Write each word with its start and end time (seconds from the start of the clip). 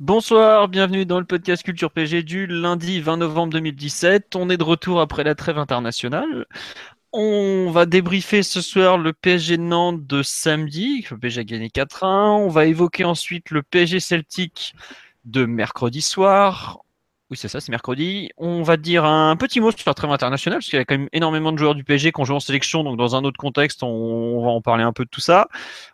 Bonsoir, 0.00 0.68
bienvenue 0.68 1.06
dans 1.06 1.18
le 1.18 1.26
podcast 1.26 1.64
Culture 1.64 1.90
PG 1.90 2.22
du 2.22 2.46
lundi 2.46 3.00
20 3.00 3.16
novembre 3.16 3.54
2017. 3.54 4.36
On 4.36 4.48
est 4.48 4.56
de 4.56 4.62
retour 4.62 5.00
après 5.00 5.24
la 5.24 5.34
trêve 5.34 5.58
internationale. 5.58 6.46
On 7.12 7.72
va 7.72 7.84
débriefer 7.84 8.44
ce 8.44 8.60
soir 8.60 8.96
le 8.96 9.12
PSG 9.12 9.58
Nantes 9.58 10.06
de 10.06 10.22
samedi. 10.22 11.04
Le 11.10 11.18
PSG 11.18 11.40
a 11.40 11.44
gagné 11.44 11.68
4-1. 11.68 12.06
On 12.38 12.48
va 12.48 12.66
évoquer 12.66 13.04
ensuite 13.04 13.50
le 13.50 13.64
PSG 13.64 13.98
Celtic 13.98 14.76
de 15.24 15.46
mercredi 15.46 16.00
soir. 16.00 16.78
Oui, 17.30 17.36
c'est 17.36 17.48
ça, 17.48 17.60
c'est 17.60 17.70
mercredi. 17.70 18.30
On 18.38 18.62
va 18.62 18.78
dire 18.78 19.04
un 19.04 19.36
petit 19.36 19.60
mot 19.60 19.70
sur 19.70 19.82
la 19.86 19.92
trêve 19.92 20.10
internationale, 20.10 20.60
parce 20.60 20.70
qu'il 20.70 20.78
y 20.78 20.80
a 20.80 20.86
quand 20.86 20.96
même 20.96 21.10
énormément 21.12 21.52
de 21.52 21.58
joueurs 21.58 21.74
du 21.74 21.84
PSG 21.84 22.10
qui 22.10 22.20
ont 22.20 22.24
joué 22.24 22.34
en 22.34 22.40
sélection, 22.40 22.84
donc 22.84 22.96
dans 22.96 23.16
un 23.16 23.24
autre 23.24 23.36
contexte, 23.36 23.82
on, 23.82 24.42
va 24.42 24.48
en 24.48 24.62
parler 24.62 24.82
un 24.82 24.94
peu 24.94 25.04
de 25.04 25.10
tout 25.10 25.20
ça. 25.20 25.46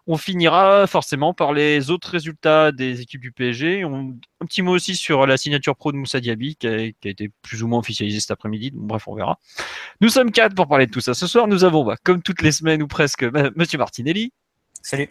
On 0.07 0.17
finira 0.17 0.87
forcément 0.87 1.35
par 1.35 1.53
les 1.53 1.91
autres 1.91 2.09
résultats 2.09 2.71
des 2.71 3.01
équipes 3.01 3.21
du 3.21 3.33
PSG. 3.33 3.83
un 3.83 4.15
petit 4.47 4.63
mot 4.63 4.71
aussi 4.71 4.95
sur 4.95 5.27
la 5.27 5.37
signature 5.37 5.75
pro 5.75 5.91
de 5.91 5.97
Moussa 5.97 6.21
Diaby, 6.21 6.55
qui 6.55 6.69
a, 6.69 6.77
été 6.83 7.33
plus 7.43 7.65
ou 7.65 7.67
moins 7.67 7.81
officialisée 7.81 8.21
cet 8.21 8.31
après-midi. 8.31 8.71
Bref, 8.73 9.09
on 9.09 9.17
verra. 9.17 9.41
Nous 10.01 10.11
sommes 10.11 10.31
quatre 10.31 10.55
pour 10.55 10.69
parler 10.69 10.87
de 10.87 10.93
tout 10.93 11.01
ça. 11.01 11.15
Ce 11.15 11.27
soir, 11.27 11.49
nous 11.49 11.65
avons, 11.65 11.85
bah, 11.85 11.97
comme 12.05 12.23
toutes 12.23 12.43
les 12.43 12.53
semaines 12.53 12.81
ou 12.81 12.87
presque, 12.87 13.29
bah, 13.29 13.51
Monsieur 13.57 13.79
Martinelli. 13.79 14.33
Salut. 14.83 15.11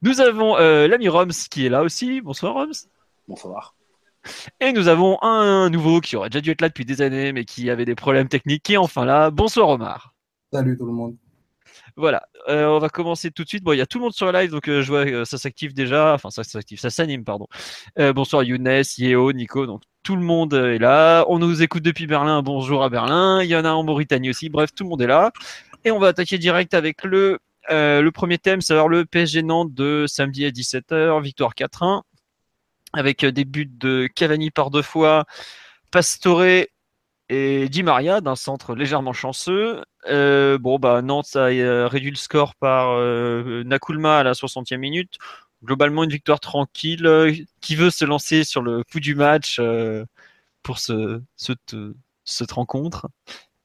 Nous 0.00 0.22
avons 0.22 0.56
euh, 0.56 0.88
l'ami 0.88 1.08
Roms 1.08 1.32
qui 1.50 1.66
est 1.66 1.68
là 1.68 1.82
aussi. 1.82 2.22
Bonsoir 2.22 2.54
Roms. 2.54 2.88
Bonsoir. 3.26 3.74
Et 4.60 4.72
nous 4.72 4.88
avons 4.88 5.22
un 5.22 5.70
nouveau 5.70 6.00
qui 6.00 6.16
aurait 6.16 6.30
déjà 6.30 6.40
dû 6.40 6.50
être 6.50 6.60
là 6.60 6.68
depuis 6.68 6.84
des 6.84 7.02
années, 7.02 7.32
mais 7.32 7.44
qui 7.44 7.70
avait 7.70 7.84
des 7.84 7.94
problèmes 7.94 8.28
techniques, 8.28 8.62
qui 8.62 8.74
est 8.74 8.78
enfin 8.78 9.04
là. 9.04 9.30
Bonsoir 9.30 9.68
Omar. 9.68 10.14
Salut 10.52 10.76
tout 10.78 10.86
le 10.86 10.92
monde. 10.92 11.16
Voilà, 11.96 12.22
euh, 12.48 12.66
on 12.66 12.78
va 12.78 12.88
commencer 12.88 13.30
tout 13.30 13.42
de 13.42 13.48
suite. 13.48 13.64
Bon, 13.64 13.72
il 13.72 13.78
y 13.78 13.80
a 13.80 13.86
tout 13.86 13.98
le 13.98 14.04
monde 14.04 14.12
sur 14.12 14.30
le 14.30 14.38
live, 14.38 14.50
donc 14.50 14.68
euh, 14.68 14.82
je 14.82 14.88
vois 14.88 15.04
que 15.04 15.24
ça 15.24 15.36
s'active 15.36 15.74
déjà. 15.74 16.14
Enfin, 16.14 16.30
ça 16.30 16.44
s'active, 16.44 16.78
ça 16.78 16.90
s'anime, 16.90 17.24
pardon. 17.24 17.46
Euh, 17.98 18.12
bonsoir 18.12 18.44
Younes, 18.44 18.82
Yeo, 18.98 19.32
Nico, 19.32 19.66
donc 19.66 19.82
tout 20.04 20.14
le 20.14 20.22
monde 20.22 20.54
est 20.54 20.78
là. 20.78 21.24
On 21.28 21.38
nous 21.38 21.62
écoute 21.62 21.82
depuis 21.82 22.06
Berlin. 22.06 22.42
Bonjour 22.42 22.84
à 22.84 22.88
Berlin. 22.88 23.42
Il 23.42 23.48
y 23.48 23.56
en 23.56 23.64
a 23.64 23.70
en 23.70 23.82
Mauritanie 23.82 24.30
aussi. 24.30 24.48
Bref, 24.48 24.70
tout 24.74 24.84
le 24.84 24.90
monde 24.90 25.02
est 25.02 25.08
là. 25.08 25.32
Et 25.84 25.90
on 25.90 25.98
va 25.98 26.08
attaquer 26.08 26.38
direct 26.38 26.72
avec 26.72 27.04
le, 27.04 27.38
le 27.68 28.10
premier 28.10 28.38
thème, 28.38 28.60
c'est 28.60 28.74
le 28.74 29.04
PSG 29.04 29.42
Nantes 29.42 29.74
de 29.74 30.06
samedi 30.06 30.44
à 30.44 30.50
17h, 30.50 31.20
victoire 31.22 31.54
4-1 31.54 32.02
avec 32.92 33.24
euh, 33.24 33.32
des 33.32 33.44
buts 33.44 33.70
de 33.70 34.08
Cavani 34.14 34.50
par 34.50 34.70
deux 34.70 34.82
fois, 34.82 35.24
Pastore 35.90 36.44
et 37.30 37.68
Di 37.68 37.82
Maria 37.82 38.20
d'un 38.20 38.36
centre 38.36 38.74
légèrement 38.74 39.12
chanceux. 39.12 39.82
Euh, 40.06 40.58
bon, 40.58 40.78
bah, 40.78 41.02
Nantes 41.02 41.36
a 41.36 41.50
euh, 41.50 41.86
réduit 41.86 42.10
le 42.10 42.16
score 42.16 42.54
par 42.54 42.98
Nakulma 43.64 44.18
à 44.18 44.22
la 44.22 44.32
60e 44.32 44.78
minute. 44.78 45.18
Globalement, 45.64 46.04
une 46.04 46.10
victoire 46.10 46.40
tranquille. 46.40 47.46
qui 47.60 47.76
veut 47.76 47.90
se 47.90 48.04
lancer 48.04 48.44
sur 48.44 48.62
le 48.62 48.84
coup 48.84 49.00
du 49.00 49.14
match 49.14 49.60
pour 50.62 50.78
ce, 50.78 51.20
cette 51.36 52.52
rencontre 52.52 53.08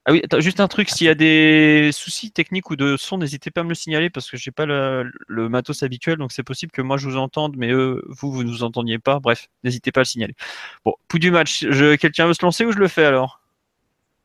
ah 0.06 0.12
oui, 0.12 0.22
juste 0.40 0.60
un 0.60 0.68
truc, 0.68 0.90
s'il 0.90 1.08
y 1.08 1.10
a 1.10 1.16
des 1.16 1.92
soucis 1.94 2.32
techniques 2.32 2.70
ou 2.70 2.76
de 2.76 2.98
son, 2.98 3.18
n'hésitez 3.18 3.52
pas 3.52 3.62
à 3.62 3.64
me 3.64 3.70
le 3.70 3.76
signaler 3.76 4.10
parce 4.10 4.30
que 4.30 4.36
j'ai 4.36 4.52
pas 4.52 4.66
le, 4.66 5.10
matos 5.30 5.82
habituel, 5.82 6.18
donc 6.18 6.34
c'est 6.34 6.44
possible 6.44 6.74
que 6.74 6.82
moi 6.82 6.98
je 6.98 7.08
vous 7.08 7.16
entende, 7.16 7.56
mais 7.56 7.72
eux, 7.72 8.04
vous, 8.08 8.30
vous 8.30 8.44
nous 8.44 8.64
entendiez 8.64 9.00
pas. 9.00 9.20
Bref, 9.20 9.48
n'hésitez 9.64 9.94
pas 9.94 10.02
à 10.02 10.04
le 10.04 10.06
signaler. 10.06 10.36
Bon, 10.84 10.94
pouls 11.08 11.20
du 11.20 11.32
match, 11.32 11.66
je, 11.70 11.96
quelqu'un 11.96 12.28
veut 12.28 12.34
se 12.34 12.44
lancer 12.44 12.66
ou 12.66 12.74
je 12.74 12.80
le 12.80 12.90
fais 12.90 13.06
alors? 13.06 13.40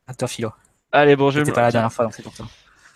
À 0.07 0.13
toi, 0.13 0.27
Philo. 0.27 0.51
Allez, 0.91 1.15
bon, 1.15 1.29
je. 1.31 1.39
T'étais 1.39 1.53
pas 1.53 1.61
la 1.61 1.71
dernière 1.71 1.93
fois, 1.93 2.05
donc 2.05 2.13
c'est 2.13 2.23
pour 2.23 2.35
ça. 2.35 2.45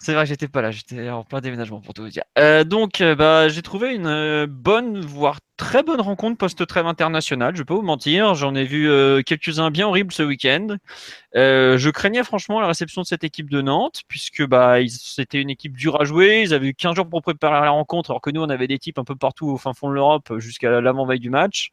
C'est 0.04 0.14
vrai 0.14 0.26
que 0.26 0.30
j'étais 0.30 0.50
pas 0.50 0.62
là, 0.62 0.70
j'étais 0.70 1.10
en 1.10 1.24
plein 1.24 1.40
déménagement 1.40 1.80
pour 1.80 1.94
tout 1.94 2.04
vous 2.04 2.10
dire. 2.10 2.26
Euh, 2.38 2.66
donc, 2.66 3.00
euh, 3.00 3.16
bah, 3.16 3.48
j'ai 3.48 3.62
trouvé 3.62 3.96
une 3.96 4.06
euh, 4.06 4.48
bonne, 4.50 5.00
voire 5.00 5.40
très 5.56 5.82
bonne 5.82 6.02
rencontre 6.02 6.38
post-trêve 6.38 6.86
internationale. 6.86 7.56
Je 7.56 7.64
peux 7.64 7.74
vous 7.74 7.84
mentir, 7.84 8.36
j'en 8.36 8.54
ai 8.54 8.66
vu 8.66 8.90
quelques-uns 9.24 9.72
bien 9.72 9.88
horribles 9.88 10.12
ce 10.12 10.24
week-end. 10.24 10.76
je 11.34 11.90
craignais 11.90 12.24
franchement 12.26 12.60
la 12.60 12.68
réception 12.68 13.02
de 13.02 13.08
cette 13.08 13.24
équipe 13.24 13.50
de 13.50 13.62
Nantes, 13.62 14.02
puisque 14.10 14.46
bah, 14.46 14.80
c'était 14.90 15.40
une 15.40 15.50
équipe 15.50 15.78
dure 15.78 16.02
à 16.02 16.04
jouer. 16.04 16.42
Ils 16.42 16.54
avaient 16.54 16.68
eu 16.68 16.74
15 16.74 16.96
jours 16.96 17.08
pour 17.08 17.22
préparer 17.22 17.62
la 17.62 17.70
rencontre, 17.70 18.12
alors 18.12 18.20
que 18.20 18.30
nous, 18.30 18.42
on 18.42 18.50
avait 18.50 18.68
des 18.68 18.80
types 18.80 19.00
un 19.00 19.06
peu 19.06 19.16
partout 19.16 19.48
au 19.48 19.58
fin 19.58 19.74
fond 19.74 19.88
de 19.88 19.94
l'Europe 19.94 20.34
jusqu'à 20.40 20.82
l'avant-veille 20.82 21.22
du 21.22 21.30
match 21.30 21.70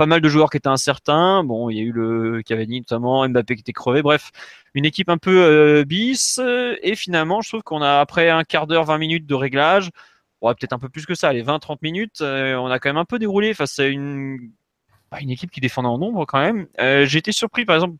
pas 0.00 0.06
mal 0.06 0.22
de 0.22 0.30
joueurs 0.30 0.48
qui 0.48 0.56
étaient 0.56 0.66
incertains. 0.66 1.44
Bon, 1.44 1.68
il 1.68 1.76
y 1.76 1.80
a 1.80 1.82
eu 1.82 1.92
le 1.92 2.40
Cavani 2.40 2.78
notamment, 2.80 3.28
Mbappé 3.28 3.54
qui 3.54 3.60
était 3.60 3.74
crevé. 3.74 4.00
Bref, 4.00 4.30
une 4.72 4.86
équipe 4.86 5.10
un 5.10 5.18
peu 5.18 5.42
euh, 5.44 5.84
bis. 5.84 6.40
Et 6.82 6.94
finalement, 6.94 7.42
je 7.42 7.50
trouve 7.50 7.62
qu'on 7.62 7.82
a 7.82 8.00
après 8.00 8.30
un 8.30 8.42
quart 8.42 8.66
d'heure, 8.66 8.84
20 8.84 8.96
minutes 8.96 9.26
de 9.26 9.34
réglage, 9.34 9.90
ouais, 10.40 10.54
peut-être 10.54 10.72
un 10.72 10.78
peu 10.78 10.88
plus 10.88 11.04
que 11.04 11.14
ça, 11.14 11.34
les 11.34 11.42
20-30 11.42 11.80
minutes, 11.82 12.22
euh, 12.22 12.56
on 12.56 12.68
a 12.68 12.78
quand 12.78 12.88
même 12.88 12.96
un 12.96 13.04
peu 13.04 13.18
déroulé 13.18 13.52
face 13.52 13.78
à 13.78 13.88
une 13.88 14.38
bah, 15.10 15.18
équipe 15.20 15.50
qui 15.50 15.60
défendait 15.60 15.88
en 15.88 15.98
nombre 15.98 16.24
quand 16.24 16.40
même. 16.40 16.66
Euh, 16.80 17.04
j'ai 17.04 17.18
été 17.18 17.30
surpris 17.30 17.66
par 17.66 17.76
exemple 17.76 17.98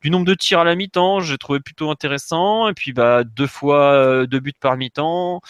du 0.00 0.10
nombre 0.10 0.24
de 0.24 0.34
tirs 0.34 0.60
à 0.60 0.64
la 0.64 0.76
mi-temps, 0.76 1.18
j'ai 1.18 1.36
trouvé 1.36 1.58
plutôt 1.58 1.90
intéressant. 1.90 2.68
Et 2.68 2.74
puis 2.74 2.92
bah 2.92 3.24
deux 3.24 3.48
fois 3.48 4.24
deux 4.26 4.38
buts 4.38 4.52
par 4.60 4.76
mi-temps 4.76 5.40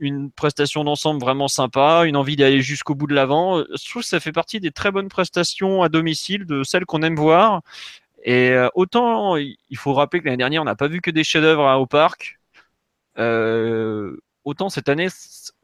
une 0.00 0.30
prestation 0.30 0.82
d'ensemble 0.82 1.20
vraiment 1.20 1.48
sympa, 1.48 2.04
une 2.06 2.16
envie 2.16 2.36
d'aller 2.36 2.62
jusqu'au 2.62 2.94
bout 2.94 3.06
de 3.06 3.14
l'avant. 3.14 3.58
Je 3.58 3.90
trouve 3.90 4.02
que 4.02 4.08
ça 4.08 4.18
fait 4.18 4.32
partie 4.32 4.58
des 4.58 4.70
très 4.72 4.90
bonnes 4.90 5.08
prestations 5.08 5.82
à 5.82 5.88
domicile, 5.88 6.46
de 6.46 6.62
celles 6.64 6.86
qu'on 6.86 7.02
aime 7.02 7.16
voir. 7.16 7.62
Et 8.24 8.50
euh, 8.50 8.68
autant, 8.74 9.36
il 9.36 9.76
faut 9.76 9.94
rappeler 9.94 10.20
que 10.20 10.26
l'année 10.26 10.36
dernière, 10.38 10.62
on 10.62 10.66
n'a 10.66 10.76
pas 10.76 10.88
vu 10.88 11.00
que 11.00 11.10
des 11.10 11.24
chefs-d'œuvre 11.24 11.66
hein, 11.66 11.76
au 11.76 11.86
parc. 11.86 12.38
Euh, 13.18 14.16
autant 14.44 14.68
cette 14.68 14.88
année, 14.88 15.08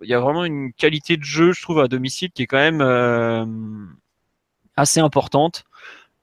il 0.03 0.09
y 0.09 0.15
a 0.15 0.21
vraiment 0.21 0.45
une 0.45 0.73
qualité 0.73 1.17
de 1.17 1.25
jeu, 1.25 1.53
je 1.53 1.63
trouve, 1.63 1.81
à 1.81 1.89
domicile 1.89 2.31
qui 2.33 2.43
est 2.43 2.47
quand 2.47 2.57
même 2.57 2.81
euh, 2.81 3.47
assez 4.77 5.01
importante 5.01 5.65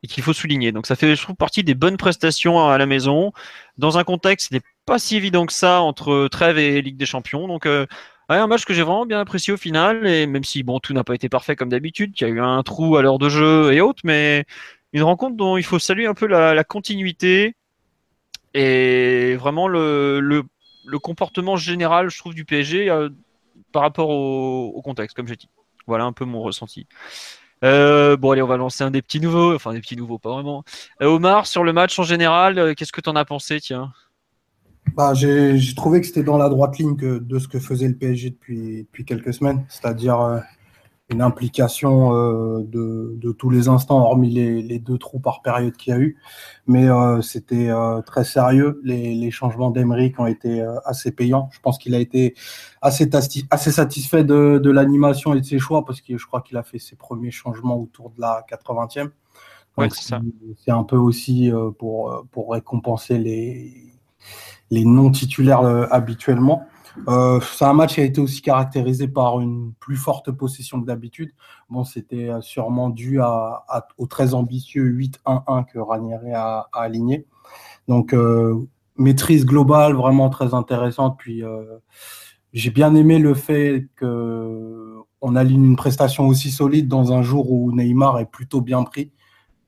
et 0.04 0.08
qu'il 0.08 0.24
faut 0.24 0.34
souligner. 0.34 0.72
Donc 0.72 0.86
ça 0.88 0.96
fait, 0.96 1.16
je 1.16 1.22
trouve, 1.22 1.36
partie 1.36 1.64
des 1.64 1.76
bonnes 1.76 1.98
prestations 1.98 2.68
à 2.68 2.78
la 2.78 2.86
maison, 2.86 3.32
dans 3.78 3.98
un 3.98 4.04
contexte 4.04 4.52
n'est 4.52 4.62
pas 4.86 5.00
si 5.00 5.16
évident 5.16 5.46
que 5.46 5.54
ça 5.54 5.82
entre 5.82 6.28
Trêve 6.28 6.58
et 6.58 6.82
Ligue 6.82 6.98
des 6.98 7.06
Champions. 7.06 7.48
Donc 7.48 7.66
euh, 7.66 7.86
un 8.30 8.48
match 8.48 8.66
que 8.66 8.74
j'ai 8.74 8.84
vraiment 8.84 9.06
bien 9.06 9.20
apprécié 9.20 9.54
au 9.54 9.58
final, 9.58 10.08
et 10.08 10.28
même 10.28 10.44
si 10.44 10.64
bon 10.64 10.80
tout 10.80 10.94
n'a 10.94 11.04
pas 11.04 11.16
été 11.16 11.30
parfait 11.30 11.56
comme 11.56 11.70
d'habitude, 11.70 12.14
qu'il 12.14 12.28
y 12.28 12.32
a 12.32 12.34
eu 12.34 12.42
un 12.42 12.64
trou 12.64 12.98
à 12.98 13.02
l'heure 13.02 13.20
de 13.20 13.30
jeu 13.30 13.74
et 13.74 13.82
autres, 13.82 14.02
mais 14.04 14.46
une 14.94 15.04
rencontre 15.04 15.36
dont 15.36 15.58
il 15.58 15.64
faut 15.64 15.80
saluer 15.80 16.06
un 16.08 16.14
peu 16.14 16.28
la, 16.28 16.64
continuité 16.64 17.56
et 18.54 19.36
vraiment 19.36 19.68
le, 19.68 20.44
comportement 21.02 21.58
général, 21.58 22.10
je 22.10 22.18
trouve, 22.18 22.34
du 22.34 22.46
PSG 22.46 22.90
euh, 22.90 23.10
par 23.72 23.82
rapport 23.82 24.10
au, 24.10 24.82
contexte, 24.84 25.16
comme 25.16 25.28
j'ai 25.28 25.36
dit. 25.36 25.50
Voilà 25.88 26.06
un 26.06 26.14
peu 26.14 26.26
mon 26.26 26.42
ressenti. 26.42 26.88
Euh, 27.64 28.18
bon, 28.18 28.32
allez, 28.32 28.42
on 28.42 28.48
va 28.48 28.58
lancer 28.58 28.84
un 28.84 28.92
des 28.92 29.02
petits 29.02 29.20
nouveaux, 29.20 29.56
enfin 29.56 29.74
des 29.74 29.82
petits 29.82 29.96
nouveaux, 29.96 30.20
pas 30.20 30.32
vraiment. 30.32 30.64
Omar, 31.02 31.48
sur 31.48 31.64
le 31.64 31.74
match 31.74 31.98
en 32.00 32.04
général, 32.04 32.76
qu'est-ce 32.76 32.92
que 32.92 33.02
tu 33.02 33.10
en 33.10 33.16
as 33.16 33.26
pensé, 33.26 33.60
tiens? 33.60 33.92
Bah, 34.96 35.14
J'ai 35.14 35.76
trouvé 35.76 36.02
que 36.02 36.08
c'était 36.08 36.24
dans 36.24 36.38
la 36.38 36.50
droite 36.50 36.78
ligne 36.78 36.96
de 36.96 37.40
ce 37.40 37.48
que 37.48 37.60
faisait 37.60 37.88
le 37.88 37.96
PSG 37.96 38.32
depuis, 38.32 38.84
depuis 38.84 39.06
quelques 39.06 39.34
semaines, 39.34 39.66
c'est-à-dire 39.70 40.44
une 41.10 41.22
implication 41.22 42.16
euh, 42.16 42.64
de, 42.64 43.32
tous 43.34 43.50
les 43.50 43.68
instants, 43.68 44.00
hormis 44.00 44.30
les, 44.30 44.80
deux 44.80 44.98
trous 44.98 45.20
par 45.20 45.42
période 45.42 45.76
qu'il 45.76 45.94
y 45.94 45.96
a 45.96 46.00
eu. 46.00 46.18
Mais 46.68 46.90
euh, 46.90 47.22
c'était 47.22 47.70
euh, 47.70 48.02
très 48.02 48.24
sérieux. 48.24 48.82
Les, 48.84 49.32
changements 49.32 49.72
d'Emeric 49.72 50.20
ont 50.20 50.26
été 50.26 50.66
assez 50.86 51.12
payants. 51.12 51.50
Je 51.52 51.60
pense 51.60 51.78
qu'il 51.78 51.96
a 51.96 52.00
été 52.00 52.36
assez, 52.82 53.10
assez 53.50 53.72
satisfait 53.72 54.24
de, 54.24 54.70
l'animation 54.70 55.34
et 55.34 55.42
de 55.42 55.46
ses 55.46 55.60
choix 55.60 55.86
parce 55.86 56.02
que 56.02 56.18
je 56.18 56.26
crois 56.26 56.42
qu'il 56.42 56.58
a 56.58 56.64
fait 56.64 56.80
ses 56.80 56.96
premiers 56.96 57.32
changements 57.32 57.78
autour 57.78 58.10
de 58.12 58.22
la 58.22 58.46
80e. 58.50 59.10
c'est 60.58 60.72
un 60.72 60.84
peu 60.84 60.98
aussi 60.98 61.52
pour, 61.78 62.26
pour 62.32 62.52
récompenser 62.52 63.18
les, 63.18 63.94
les 64.74 64.86
non 64.86 65.12
titulaires 65.12 65.64
habituellement. 65.92 66.68
Euh, 67.08 67.40
c'est 67.42 67.66
un 67.66 67.74
match 67.74 67.96
qui 67.96 68.02
a 68.02 68.04
été 68.04 68.22
aussi 68.22 68.42
caractérisé 68.42 69.08
par 69.08 69.40
une 69.40 69.74
plus 69.80 69.96
forte 69.96 70.32
possession 70.32 70.82
que 70.82 70.86
d'habitude. 70.86 71.32
Bon, 71.70 71.84
c'était 71.84 72.30
euh, 72.30 72.42
sûrement 72.42 72.90
dû 72.90 73.20
au 73.98 74.08
très 74.08 74.34
ambitieux 74.34 74.86
8-1-1 74.86 75.66
que 75.66 75.80
Ranieri 75.80 76.34
a, 76.34 76.70
aligné. 76.74 77.26
Donc, 77.88 78.14
euh, 78.14 78.68
maîtrise 78.98 79.46
globale 79.46 79.94
vraiment 79.94 80.30
très 80.30 80.54
intéressante, 80.54 81.18
puis 81.18 81.44
j'ai 82.54 82.70
bien 82.70 82.94
aimé 82.94 83.18
le 83.18 83.34
fait 83.34 83.88
que 83.96 84.98
on 85.20 85.36
aligne 85.36 85.64
une 85.64 85.76
prestation 85.76 86.28
aussi 86.28 86.52
solide 86.52 86.88
dans 86.88 87.12
un 87.12 87.22
jour 87.22 87.52
où 87.52 87.72
Neymar 87.72 88.20
est 88.20 88.30
plutôt 88.30 88.62
bien 88.62 88.84
pris, 88.84 89.12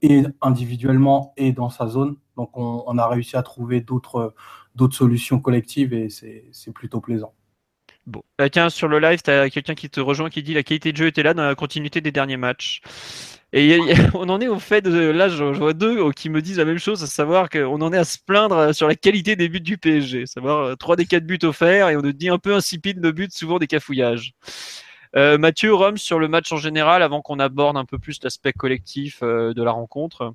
et 0.03 0.23
individuellement 0.41 1.33
et 1.37 1.53
dans 1.53 1.69
sa 1.69 1.87
zone. 1.87 2.17
Donc 2.37 2.51
on, 2.55 2.97
a 2.97 3.07
réussi 3.07 3.35
à 3.37 3.41
trouver 3.41 3.81
d'autres 3.81 4.35
solutions 4.93 5.39
collectives 5.39 5.93
et 5.93 6.09
c'est 6.09 6.73
plutôt 6.73 7.01
plaisant. 7.01 7.33
Bon, 8.07 8.21
tiens, 8.51 8.69
sur 8.69 8.87
le 8.87 8.99
live, 8.99 9.21
tu 9.23 9.31
as 9.31 9.49
quelqu'un 9.49 9.73
qui 9.73 9.89
te 9.89 9.99
rejoint 9.99 10.29
qui 10.29 10.43
dit 10.43 10.53
la 10.53 10.61
qualité 10.61 10.91
de 10.91 10.97
jeu 10.97 11.07
était 11.07 11.23
là 11.23 11.33
dans 11.33 11.43
la 11.43 11.55
continuité 11.55 12.01
des 12.01 12.11
derniers 12.11 12.37
matchs. 12.37 12.81
Et 13.51 13.79
on 14.13 14.29
en 14.29 14.41
est 14.41 14.47
au 14.47 14.59
fait 14.59 14.81
de. 14.81 15.09
Là, 15.09 15.29
je, 15.29 15.43
vois 15.43 15.73
deux 15.73 16.11
qui 16.11 16.29
me 16.29 16.41
disent 16.41 16.57
la 16.57 16.65
même 16.65 16.77
chose, 16.77 17.01
à 17.03 17.07
savoir 17.07 17.49
qu'on 17.49 17.81
en 17.81 17.93
est 17.93 17.97
à 17.97 18.03
se 18.03 18.17
plaindre 18.19 18.75
sur 18.75 18.87
la 18.87 18.95
qualité 18.95 19.35
des 19.35 19.49
buts 19.49 19.61
du 19.61 19.77
PSG. 19.77 20.27
savoir 20.27 20.77
3 20.77 20.93
euh, 20.93 20.97
des 20.97 21.05
4 21.05 21.25
buts 21.25 21.39
offerts 21.43 21.89
et 21.89 21.95
on 21.95 22.01
nous 22.01 22.11
dit 22.11 22.29
un 22.29 22.37
peu 22.37 22.53
insipide 22.53 22.99
de 22.99 23.11
buts, 23.11 23.29
souvent 23.31 23.57
des 23.57 23.67
cafouillages. 23.67 24.33
Euh, 25.15 25.37
Mathieu, 25.37 25.73
Rome, 25.73 25.97
sur 25.97 26.19
le 26.19 26.27
match 26.27 26.51
en 26.51 26.57
général, 26.57 27.01
avant 27.01 27.21
qu'on 27.21 27.39
aborde 27.39 27.77
un 27.77 27.85
peu 27.85 27.97
plus 27.97 28.21
l'aspect 28.21 28.53
collectif 28.53 29.19
euh, 29.23 29.53
de 29.53 29.63
la 29.63 29.71
rencontre 29.71 30.33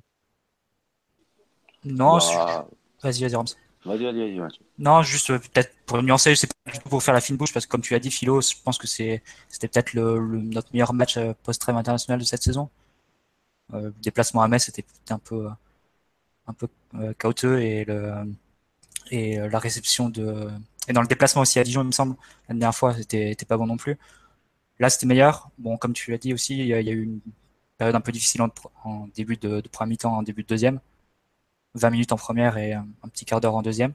Non, 1.85 2.17
bah, 2.17 2.67
vas-y, 3.03 3.21
vas-y, 3.21 3.35
Rome. 3.35 3.45
Vas-y, 3.83 4.03
vas-y, 4.03 4.37
vas-y, 4.37 4.59
Non, 4.77 5.01
juste 5.01 5.27
peut-être 5.27 5.73
pour 5.87 6.01
nuancer, 6.03 6.35
c'est 6.35 6.47
pas 6.47 6.71
du 6.71 6.79
tout 6.79 6.89
pour 6.89 7.01
faire 7.01 7.15
la 7.15 7.21
fine 7.21 7.35
bouche, 7.35 7.51
parce 7.51 7.65
que 7.65 7.71
comme 7.71 7.81
tu 7.81 7.93
l'as 7.93 7.99
dit, 7.99 8.11
Philo, 8.11 8.39
je 8.41 8.53
pense 8.63 8.77
que 8.77 8.85
c'était 8.85 9.21
peut-être 9.59 9.95
notre 9.95 10.69
meilleur 10.71 10.93
match 10.93 11.17
post-trêve 11.43 11.75
international 11.75 12.19
de 12.19 12.25
cette 12.25 12.43
saison. 12.43 12.69
Euh, 13.73 13.81
le 13.83 13.93
déplacement 14.01 14.41
à 14.41 14.47
Metz 14.47 14.67
était 14.69 14.85
un 15.09 15.19
peu 15.19 15.49
un 16.47 16.53
peu 16.53 16.67
euh, 16.95 17.13
et 19.11 19.39
euh, 19.39 19.49
la 19.49 19.59
réception 19.59 20.09
de 20.09 20.49
et 20.87 20.93
dans 20.93 21.01
le 21.01 21.07
déplacement 21.07 21.41
aussi 21.43 21.59
à 21.59 21.63
Dijon 21.63 21.81
il 21.83 21.87
me 21.87 21.91
semble 21.91 22.15
la 22.49 22.55
dernière 22.55 22.75
fois 22.75 22.95
c'était 22.95 23.35
pas 23.47 23.57
bon 23.57 23.67
non 23.67 23.77
plus. 23.77 23.97
Là 24.79 24.89
c'était 24.89 25.05
meilleur. 25.05 25.49
Bon 25.57 25.77
comme 25.77 25.93
tu 25.93 26.11
l'as 26.11 26.17
dit 26.17 26.33
aussi 26.33 26.57
il 26.59 26.67
y, 26.67 26.73
a, 26.73 26.81
eu 26.81 27.03
une 27.03 27.21
période 27.77 27.95
un 27.95 28.01
peu 28.01 28.11
difficile 28.11 28.41
en, 28.83 29.07
début 29.15 29.37
de, 29.37 29.61
de 29.61 29.69
premier 29.69 29.91
mi-temps 29.91 30.17
en 30.17 30.23
début 30.23 30.43
de 30.43 30.47
deuxième 30.47 30.79
20 31.75 31.89
minutes 31.89 32.11
en 32.11 32.17
première 32.17 32.57
et 32.57 32.73
un, 32.73 32.87
petit 33.11 33.25
quart 33.25 33.41
d'heure 33.41 33.55
en 33.55 33.61
deuxième 33.61 33.93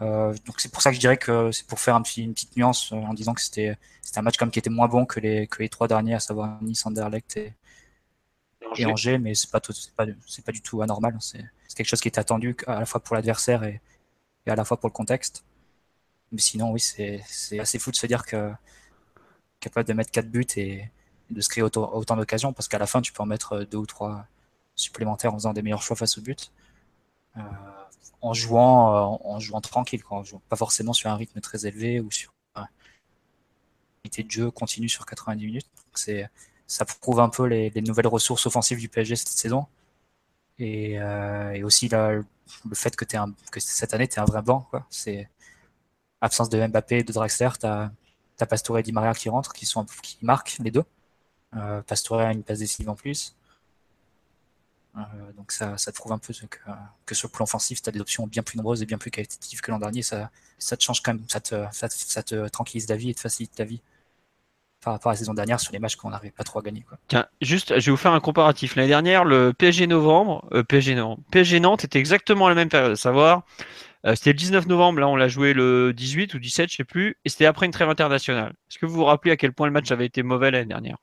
donc 0.00 0.60
c'est 0.60 0.70
pour 0.70 0.80
ça 0.80 0.90
que 0.90 0.94
je 0.94 1.00
dirais 1.00 1.16
que 1.16 1.50
c'est 1.50 1.66
pour 1.66 1.80
faire 1.80 1.96
un 1.96 2.02
petit, 2.02 2.22
une 2.22 2.32
petite 2.32 2.56
nuance 2.56 2.92
en 2.92 3.14
disant 3.14 3.34
que 3.34 3.40
c'était 3.40 3.76
un 4.14 4.22
match 4.22 4.36
comme 4.36 4.52
qui 4.52 4.60
était 4.60 4.70
moins 4.70 4.86
bon 4.86 5.06
que 5.06 5.18
les 5.18 5.48
que 5.48 5.60
les 5.60 5.68
trois 5.68 5.88
derniers 5.88 6.14
à 6.14 6.20
savoir 6.20 6.62
Nice 6.62 6.86
Anderlecht 6.86 7.36
et, 7.36 7.52
et 8.76 8.86
Angers, 8.86 9.18
mais 9.18 9.34
c'est 9.34 9.50
pas 9.50 9.60
pas, 9.96 10.06
du 10.52 10.62
tout 10.62 10.82
anormal. 10.82 11.16
C'est, 11.20 11.44
quelque 11.74 11.86
chose 11.86 12.00
qui 12.00 12.08
est 12.08 12.18
attendu 12.18 12.56
à 12.66 12.80
la 12.80 12.86
fois 12.86 13.00
pour 13.00 13.14
l'adversaire 13.14 13.62
et, 13.64 13.80
et, 14.46 14.50
à 14.50 14.56
la 14.56 14.64
fois 14.64 14.78
pour 14.78 14.88
le 14.88 14.92
contexte. 14.92 15.44
Mais 16.32 16.40
sinon, 16.40 16.72
oui, 16.72 16.80
c'est, 16.80 17.22
c'est 17.26 17.60
assez 17.60 17.78
fou 17.78 17.90
de 17.90 17.96
se 17.96 18.06
dire 18.06 18.26
que 18.26 18.52
capable 19.60 19.86
de 19.88 19.92
mettre 19.92 20.10
4 20.10 20.28
buts 20.30 20.46
et, 20.56 20.90
de 21.30 21.40
se 21.40 21.48
créer 21.48 21.62
autant, 21.62 21.92
autant 21.94 22.16
d'occasions, 22.16 22.52
parce 22.52 22.68
qu'à 22.68 22.78
la 22.78 22.86
fin, 22.86 23.02
tu 23.02 23.12
peux 23.12 23.22
en 23.22 23.26
mettre 23.26 23.64
deux 23.64 23.78
ou 23.78 23.86
trois 23.86 24.26
supplémentaires 24.74 25.34
en 25.34 25.38
faisant 25.38 25.52
des 25.52 25.62
meilleurs 25.62 25.82
choix 25.82 25.96
face 25.96 26.18
au 26.18 26.22
but. 26.22 26.50
Euh, 27.38 27.42
en 28.20 28.34
jouant, 28.34 29.14
euh, 29.14 29.18
en 29.24 29.38
jouant 29.38 29.60
tranquille, 29.60 30.02
pas 30.48 30.56
forcément 30.56 30.92
sur 30.92 31.08
un 31.10 31.16
rythme 31.16 31.40
très 31.40 31.66
élevé 31.66 32.00
ou 32.00 32.10
sur 32.10 32.32
une 32.56 32.64
unité 34.04 34.24
de 34.24 34.30
jeu 34.30 34.50
continue 34.50 34.88
sur 34.88 35.06
90 35.06 35.46
minutes. 35.46 35.68
C'est, 35.94 36.28
ça 36.66 36.84
prouve 36.84 37.20
un 37.20 37.28
peu 37.28 37.46
les, 37.46 37.70
nouvelles 37.82 38.06
ressources 38.08 38.46
offensives 38.46 38.78
du 38.78 38.88
PSG 38.88 39.16
cette 39.16 39.28
saison. 39.28 39.66
Et, 40.58 41.00
euh, 41.00 41.64
aussi 41.64 41.88
le 41.88 42.24
fait 42.74 42.96
que, 42.96 43.04
cette 43.60 43.94
année, 43.94 44.08
tu 44.08 44.16
es 44.16 44.18
un 44.18 44.24
vrai 44.24 44.42
banc. 44.42 44.68
C'est 44.90 45.30
absence 46.20 46.48
de 46.48 46.66
Mbappé 46.66 47.04
de 47.04 47.12
Draxler, 47.12 47.50
tu 47.60 47.66
as, 47.66 47.92
Pastore 48.48 48.78
et 48.78 48.82
Di 48.82 48.92
Maria 48.92 49.14
qui 49.14 49.28
rentrent, 49.28 49.52
qui, 49.52 49.66
sont, 49.66 49.86
qui 50.02 50.18
marquent 50.22 50.58
les 50.60 50.70
deux. 50.70 50.84
Euh, 51.56 51.82
Pastore 51.82 52.20
a 52.20 52.32
une 52.32 52.42
passe 52.42 52.58
décisive 52.58 52.90
en 52.90 52.96
plus. 52.96 53.36
Euh, 54.96 55.00
donc 55.36 55.52
ça, 55.52 55.76
ça 55.78 55.92
te 55.92 55.96
prouve 55.96 56.12
un 56.12 56.18
peu 56.18 56.32
que, 56.32 56.58
que 57.06 57.14
sur 57.14 57.28
le 57.28 57.32
plan 57.32 57.44
offensif, 57.44 57.82
tu 57.82 57.88
as 57.88 57.92
des 57.92 58.00
options 58.00 58.26
bien 58.26 58.42
plus 58.42 58.56
nombreuses 58.56 58.82
et 58.82 58.86
bien 58.86 58.98
plus 58.98 59.10
qualitatives 59.10 59.60
que 59.60 59.70
l'an 59.70 59.78
dernier. 59.78 60.02
Ça, 60.02 60.30
ça 60.58 60.76
te 60.76 60.82
change 60.82 61.02
quand 61.02 61.14
même, 61.14 61.24
ça 61.28 61.40
te, 61.40 61.54
ça, 61.72 61.88
ça 61.88 62.22
te 62.22 62.48
tranquillise 62.48 62.88
la 62.88 62.96
vie 62.96 63.10
et 63.10 63.14
te 63.14 63.20
facilite 63.20 63.54
ta 63.54 63.64
vie 63.64 63.80
par 64.82 64.92
rapport 64.94 65.10
à 65.10 65.14
la 65.14 65.18
saison 65.18 65.34
dernière 65.34 65.60
sur 65.60 65.72
les 65.72 65.78
matchs 65.78 65.96
qu'on 65.96 66.10
n'arrivait 66.10 66.32
pas 66.32 66.44
trop 66.44 66.60
à 66.60 66.62
gagner. 66.62 66.82
Quoi. 66.82 66.98
Tiens, 67.08 67.26
juste, 67.40 67.78
je 67.78 67.86
vais 67.86 67.90
vous 67.90 67.96
faire 67.96 68.12
un 68.12 68.20
comparatif. 68.20 68.76
L'année 68.76 68.88
dernière, 68.88 69.24
le 69.24 69.52
PSG 69.52 69.86
novembre, 69.86 70.46
euh, 70.52 70.62
PSG, 70.62 70.94
non, 70.94 71.18
PSG 71.30 71.60
Nantes 71.60 71.84
était 71.84 71.98
exactement 71.98 72.48
la 72.48 72.54
même 72.54 72.68
période, 72.68 72.92
à 72.92 72.96
savoir, 72.96 73.42
euh, 74.06 74.14
c'était 74.14 74.30
le 74.30 74.38
19 74.38 74.66
novembre, 74.66 75.00
là 75.00 75.08
on 75.08 75.16
l'a 75.16 75.28
joué 75.28 75.52
le 75.52 75.92
18 75.92 76.34
ou 76.34 76.38
17, 76.38 76.70
je 76.70 76.76
sais 76.76 76.84
plus, 76.84 77.16
et 77.24 77.28
c'était 77.28 77.46
après 77.46 77.66
une 77.66 77.72
trêve 77.72 77.88
internationale. 77.88 78.54
Est-ce 78.70 78.78
que 78.78 78.86
vous 78.86 78.94
vous 78.94 79.04
rappelez 79.04 79.32
à 79.32 79.36
quel 79.36 79.52
point 79.52 79.66
le 79.66 79.72
match 79.72 79.90
avait 79.90 80.06
été 80.06 80.22
mauvais 80.22 80.50
l'année 80.50 80.66
dernière? 80.66 80.98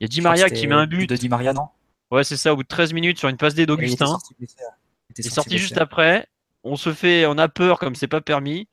Il 0.00 0.04
y 0.04 0.06
a 0.06 0.08
Di 0.08 0.20
Maria 0.20 0.50
qui 0.50 0.66
met 0.66 0.74
un 0.74 0.86
but. 0.86 1.08
De 1.08 1.16
Di 1.16 1.28
Maria, 1.28 1.52
non? 1.52 1.68
Ouais, 2.10 2.24
c'est 2.24 2.36
ça, 2.36 2.52
au 2.52 2.56
bout 2.56 2.62
de 2.62 2.68
13 2.68 2.92
minutes 2.92 3.18
sur 3.18 3.28
une 3.28 3.36
passe 3.36 3.54
D 3.54 3.66
d'Augustin. 3.66 4.18
Il 4.38 5.26
est 5.26 5.30
sorti, 5.30 5.58
juste 5.58 5.78
après. 5.78 6.26
On 6.62 6.76
se 6.76 6.92
fait, 6.92 7.26
on 7.26 7.38
a 7.38 7.48
peur 7.48 7.78
comme 7.78 7.94
c'est 7.94 8.08
pas 8.08 8.20
permis. 8.20 8.68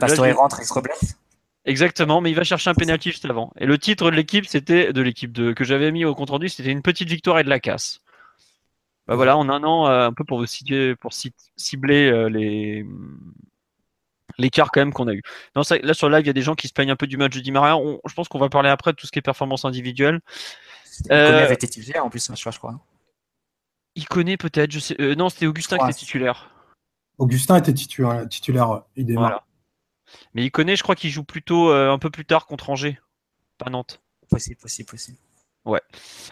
Pastore 0.00 0.34
rentre, 0.36 0.58
il 0.60 0.66
se 0.66 0.72
reblesse. 0.72 1.16
Exactement, 1.64 2.20
mais 2.20 2.30
il 2.30 2.34
va 2.34 2.42
chercher 2.42 2.70
un 2.70 2.74
penalty 2.74 3.10
juste 3.10 3.24
avant. 3.26 3.52
Et 3.58 3.66
le 3.66 3.78
titre 3.78 4.10
de 4.10 4.16
l'équipe, 4.16 4.46
c'était 4.46 4.92
de 4.92 5.02
l'équipe 5.02 5.30
de 5.30 5.52
que 5.52 5.62
j'avais 5.62 5.92
mis 5.92 6.04
au 6.04 6.14
compte 6.14 6.30
rendu, 6.30 6.48
c'était 6.48 6.70
une 6.70 6.82
petite 6.82 7.08
victoire 7.08 7.38
et 7.38 7.44
de 7.44 7.50
la 7.50 7.60
casse. 7.60 8.00
Bah 9.06 9.14
voilà, 9.14 9.36
en 9.36 9.48
un 9.48 9.62
an, 9.64 9.88
euh, 9.88 10.06
un 10.06 10.12
peu 10.12 10.24
pour 10.24 10.38
vous 10.38 10.46
situer, 10.46 10.96
pour 10.96 11.12
cibler 11.56 12.10
euh, 12.10 12.28
les 12.28 12.86
l'écart 14.38 14.70
quand 14.70 14.80
même 14.80 14.92
qu'on 14.92 15.08
a 15.08 15.12
eu. 15.12 15.22
Non, 15.54 15.62
là 15.82 15.94
sur 15.94 16.08
le 16.08 16.16
live, 16.16 16.24
il 16.24 16.28
y 16.28 16.30
a 16.30 16.34
des 16.34 16.42
gens 16.42 16.54
qui 16.54 16.66
se 16.66 16.72
plaignent 16.72 16.90
un 16.90 16.96
peu 16.96 17.06
du 17.06 17.16
match 17.16 17.34
de 17.34 17.40
Di 17.40 17.52
Maria. 17.52 17.76
je 18.06 18.14
pense 18.14 18.28
qu'on 18.28 18.38
va 18.38 18.48
parler 18.48 18.70
après 18.70 18.92
de 18.92 18.96
tout 18.96 19.06
ce 19.06 19.12
qui 19.12 19.18
est 19.18 19.22
performance 19.22 19.64
individuelle. 19.64 20.20
Euh, 21.10 21.44
avait 21.44 21.54
été 21.54 21.68
titulaire 21.68 22.04
en 22.04 22.10
plus, 22.10 22.30
je 22.34 22.58
crois. 22.58 22.78
Il 23.94 24.06
connaît 24.06 24.36
peut-être, 24.36 24.70
je 24.70 24.78
sais. 24.78 24.96
Euh, 25.00 25.14
non, 25.14 25.28
c'était 25.28 25.46
Augustin 25.46 25.78
qui 25.78 25.84
était 25.84 25.94
titulaire. 25.94 26.50
Augustin 27.18 27.56
était 27.56 27.74
titulaire, 27.74 28.28
titulaire 28.28 28.82
il 28.96 29.06
démarre. 29.06 29.46
Mais 30.34 30.44
il 30.44 30.50
connaît, 30.50 30.76
je 30.76 30.82
crois 30.82 30.96
qu'il 30.96 31.10
joue 31.10 31.24
plutôt 31.24 31.70
euh, 31.70 31.92
un 31.92 31.98
peu 31.98 32.10
plus 32.10 32.24
tard 32.24 32.46
contre 32.46 32.70
Angers, 32.70 32.98
pas 33.58 33.70
Nantes. 33.70 34.00
Possible, 34.28 34.56
possible, 34.56 34.88
possible. 34.88 35.18
Ouais. 35.66 35.80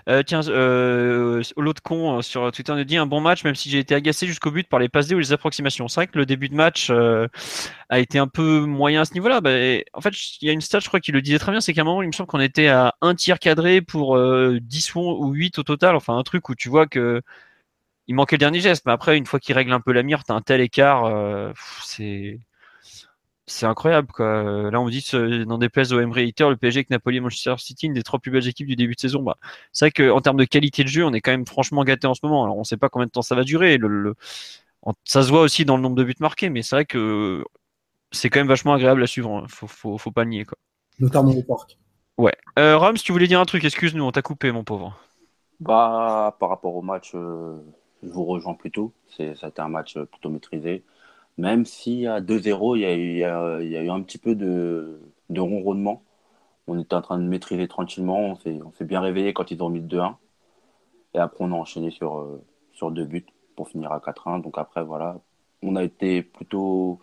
Euh, 0.09 0.23
tiens, 0.23 0.41
euh, 0.49 1.43
l'autre 1.59 1.83
con 1.83 2.23
sur 2.23 2.51
Twitter 2.51 2.75
nous 2.75 2.85
dit 2.85 2.97
un 2.97 3.05
bon 3.07 3.21
match, 3.21 3.45
même 3.45 3.55
si 3.55 3.69
j'ai 3.69 3.79
été 3.79 3.95
agacé 3.95 4.27
jusqu'au 4.27 4.51
but 4.51 4.67
par 4.67 4.81
les 4.81 4.89
passes 4.89 5.11
ou 5.11 5.19
les 5.19 5.33
approximations. 5.33 5.87
C'est 5.87 6.01
vrai 6.01 6.07
que 6.07 6.19
le 6.19 6.25
début 6.25 6.49
de 6.49 6.55
match 6.55 6.91
a 6.91 7.99
été 7.99 8.19
un 8.19 8.27
peu 8.27 8.61
moyen 8.61 9.03
à 9.03 9.05
ce 9.05 9.13
niveau-là. 9.15 9.41
Bah, 9.43 9.51
en 9.93 10.01
fait, 10.01 10.15
il 10.41 10.47
y 10.47 10.51
a 10.51 10.53
une 10.53 10.63
stat, 10.63 10.81
je 10.81 10.89
crois, 10.89 11.01
qui 11.01 11.13
le 11.13 11.21
disait 11.23 11.39
très 11.39 11.53
bien, 11.53 11.61
c'est 11.61 11.75
qu'à 11.75 11.83
un 11.83 11.85
moment, 11.85 12.03
il 12.03 12.07
me 12.09 12.13
semble 12.13 12.27
qu'on 12.29 12.41
était 12.41 12.69
à 12.69 12.95
un 13.03 13.15
tir 13.15 13.39
cadré 13.39 13.82
pour 13.82 14.19
10 14.61 14.94
ou 14.94 15.31
8 15.32 15.58
au 15.58 15.63
total. 15.63 15.94
Enfin, 15.97 16.17
un 16.17 16.23
truc 16.23 16.49
où 16.49 16.55
tu 16.55 16.69
vois 16.70 16.87
que 16.87 17.20
il 18.06 18.15
manquait 18.15 18.37
le 18.37 18.41
dernier 18.41 18.61
geste. 18.61 18.87
Mais 18.87 18.93
après, 18.93 19.19
une 19.19 19.27
fois 19.27 19.41
qu'il 19.41 19.55
règle 19.55 19.73
un 19.73 19.81
peu 19.81 19.93
la 19.93 20.03
mire, 20.03 20.25
t'as 20.25 20.35
un 20.35 20.41
tel 20.43 20.61
écart, 20.63 21.05
c'est 21.85 22.39
c'est 23.48 23.67
incroyable 23.67 24.08
quoi. 24.08 24.70
Là 24.70 24.81
on 24.81 24.88
dit 24.88 25.05
dans 25.46 25.58
des 25.58 25.69
places 25.69 25.93
au 25.93 26.00
Emery 26.00 26.34
le 26.38 26.56
PSG 26.56 26.78
avec 26.78 26.90
Napoli 26.90 27.17
et 27.17 27.20
Manchester 27.20 27.55
City, 27.58 27.86
une 27.86 27.94
des 27.94 28.02
trois 28.02 28.19
plus 28.19 28.31
belles 28.31 28.46
équipes 28.46 28.67
du 28.67 28.76
début 28.76 28.94
de 28.94 29.00
saison. 29.00 29.22
Bah, 29.22 29.36
c'est 29.72 29.86
vrai 29.86 29.90
qu'en 29.90 30.20
termes 30.20 30.36
de 30.36 30.44
qualité 30.44 30.84
de 30.84 30.88
jeu, 30.88 31.05
on 31.05 31.12
est 31.12 31.20
quand 31.20 31.31
même 31.31 31.46
franchement 31.46 31.82
gâté 31.84 32.06
en 32.06 32.14
ce 32.14 32.20
moment. 32.22 32.44
Alors 32.44 32.56
on 32.56 32.60
ne 32.60 32.64
sait 32.64 32.76
pas 32.76 32.88
combien 32.88 33.06
de 33.06 33.10
temps 33.10 33.22
ça 33.22 33.34
va 33.34 33.44
durer. 33.44 33.78
Le, 33.78 34.14
ça 35.05 35.22
se 35.22 35.31
voit 35.31 35.40
aussi 35.40 35.64
dans 35.64 35.76
le 35.76 35.82
nombre 35.82 35.96
de 35.96 36.05
buts 36.05 36.14
marqués, 36.20 36.50
mais 36.50 36.62
c'est 36.62 36.76
vrai 36.76 36.84
que 36.84 37.44
c'est 38.12 38.31
quand 38.31 38.40
même 38.40 38.48
vachement 38.48 38.74
agréable 38.74 39.02
à 39.02 39.06
suivre. 39.06 39.31
Hein. 39.31 39.46
Faut, 39.48 39.67
faut, 39.67 39.98
faut, 39.98 40.12
pas 40.12 40.24
nier 40.24 40.44
quoi. 40.44 40.58
Notamment 40.98 41.32
au 41.32 41.43
parc. 41.43 41.78
Ouais. 42.17 42.34
Euh, 42.58 42.78
Rams, 42.78 42.96
tu 42.96 43.12
voulais 43.12 43.28
dire 43.28 43.40
un 43.40 43.44
truc, 43.44 43.64
excuse-nous, 43.64 44.02
on 44.02 44.12
t'a 44.12 44.22
coupé 44.22 44.50
mon 44.50 44.64
pauvre. 44.64 44.98
Bah 45.60 46.36
par 46.38 46.50
rapport 46.50 46.74
au 46.76 46.82
match, 46.82 47.12
euh, 47.14 47.58
je 48.02 48.08
vous 48.08 48.24
rejoins 48.24 48.55
plutôt. 48.55 48.93
C'est, 49.17 49.34
ça 49.36 49.46
a 49.46 49.48
été 49.50 49.60
un 49.60 49.69
match 49.69 49.98
plutôt 49.98 50.31
maîtrisé. 50.31 50.84
Même 51.39 51.65
si 51.65 52.07
à 52.07 52.21
2-0, 52.21 52.77
il 52.77 52.83
y, 53.19 53.25
a, 53.25 53.83
eu 53.83 53.91
un 53.91 54.03
petit 54.03 54.19
peu 54.19 54.35
de, 54.35 55.01
ronronnement. 55.37 56.03
On 56.67 56.79
était 56.79 56.95
en 56.95 57.03
train 57.03 57.19
de 57.19 57.25
maîtriser 57.25 57.69
tranquillement. 57.69 58.37
On 58.45 58.73
s'est 58.73 58.85
bien 58.85 59.01
réveillé 59.01 59.33
quand 59.33 59.51
ils 59.51 59.63
ont 59.63 59.71
mis 59.71 59.81
le 59.81 59.87
2-1. 59.87 60.17
Et 61.15 61.19
après, 61.19 61.45
on 61.45 61.53
a 61.53 61.57
enchaîné 61.57 61.91
sur, 61.91 62.19
euh, 62.19 62.91
deux 62.91 63.05
buts 63.05 63.27
pour 63.57 63.69
finir 63.69 63.93
à 63.93 64.01
4-1. 64.01 64.43
Donc 64.43 64.59
après, 64.59 64.83
voilà, 64.85 65.21
on 65.63 65.77
a 65.77 65.85
été 65.85 66.23
plutôt. 66.23 66.99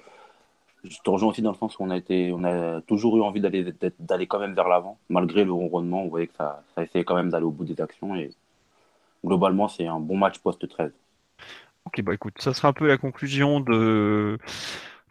Je 0.83 0.97
te 1.03 1.09
rejoins 1.09 1.29
aussi 1.29 1.41
dans 1.41 1.51
le 1.51 1.57
sens 1.57 1.79
où 1.79 1.83
on 1.83 1.89
a, 1.89 1.99
on 1.99 2.81
toujours 2.81 3.17
eu 3.17 3.21
envie 3.21 3.41
d'aller 3.41 4.27
quand 4.27 4.39
même 4.39 4.53
vers 4.53 4.67
l'avant. 4.67 4.99
Malgré 5.09 5.45
le 5.45 5.53
ronronnement, 5.53 6.03
vous 6.03 6.09
voyez 6.09 6.27
que 6.27 6.35
ça, 6.35 6.63
ça 6.75 6.83
essayait 6.83 7.05
quand 7.05 7.15
même 7.15 7.29
d'aller 7.29 7.45
au 7.45 7.51
bout 7.51 7.65
des 7.65 7.81
actions. 7.81 8.15
Et 8.15 8.31
globalement, 9.25 9.67
c'est 9.69 9.87
un 9.87 9.99
bon 9.99 10.17
match 10.17 10.39
post-13. 10.39 10.91
Ok, 11.85 12.01
bah 12.01 12.13
écoute, 12.13 12.33
ça 12.39 12.53
sera 12.53 12.69
un 12.69 12.73
peu 12.73 12.87
la 12.87 12.97
conclusion 12.97 13.59
de, 13.59 14.37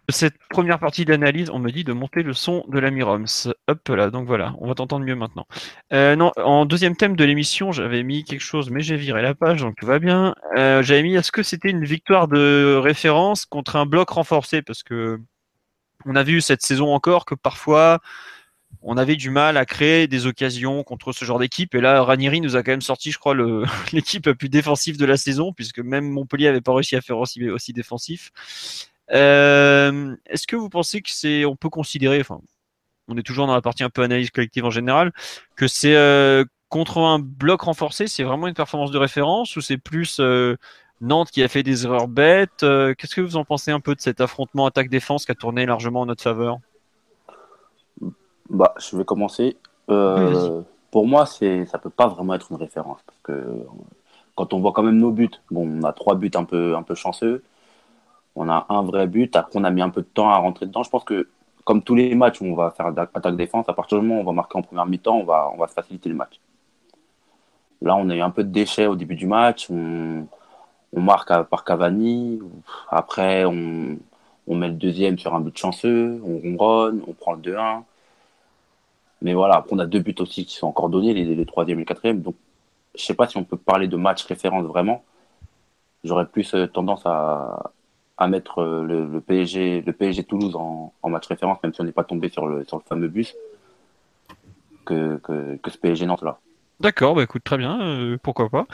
cette 0.08 0.36
première 0.50 0.78
partie 0.78 1.04
d'analyse. 1.04 1.50
On 1.50 1.58
me 1.58 1.70
dit 1.70 1.84
de 1.84 1.92
monter 1.92 2.22
le 2.22 2.34
son 2.34 2.64
de 2.68 2.78
l'ami 2.78 3.02
Roms. 3.02 3.26
Hop 3.68 3.88
là, 3.88 4.10
donc 4.10 4.26
voilà, 4.26 4.54
on 4.58 4.68
va 4.68 4.74
t'entendre 4.74 5.04
mieux 5.04 5.14
maintenant. 5.14 5.46
Euh, 5.92 6.16
non, 6.16 6.32
en 6.36 6.66
deuxième 6.66 6.96
thème 6.96 7.16
de 7.16 7.24
l'émission, 7.24 7.72
j'avais 7.72 8.02
mis 8.02 8.24
quelque 8.24 8.40
chose, 8.40 8.70
mais 8.70 8.80
j'ai 8.80 8.96
viré 8.96 9.22
la 9.22 9.34
page, 9.34 9.62
donc 9.62 9.76
tout 9.76 9.86
va 9.86 9.98
bien. 9.98 10.34
Euh, 10.56 10.82
j'avais 10.82 11.02
mis 11.02 11.14
est-ce 11.14 11.32
que 11.32 11.42
c'était 11.42 11.70
une 11.70 11.84
victoire 11.84 12.28
de 12.28 12.76
référence 12.76 13.46
contre 13.46 13.76
un 13.76 13.86
bloc 13.86 14.10
renforcé? 14.10 14.62
Parce 14.62 14.82
que 14.82 15.20
on 16.06 16.16
a 16.16 16.22
vu 16.22 16.40
cette 16.40 16.62
saison 16.62 16.92
encore 16.92 17.24
que 17.24 17.34
parfois 17.34 18.00
on 18.82 18.96
avait 18.96 19.16
du 19.16 19.30
mal 19.30 19.56
à 19.56 19.64
créer 19.64 20.06
des 20.06 20.26
occasions 20.26 20.82
contre 20.82 21.12
ce 21.12 21.24
genre 21.24 21.38
d'équipe. 21.38 21.74
Et 21.74 21.80
là, 21.80 22.02
Ranieri 22.02 22.40
nous 22.40 22.56
a 22.56 22.62
quand 22.62 22.72
même 22.72 22.80
sorti, 22.80 23.10
je 23.10 23.18
crois, 23.18 23.34
l'équipe 23.92 24.26
la 24.26 24.34
plus 24.34 24.48
défensive 24.48 24.98
de 24.98 25.04
la 25.04 25.16
saison, 25.16 25.52
puisque 25.52 25.78
même 25.78 26.08
Montpellier 26.08 26.46
n'avait 26.46 26.60
pas 26.60 26.74
réussi 26.74 26.96
à 26.96 27.00
faire 27.00 27.18
aussi, 27.18 27.72
défensif. 27.72 28.30
Euh, 29.10 30.16
est-ce 30.26 30.46
que 30.46 30.56
vous 30.56 30.68
pensez 30.68 31.02
que 31.02 31.10
c'est, 31.10 31.44
on 31.44 31.56
peut 31.56 31.68
considérer, 31.68 32.22
on 33.08 33.16
est 33.16 33.22
toujours 33.22 33.46
dans 33.46 33.54
la 33.54 33.60
partie 33.60 33.84
un 33.84 33.90
peu 33.90 34.02
analyse 34.02 34.30
collective 34.30 34.64
en 34.64 34.70
général, 34.70 35.12
que 35.56 35.68
c'est 35.68 35.94
euh, 35.94 36.44
contre 36.70 36.98
un 36.98 37.18
bloc 37.18 37.62
renforcé, 37.62 38.06
c'est 38.06 38.22
vraiment 38.22 38.48
une 38.48 38.54
performance 38.54 38.90
de 38.90 38.98
référence 38.98 39.56
ou 39.56 39.60
c'est 39.60 39.76
plus 39.76 40.20
euh, 40.20 40.56
Nantes 41.00 41.30
qui 41.30 41.42
a 41.42 41.48
fait 41.48 41.62
des 41.62 41.84
erreurs 41.84 42.08
bêtes 42.08 42.60
Qu'est-ce 42.60 43.14
que 43.14 43.20
vous 43.20 43.36
en 43.36 43.44
pensez 43.44 43.70
un 43.70 43.80
peu 43.80 43.94
de 43.94 44.00
cet 44.00 44.22
affrontement 44.22 44.64
attaque-défense 44.64 45.26
qui 45.26 45.32
a 45.32 45.34
tourné 45.34 45.66
largement 45.66 46.02
en 46.02 46.06
notre 46.06 46.22
faveur? 46.22 46.60
Bah, 48.50 48.74
je 48.78 48.96
vais 48.96 49.04
commencer. 49.04 49.56
Euh, 49.90 50.62
pour 50.90 51.06
moi, 51.06 51.26
c'est, 51.26 51.66
ça 51.66 51.78
peut 51.78 51.90
pas 51.90 52.06
vraiment 52.08 52.34
être 52.34 52.50
une 52.50 52.56
référence 52.58 53.00
parce 53.06 53.18
que 53.22 53.66
quand 54.34 54.52
on 54.52 54.60
voit 54.60 54.72
quand 54.72 54.82
même 54.82 54.98
nos 54.98 55.10
buts, 55.10 55.30
bon, 55.50 55.80
on 55.80 55.82
a 55.84 55.92
trois 55.92 56.14
buts 56.14 56.30
un 56.34 56.44
peu, 56.44 56.76
un 56.76 56.82
peu 56.82 56.94
chanceux. 56.94 57.42
On 58.36 58.48
a 58.48 58.66
un 58.68 58.82
vrai 58.82 59.06
but. 59.06 59.36
Après, 59.36 59.58
on 59.58 59.64
a 59.64 59.70
mis 59.70 59.82
un 59.82 59.90
peu 59.90 60.02
de 60.02 60.06
temps 60.06 60.30
à 60.30 60.36
rentrer 60.36 60.66
dedans. 60.66 60.82
Je 60.82 60.90
pense 60.90 61.04
que 61.04 61.28
comme 61.64 61.82
tous 61.82 61.94
les 61.94 62.14
matchs 62.14 62.40
où 62.40 62.46
on 62.46 62.54
va 62.54 62.70
faire 62.70 62.86
attaque-défense, 62.86 63.68
à 63.68 63.72
partir 63.72 63.98
du 64.00 64.06
moment 64.06 64.20
où 64.20 64.22
on 64.22 64.26
va 64.26 64.32
marquer 64.32 64.58
en 64.58 64.62
première 64.62 64.86
mi-temps, 64.86 65.16
on 65.16 65.24
va, 65.24 65.50
on 65.54 65.56
va 65.56 65.66
faciliter 65.66 66.08
le 66.08 66.14
match. 66.14 66.40
Là, 67.80 67.96
on 67.96 68.08
a 68.10 68.16
eu 68.16 68.20
un 68.20 68.30
peu 68.30 68.44
de 68.44 68.50
déchets 68.50 68.86
au 68.86 68.96
début 68.96 69.14
du 69.14 69.26
match. 69.26 69.68
On, 69.70 70.26
on 70.92 71.00
marque 71.00 71.32
par 71.44 71.64
Cavani. 71.64 72.40
Après, 72.90 73.44
on, 73.44 73.98
on 74.46 74.54
met 74.56 74.68
le 74.68 74.74
deuxième 74.74 75.18
sur 75.18 75.34
un 75.34 75.40
but 75.40 75.56
chanceux. 75.56 76.20
On 76.24 76.38
ronronne. 76.38 77.02
On 77.06 77.12
prend 77.12 77.32
le 77.32 77.40
2-1. 77.40 77.82
Mais 79.24 79.32
voilà, 79.32 79.56
après, 79.56 79.74
on 79.74 79.78
a 79.78 79.86
deux 79.86 80.00
buts 80.00 80.14
aussi 80.18 80.44
qui 80.44 80.54
sont 80.54 80.66
encore 80.66 80.90
donnés, 80.90 81.14
les, 81.14 81.46
troisième 81.46 81.78
et 81.78 81.80
le 81.80 81.86
quatrième. 81.86 82.20
Donc, 82.20 82.36
je 82.94 83.02
sais 83.02 83.14
pas 83.14 83.26
si 83.26 83.38
on 83.38 83.42
peut 83.42 83.56
parler 83.56 83.88
de 83.88 83.96
match 83.96 84.22
référence 84.26 84.66
vraiment. 84.66 85.02
J'aurais 86.04 86.26
plus 86.26 86.54
euh, 86.54 86.66
tendance 86.66 87.00
à, 87.06 87.72
à 88.18 88.28
mettre 88.28 88.58
euh, 88.58 88.84
le, 88.84 89.20
PSG, 89.22 89.80
le 89.80 89.92
PSG 89.94 90.24
Toulouse 90.24 90.54
en, 90.54 90.92
match 91.08 91.26
référence, 91.26 91.56
même 91.62 91.72
si 91.72 91.80
on 91.80 91.84
n'est 91.84 91.92
pas 91.92 92.04
tombé 92.04 92.28
sur 92.28 92.46
le, 92.46 92.66
sur 92.66 92.76
le 92.76 92.82
fameux 92.86 93.08
bus, 93.08 93.34
que, 94.84 95.18
que, 95.22 95.70
ce 95.70 95.78
PSG 95.78 96.04
Nantes 96.04 96.22
là. 96.22 96.38
D'accord, 96.80 97.14
bah 97.14 97.22
écoute, 97.22 97.44
très 97.44 97.56
bien, 97.56 97.80
euh, 97.80 98.18
pourquoi 98.22 98.50
pas. 98.50 98.66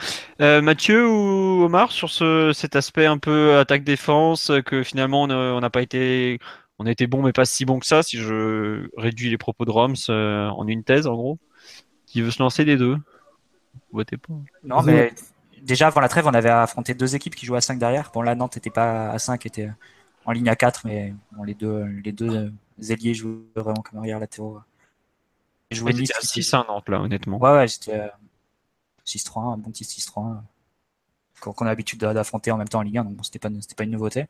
Mathieu 0.61 1.07
ou 1.07 1.63
Omar, 1.63 1.93
sur 1.93 2.09
ce, 2.09 2.51
cet 2.53 2.75
aspect 2.75 3.05
un 3.05 3.19
peu 3.19 3.57
attaque-défense, 3.57 4.51
que 4.65 4.83
finalement 4.83 5.21
on 5.21 5.59
n'a 5.61 5.69
pas 5.69 5.81
été 5.81 6.39
on 6.81 6.87
a 6.87 6.91
été 6.91 7.05
bon, 7.05 7.21
mais 7.21 7.31
pas 7.31 7.45
si 7.45 7.63
bon 7.63 7.79
que 7.79 7.85
ça, 7.85 8.01
si 8.01 8.17
je 8.17 8.89
réduis 8.97 9.29
les 9.29 9.37
propos 9.37 9.65
de 9.65 9.71
Roms 9.71 9.93
euh, 10.09 10.47
en 10.47 10.67
une 10.67 10.83
thèse, 10.83 11.05
en 11.05 11.13
gros. 11.13 11.37
Qui 12.07 12.21
veut 12.21 12.31
se 12.31 12.41
lancer 12.41 12.65
des 12.65 12.75
deux 12.75 12.97
Votez 13.91 14.17
pas. 14.17 14.33
Non, 14.63 14.81
mais 14.81 15.13
déjà 15.61 15.87
avant 15.87 16.01
la 16.01 16.09
trêve, 16.09 16.25
on 16.25 16.33
avait 16.33 16.49
affronté 16.49 16.95
deux 16.95 17.15
équipes 17.15 17.35
qui 17.35 17.45
jouaient 17.45 17.59
à 17.59 17.61
5 17.61 17.77
derrière. 17.77 18.11
Bon, 18.13 18.23
là, 18.23 18.33
Nantes 18.33 18.55
n'était 18.55 18.71
pas 18.71 19.11
à 19.11 19.19
5, 19.19 19.45
était 19.45 19.69
en 20.25 20.31
ligne 20.31 20.49
à 20.49 20.55
4, 20.55 20.81
mais 20.85 21.13
les 21.45 21.53
deux, 21.53 21.83
les 22.03 22.11
deux 22.11 22.51
ailiers 22.89 23.13
jouaient 23.13 23.37
vraiment 23.55 23.81
comme 23.81 23.99
arrière 23.99 24.19
latéraux. 24.19 24.59
Jouaient 25.69 25.93
à 25.93 26.21
6 26.21 26.53
à 26.55 26.65
Nantes, 26.67 26.89
là, 26.89 26.99
honnêtement. 26.99 27.37
Ouais, 27.37 27.51
ouais, 27.51 27.67
c'était 27.67 28.09
6-3, 29.05 29.53
un 29.53 29.57
bon 29.57 29.69
petit 29.69 29.83
6-3. 29.83 30.41
Qu'on 31.39 31.65
a 31.65 31.69
l'habitude 31.69 31.99
d'affronter 31.99 32.51
en 32.51 32.57
même 32.57 32.67
temps 32.67 32.79
en 32.79 32.83
Ligue 32.83 32.97
1, 32.97 33.03
donc 33.05 33.15
bon, 33.15 33.23
c'était 33.23 33.39
pas, 33.39 33.49
pas 33.77 33.83
une 33.83 33.91
nouveauté. 33.91 34.25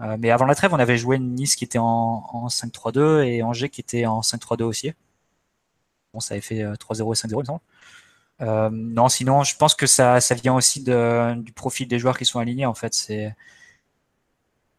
Euh, 0.00 0.16
mais 0.18 0.30
avant 0.30 0.46
la 0.46 0.54
trêve, 0.54 0.72
on 0.72 0.78
avait 0.78 0.96
joué 0.96 1.18
Nice 1.18 1.56
qui 1.56 1.64
était 1.64 1.78
en, 1.78 1.84
en 2.32 2.46
5-3-2 2.48 3.24
et 3.24 3.42
Angers 3.42 3.68
qui 3.68 3.80
était 3.80 4.06
en 4.06 4.20
5-3-2 4.20 4.62
aussi. 4.62 4.92
Bon, 6.14 6.20
ça 6.20 6.34
avait 6.34 6.40
fait 6.40 6.62
3-0 6.62 6.62
euh, 6.62 7.12
et 7.12 7.16
5-0, 7.16 7.28
il 7.28 7.36
me 7.38 7.44
semble. 7.44 7.60
Euh, 8.40 8.70
non, 8.72 9.08
sinon, 9.08 9.42
je 9.42 9.56
pense 9.56 9.74
que 9.74 9.86
ça, 9.86 10.20
ça 10.20 10.34
vient 10.34 10.54
aussi 10.54 10.84
du 10.84 11.52
profil 11.52 11.88
des 11.88 11.98
joueurs 11.98 12.16
qui 12.16 12.24
sont 12.24 12.38
alignés. 12.38 12.66
En 12.66 12.74
fait, 12.74 12.94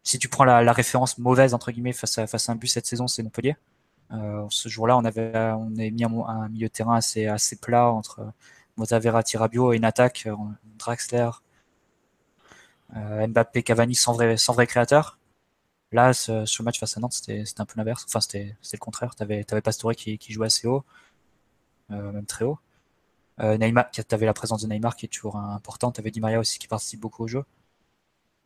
si 0.02 0.18
tu 0.18 0.28
prends 0.28 0.44
la, 0.44 0.72
référence 0.72 1.18
mauvaise 1.18 1.54
entre 1.54 1.70
guillemets 1.70 1.92
face 1.92 2.18
à, 2.18 2.26
un 2.48 2.54
but 2.56 2.68
cette 2.68 2.86
saison, 2.86 3.06
c'est 3.06 3.22
Montpellier. 3.22 3.56
Ce 4.48 4.68
jour-là, 4.68 4.96
on 4.96 5.04
avait 5.04 5.32
mis 5.90 6.04
un, 6.04 6.12
un, 6.26 6.48
milieu 6.48 6.68
de 6.68 6.72
terrain 6.72 6.96
assez 6.96 7.26
assez 7.26 7.56
plat 7.56 7.92
entre 7.92 8.32
Motavera, 8.76 9.22
Tirabio 9.22 9.72
et 9.72 9.76
une 9.76 9.84
attaque 9.84 10.26
Draxler, 10.78 11.30
Mbappé, 12.94 13.62
Cavani 13.62 13.94
sans 13.94 14.12
vrai, 14.14 14.36
sans 14.36 14.52
vrai 14.52 14.66
créateur. 14.66 15.18
Là, 15.92 16.12
ce, 16.12 16.44
ce 16.46 16.62
match 16.62 16.78
face 16.78 16.96
à 16.96 17.00
Nantes, 17.00 17.14
c'était 17.14 17.44
un 17.58 17.64
peu 17.66 17.74
l'inverse. 17.76 18.04
Enfin, 18.08 18.20
c'était 18.20 18.56
le 18.72 18.78
contraire. 18.78 19.14
Tu 19.16 19.22
avais, 19.22 19.44
avais, 19.50 19.60
Pastore 19.60 19.92
qui, 19.94 20.18
qui 20.18 20.32
jouait 20.32 20.46
assez 20.46 20.68
haut, 20.68 20.84
euh, 21.90 22.12
même 22.12 22.26
très 22.26 22.44
haut. 22.44 22.58
Euh, 23.40 23.58
Neymar, 23.58 23.90
tu 23.90 24.02
avais 24.10 24.26
la 24.26 24.34
présence 24.34 24.62
de 24.62 24.68
Neymar 24.68 24.96
qui 24.96 25.06
est 25.06 25.08
toujours 25.08 25.36
importante. 25.36 25.96
Tu 25.96 26.00
avais 26.00 26.10
Di 26.10 26.20
Maria 26.20 26.40
aussi 26.40 26.58
qui 26.58 26.68
participe 26.68 27.00
beaucoup 27.00 27.24
au 27.24 27.28
jeu. 27.28 27.44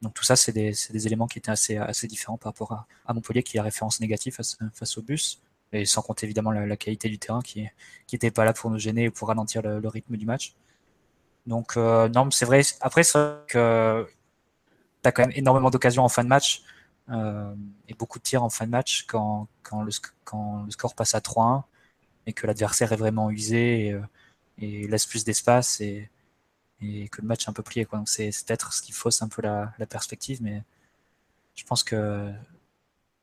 Donc 0.03 0.15
tout 0.15 0.25
ça, 0.25 0.37
c'est 0.37 0.53
des, 0.53 0.73
des, 0.91 1.07
éléments 1.07 1.27
qui 1.27 1.39
étaient 1.39 1.51
assez, 1.51 1.77
assez 1.77 2.07
différents 2.07 2.39
par 2.39 2.53
rapport 2.53 2.73
à, 3.07 3.15
Montpellier 3.15 3.43
qui 3.43 3.59
a 3.59 3.63
référence 3.63 4.01
négative 4.01 4.35
face, 4.35 4.59
face 4.75 4.99
au 4.99 5.03
bus. 5.03 5.41
Et 5.73 5.87
sans 5.87 6.03
compter 6.03 6.27
évidemment 6.27 6.53
la, 6.53 6.77
qualité 6.77 7.09
du 7.09 7.19
terrain 7.19 7.41
qui 7.43 7.69
n'était 8.13 8.31
pas 8.31 8.45
là 8.45 8.53
pour 8.53 8.71
nous 8.71 8.79
gêner 8.79 9.09
ou 9.09 9.13
pour 9.13 9.29
ralentir 9.29 9.63
le, 9.63 9.81
le 9.81 9.89
rythme 9.89 10.17
du 10.17 10.27
match. 10.27 10.55
Donc 11.47 11.77
euh, 11.77 12.09
non, 12.09 12.31
c'est 12.31 12.47
vrai. 12.47 12.63
Après, 12.81 13.03
c'est 13.03 13.19
vrai 13.19 13.39
que 13.49 14.07
tu 15.05 15.13
quand 15.13 15.23
même 15.23 15.37
énormément 15.37 15.71
d'occasions 15.71 16.05
en 16.05 16.09
fin 16.09 16.25
de 16.25 16.29
match 16.29 16.63
euh, 17.11 17.55
et 17.89 17.95
beaucoup 17.95 18.19
de 18.19 18.25
tirs 18.25 18.43
en 18.43 18.49
fin 18.49 18.65
de 18.65 18.71
match 18.71 19.05
quand, 19.07 19.49
quand, 19.63 19.83
le, 19.83 19.91
quand 20.25 20.63
le 20.65 20.71
score 20.71 20.95
passe 20.95 21.15
à 21.15 21.21
3-1 21.21 21.63
et 22.27 22.33
que 22.33 22.47
l'adversaire 22.47 22.93
est 22.93 22.97
vraiment 22.97 23.31
usé 23.31 23.89
et, 23.89 23.93
euh, 23.93 24.89
laisse 24.89 25.07
plus 25.07 25.25
d'espace 25.25 25.81
et, 25.81 26.11
que 27.11 27.23
le 27.23 27.27
match 27.27 27.47
est 27.47 27.51
un 27.51 27.55
peu 27.55 27.63
plié. 27.63 27.87
Quoi. 27.87 27.99
Donc 27.99 28.09
c'est 28.11 28.31
peut-être 28.47 28.75
ce 28.75 28.83
qui 28.83 28.93
fausse 28.93 29.23
un 29.23 29.29
peu 29.29 29.41
la, 29.41 29.73
perspective, 29.89 30.43
mais 30.43 30.63
je 31.55 31.65
pense 31.65 31.83
que 31.83 32.31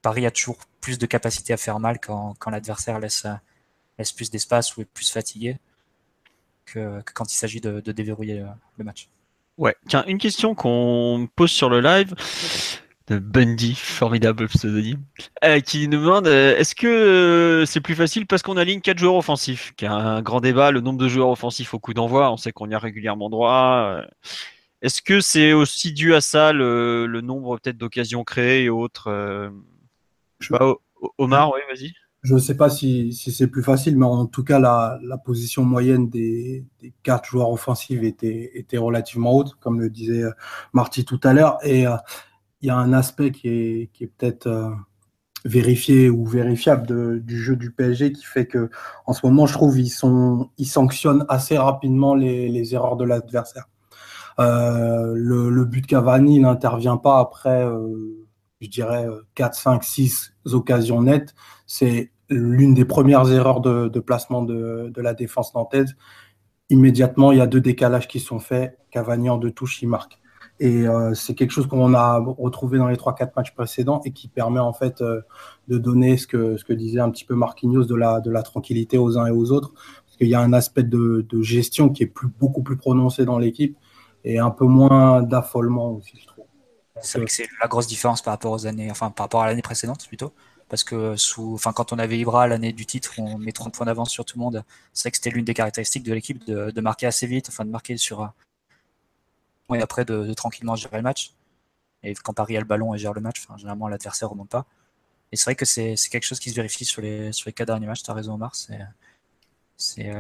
Paris 0.02 0.26
a 0.26 0.32
toujours 0.32 0.58
plus 0.80 0.98
de 0.98 1.06
capacité 1.06 1.54
à 1.54 1.58
faire 1.58 1.80
mal 1.80 2.00
quand, 2.00 2.34
quand 2.40 2.50
l'adversaire 2.50 3.00
laisse, 3.00 3.28
laisse 4.00 4.12
plus 4.14 4.32
d'espace 4.32 4.76
ou 4.78 4.82
est 4.82 4.86
plus 4.86 5.12
fatigué 5.12 5.60
que, 6.66 7.04
quand 7.14 7.32
il 7.32 7.38
s'agit 7.38 7.62
de, 7.62 7.82
de 7.82 7.92
déverrouiller 7.92 8.44
le 8.78 8.84
match. 8.84 9.10
Ouais, 9.58 9.76
tiens, 9.88 10.04
une 10.08 10.18
question 10.18 10.56
qu'on 10.56 11.28
pose 11.36 11.52
sur 11.52 11.70
le 11.70 11.82
live. 11.82 12.14
De 13.08 13.20
Bundy, 13.20 13.76
formidable 13.76 14.48
pseudonyme, 14.48 15.04
euh, 15.44 15.60
qui 15.60 15.88
nous 15.88 16.00
demande 16.00 16.28
euh, 16.28 16.56
est-ce 16.56 16.76
que 16.76 16.88
euh, 16.88 17.66
c'est 17.66 17.82
plus 17.82 17.96
facile 17.96 18.26
parce 18.26 18.42
qu'on 18.42 18.58
aligne 18.58 18.80
quatre 18.80 19.00
joueurs 19.00 19.16
offensifs? 19.16 19.74
Qui 19.76 19.86
a 19.86 19.94
un 19.94 20.22
grand 20.22 20.40
débat, 20.40 20.72
le 20.72 20.82
nombre 20.82 21.00
de 21.00 21.10
joueurs 21.10 21.30
offensifs 21.30 21.74
au 21.74 21.80
coup 21.80 21.94
d'envoi, 21.94 22.32
on 22.32 22.38
sait 22.38 22.52
qu'on 22.52 22.70
y 22.70 22.74
a 22.74 22.80
régulièrement 22.80 23.30
droit. 23.30 24.02
Est-ce 24.82 25.02
que 25.02 25.20
c'est 25.20 25.52
aussi 25.52 25.94
dû 25.94 26.14
à 26.16 26.22
ça 26.22 26.54
le, 26.54 27.08
nombre 27.22 27.58
peut-être 27.58 27.78
d'occasions 27.78 28.24
créées 28.24 28.64
et 28.64 28.70
autres 28.70 29.12
Je 30.40 30.48
sais 30.48 30.58
pas, 30.58 30.76
Omar, 31.18 31.52
oui, 31.54 31.62
vas-y. 31.70 31.94
Je 32.24 32.36
ne 32.36 32.40
sais 32.40 32.56
pas 32.56 32.70
si, 32.70 33.14
si 33.14 33.32
c'est 33.32 33.48
plus 33.48 33.64
facile, 33.64 33.98
mais 33.98 34.06
en 34.06 34.28
tout 34.28 34.44
cas, 34.44 34.60
la, 34.60 35.00
la 35.04 35.18
position 35.18 35.64
moyenne 35.66 36.08
des, 36.08 36.64
des, 36.80 36.94
quatre 37.02 37.28
joueurs 37.28 37.50
offensifs 37.50 38.04
était, 38.04 38.52
était 38.54 38.78
relativement 38.78 39.34
haute, 39.34 39.56
comme 39.60 39.82
le 39.82 39.90
disait 39.90 40.24
euh, 40.24 40.32
Marty 40.74 41.04
tout 41.04 41.20
à 41.24 41.34
l'heure. 41.34 41.58
Et 41.64 41.88
euh, 41.88 41.96
il 42.62 42.68
y 42.68 42.70
a 42.70 42.78
un 42.78 42.94
aspect 42.94 43.32
qui 43.32 43.48
est, 43.50 43.90
qui 43.92 44.04
est 44.04 44.08
peut-être 44.08 44.46
euh, 44.46 44.70
vérifié 45.46 46.12
ou 46.12 46.24
vérifiable 46.28 46.86
de, 46.86 47.18
du 47.24 47.42
jeu 47.42 47.56
du 47.56 47.72
PSG 47.72 48.12
qui 48.12 48.24
fait 48.24 48.46
que, 48.46 48.70
en 49.08 49.14
ce 49.14 49.26
moment, 49.26 49.48
je 49.48 49.54
trouve, 49.54 49.80
ils, 49.80 49.90
sont, 49.90 50.52
ils 50.60 50.68
sanctionnent 50.68 51.26
assez 51.28 51.58
rapidement 51.58 52.14
les, 52.14 52.50
les 52.50 52.76
erreurs 52.76 52.98
de 52.98 53.04
l'adversaire. 53.06 53.68
Euh, 54.40 55.14
le, 55.16 55.50
le, 55.50 55.66
but 55.66 55.88
Cavani 55.88 56.40
n'intervient 56.40 56.98
pas 56.98 57.20
après, 57.20 57.68
je 58.62 58.68
dirais, 58.70 59.08
4, 59.34 59.56
5, 59.56 59.84
6 59.84 60.34
occasions 60.54 61.02
nettes 61.02 61.34
c'est 61.72 62.12
l'une 62.28 62.74
des 62.74 62.84
premières 62.84 63.32
erreurs 63.32 63.62
de, 63.62 63.88
placement 64.02 64.42
de, 64.44 64.92
la 64.98 65.14
défense 65.14 65.56
nantaise. 65.56 65.96
Immédiatement, 66.70 67.32
il 67.32 67.38
y 67.38 67.42
a 67.42 67.48
deux 67.48 67.62
décalages 67.62 68.10
qui 68.10 68.20
sont 68.20 68.40
faits. 68.40 68.78
Cavani 68.92 69.30
en 69.30 69.38
deux 69.38 69.52
touches, 69.52 69.82
il 69.82 69.88
marque. 69.88 70.20
Et 70.60 70.86
euh, 70.86 71.14
c'est 71.14 71.34
quelque 71.34 71.52
chose 71.52 71.68
qu'on 71.68 71.94
a 71.94 72.18
retrouvé 72.20 72.78
dans 72.78 72.90
les 72.90 72.98
3-4 72.98 73.32
matchs 73.38 73.54
précédents 73.56 74.02
et 74.04 74.12
qui 74.12 74.28
permet 74.28 74.60
en 74.60 74.74
fait 74.74 75.02
euh, 75.02 75.22
de 75.70 75.78
donner 75.78 76.18
ce 76.18 76.28
que, 76.28 76.62
que 76.62 76.74
disait 76.74 77.00
un 77.00 77.10
petit 77.10 77.24
peu 77.24 77.36
Marquinhos 77.36 77.86
de 77.86 77.96
la, 77.96 78.44
tranquillité 78.44 78.98
aux 78.98 79.18
uns 79.18 79.28
et 79.28 79.32
aux 79.32 79.54
autres. 79.54 79.72
Parce 79.74 80.18
qu'il 80.18 80.28
y 80.28 80.36
a 80.36 80.42
un 80.42 80.52
aspect 80.52 80.84
de, 80.84 81.26
gestion 81.42 81.88
qui 81.88 82.04
est 82.04 82.14
beaucoup 82.38 82.64
plus 82.64 82.76
prononcé 82.76 83.24
dans 83.24 83.40
l'équipe 83.40 83.78
et 84.26 84.40
un 84.40 84.52
peu 84.52 84.66
moins 84.66 85.24
d'affolement 85.24 85.92
aussi, 85.92 86.20
je 86.20 86.28
trouve. 86.28 86.46
C'est 87.02 87.24
c'est 87.30 87.48
la 87.62 87.70
grosse 87.70 87.88
différence 87.88 88.22
par 88.22 88.34
rapport 88.34 89.42
à 89.42 89.48
l'année 89.48 89.62
précédente 89.62 90.06
plutôt 90.06 90.34
parce 90.72 90.86
que 90.86 91.18
sous, 91.18 91.54
enfin, 91.54 91.74
quand 91.74 91.92
on 91.92 92.00
avait 92.00 92.18
Ibra 92.18 92.48
l'année 92.48 92.72
du 92.72 92.86
titre, 92.86 93.16
on 93.18 93.38
met 93.38 93.52
30 93.52 93.74
points 93.74 93.86
d'avance 93.86 94.10
sur 94.10 94.24
tout 94.24 94.38
le 94.40 94.44
monde. 94.46 94.64
C'est 94.94 95.04
vrai 95.04 95.12
que 95.12 95.18
c'était 95.18 95.30
l'une 95.30 95.44
des 95.44 95.54
caractéristiques 95.54 96.04
de 96.04 96.14
l'équipe 96.14 96.46
de, 96.46 96.80
marquer 96.80 97.08
assez 97.08 97.28
vite, 97.28 97.50
enfin 97.50 97.66
de 97.66 97.70
marquer 97.70 97.98
sur 97.98 98.32
et 99.74 99.82
après 99.82 100.06
de, 100.06 100.34
tranquillement 100.34 100.78
gérer 100.78 100.96
le 100.96 101.04
match. 101.04 101.34
Et 102.04 102.14
quand 102.14 102.34
Paris 102.34 102.56
a 102.56 102.62
le 102.62 102.66
ballon 102.66 102.96
et 102.96 102.98
gère 102.98 103.12
le 103.12 103.20
match, 103.20 103.44
enfin, 103.46 103.58
généralement 103.58 103.90
l'adversaire 103.90 104.30
remonte 104.30 104.48
pas. 104.48 104.66
Et 105.34 105.36
c'est 105.36 105.44
vrai 105.44 105.56
que 105.56 105.66
c'est 105.66 105.98
quelque 106.10 106.24
chose 106.24 106.40
qui 106.40 106.52
se 106.52 106.56
vérifie 106.56 106.86
sur 106.86 107.02
les, 107.02 107.34
sur 107.34 107.50
les 107.50 107.54
quatre 107.54 107.68
derniers 107.68 107.88
matchs. 107.88 108.04
Tu 108.04 108.12
as 108.12 108.14
raison, 108.14 108.36
Omar. 108.36 108.56
C'est 108.56 108.80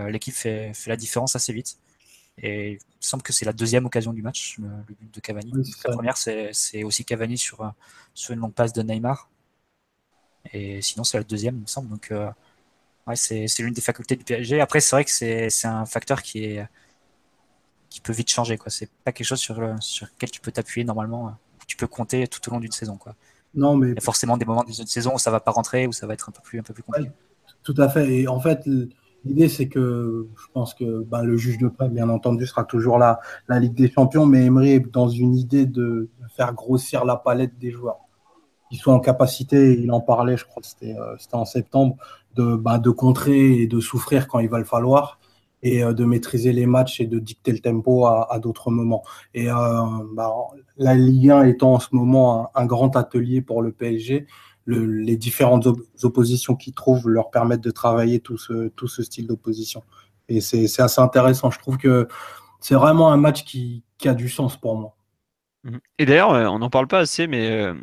L'équipe 0.10 0.34
fait, 0.34 0.74
fait 0.74 0.89
la 0.89 0.98
différence 0.98 1.38
assez 1.38 1.53
vite. 1.53 1.77
Et 2.39 2.74
il 2.74 2.79
semble 3.00 3.24
que 3.24 3.31
c'est 3.31 3.46
la 3.46 3.53
deuxième 3.53 3.86
occasion 3.86 4.12
du 4.12 4.22
match, 4.22 4.58
le, 4.60 4.67
but 4.96 5.15
de 5.15 5.20
Cavani. 5.22 5.53
la 5.86 5.93
première, 5.93 6.17
c'est 6.17 6.84
aussi 6.84 7.05
Cavani 7.05 7.38
sur, 7.38 7.72
sur 8.13 8.34
une 8.34 8.41
longue 8.41 8.53
passe 8.53 8.74
de 8.74 8.81
Neymar. 8.81 9.29
Et 10.53 10.81
sinon, 10.81 11.03
c'est 11.03 11.17
la 11.17 11.24
deuxième, 11.24 11.55
il 11.57 11.62
me 11.62 11.67
semble. 11.67 11.89
Donc, 11.89 12.12
euh, 12.12 12.29
ouais, 13.07 13.15
c'est 13.15 13.48
l'une 13.60 13.74
des 13.74 13.81
facultés 13.81 14.15
du 14.15 14.24
PSG. 14.24 14.60
Après, 14.62 14.79
c'est 14.79 14.95
vrai 14.95 15.05
que 15.05 15.12
c'est 15.12 15.67
un 15.67 15.86
facteur 15.86 16.21
qui 16.21 16.45
est 16.45 16.67
qui 17.89 18.00
peut 18.00 18.13
vite 18.13 18.29
changer. 18.29 18.57
quoi. 18.57 18.69
C'est 18.69 18.89
pas 19.03 19.12
quelque 19.12 19.27
chose 19.27 19.39
sur, 19.39 19.60
sur 19.81 20.07
lequel 20.07 20.31
tu 20.31 20.39
peux 20.39 20.51
t'appuyer 20.51 20.86
normalement, 20.86 21.27
euh, 21.27 21.31
tu 21.67 21.75
peux 21.75 21.88
compter 21.88 22.25
tout 22.25 22.39
au 22.48 22.53
long 22.53 22.62
d'une 22.62 22.71
saison. 22.71 22.95
quoi. 22.95 23.15
Non, 23.53 23.75
mais... 23.75 23.89
Il 23.89 23.95
y 23.95 23.98
a 23.98 24.01
forcément 24.01 24.38
des 24.38 24.45
moments 24.45 24.63
d'une 24.63 24.88
saison 24.88 25.15
où 25.15 25.19
ça 25.19 25.29
va 25.29 25.41
pas 25.41 25.51
rentrer, 25.51 25.88
où 25.88 25.91
ça 25.91 26.07
va 26.07 26.13
être 26.13 26.29
un 26.29 26.31
peu 26.31 26.41
plus, 26.41 26.60
un 26.60 26.63
peu 26.63 26.74
plus 26.74 26.83
compliqué. 26.83 27.12
tout 27.63 27.75
à 27.77 27.89
fait. 27.89 28.10
Et 28.13 28.27
en 28.29 28.39
fait, 28.39 28.65
L'idée, 29.24 29.50
c'est 29.50 29.67
que 29.67 30.27
je 30.36 30.48
pense 30.51 30.74
que 30.74 31.03
ben, 31.03 31.21
le 31.21 31.38
juge 31.38 31.60
de 31.60 31.67
paix, 31.67 31.89
bien 31.89 32.10
entendu, 32.10 32.48
sera 32.48 32.63
toujours 32.63 32.98
là, 32.98 33.19
la 33.48 33.60
Ligue 33.60 33.75
des 33.75 33.91
Champions, 33.91 34.25
mais 34.25 34.45
Emery 34.45 34.71
est 34.71 34.91
dans 34.91 35.10
une 35.10 35.36
idée 35.36 35.67
de 35.67 36.10
faire 36.36 36.53
grossir 36.53 37.05
la 37.05 37.15
palette 37.15 37.57
des 37.60 37.69
joueurs. 37.69 38.00
Ils 38.72 38.78
sont 38.78 38.92
en 38.92 39.00
capacité, 39.00 39.78
il 39.78 39.92
en 39.92 40.00
parlait, 40.00 40.38
je 40.38 40.46
crois 40.46 40.62
que 40.62 40.68
c'était 40.68 40.96
euh, 40.98 41.16
en 41.34 41.46
septembre, 41.46 41.98
de, 42.36 42.56
ben, 42.56 42.78
de 42.78 42.90
contrer 42.90 43.62
et 43.62 43.68
de 43.68 43.80
souffrir 43.80 44.28
quand 44.28 44.40
il 44.40 44.50
va 44.50 44.60
le 44.60 44.66
falloir 44.66 45.20
et 45.62 45.84
euh, 45.84 45.94
de 45.94 46.06
maîtriser 46.06 46.54
les 46.54 46.66
matchs 46.66 47.01
et 47.01 47.06
de 47.06 47.20
dicter 47.20 47.51
le 47.51 47.60
tempo 47.60 48.06
à, 48.06 48.40
d'autres 48.42 48.72
moments. 48.72 49.04
Et 49.34 49.51
euh, 49.51 49.56
ben, 50.16 50.32
la 50.78 50.96
Ligue 50.96 51.30
1 51.30 51.44
étant 51.44 51.74
en 51.74 51.80
ce 51.80 51.90
moment 51.92 52.50
un 52.56 52.66
grand 52.66 52.96
atelier 52.96 53.42
pour 53.42 53.62
le 53.62 53.72
PSG, 53.72 54.25
les 54.68 55.18
différentes 55.18 55.68
oppositions 56.04 56.56
qu'ils 56.56 56.74
trouvent 56.74 57.10
leur 57.10 57.30
permettent 57.30 57.62
de 57.62 57.72
travailler 57.72 58.22
tout 58.22 58.38
ce, 58.38 58.72
ce 58.86 59.04
style 59.04 59.28
d'opposition. 59.28 59.84
Et 60.30 60.40
c'est 60.40 60.80
assez 60.80 61.01
intéressant. 61.01 61.51
Je 61.51 61.60
trouve 61.60 61.78
que 61.78 62.08
c'est 62.62 62.75
vraiment 62.75 63.12
un 63.12 63.18
match 63.18 63.44
qui, 63.44 63.84
qui, 63.98 64.08
a 64.08 64.13
du 64.13 64.30
sens 64.30 64.56
pour 64.56 64.78
moi. 64.78 64.96
Et 66.00 66.06
d'ailleurs, 66.06 66.30
on 66.30 66.60
n'en 66.60 66.70
parle 66.70 66.88
pas 66.88 67.00
assez, 67.00 67.28
mais 67.28 67.74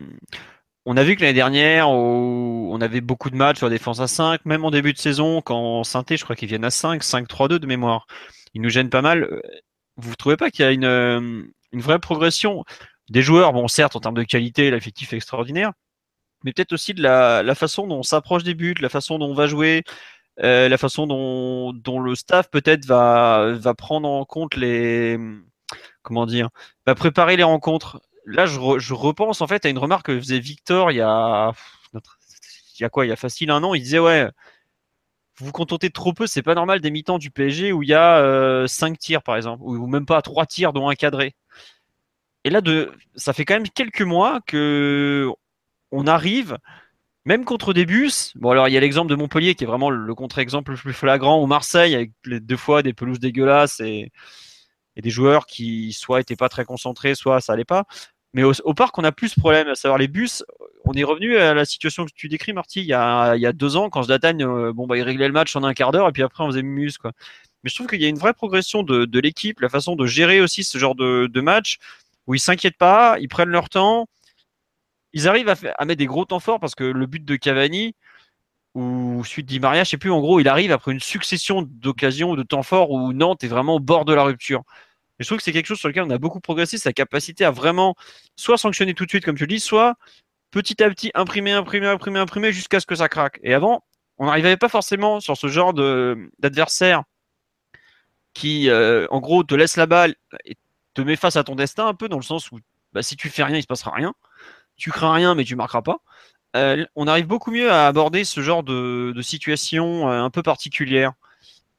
on 0.90 0.96
a 0.96 1.04
vu 1.04 1.16
que 1.16 1.20
l'année 1.20 1.34
dernière, 1.34 1.90
on 1.90 2.80
avait 2.80 3.02
beaucoup 3.02 3.28
de 3.28 3.36
matchs 3.36 3.58
sur 3.58 3.66
la 3.66 3.70
défense 3.70 4.00
à 4.00 4.06
5, 4.06 4.46
même 4.46 4.64
en 4.64 4.70
début 4.70 4.94
de 4.94 4.98
saison, 4.98 5.42
quand 5.42 5.84
Synthé, 5.84 6.16
je 6.16 6.24
crois 6.24 6.34
qu'ils 6.34 6.48
viennent 6.48 6.64
à 6.64 6.70
5, 6.70 7.02
5-3-2 7.02 7.58
de 7.58 7.66
mémoire. 7.66 8.06
Ils 8.54 8.62
nous 8.62 8.70
gênent 8.70 8.88
pas 8.88 9.02
mal. 9.02 9.42
Vous 9.96 10.10
ne 10.10 10.14
trouvez 10.14 10.38
pas 10.38 10.50
qu'il 10.50 10.64
y 10.64 10.68
a 10.68 10.72
une, 10.72 10.86
euh, 10.86 11.42
une 11.72 11.80
vraie 11.80 11.98
progression 11.98 12.64
des 13.10 13.20
joueurs? 13.20 13.52
Bon, 13.52 13.68
certes, 13.68 13.96
en 13.96 14.00
termes 14.00 14.14
de 14.16 14.22
qualité, 14.22 14.70
l'effectif 14.70 15.12
est 15.12 15.16
extraordinaire, 15.16 15.72
mais 16.42 16.54
peut-être 16.54 16.72
aussi 16.72 16.94
de 16.94 17.02
la, 17.02 17.54
façon 17.54 17.86
dont 17.86 17.98
on 17.98 18.02
s'approche 18.02 18.44
des 18.44 18.54
buts, 18.54 18.74
la 18.80 18.88
façon 18.88 19.18
dont 19.18 19.26
on 19.30 19.34
va 19.34 19.46
jouer, 19.46 19.84
euh, 20.40 20.70
la 20.70 20.78
façon 20.78 21.06
dont, 21.06 22.00
le 22.00 22.14
staff 22.14 22.48
peut-être 22.50 22.86
va 22.86 23.74
prendre 23.76 24.08
en 24.08 24.24
compte 24.24 24.56
les 24.56 25.18
comment 26.02 26.26
dire, 26.26 26.48
va 26.86 26.94
préparer 26.94 27.36
les 27.36 27.44
rencontres. 27.44 28.00
Là, 28.26 28.46
je, 28.46 28.58
repense 28.94 29.40
en 29.40 29.46
fait 29.46 29.64
à 29.64 29.68
une 29.68 29.78
remarque 29.78 30.06
que 30.06 30.18
faisait 30.18 30.38
Victor 30.38 30.90
il 30.92 30.96
y 30.96 31.00
a 31.00 31.52
quoi, 32.90 33.06
il 33.06 33.08
y 33.08 33.12
a 33.12 33.16
facile 33.16 33.50
un 33.50 33.62
an, 33.64 33.74
il 33.74 33.82
disait 33.82 33.98
ouais, 33.98 34.28
vous 35.38 35.46
vous 35.46 35.52
contentez 35.52 35.90
trop 35.90 36.12
peu, 36.12 36.26
c'est 36.26 36.42
pas 36.42 36.54
normal 36.54 36.80
des 36.80 36.90
mi-temps 36.90 37.18
du 37.18 37.30
PSG 37.30 37.72
où 37.72 37.82
il 37.82 37.88
y 37.88 37.94
a 37.94 38.18
euh, 38.18 38.66
5 38.66 38.98
tirs 38.98 39.22
par 39.22 39.36
exemple, 39.36 39.62
ou 39.62 39.86
même 39.86 40.06
pas 40.06 40.20
3 40.22 40.46
tirs 40.46 40.72
dont 40.72 40.88
un 40.88 40.94
cadré. 40.94 41.34
Et 42.44 42.50
là, 42.50 42.60
ça 43.16 43.32
fait 43.32 43.44
quand 43.44 43.54
même 43.54 43.68
quelques 43.68 44.02
mois 44.02 44.40
que 44.46 45.30
on 45.90 46.06
arrive, 46.06 46.58
même 47.24 47.44
contre 47.44 47.72
des 47.72 47.86
bus. 47.86 48.32
Bon, 48.36 48.50
alors 48.50 48.68
il 48.68 48.74
y 48.74 48.76
a 48.76 48.80
l'exemple 48.80 49.10
de 49.10 49.16
Montpellier 49.16 49.54
qui 49.54 49.64
est 49.64 49.66
vraiment 49.66 49.90
le 49.90 50.14
contre-exemple 50.14 50.72
le 50.72 50.76
plus 50.76 50.92
flagrant, 50.92 51.42
ou 51.42 51.46
Marseille 51.46 51.94
avec 51.94 52.12
deux 52.24 52.56
fois 52.56 52.82
des 52.82 52.92
pelouses 52.92 53.20
dégueulasses 53.20 53.80
et, 53.80 54.10
des 55.02 55.10
joueurs 55.10 55.46
qui 55.46 55.92
soit 55.92 56.20
étaient 56.20 56.36
pas 56.36 56.48
très 56.48 56.64
concentrés, 56.64 57.14
soit 57.14 57.40
ça 57.40 57.52
allait 57.52 57.64
pas. 57.64 57.84
Mais 58.34 58.42
au, 58.44 58.74
parc, 58.74 58.98
on 58.98 59.04
a 59.04 59.12
plus 59.12 59.34
de 59.34 59.40
problème, 59.40 59.68
à 59.68 59.74
savoir 59.74 59.98
les 59.98 60.08
bus. 60.08 60.44
On 60.84 60.92
est 60.92 61.04
revenu 61.04 61.36
à 61.38 61.54
la 61.54 61.64
situation 61.64 62.04
que 62.04 62.10
tu 62.14 62.28
décris, 62.28 62.52
Marty, 62.52 62.80
il 62.80 62.86
y 62.86 62.92
a, 62.92 63.34
il 63.36 63.40
y 63.40 63.46
a 63.46 63.52
deux 63.52 63.76
ans, 63.76 63.88
quand 63.88 64.02
Zlatan, 64.02 64.38
euh, 64.40 64.72
bon, 64.72 64.86
bah, 64.86 64.98
il 64.98 65.02
réglait 65.02 65.28
le 65.28 65.32
match 65.32 65.56
en 65.56 65.64
un 65.64 65.72
quart 65.74 65.92
d'heure, 65.92 66.08
et 66.08 66.12
puis 66.12 66.22
après, 66.22 66.44
on 66.44 66.48
faisait 66.48 66.62
mus, 66.62 66.98
quoi. 66.98 67.12
Mais 67.64 67.70
je 67.70 67.74
trouve 67.74 67.88
qu'il 67.88 68.00
y 68.00 68.04
a 68.04 68.08
une 68.08 68.18
vraie 68.18 68.34
progression 68.34 68.82
de, 68.82 69.20
l'équipe, 69.20 69.60
la 69.60 69.68
façon 69.68 69.96
de 69.96 70.06
gérer 70.06 70.40
aussi 70.40 70.62
ce 70.62 70.78
genre 70.78 70.94
de, 70.94 71.40
match, 71.40 71.78
où 72.26 72.34
ils 72.34 72.40
s'inquiètent 72.40 72.76
pas, 72.76 73.18
ils 73.18 73.28
prennent 73.28 73.48
leur 73.48 73.68
temps, 73.68 74.06
ils 75.12 75.26
arrivent 75.28 75.48
à, 75.48 75.84
mettre 75.84 75.98
des 75.98 76.06
gros 76.06 76.24
temps 76.24 76.40
forts 76.40 76.60
parce 76.60 76.74
que 76.74 76.84
le 76.84 77.06
but 77.06 77.24
de 77.24 77.36
Cavani 77.36 77.94
ou 78.74 79.24
suite 79.24 79.46
Di 79.46 79.58
Maria, 79.58 79.84
je 79.84 79.90
sais 79.90 79.96
plus, 79.98 80.10
en 80.10 80.20
gros, 80.20 80.38
il 80.38 80.48
arrive 80.48 80.70
après 80.70 80.92
une 80.92 81.00
succession 81.00 81.62
d'occasions, 81.62 82.34
de 82.36 82.42
temps 82.42 82.62
forts 82.62 82.90
où 82.90 83.12
Nantes 83.12 83.42
est 83.42 83.48
vraiment 83.48 83.76
au 83.76 83.80
bord 83.80 84.04
de 84.04 84.14
la 84.14 84.22
rupture. 84.22 84.62
Et 85.18 85.24
je 85.24 85.28
trouve 85.28 85.38
que 85.38 85.44
c'est 85.44 85.52
quelque 85.52 85.66
chose 85.66 85.78
sur 85.78 85.88
lequel 85.88 86.04
on 86.04 86.10
a 86.10 86.18
beaucoup 86.18 86.40
progressé, 86.40 86.78
sa 86.78 86.92
capacité 86.92 87.44
à 87.44 87.50
vraiment 87.50 87.94
soit 88.36 88.58
sanctionner 88.58 88.94
tout 88.94 89.04
de 89.04 89.10
suite, 89.10 89.24
comme 89.24 89.36
tu 89.36 89.44
le 89.44 89.48
dis, 89.48 89.60
soit 89.60 89.96
petit 90.50 90.82
à 90.82 90.88
petit 90.88 91.10
imprimer, 91.14 91.52
imprimer, 91.52 91.88
imprimer, 91.88 92.20
imprimer 92.20 92.52
jusqu'à 92.52 92.80
ce 92.80 92.86
que 92.86 92.94
ça 92.94 93.08
craque. 93.08 93.38
Et 93.42 93.54
avant, 93.54 93.84
on 94.18 94.26
n'arrivait 94.26 94.56
pas 94.56 94.68
forcément 94.68 95.20
sur 95.20 95.36
ce 95.36 95.48
genre 95.48 95.74
d'adversaire 95.74 97.02
qui, 98.34 98.70
euh, 98.70 99.06
en 99.10 99.20
gros, 99.20 99.42
te 99.42 99.54
laisse 99.54 99.76
la 99.76 99.86
balle 99.86 100.14
et 100.44 100.56
te 100.94 101.02
met 101.02 101.16
face 101.16 101.36
à 101.36 101.44
ton 101.44 101.54
destin 101.54 101.86
un 101.86 101.94
peu 101.94 102.08
dans 102.08 102.16
le 102.16 102.22
sens 102.22 102.50
où 102.52 102.58
bah, 102.92 103.02
si 103.02 103.16
tu 103.16 103.28
fais 103.28 103.44
rien, 103.44 103.56
il 103.56 103.62
se 103.62 103.66
passera 103.66 103.92
rien 103.92 104.14
tu 104.78 104.90
crains 104.90 105.12
rien, 105.12 105.34
mais 105.34 105.44
tu 105.44 105.56
marqueras 105.56 105.82
pas. 105.82 105.98
Euh, 106.56 106.86
on 106.96 107.06
arrive 107.06 107.26
beaucoup 107.26 107.50
mieux 107.50 107.70
à 107.70 107.86
aborder 107.88 108.24
ce 108.24 108.40
genre 108.40 108.62
de, 108.62 109.12
situation 109.20 110.10
euh, 110.10 110.22
un 110.22 110.30
peu 110.30 110.42
particulière. 110.42 111.12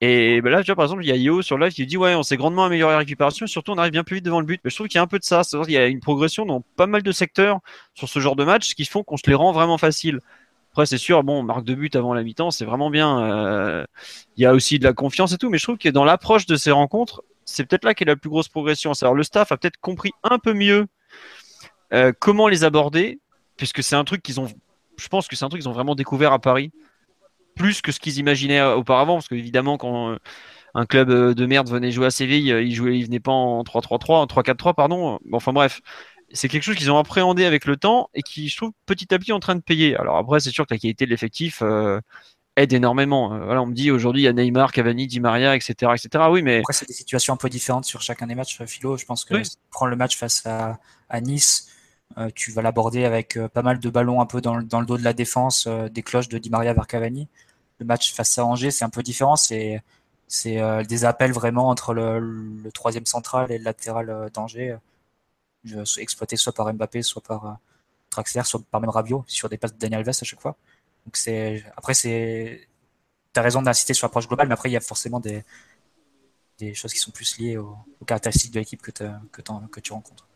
Et 0.02 0.42
ben 0.42 0.50
là, 0.50 0.64
tu 0.64 0.68
vois, 0.68 0.76
par 0.76 0.86
exemple, 0.86 1.04
il 1.04 1.10
y 1.10 1.12
a 1.12 1.16
Io 1.16 1.42
sur 1.42 1.58
live 1.58 1.74
qui 1.74 1.86
dit 1.86 1.98
Ouais, 1.98 2.16
on 2.16 2.24
s'est 2.24 2.38
grandement 2.38 2.64
amélioré 2.66 2.94
la 2.94 3.00
récupération, 3.00 3.48
surtout 3.48 3.74
on 3.74 3.78
arrive 3.78 3.92
bien 3.92 4.04
plus 4.04 4.16
vite 4.16 4.26
devant 4.26 4.40
le 4.40 4.46
but. 4.46 4.62
Mais 4.64 4.70
je 4.70 4.76
trouve 4.76 4.88
qu'il 4.88 4.96
y 4.96 5.00
a 5.00 5.02
un 5.02 5.08
peu 5.08 5.20
de 5.20 5.26
ça. 5.26 5.42
Il 5.68 5.74
y 5.74 5.78
a 5.78 5.88
une 5.88 6.00
progression 6.00 6.46
dans 6.46 6.62
pas 6.78 6.88
mal 6.88 7.04
de 7.04 7.12
secteurs 7.12 7.60
sur 7.96 8.08
ce 8.08 8.20
genre 8.20 8.38
de 8.38 8.46
match, 8.46 8.70
ce 8.70 8.76
qui 8.76 8.86
font 8.86 9.04
qu'on 9.04 9.18
se 9.18 9.28
les 9.28 9.36
rend 9.36 9.52
vraiment 9.52 9.78
faciles. 9.78 10.20
Après, 10.72 10.86
c'est 10.86 10.98
sûr, 10.98 11.24
bon, 11.24 11.44
marque 11.44 11.66
de 11.66 11.74
but 11.74 11.96
avant 11.96 12.14
la 12.14 12.24
mi-temps, 12.24 12.52
c'est 12.52 12.64
vraiment 12.64 12.90
bien. 12.90 13.20
Euh, 13.24 13.86
il 14.38 14.44
y 14.44 14.46
a 14.46 14.54
aussi 14.54 14.80
de 14.80 14.86
la 14.86 14.94
confiance 14.94 15.34
et 15.34 15.38
tout, 15.38 15.50
mais 15.50 15.58
je 15.58 15.64
trouve 15.64 15.78
que 15.78 15.90
dans 15.90 16.06
l'approche 16.06 16.46
de 16.46 16.56
ces 16.56 16.72
rencontres, 16.72 17.24
c'est 17.44 17.66
peut-être 17.66 17.84
là 17.84 17.94
qu'est 17.94 18.06
la 18.06 18.16
plus 18.16 18.30
grosse 18.30 18.48
progression. 18.48 18.94
Alors, 19.02 19.16
le 19.16 19.24
staff 19.24 19.52
a 19.52 19.58
peut-être 19.58 19.80
compris 19.82 20.12
un 20.24 20.40
peu 20.40 20.54
mieux 20.54 20.86
euh, 21.92 22.14
comment 22.18 22.48
les 22.48 22.64
aborder 22.64 23.20
Puisque 23.58 23.84
c'est 23.84 23.98
un 23.98 24.06
truc 24.06 24.24
qu'ils 24.24 24.40
ont, 24.40 24.48
je 24.96 25.08
pense 25.10 25.28
que 25.28 25.36
c'est 25.36 25.44
un 25.44 25.50
truc 25.50 25.62
qu'ils 25.62 25.68
ont 25.68 25.74
vraiment 25.74 25.96
découvert 25.96 26.32
à 26.32 26.40
Paris, 26.40 26.72
plus 27.60 27.82
que 27.82 27.92
ce 27.92 28.00
qu'ils 28.00 28.18
imaginaient 28.18 28.62
euh, 28.62 28.76
auparavant, 28.76 29.16
parce 29.16 29.28
qu'évidemment 29.28 29.78
quand 29.78 30.14
euh, 30.14 30.18
un 30.74 30.86
club 30.86 31.12
de 31.12 31.46
merde 31.46 31.70
venait 31.70 31.92
jouer 31.92 32.08
à 32.08 32.12
Séville, 32.12 32.48
il 32.48 32.74
jouait, 32.74 32.98
il 32.98 33.06
venait 33.06 33.20
pas 33.20 33.32
en 33.32 33.64
3-3-3, 33.64 34.14
en 34.14 34.26
3-4-3 34.26 34.74
pardon. 34.74 35.20
Enfin 35.34 35.52
bref, 35.52 35.82
c'est 36.32 36.48
quelque 36.48 36.64
chose 36.64 36.76
qu'ils 36.76 36.92
ont 36.92 36.98
appréhendé 36.98 37.46
avec 37.46 37.66
le 37.66 37.76
temps 37.76 38.10
et 38.14 38.22
qui, 38.22 38.50
je 38.50 38.58
trouve, 38.58 38.72
petit 38.86 39.14
à 39.14 39.20
petit 39.20 39.34
en 39.34 39.40
train 39.40 39.56
de 39.56 39.62
payer. 39.62 39.96
Alors 39.98 40.18
après, 40.18 40.40
c'est 40.40 40.52
sûr 40.52 40.68
que 40.68 40.74
la 40.74 40.80
qualité 40.80 41.06
de 41.06 41.10
l'effectif 41.10 41.64
aide 42.56 42.74
énormément. 42.74 43.30
voilà, 43.30 43.64
on 43.64 43.66
me 43.66 43.74
dit 43.74 43.90
aujourd'hui 43.90 44.22
il 44.22 44.26
y 44.26 44.28
a 44.28 44.34
Neymar, 44.34 44.72
Cavani, 44.72 45.08
Di 45.08 45.20
Maria, 45.20 45.56
etc., 45.56 45.92
etc. 45.96 46.26
Oui, 46.30 46.44
mais 46.44 46.60
après 46.60 46.74
c'est 46.74 46.88
des 46.88 46.94
situations 46.94 47.34
un 47.34 47.38
peu 47.38 47.50
différentes 47.50 47.86
sur 47.86 48.02
chacun 48.02 48.28
des 48.28 48.36
matchs. 48.36 48.64
Philo, 48.66 48.96
je 48.96 49.06
pense 49.06 49.26
que 49.26 49.42
prendre 49.72 49.90
le 49.90 49.98
match 49.98 50.18
face 50.18 50.46
à, 50.46 50.78
à 51.10 51.20
Nice 51.20 51.70
euh, 52.18 52.30
tu 52.34 52.52
vas 52.52 52.62
l'aborder 52.62 53.06
avec 53.06 53.38
euh, 53.38 53.48
pas 53.48 53.62
mal 53.62 53.80
de 53.80 53.90
ballons 53.90 54.20
un 54.20 54.26
peu 54.26 54.42
dans, 54.42 54.56
le 54.56 54.64
dos 54.64 54.98
de 54.98 55.04
la 55.04 55.14
défense, 55.14 55.68
euh, 55.68 55.90
des 55.90 56.02
cloches 56.02 56.28
de 56.28 56.38
Di 56.40 56.50
Maria 56.50 56.74
vers 56.74 56.88
Cavani. 56.88 57.28
Le 57.80 57.86
match 57.86 58.14
face 58.14 58.38
à 58.38 58.46
Angers, 58.46 58.72
c'est 58.72 58.86
un 58.86 58.90
peu 58.90 59.04
différent. 59.04 59.36
C'est 59.36 59.82
c'est 60.28 60.60
des 60.86 61.06
appels 61.06 61.32
vraiment 61.32 61.70
entre 61.70 61.94
le, 61.94 62.70
troisième 62.74 63.06
central 63.08 63.52
et 63.52 63.58
le 63.58 63.64
latéral 63.64 64.30
d'Angers, 64.34 64.78
exploité 65.98 66.38
soit 66.38 66.54
par 66.54 66.72
Mbappé, 66.74 67.02
soit 67.02 67.24
par 67.24 67.58
Traxler, 68.12 68.44
soit 68.44 68.62
par 68.72 68.82
même 68.82 68.90
Rabiot, 68.92 69.24
sur 69.28 69.50
des 69.50 69.58
passes 69.58 69.74
de 69.74 69.80
Daniel 69.80 70.02
Alves 70.02 70.10
à 70.10 70.26
chaque 70.26 70.42
fois. 70.42 70.56
Donc 71.06 71.18
c'est 71.18 71.64
après 71.78 71.94
c'est 71.96 72.68
as 73.36 73.42
raison 73.42 73.62
d'insister 73.62 73.94
sur 73.94 74.06
l'approche 74.06 74.28
globale, 74.28 74.48
mais 74.48 74.54
après 74.54 74.70
il 74.70 74.74
y 74.74 74.78
a 74.78 74.82
forcément 74.82 75.20
des, 75.20 75.44
des 76.60 76.74
choses 76.76 76.94
qui 76.94 77.00
sont 77.00 77.12
plus 77.12 77.40
liées 77.40 77.58
aux, 77.58 77.78
caractéristiques 78.06 78.52
de 78.52 78.60
l'équipe 78.60 78.82
que, 78.82 78.92
que 79.72 79.80
tu 79.80 79.94
rencontres. 79.94 80.29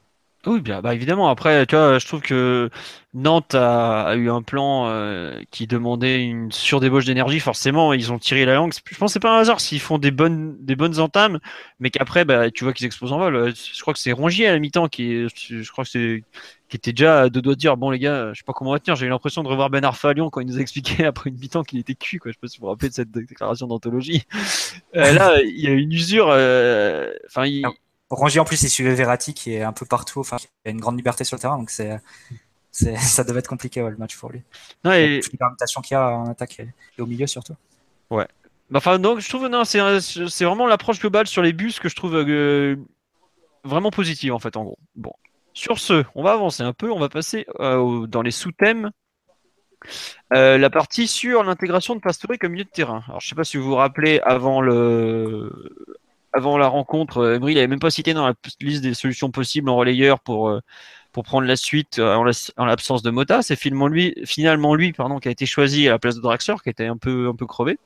Oui, 0.45 0.59
bien, 0.59 0.81
bah 0.81 0.93
évidemment. 0.93 1.29
Après, 1.29 1.65
tu 1.65 1.75
vois, 1.75 1.99
je 1.99 2.05
trouve 2.05 2.21
que 2.21 2.69
Nantes 3.13 3.55
a, 3.55 4.13
eu 4.17 4.29
un 4.29 4.41
plan 4.41 4.87
euh, 4.89 5.39
qui 5.51 5.67
demandait 5.67 6.21
une 6.21 6.51
surdébauche 6.51 7.05
d'énergie. 7.05 7.39
Forcément, 7.39 7.93
ils 7.93 8.11
ont 8.11 8.19
tiré 8.19 8.43
la 8.43 8.55
langue. 8.55 8.73
Je 8.73 8.97
pense 8.97 9.11
que 9.11 9.13
c'est 9.13 9.19
pas 9.21 9.37
un 9.37 9.39
hasard 9.39 9.61
s'ils 9.61 9.79
font 9.79 9.99
des 9.99 10.11
bonnes, 10.11 10.57
des 10.59 10.75
bonnes 10.75 10.99
entames, 10.99 11.39
mais 11.79 11.91
qu'après, 11.91 12.25
bah, 12.25 12.51
tu 12.51 12.65
vois 12.65 12.73
qu'ils 12.73 12.85
explosent 12.85 13.13
en 13.13 13.19
vol. 13.19 13.53
Je 13.55 13.81
crois 13.81 13.93
que 13.93 13.99
c'est 14.01 14.11
Rongier 14.11 14.47
à 14.47 14.51
la 14.51 14.59
mi-temps 14.59 14.89
qui, 14.89 15.27
je 15.29 15.71
crois 15.71 15.85
que 15.85 15.91
c'est, 15.91 16.23
qui 16.67 16.75
était 16.75 16.91
déjà 16.91 17.21
à 17.21 17.29
deux 17.29 17.41
doigts 17.41 17.53
de 17.53 17.59
dire 17.59 17.77
bon 17.77 17.89
les 17.89 17.99
gars, 17.99 18.33
je 18.33 18.39
sais 18.39 18.43
pas 18.45 18.51
comment 18.51 18.71
on 18.71 18.73
va 18.73 18.79
tenir. 18.79 18.97
J'ai 18.97 19.05
eu 19.05 19.09
l'impression 19.09 19.43
de 19.43 19.47
revoir 19.47 19.69
Ben 19.69 19.85
Arfa 19.85 20.11
Lyon 20.11 20.29
quand 20.29 20.41
il 20.41 20.47
nous 20.47 20.57
a 20.57 20.61
expliqué 20.61 21.05
après 21.05 21.29
une 21.29 21.37
mi-temps 21.37 21.63
qu'il 21.63 21.79
était 21.79 21.95
cuit. 21.95 22.17
Quoi. 22.17 22.31
Je 22.31 22.35
sais 22.35 22.39
pas 22.41 22.47
si 22.49 22.57
vous 22.57 22.65
vous 22.65 22.69
rappelez 22.69 22.89
de 22.89 22.95
cette 22.95 23.11
déclaration 23.11 23.67
d'anthologie. 23.67 24.23
Euh, 24.95 25.11
là, 25.13 25.41
il 25.41 25.59
y 25.59 25.67
a 25.67 25.71
une 25.71 25.91
usure. 25.91 26.27
Euh, 26.29 27.11
enfin, 27.27 27.45
il 27.45 27.65
Rongier 28.09 28.39
en 28.39 28.45
plus 28.45 28.61
il 28.61 28.69
suivait 28.69 28.93
Verratti 28.93 29.33
qui 29.33 29.53
est 29.53 29.63
un 29.63 29.73
peu 29.73 29.85
partout, 29.85 30.19
enfin 30.19 30.37
qui 30.37 30.47
a 30.65 30.69
une 30.69 30.79
grande 30.79 30.97
liberté 30.97 31.23
sur 31.23 31.35
le 31.35 31.41
terrain, 31.41 31.57
donc 31.57 31.69
c'est 31.69 32.01
ça 32.71 33.23
devait 33.23 33.39
être 33.39 33.47
compliqué 33.47 33.81
le 33.81 33.97
match 33.97 34.17
pour 34.17 34.31
lui. 34.31 34.43
Non, 34.83 34.93
et... 34.93 35.19
Toute 35.21 35.31
qu'il 35.31 35.91
y 35.91 35.95
a 35.95 36.17
en 36.17 36.27
attaque 36.27 36.59
et 36.59 37.01
au 37.01 37.05
milieu 37.05 37.27
surtout. 37.27 37.55
Ouais. 38.09 38.27
Enfin, 38.73 38.99
donc 38.99 39.19
je 39.19 39.29
trouve 39.29 39.47
non, 39.47 39.65
c'est 39.65 39.99
c'est 39.99 40.45
vraiment 40.45 40.67
l'approche 40.67 40.99
globale 40.99 41.27
sur 41.27 41.41
les 41.41 41.53
bus 41.53 41.79
que 41.79 41.89
je 41.89 41.95
trouve 41.95 42.15
euh, 42.15 42.75
vraiment 43.63 43.91
positive 43.91 44.33
en 44.33 44.39
fait 44.39 44.57
en 44.57 44.63
gros. 44.63 44.79
Bon, 44.95 45.13
sur 45.53 45.79
ce, 45.79 46.03
on 46.15 46.23
va 46.23 46.33
avancer 46.33 46.63
un 46.63 46.73
peu, 46.73 46.91
on 46.91 46.99
va 46.99 47.09
passer 47.09 47.45
euh, 47.59 48.07
dans 48.07 48.21
les 48.21 48.31
sous-thèmes. 48.31 48.91
Euh, 50.33 50.57
la 50.57 50.69
partie 50.69 51.07
sur 51.07 51.43
l'intégration 51.43 51.93
de 51.95 51.99
Pastore 51.99 52.37
comme 52.39 52.53
milieu 52.53 52.63
de 52.63 52.69
terrain. 52.69 53.03
Alors 53.07 53.19
je 53.19 53.27
sais 53.27 53.35
pas 53.35 53.43
si 53.43 53.57
vous 53.57 53.65
vous 53.65 53.75
rappelez 53.75 54.19
avant 54.21 54.61
le 54.61 55.82
avant 56.33 56.57
la 56.57 56.67
rencontre, 56.67 57.35
Emery 57.35 57.53
il 57.53 57.57
avait 57.57 57.67
même 57.67 57.79
pas 57.79 57.91
cité 57.91 58.13
dans 58.13 58.27
la 58.27 58.33
liste 58.59 58.83
des 58.83 58.93
solutions 58.93 59.31
possibles 59.31 59.69
en 59.69 59.75
relayeur 59.75 60.19
pour 60.19 60.59
pour 61.11 61.23
prendre 61.23 61.47
la 61.47 61.55
suite 61.55 61.99
en 61.99 62.23
l'absence 62.65 63.03
de 63.03 63.11
Mota. 63.11 63.41
C'est 63.43 63.55
finalement 63.55 63.87
lui, 63.87 64.15
finalement 64.25 64.75
lui 64.75 64.93
pardon, 64.93 65.19
qui 65.19 65.27
a 65.27 65.31
été 65.31 65.45
choisi 65.45 65.87
à 65.87 65.91
la 65.91 65.99
place 65.99 66.15
de 66.15 66.21
Draxler, 66.21 66.55
qui 66.63 66.69
était 66.69 66.87
un 66.87 66.97
peu, 66.97 67.27
un 67.29 67.35
peu 67.35 67.45
crevé. 67.45 67.77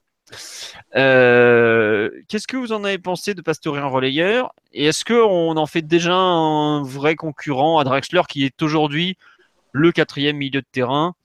Euh, 0.95 2.10
qu'est-ce 2.27 2.47
que 2.47 2.57
vous 2.57 2.71
en 2.73 2.83
avez 2.83 2.97
pensé 2.97 3.33
de 3.33 3.41
Pastore 3.41 3.77
en 3.77 3.89
relayeur? 3.89 4.53
Et 4.73 4.86
est-ce 4.86 5.05
qu'on 5.05 5.57
en 5.57 5.65
fait 5.65 5.81
déjà 5.81 6.15
un 6.15 6.83
vrai 6.83 7.15
concurrent 7.15 7.79
à 7.79 7.83
Draxler 7.83 8.21
qui 8.27 8.45
est 8.45 8.62
aujourd'hui 8.62 9.17
le 9.71 9.91
quatrième 9.91 10.38
milieu 10.38 10.62
de 10.62 10.67
terrain? 10.71 11.15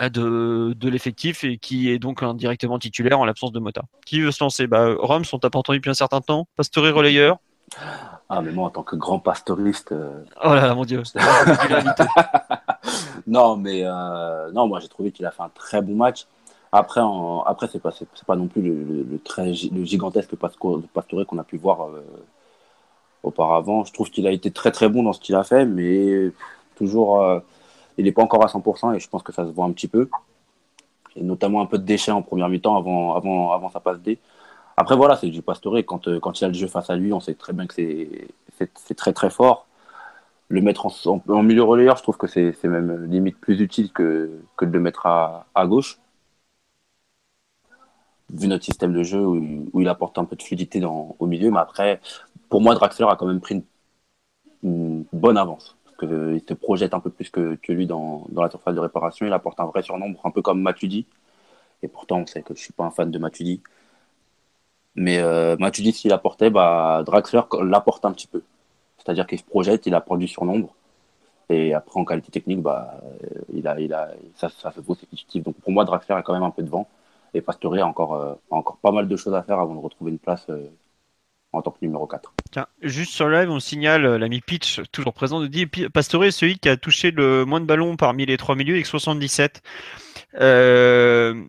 De, 0.00 0.74
de 0.76 0.88
l'effectif 0.88 1.44
et 1.44 1.58
qui 1.58 1.90
est 1.90 1.98
donc 1.98 2.22
indirectement 2.22 2.78
titulaire 2.78 3.18
en 3.18 3.24
l'absence 3.24 3.52
de 3.52 3.58
Mota 3.58 3.82
Qui 4.04 4.20
veut 4.20 4.30
se 4.30 4.44
lancer? 4.44 4.66
Bah, 4.66 4.94
Rome, 4.98 5.22
on 5.32 5.38
t'a 5.38 5.50
pas 5.50 5.58
entendu 5.58 5.78
depuis 5.78 5.90
un 5.90 5.94
certain 5.94 6.20
temps. 6.20 6.46
Pastore 6.56 6.92
relayeur? 6.92 7.38
Ah, 8.28 8.42
mais 8.42 8.52
moi, 8.52 8.66
en 8.66 8.70
tant 8.70 8.82
que 8.82 8.96
grand 8.96 9.18
pastoriste. 9.18 9.92
Euh, 9.92 10.22
oh 10.44 10.54
là 10.54 10.66
là, 10.66 10.74
mon 10.74 10.84
Dieu. 10.84 11.02
non, 13.26 13.56
mais 13.56 13.82
euh, 13.84 14.50
non, 14.52 14.66
moi, 14.66 14.80
j'ai 14.80 14.88
trouvé 14.88 15.12
qu'il 15.12 15.24
a 15.26 15.30
fait 15.30 15.42
un 15.42 15.48
très 15.48 15.80
bon 15.80 15.94
match. 15.94 16.26
Après, 16.72 17.00
en... 17.00 17.42
après 17.42 17.68
c'est 17.68 17.80
pas, 17.80 17.92
c'est, 17.92 18.06
pas 18.26 18.36
non 18.36 18.48
plus 18.48 18.60
le, 18.60 19.18
très, 19.24 19.46
le 19.46 19.84
gigantesque 19.84 20.34
Pastore 20.36 20.82
qu'on 21.26 21.38
a 21.38 21.44
pu 21.44 21.56
voir 21.56 21.86
euh, 21.86 22.02
auparavant. 23.22 23.84
Je 23.84 23.92
trouve 23.92 24.10
qu'il 24.10 24.26
a 24.26 24.32
été 24.32 24.50
très 24.50 24.72
très 24.72 24.88
bon 24.88 25.04
dans 25.04 25.12
ce 25.12 25.20
qu'il 25.20 25.36
a 25.36 25.44
fait, 25.44 25.64
mais 25.64 26.32
toujours, 26.74 27.40
il 27.98 28.04
n'est 28.04 28.12
pas 28.12 28.22
encore 28.22 28.44
à 28.44 28.48
100% 28.48 28.94
et 28.94 29.00
je 29.00 29.08
pense 29.08 29.22
que 29.22 29.32
ça 29.32 29.44
se 29.46 29.50
voit 29.50 29.64
un 29.64 29.72
petit 29.72 29.88
peu. 29.88 30.08
Et 31.16 31.22
notamment 31.22 31.62
un 31.62 31.66
peu 31.66 31.78
de 31.78 31.84
déchets 31.84 32.12
en 32.12 32.22
première 32.22 32.48
mi-temps 32.48 32.76
avant, 32.76 33.14
avant, 33.14 33.52
avant 33.52 33.70
sa 33.70 33.80
passe 33.80 34.00
D. 34.00 34.18
Après, 34.76 34.96
voilà, 34.96 35.16
c'est 35.16 35.28
du 35.28 35.42
Pastore. 35.42 35.78
Quand, 35.86 36.08
euh, 36.08 36.20
quand 36.20 36.40
il 36.40 36.44
a 36.44 36.48
le 36.48 36.54
jeu 36.54 36.66
face 36.66 36.90
à 36.90 36.96
lui, 36.96 37.12
on 37.12 37.20
sait 37.20 37.34
très 37.34 37.52
bien 37.52 37.66
que 37.66 37.74
c'est 37.74 38.94
très 38.94 39.12
très 39.12 39.30
fort. 39.30 39.66
Le 40.48 40.60
mettre 40.60 40.86
en, 40.86 41.42
milieu 41.42 41.62
relayeur, 41.62 41.96
je 41.96 42.02
trouve 42.02 42.18
que 42.18 42.26
c'est 42.26 42.54
même 42.64 43.06
limite 43.06 43.38
plus 43.38 43.60
utile 43.60 43.92
que, 43.92 44.30
que 44.56 44.64
de 44.64 44.70
le 44.72 44.80
mettre 44.80 45.06
à, 45.06 45.46
à, 45.54 45.66
gauche. 45.66 45.98
Vu 48.32 48.48
notre 48.48 48.64
système 48.64 48.92
de 48.92 49.02
jeu 49.02 49.24
où, 49.24 49.80
il 49.80 49.88
apporte 49.88 50.18
un 50.18 50.24
peu 50.24 50.36
de 50.36 50.42
fluidité 50.42 50.80
dans, 50.80 51.16
au 51.18 51.26
milieu. 51.26 51.50
Mais 51.50 51.58
après, 51.58 52.00
pour 52.48 52.60
moi, 52.60 52.74
Draxler 52.74 53.06
a 53.08 53.16
quand 53.16 53.26
même 53.26 53.40
pris 53.40 53.64
une, 54.62 55.04
bonne 55.12 55.38
avance. 55.38 55.76
Qu'il 55.98 56.12
euh, 56.12 56.38
se 56.46 56.54
projette 56.54 56.94
un 56.94 57.00
peu 57.00 57.10
plus 57.10 57.30
que, 57.30 57.56
que 57.62 57.72
lui 57.72 57.86
dans, 57.86 58.26
dans, 58.30 58.42
la 58.42 58.50
surface 58.50 58.74
de 58.74 58.80
réparation. 58.80 59.26
Il 59.26 59.32
apporte 59.32 59.60
un 59.60 59.66
vrai 59.66 59.82
surnombre, 59.82 60.20
un 60.24 60.30
peu 60.30 60.42
comme 60.42 60.60
Matuidi. 60.60 61.06
Et 61.82 61.88
pourtant, 61.88 62.18
on 62.18 62.26
sait 62.26 62.42
que 62.42 62.54
je 62.54 62.60
ne 62.60 62.64
suis 62.64 62.72
pas 62.72 62.84
un 62.84 62.90
fan 62.90 63.10
de 63.10 63.18
Matuidi. 63.18 63.62
Mais 64.94 65.18
euh, 65.18 65.56
s'il 65.92 66.12
apportait, 66.12 66.50
bah, 66.50 67.02
Draxler 67.04 67.42
l'apporte 67.62 68.04
un 68.04 68.12
petit 68.12 68.26
peu. 68.26 68.42
C'est-à-dire 68.98 69.26
qu'il 69.26 69.38
se 69.38 69.44
projette, 69.44 69.86
il 69.86 69.94
apporte 69.94 70.20
du 70.20 70.28
surnombre. 70.28 70.74
Et 71.50 71.74
après, 71.74 72.00
en 72.00 72.04
qualité 72.04 72.30
technique, 72.32 72.60
bah, 72.62 73.00
il 73.52 73.68
a, 73.68 73.78
il 73.80 73.92
a, 73.94 74.10
ça, 74.36 74.48
ça 74.48 74.72
se 74.72 74.80
vaut, 74.80 74.94
c'est 74.94 75.08
positif. 75.08 75.44
Donc 75.44 75.56
pour 75.56 75.72
moi, 75.72 75.84
Draxler 75.84 76.16
a 76.16 76.22
quand 76.22 76.34
même 76.34 76.42
un 76.42 76.50
peu 76.50 76.62
de 76.62 76.70
vent. 76.70 76.88
Et 77.34 77.42
Pastore 77.42 77.74
a 77.76 77.86
encore, 77.86 78.14
euh, 78.14 78.34
encore 78.50 78.78
pas 78.78 78.92
mal 78.92 79.08
de 79.08 79.16
choses 79.16 79.34
à 79.34 79.42
faire 79.42 79.60
avant 79.60 79.74
de 79.74 79.80
retrouver 79.80 80.10
une 80.10 80.18
place 80.18 80.46
euh, 80.48 80.70
en 81.52 81.62
tant 81.62 81.70
que 81.70 81.78
numéro 81.82 82.06
4. 82.06 82.35
Tiens, 82.56 82.68
juste 82.80 83.12
sur 83.12 83.28
live, 83.28 83.50
on 83.50 83.60
signale 83.60 84.06
euh, 84.06 84.16
l'ami 84.16 84.40
Pitch, 84.40 84.80
toujours 84.90 85.12
présent, 85.12 85.42
de 85.42 85.46
dit 85.46 85.66
Pastore 85.66 86.24
est 86.24 86.30
celui 86.30 86.58
qui 86.58 86.70
a 86.70 86.78
touché 86.78 87.10
le 87.10 87.44
moins 87.44 87.60
de 87.60 87.66
ballons 87.66 87.98
parmi 87.98 88.24
les 88.24 88.38
trois 88.38 88.54
milieux 88.54 88.72
avec 88.72 88.86
77. 88.86 89.60
Euh, 90.40 91.44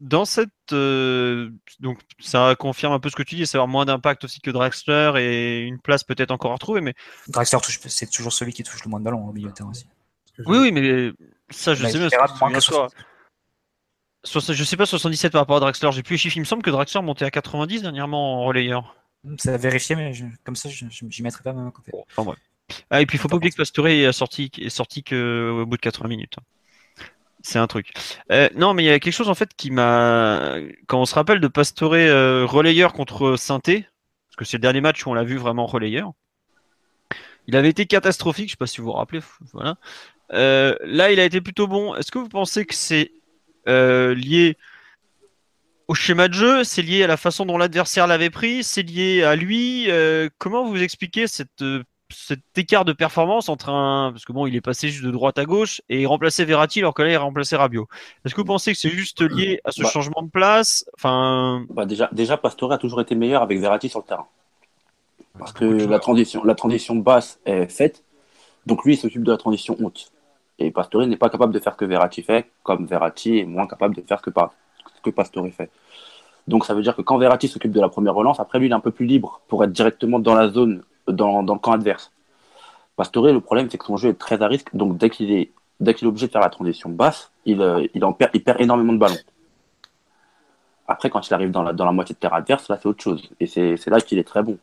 dans 0.00 0.24
cette 0.24 0.50
euh, 0.72 1.50
donc 1.78 2.00
ça 2.18 2.56
confirme 2.58 2.92
un 2.92 2.98
peu 2.98 3.08
ce 3.08 3.14
que 3.14 3.22
tu 3.22 3.36
dis, 3.36 3.46
c'est 3.46 3.56
avoir 3.56 3.68
moins 3.68 3.84
d'impact 3.84 4.24
aussi 4.24 4.40
que 4.40 4.50
Draxler 4.50 5.12
et 5.18 5.60
une 5.60 5.78
place 5.78 6.02
peut-être 6.02 6.32
encore 6.32 6.50
à 6.50 6.54
retrouver. 6.54 6.80
Mais 6.80 6.94
Draxler 7.28 7.60
c'est 7.86 8.10
toujours 8.10 8.32
celui 8.32 8.52
qui 8.52 8.64
touche 8.64 8.82
le 8.82 8.90
moins 8.90 8.98
de 8.98 9.04
ballons 9.04 9.28
au 9.28 9.32
milieu 9.32 9.50
de 9.50 9.54
terrain 9.54 9.70
aussi. 9.70 9.86
Oui, 10.44 10.58
oui, 10.58 10.72
mais 10.72 11.12
ça 11.50 11.76
je 11.76 11.86
sais 11.86 11.98
bien. 11.98 12.08
je 14.24 14.64
sais 14.64 14.76
pas 14.76 14.86
77 14.86 15.30
par 15.30 15.42
rapport 15.42 15.58
à 15.58 15.60
Draxler, 15.60 15.92
j'ai 15.92 16.02
plus 16.02 16.14
les 16.14 16.18
chiffres. 16.18 16.36
Il 16.36 16.40
me 16.40 16.44
semble 16.44 16.64
que 16.64 16.70
Draxler 16.70 17.02
montait 17.02 17.26
à 17.26 17.30
90 17.30 17.82
dernièrement 17.82 18.42
en 18.42 18.44
relayeur. 18.44 18.96
Ça 19.38 19.54
a 19.54 19.56
vérifié, 19.56 19.96
mais 19.96 20.12
comme 20.44 20.56
ça 20.56 20.68
j'y 20.68 21.22
mettrai 21.22 21.42
pas 21.42 21.52
même 21.52 21.66
à 21.66 21.70
côté. 21.70 21.92
ah, 22.90 23.00
et 23.00 23.06
puis 23.06 23.16
il 23.16 23.20
faut 23.20 23.28
pas 23.28 23.36
oublier 23.36 23.50
que 23.50 23.56
Pastore 23.56 23.88
est 23.88 24.12
sorti, 24.12 24.50
est 24.58 24.68
sorti 24.68 25.02
que 25.02 25.50
au 25.62 25.66
bout 25.66 25.76
de 25.76 25.82
80 25.82 26.08
minutes. 26.08 26.36
C'est 27.42 27.58
un 27.58 27.66
truc. 27.66 27.92
Euh, 28.32 28.48
non, 28.56 28.74
mais 28.74 28.82
il 28.82 28.86
y 28.86 28.90
a 28.90 28.98
quelque 28.98 29.12
chose 29.12 29.28
en 29.28 29.34
fait 29.34 29.54
qui 29.54 29.70
m'a. 29.70 30.56
Quand 30.86 31.00
on 31.00 31.04
se 31.04 31.14
rappelle 31.14 31.40
de 31.40 31.48
Pastore 31.48 31.94
euh, 31.94 32.44
relayeur 32.44 32.92
contre 32.92 33.36
Sainté, 33.36 33.86
parce 34.28 34.36
que 34.36 34.44
c'est 34.44 34.56
le 34.56 34.62
dernier 34.62 34.80
match 34.80 35.06
où 35.06 35.10
on 35.10 35.14
l'a 35.14 35.24
vu 35.24 35.36
vraiment 35.36 35.66
relayeur, 35.66 36.12
il 37.46 37.56
avait 37.56 37.70
été 37.70 37.86
catastrophique, 37.86 38.48
je 38.48 38.52
sais 38.52 38.56
pas 38.56 38.66
si 38.66 38.78
vous 38.78 38.86
vous 38.86 38.92
rappelez. 38.92 39.20
Voilà. 39.52 39.76
Euh, 40.32 40.74
là, 40.84 41.12
il 41.12 41.20
a 41.20 41.24
été 41.24 41.40
plutôt 41.40 41.66
bon. 41.66 41.94
Est-ce 41.94 42.10
que 42.10 42.18
vous 42.18 42.28
pensez 42.28 42.66
que 42.66 42.74
c'est 42.74 43.12
lié 43.66 44.56
au 45.88 45.94
schéma 45.94 46.28
de 46.28 46.34
jeu 46.34 46.64
C'est 46.64 46.82
lié 46.82 47.02
à 47.02 47.06
la 47.06 47.16
façon 47.16 47.44
dont 47.46 47.58
l'adversaire 47.58 48.06
l'avait 48.06 48.30
pris 48.30 48.62
C'est 48.62 48.82
lié 48.82 49.22
à 49.22 49.34
lui 49.34 49.88
Comment 50.38 50.64
vous 50.64 50.82
expliquez 50.82 51.26
cette 51.26 51.64
cet 52.10 52.40
écart 52.56 52.84
de 52.84 52.92
performance 52.92 53.48
entre 53.48 53.70
un. 53.70 54.10
Parce 54.12 54.24
que 54.24 54.32
bon, 54.32 54.46
il 54.46 54.56
est 54.56 54.60
passé 54.60 54.88
juste 54.88 55.04
de 55.04 55.10
droite 55.10 55.38
à 55.38 55.44
gauche 55.44 55.82
et 55.88 56.00
il 56.00 56.06
remplaçait 56.06 56.44
Verratti 56.44 56.80
alors 56.80 56.94
que 56.94 57.02
là, 57.02 57.10
il 57.10 57.16
remplaçait 57.16 57.56
Rabiot. 57.56 57.88
Est-ce 58.24 58.34
que 58.34 58.40
vous 58.40 58.46
pensez 58.46 58.72
que 58.72 58.78
c'est 58.78 58.90
juste 58.90 59.20
lié 59.20 59.60
à 59.64 59.72
ce 59.72 59.82
bah. 59.82 59.88
changement 59.88 60.22
de 60.22 60.30
place? 60.30 60.84
Enfin... 60.94 61.66
Bah 61.70 61.86
déjà, 61.86 62.08
déjà, 62.12 62.36
Pastore 62.36 62.72
a 62.72 62.78
toujours 62.78 63.00
été 63.00 63.14
meilleur 63.14 63.42
avec 63.42 63.60
Verratti 63.60 63.88
sur 63.88 64.00
le 64.00 64.04
terrain. 64.04 64.26
Parce 65.38 65.52
que 65.52 65.64
la 65.64 65.98
transition, 65.98 66.42
la 66.44 66.54
transition 66.54 66.96
basse 66.96 67.38
est 67.44 67.68
faite, 67.68 68.02
donc 68.66 68.84
lui, 68.84 68.94
il 68.94 68.96
s'occupe 68.96 69.22
de 69.22 69.30
la 69.30 69.36
transition 69.36 69.76
haute. 69.80 70.10
Et 70.58 70.72
Pastore 70.72 71.06
n'est 71.06 71.16
pas 71.16 71.30
capable 71.30 71.52
de 71.52 71.60
faire 71.60 71.76
que 71.76 71.84
Verratti 71.84 72.22
fait, 72.22 72.50
comme 72.64 72.86
Verratti 72.86 73.38
est 73.38 73.44
moins 73.44 73.68
capable 73.68 73.94
de 73.94 74.02
faire 74.02 74.20
que, 74.20 74.30
que 75.00 75.10
Pastore 75.10 75.48
fait. 75.50 75.70
Donc 76.46 76.64
ça 76.64 76.74
veut 76.74 76.82
dire 76.82 76.96
que 76.96 77.02
quand 77.02 77.18
Verratti 77.18 77.48
s'occupe 77.48 77.72
de 77.72 77.80
la 77.80 77.88
première 77.88 78.14
relance, 78.14 78.40
après 78.40 78.58
lui, 78.58 78.66
il 78.66 78.70
est 78.70 78.74
un 78.74 78.80
peu 78.80 78.90
plus 78.90 79.06
libre 79.06 79.40
pour 79.48 79.62
être 79.64 79.72
directement 79.72 80.18
dans 80.18 80.34
la 80.34 80.48
zone 80.48 80.82
dans, 81.06 81.42
le 81.42 81.58
camp 81.58 81.72
adverse. 81.72 82.10
Pastore, 82.96 83.26
le 83.26 83.40
problème, 83.40 83.68
c'est 83.70 83.78
que 83.78 83.84
son 83.84 83.96
jeu 83.96 84.10
est 84.10 84.18
très 84.18 84.42
à 84.42 84.48
risque. 84.48 84.74
Donc, 84.74 84.96
dès 84.96 85.10
qu'il 85.10 85.30
est, 85.30 85.52
dès 85.78 85.94
qu'il 85.94 86.06
est 86.06 86.08
obligé 86.08 86.26
de 86.26 86.32
faire 86.32 86.40
la 86.40 86.50
transition 86.50 86.90
basse, 86.90 87.30
il, 87.44 87.60
euh, 87.60 87.86
il, 87.94 88.04
en 88.04 88.12
perd, 88.12 88.30
il 88.34 88.42
perd 88.42 88.60
énormément 88.60 88.92
de 88.92 88.98
ballons. 88.98 89.14
Après, 90.88 91.10
quand 91.10 91.26
il 91.28 91.34
arrive 91.34 91.50
dans 91.50 91.62
la, 91.62 91.72
dans 91.72 91.84
la 91.84 91.92
moitié 91.92 92.14
de 92.14 92.18
terre 92.18 92.34
adverse, 92.34 92.68
là, 92.68 92.78
c'est 92.80 92.88
autre 92.88 93.02
chose. 93.02 93.30
Et 93.40 93.46
c'est 93.46 93.86
là 93.86 94.00
qu'il 94.00 94.18
est 94.18 94.24
très 94.24 94.42
bon. 94.42 94.58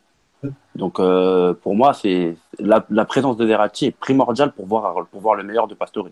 Donc, 0.74 1.00
euh, 1.00 1.54
pour 1.54 1.74
moi, 1.74 1.94
c'est 1.94 2.36
la, 2.58 2.84
la, 2.90 3.04
présence 3.04 3.36
de 3.36 3.44
Verratti 3.44 3.86
est 3.86 3.90
primordiale 3.90 4.52
pour 4.52 4.66
voir, 4.66 5.06
pour 5.06 5.20
voir 5.20 5.34
le 5.34 5.44
meilleur 5.44 5.66
de 5.66 5.74
Pastore. 5.74 6.08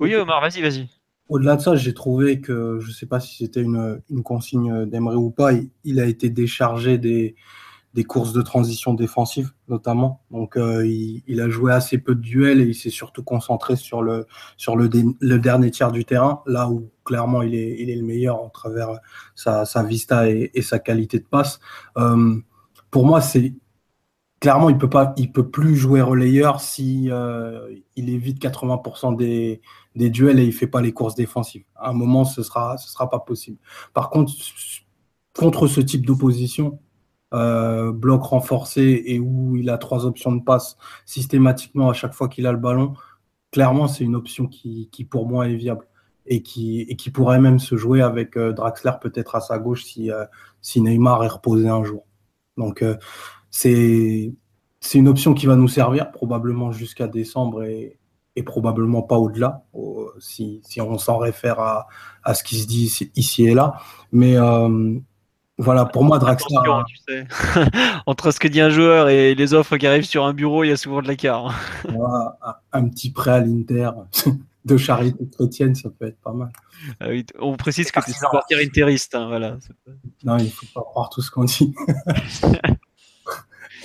Oui, 0.00 0.14
Omar, 0.16 0.40
vas-y, 0.40 0.60
vas-y. 0.60 0.88
Au-delà 1.28 1.56
de 1.56 1.62
ça, 1.62 1.74
j'ai 1.74 1.94
trouvé 1.94 2.40
que, 2.40 2.78
je 2.80 2.88
ne 2.88 2.92
sais 2.92 3.06
pas 3.06 3.20
si 3.20 3.36
c'était 3.36 3.62
une, 3.62 4.00
une, 4.10 4.22
consigne 4.22 4.84
d'Emery 4.86 5.16
ou 5.16 5.30
pas, 5.30 5.52
il, 5.84 6.00
a 6.00 6.04
été 6.04 6.28
déchargé 6.28 6.98
des, 6.98 7.34
des 7.94 8.04
courses 8.04 8.32
de 8.32 8.42
transition 8.42 8.92
défensive 8.92 9.52
notamment. 9.68 10.20
Donc 10.30 10.56
euh, 10.56 10.86
il, 10.86 11.40
a 11.40 11.48
joué 11.48 11.72
assez 11.72 11.96
peu 11.98 12.14
de 12.14 12.20
duels 12.20 12.60
et 12.60 12.64
il 12.64 12.74
s'est 12.74 12.90
surtout 12.90 13.22
concentré 13.22 13.76
sur 13.76 14.02
le 14.02 14.26
sur 14.56 14.76
le, 14.76 14.90
le, 15.20 15.38
dernier 15.38 15.70
tiers 15.70 15.92
du 15.92 16.04
terrain, 16.04 16.42
là 16.46 16.68
où 16.68 16.90
clairement 17.04 17.42
il 17.42 17.54
est, 17.54 17.76
il 17.80 17.88
est 17.88 17.96
le 17.96 18.02
meilleur 18.02 18.42
en 18.42 18.50
travers 18.50 18.98
sa, 19.34 19.64
sa 19.64 19.82
vista 19.82 20.28
et, 20.28 20.50
sa 20.60 20.78
qualité 20.78 21.18
de 21.18 21.24
passe. 21.24 21.60
Euh, 21.96 22.34
pour 22.90 23.06
moi, 23.06 23.20
c'est 23.20 23.54
clairement 24.44 24.68
il 24.68 24.76
peut 24.76 24.90
peut 25.32 25.48
plus 25.48 25.74
jouer 25.74 26.02
relayeur 26.02 26.60
si 26.60 27.10
euh, 27.10 27.74
il 27.96 28.10
évite 28.10 28.42
80% 28.42 29.16
des, 29.16 29.62
des 29.96 30.10
duels 30.10 30.38
et 30.38 30.44
il 30.44 30.52
fait 30.52 30.66
pas 30.66 30.82
les 30.82 30.92
courses 30.92 31.14
défensives. 31.14 31.64
À 31.74 31.88
un 31.88 31.92
moment, 31.94 32.26
ce 32.26 32.42
sera 32.42 32.76
ce 32.76 32.90
sera 32.90 33.08
pas 33.08 33.20
possible. 33.20 33.56
Par 33.94 34.10
contre, 34.10 34.34
contre 35.32 35.66
ce 35.66 35.80
type 35.80 36.04
d'opposition, 36.04 36.78
euh, 37.32 37.90
bloc 37.90 38.22
renforcé 38.22 39.02
et 39.06 39.18
où 39.18 39.56
il 39.56 39.70
a 39.70 39.78
trois 39.78 40.04
options 40.04 40.32
de 40.32 40.42
passe 40.42 40.76
systématiquement 41.06 41.88
à 41.88 41.94
chaque 41.94 42.12
fois 42.12 42.28
qu'il 42.28 42.46
a 42.46 42.52
le 42.52 42.58
ballon, 42.58 42.92
clairement, 43.50 43.88
c'est 43.88 44.04
une 44.04 44.14
option 44.14 44.46
qui, 44.46 44.90
qui, 44.92 45.04
pour 45.06 45.26
moi 45.26 45.48
est 45.48 45.56
viable 45.56 45.86
et 46.26 46.42
qui, 46.42 46.82
et 46.82 46.96
qui 46.96 47.10
pourrait 47.10 47.40
même 47.40 47.58
se 47.58 47.76
jouer 47.76 48.02
avec 48.02 48.36
euh, 48.36 48.52
Draxler 48.52 48.92
peut-être 49.00 49.36
à 49.36 49.40
sa 49.40 49.58
gauche 49.58 49.84
si, 49.84 50.10
si 50.60 50.82
Neymar 50.82 51.24
est 51.24 51.28
reposé 51.28 51.66
un 51.66 51.82
jour. 51.82 52.04
Donc, 52.58 52.84
c'est 53.56 54.32
c'est 54.80 54.98
une 54.98 55.06
option 55.06 55.32
qui 55.32 55.46
va 55.46 55.54
nous 55.54 55.68
servir 55.68 56.10
probablement 56.10 56.72
jusqu'à 56.72 57.06
décembre 57.06 57.62
et, 57.62 57.98
et 58.34 58.42
probablement 58.42 59.00
pas 59.00 59.16
au-delà, 59.16 59.64
si, 60.18 60.60
si, 60.64 60.80
on 60.80 60.98
s'en 60.98 61.18
réfère 61.18 61.60
à, 61.60 61.86
à, 62.24 62.34
ce 62.34 62.42
qui 62.42 62.58
se 62.58 62.66
dit 62.66 63.10
ici 63.14 63.44
et 63.46 63.54
là. 63.54 63.74
Mais 64.10 64.36
euh, 64.36 64.98
voilà, 65.56 65.84
pour 65.84 66.02
moi, 66.02 66.18
Draxler. 66.18 66.56
Tu 66.88 66.96
sais. 67.08 67.26
Entre 68.06 68.32
ce 68.32 68.40
que 68.40 68.48
dit 68.48 68.60
un 68.60 68.70
joueur 68.70 69.08
et 69.08 69.36
les 69.36 69.54
offres 69.54 69.76
qui 69.76 69.86
arrivent 69.86 70.04
sur 70.04 70.24
un 70.24 70.34
bureau, 70.34 70.64
il 70.64 70.70
y 70.70 70.72
a 70.72 70.76
souvent 70.76 71.00
de 71.00 71.06
l'écart. 71.06 71.54
Voilà, 71.88 72.36
un 72.72 72.88
petit 72.88 73.12
prêt 73.12 73.30
à 73.30 73.40
l'Inter 73.40 73.90
de 74.64 74.76
charité 74.76 75.28
chrétienne, 75.30 75.76
ça 75.76 75.90
peut 75.96 76.08
être 76.08 76.20
pas 76.20 76.32
mal. 76.32 76.50
Ah 76.98 77.06
oui, 77.08 77.24
on 77.38 77.56
précise 77.56 77.92
que 77.92 78.00
es 78.00 78.12
supporter 78.12 78.56
interiste. 78.56 79.14
Hein, 79.14 79.28
voilà. 79.28 79.58
Non, 80.24 80.38
il 80.38 80.46
ne 80.46 80.50
faut 80.50 80.66
pas 80.74 80.82
croire 80.82 81.08
tout 81.08 81.22
ce 81.22 81.30
qu'on 81.30 81.44
dit. 81.44 81.72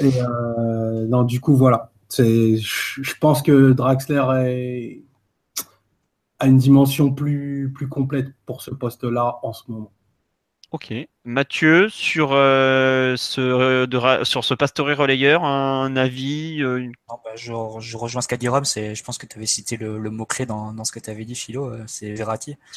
Et 0.02 0.12
euh, 0.22 1.06
non, 1.08 1.24
du 1.24 1.40
coup, 1.40 1.56
voilà. 1.56 1.92
Je 2.18 3.14
pense 3.20 3.42
que 3.42 3.72
Draxler 3.72 4.24
est, 4.46 5.04
a 6.40 6.48
une 6.48 6.58
dimension 6.58 7.12
plus, 7.12 7.72
plus 7.74 7.88
complète 7.88 8.28
pour 8.46 8.62
ce 8.62 8.72
poste-là 8.72 9.40
en 9.44 9.54
ce 9.54 9.64
moment. 9.70 9.92
Ok. 10.72 10.94
Mathieu, 11.24 11.90
sur, 11.90 12.30
euh, 12.34 13.16
ce, 13.18 13.86
de, 13.86 14.24
sur 14.24 14.44
ce 14.44 14.54
Pastore 14.54 14.88
relayeur, 14.88 15.44
un 15.44 15.96
avis 15.96 16.62
euh, 16.62 16.82
non, 17.10 17.20
bah, 17.24 17.32
je, 17.36 17.52
je, 17.80 17.98
rejoins 17.98 18.22
ce 18.22 18.28
qu'a 18.28 18.38
dit 18.38 18.48
Rob. 18.48 18.66
Je 18.66 19.04
pense 19.04 19.18
que 19.18 19.26
tu 19.26 19.38
avais 19.38 19.48
cité 19.48 19.78
le, 19.78 19.98
le 19.98 20.10
mot-clé 20.12 20.46
dans, 20.46 20.72
dans, 20.74 20.84
ce 20.84 20.92
que 20.92 21.00
tu 21.00 21.10
avais 21.10 21.26
dit, 21.26 21.36
Philo. 21.36 21.72
Euh, 21.72 21.84
c'est 21.88 22.14
Verratti. 22.14 22.58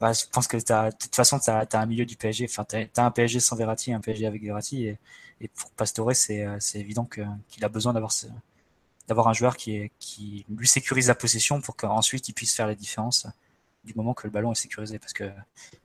Bah, 0.00 0.14
je 0.14 0.24
pense 0.32 0.48
que 0.48 0.56
de 0.56 0.90
toute 0.96 1.14
façon, 1.14 1.38
tu 1.38 1.50
as, 1.50 1.66
as, 1.70 1.78
un 1.78 1.84
milieu 1.84 2.06
du 2.06 2.16
PSG. 2.16 2.46
Enfin, 2.48 2.64
tu 2.64 2.76
as, 2.76 3.04
un 3.04 3.10
PSG 3.10 3.38
sans 3.38 3.54
Verratti 3.54 3.90
et 3.90 3.92
un 3.92 4.00
PSG 4.00 4.26
avec 4.26 4.42
Verratti. 4.42 4.86
Et, 4.86 4.98
et 5.40 5.48
pour 5.48 5.70
Pastore, 5.70 6.14
c'est 6.14 6.58
évident 6.74 7.04
qu'il 7.06 7.64
a 7.64 7.68
besoin 7.68 7.92
d'avoir 7.92 8.12
d'avoir 9.08 9.26
un 9.26 9.32
joueur 9.32 9.56
qui, 9.56 9.74
est, 9.74 9.92
qui 9.98 10.46
lui 10.48 10.68
sécurise 10.68 11.08
la 11.08 11.16
possession 11.16 11.60
pour 11.60 11.74
qu'ensuite 11.74 12.28
il 12.28 12.32
puisse 12.32 12.54
faire 12.54 12.68
la 12.68 12.76
différence 12.76 13.26
du 13.82 13.92
moment 13.94 14.14
que 14.14 14.26
le 14.26 14.30
ballon 14.30 14.52
est 14.52 14.56
sécurisé. 14.56 15.00
Parce 15.00 15.12
que 15.12 15.28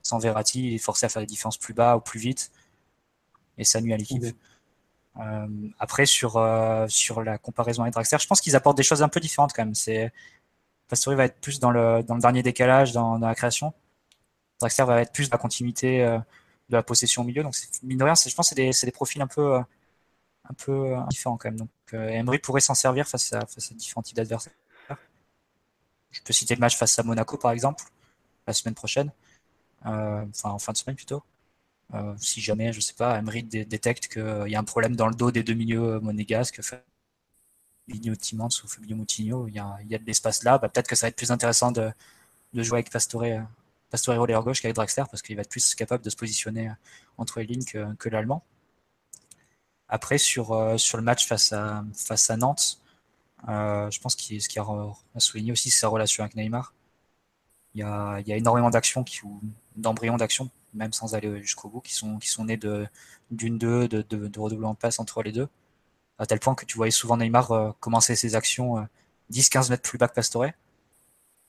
sans 0.03 0.19
Verratti, 0.19 0.67
il 0.67 0.73
est 0.75 0.77
forcé 0.77 1.07
à 1.07 1.09
faire 1.09 1.21
des 1.21 1.25
différences 1.25 1.57
plus 1.57 1.73
bas 1.73 1.97
ou 1.97 2.01
plus 2.01 2.19
vite. 2.19 2.51
Et 3.57 3.63
ça 3.63 3.81
nuit 3.81 3.93
à 3.93 3.97
l'équipe. 3.97 4.23
Euh, 5.17 5.47
après, 5.79 6.05
sur, 6.05 6.37
euh, 6.37 6.85
sur 6.87 7.23
la 7.23 7.37
comparaison 7.37 7.81
avec 7.83 7.93
Draxler, 7.93 8.19
je 8.19 8.27
pense 8.27 8.41
qu'ils 8.41 8.55
apportent 8.55 8.77
des 8.77 8.83
choses 8.83 9.01
un 9.01 9.09
peu 9.09 9.19
différentes 9.19 9.53
quand 9.53 9.63
même. 9.65 9.73
C'est 9.73 10.11
Pastore 10.87 11.15
va 11.15 11.25
être 11.25 11.39
plus 11.39 11.59
dans 11.59 11.71
le, 11.71 12.03
dans 12.03 12.15
le 12.15 12.21
dernier 12.21 12.43
décalage, 12.43 12.91
dans, 12.91 13.17
dans 13.17 13.27
la 13.27 13.35
création. 13.35 13.73
Draxler 14.59 14.85
va 14.85 15.01
être 15.01 15.13
plus 15.13 15.29
dans 15.29 15.37
la 15.37 15.41
continuité 15.41 16.03
euh, 16.03 16.19
de 16.69 16.75
la 16.75 16.83
possession 16.83 17.21
au 17.23 17.25
milieu. 17.25 17.43
Donc, 17.43 17.55
mine 17.83 17.97
de 17.97 18.03
rien, 18.03 18.15
je 18.15 18.33
pense 18.35 18.49
que 18.49 18.55
c'est 18.55 18.55
des, 18.55 18.71
des, 18.83 18.91
profils 18.91 19.21
un 19.21 19.27
peu, 19.27 19.55
un 19.57 20.53
peu 20.57 20.95
différents 21.09 21.37
quand 21.37 21.49
même. 21.49 21.59
Donc, 21.59 21.69
Emery 21.93 22.39
pourrait 22.39 22.61
s'en 22.61 22.75
servir 22.75 23.07
face 23.07 23.33
à, 23.33 23.45
face 23.45 23.71
à 23.71 23.75
différents 23.75 24.01
types 24.01 24.17
d'adversaires. 24.17 24.53
Je 26.15 26.21
peux 26.21 26.33
citer 26.33 26.55
le 26.55 26.61
match 26.61 26.77
face 26.77 26.97
à 26.97 27.03
Monaco, 27.03 27.37
par 27.37 27.51
exemple, 27.51 27.83
la 28.47 28.53
semaine 28.53 28.73
prochaine. 28.73 29.11
Euh, 29.85 30.25
enfin, 30.29 30.51
en 30.51 30.59
fin 30.59 30.71
de 30.71 30.77
semaine 30.77 30.95
plutôt. 30.95 31.23
Euh, 31.93 32.15
si 32.17 32.41
jamais, 32.41 32.73
je 32.73 32.79
sais 32.79 32.93
pas, 32.93 33.19
Emery 33.19 33.43
détecte 33.43 34.07
qu'il 34.07 34.47
y 34.47 34.55
a 34.55 34.59
un 34.59 34.63
problème 34.63 34.95
dans 34.95 35.07
le 35.07 35.15
dos 35.15 35.31
des 35.31 35.43
deux 35.43 35.53
milieux 35.53 35.99
monégasques, 35.99 36.61
Fabinho 36.61 38.15
Timans 38.15 38.49
ou 38.63 38.67
Fabinho 38.67 38.95
Moutinho, 38.95 39.47
il 39.47 39.55
y 39.55 39.59
a, 39.59 39.77
y 39.83 39.95
a 39.95 39.97
de 39.99 40.05
l'espace 40.05 40.43
là, 40.43 40.57
bah, 40.57 40.69
peut-être 40.69 40.87
que 40.87 40.95
ça 40.95 41.07
va 41.07 41.09
être 41.09 41.17
plus 41.17 41.31
intéressant 41.31 41.71
de, 41.71 41.91
de 42.53 42.63
jouer 42.63 42.77
avec 42.77 42.91
Pastore, 42.91 43.23
Pastore 43.95 44.17
relayeur 44.17 44.43
gauche 44.43 44.61
qu'avec 44.61 44.75
Draxler, 44.75 45.05
parce 45.09 45.21
qu'il 45.21 45.37
va 45.37 45.41
être 45.41 45.49
plus 45.49 45.73
capable 45.73 46.03
de 46.03 46.09
se 46.09 46.17
positionner 46.17 46.69
entre 47.17 47.39
les 47.39 47.45
lignes 47.45 47.63
que, 47.63 48.09
l'Allemand. 48.09 48.43
Après, 49.87 50.17
sur, 50.17 50.51
euh, 50.51 50.77
sur 50.77 50.97
le 50.97 51.03
match 51.03 51.25
face 51.25 51.53
à, 51.53 51.85
face 51.93 52.29
à 52.29 52.35
Nantes, 52.35 52.81
euh, 53.47 53.89
je 53.89 54.01
pense 54.01 54.15
qu'il 54.15 54.41
ce 54.41 54.49
qui 54.49 54.59
a, 54.59 54.65
souligné 55.17 55.53
aussi 55.53 55.69
sa 55.71 55.87
relation 55.87 56.23
avec 56.25 56.35
Neymar. 56.35 56.73
Il 57.73 57.79
y 57.79 57.83
a, 57.83 58.19
il 58.19 58.27
y 58.27 58.33
a 58.33 58.35
énormément 58.35 58.69
d'actions, 58.69 59.05
d'embryons 59.77 60.17
d'actions, 60.17 60.49
même 60.73 60.91
sans 60.91 61.15
aller 61.15 61.41
jusqu'au 61.41 61.69
bout, 61.69 61.79
qui 61.79 61.93
sont, 61.93 62.17
qui 62.17 62.27
sont 62.27 62.43
nés 62.43 62.59
d'une 63.31 63.57
deux, 63.57 63.87
de, 63.87 64.01
de, 64.01 64.27
de 64.27 64.39
redoublement 64.41 64.75
passe 64.75 64.99
entre 64.99 65.23
les 65.23 65.31
deux. 65.31 65.47
À 66.19 66.25
tel 66.25 66.39
point 66.41 66.53
que 66.53 66.65
tu 66.65 66.75
voyais 66.75 66.91
souvent 66.91 67.15
Neymar 67.15 67.51
euh, 67.53 67.71
commencer 67.79 68.17
ses 68.17 68.35
actions 68.35 68.85
10-15 69.31 69.67
euh, 69.67 69.69
mètres 69.69 69.89
plus 69.89 69.97
bas 69.97 70.09
que 70.09 70.15
Pastore 70.15 70.47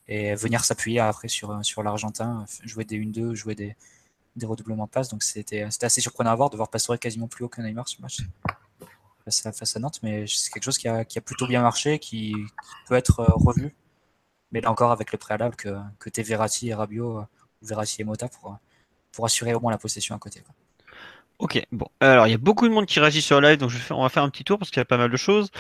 et 0.08 0.34
venir 0.34 0.64
s'appuyer 0.64 1.00
après 1.00 1.28
sur, 1.28 1.64
sur 1.64 1.82
l'Argentin, 1.82 2.44
jouer 2.64 2.84
des 2.84 2.98
1-2, 2.98 3.34
jouer 3.34 3.54
des, 3.54 3.76
des 4.36 4.46
redoublements 4.46 4.86
de 4.86 4.90
passe. 4.90 5.08
Donc 5.08 5.22
c'était 5.22 5.62
assez 5.62 6.00
surprenant 6.00 6.30
à 6.30 6.34
voir 6.34 6.50
de 6.50 6.56
voir 6.56 6.68
Pastore 6.68 6.98
quasiment 6.98 7.28
plus 7.28 7.44
haut 7.44 7.48
que 7.48 7.60
Neymar 7.60 7.88
ce 7.88 8.00
match 8.00 8.22
face 9.30 9.76
à, 9.76 9.80
Nantes, 9.80 9.98
mais 10.02 10.26
c'est 10.26 10.52
quelque 10.52 10.64
chose 10.64 10.78
qui 10.78 10.88
a, 10.88 11.04
plutôt 11.24 11.46
bien 11.46 11.62
marché, 11.62 11.98
qui, 11.98 12.34
peut 12.86 12.94
être 12.94 13.20
euh, 13.20 13.32
revu. 13.34 13.74
Mais 14.52 14.60
là 14.60 14.70
encore, 14.70 14.92
avec 14.92 15.12
le 15.12 15.18
préalable 15.18 15.56
que, 15.56 15.76
que 15.98 16.08
t'es 16.08 16.22
Verratti 16.22 16.68
et 16.68 16.74
Rabiot, 16.74 17.18
euh, 17.18 17.22
ou 17.62 17.66
Verratti 17.66 18.02
et 18.02 18.04
Mota 18.04 18.28
pour, 18.28 18.56
pour 19.12 19.24
assurer 19.24 19.54
au 19.54 19.60
moins 19.60 19.72
la 19.72 19.78
possession 19.78 20.14
à 20.14 20.18
côté. 20.18 20.42
Ok, 21.38 21.60
bon. 21.72 21.86
Alors, 22.00 22.26
il 22.26 22.30
y 22.30 22.34
a 22.34 22.38
beaucoup 22.38 22.68
de 22.68 22.72
monde 22.72 22.86
qui 22.86 23.00
réagit 23.00 23.20
sur 23.20 23.40
live, 23.40 23.58
donc 23.58 23.72
on 23.90 24.02
va 24.02 24.08
faire 24.08 24.22
un 24.22 24.30
petit 24.30 24.44
tour 24.44 24.58
parce 24.58 24.70
qu'il 24.70 24.80
y 24.80 24.82
a 24.82 24.86
pas 24.86 24.96
mal 24.96 25.10
de 25.10 25.16
choses. 25.16 25.50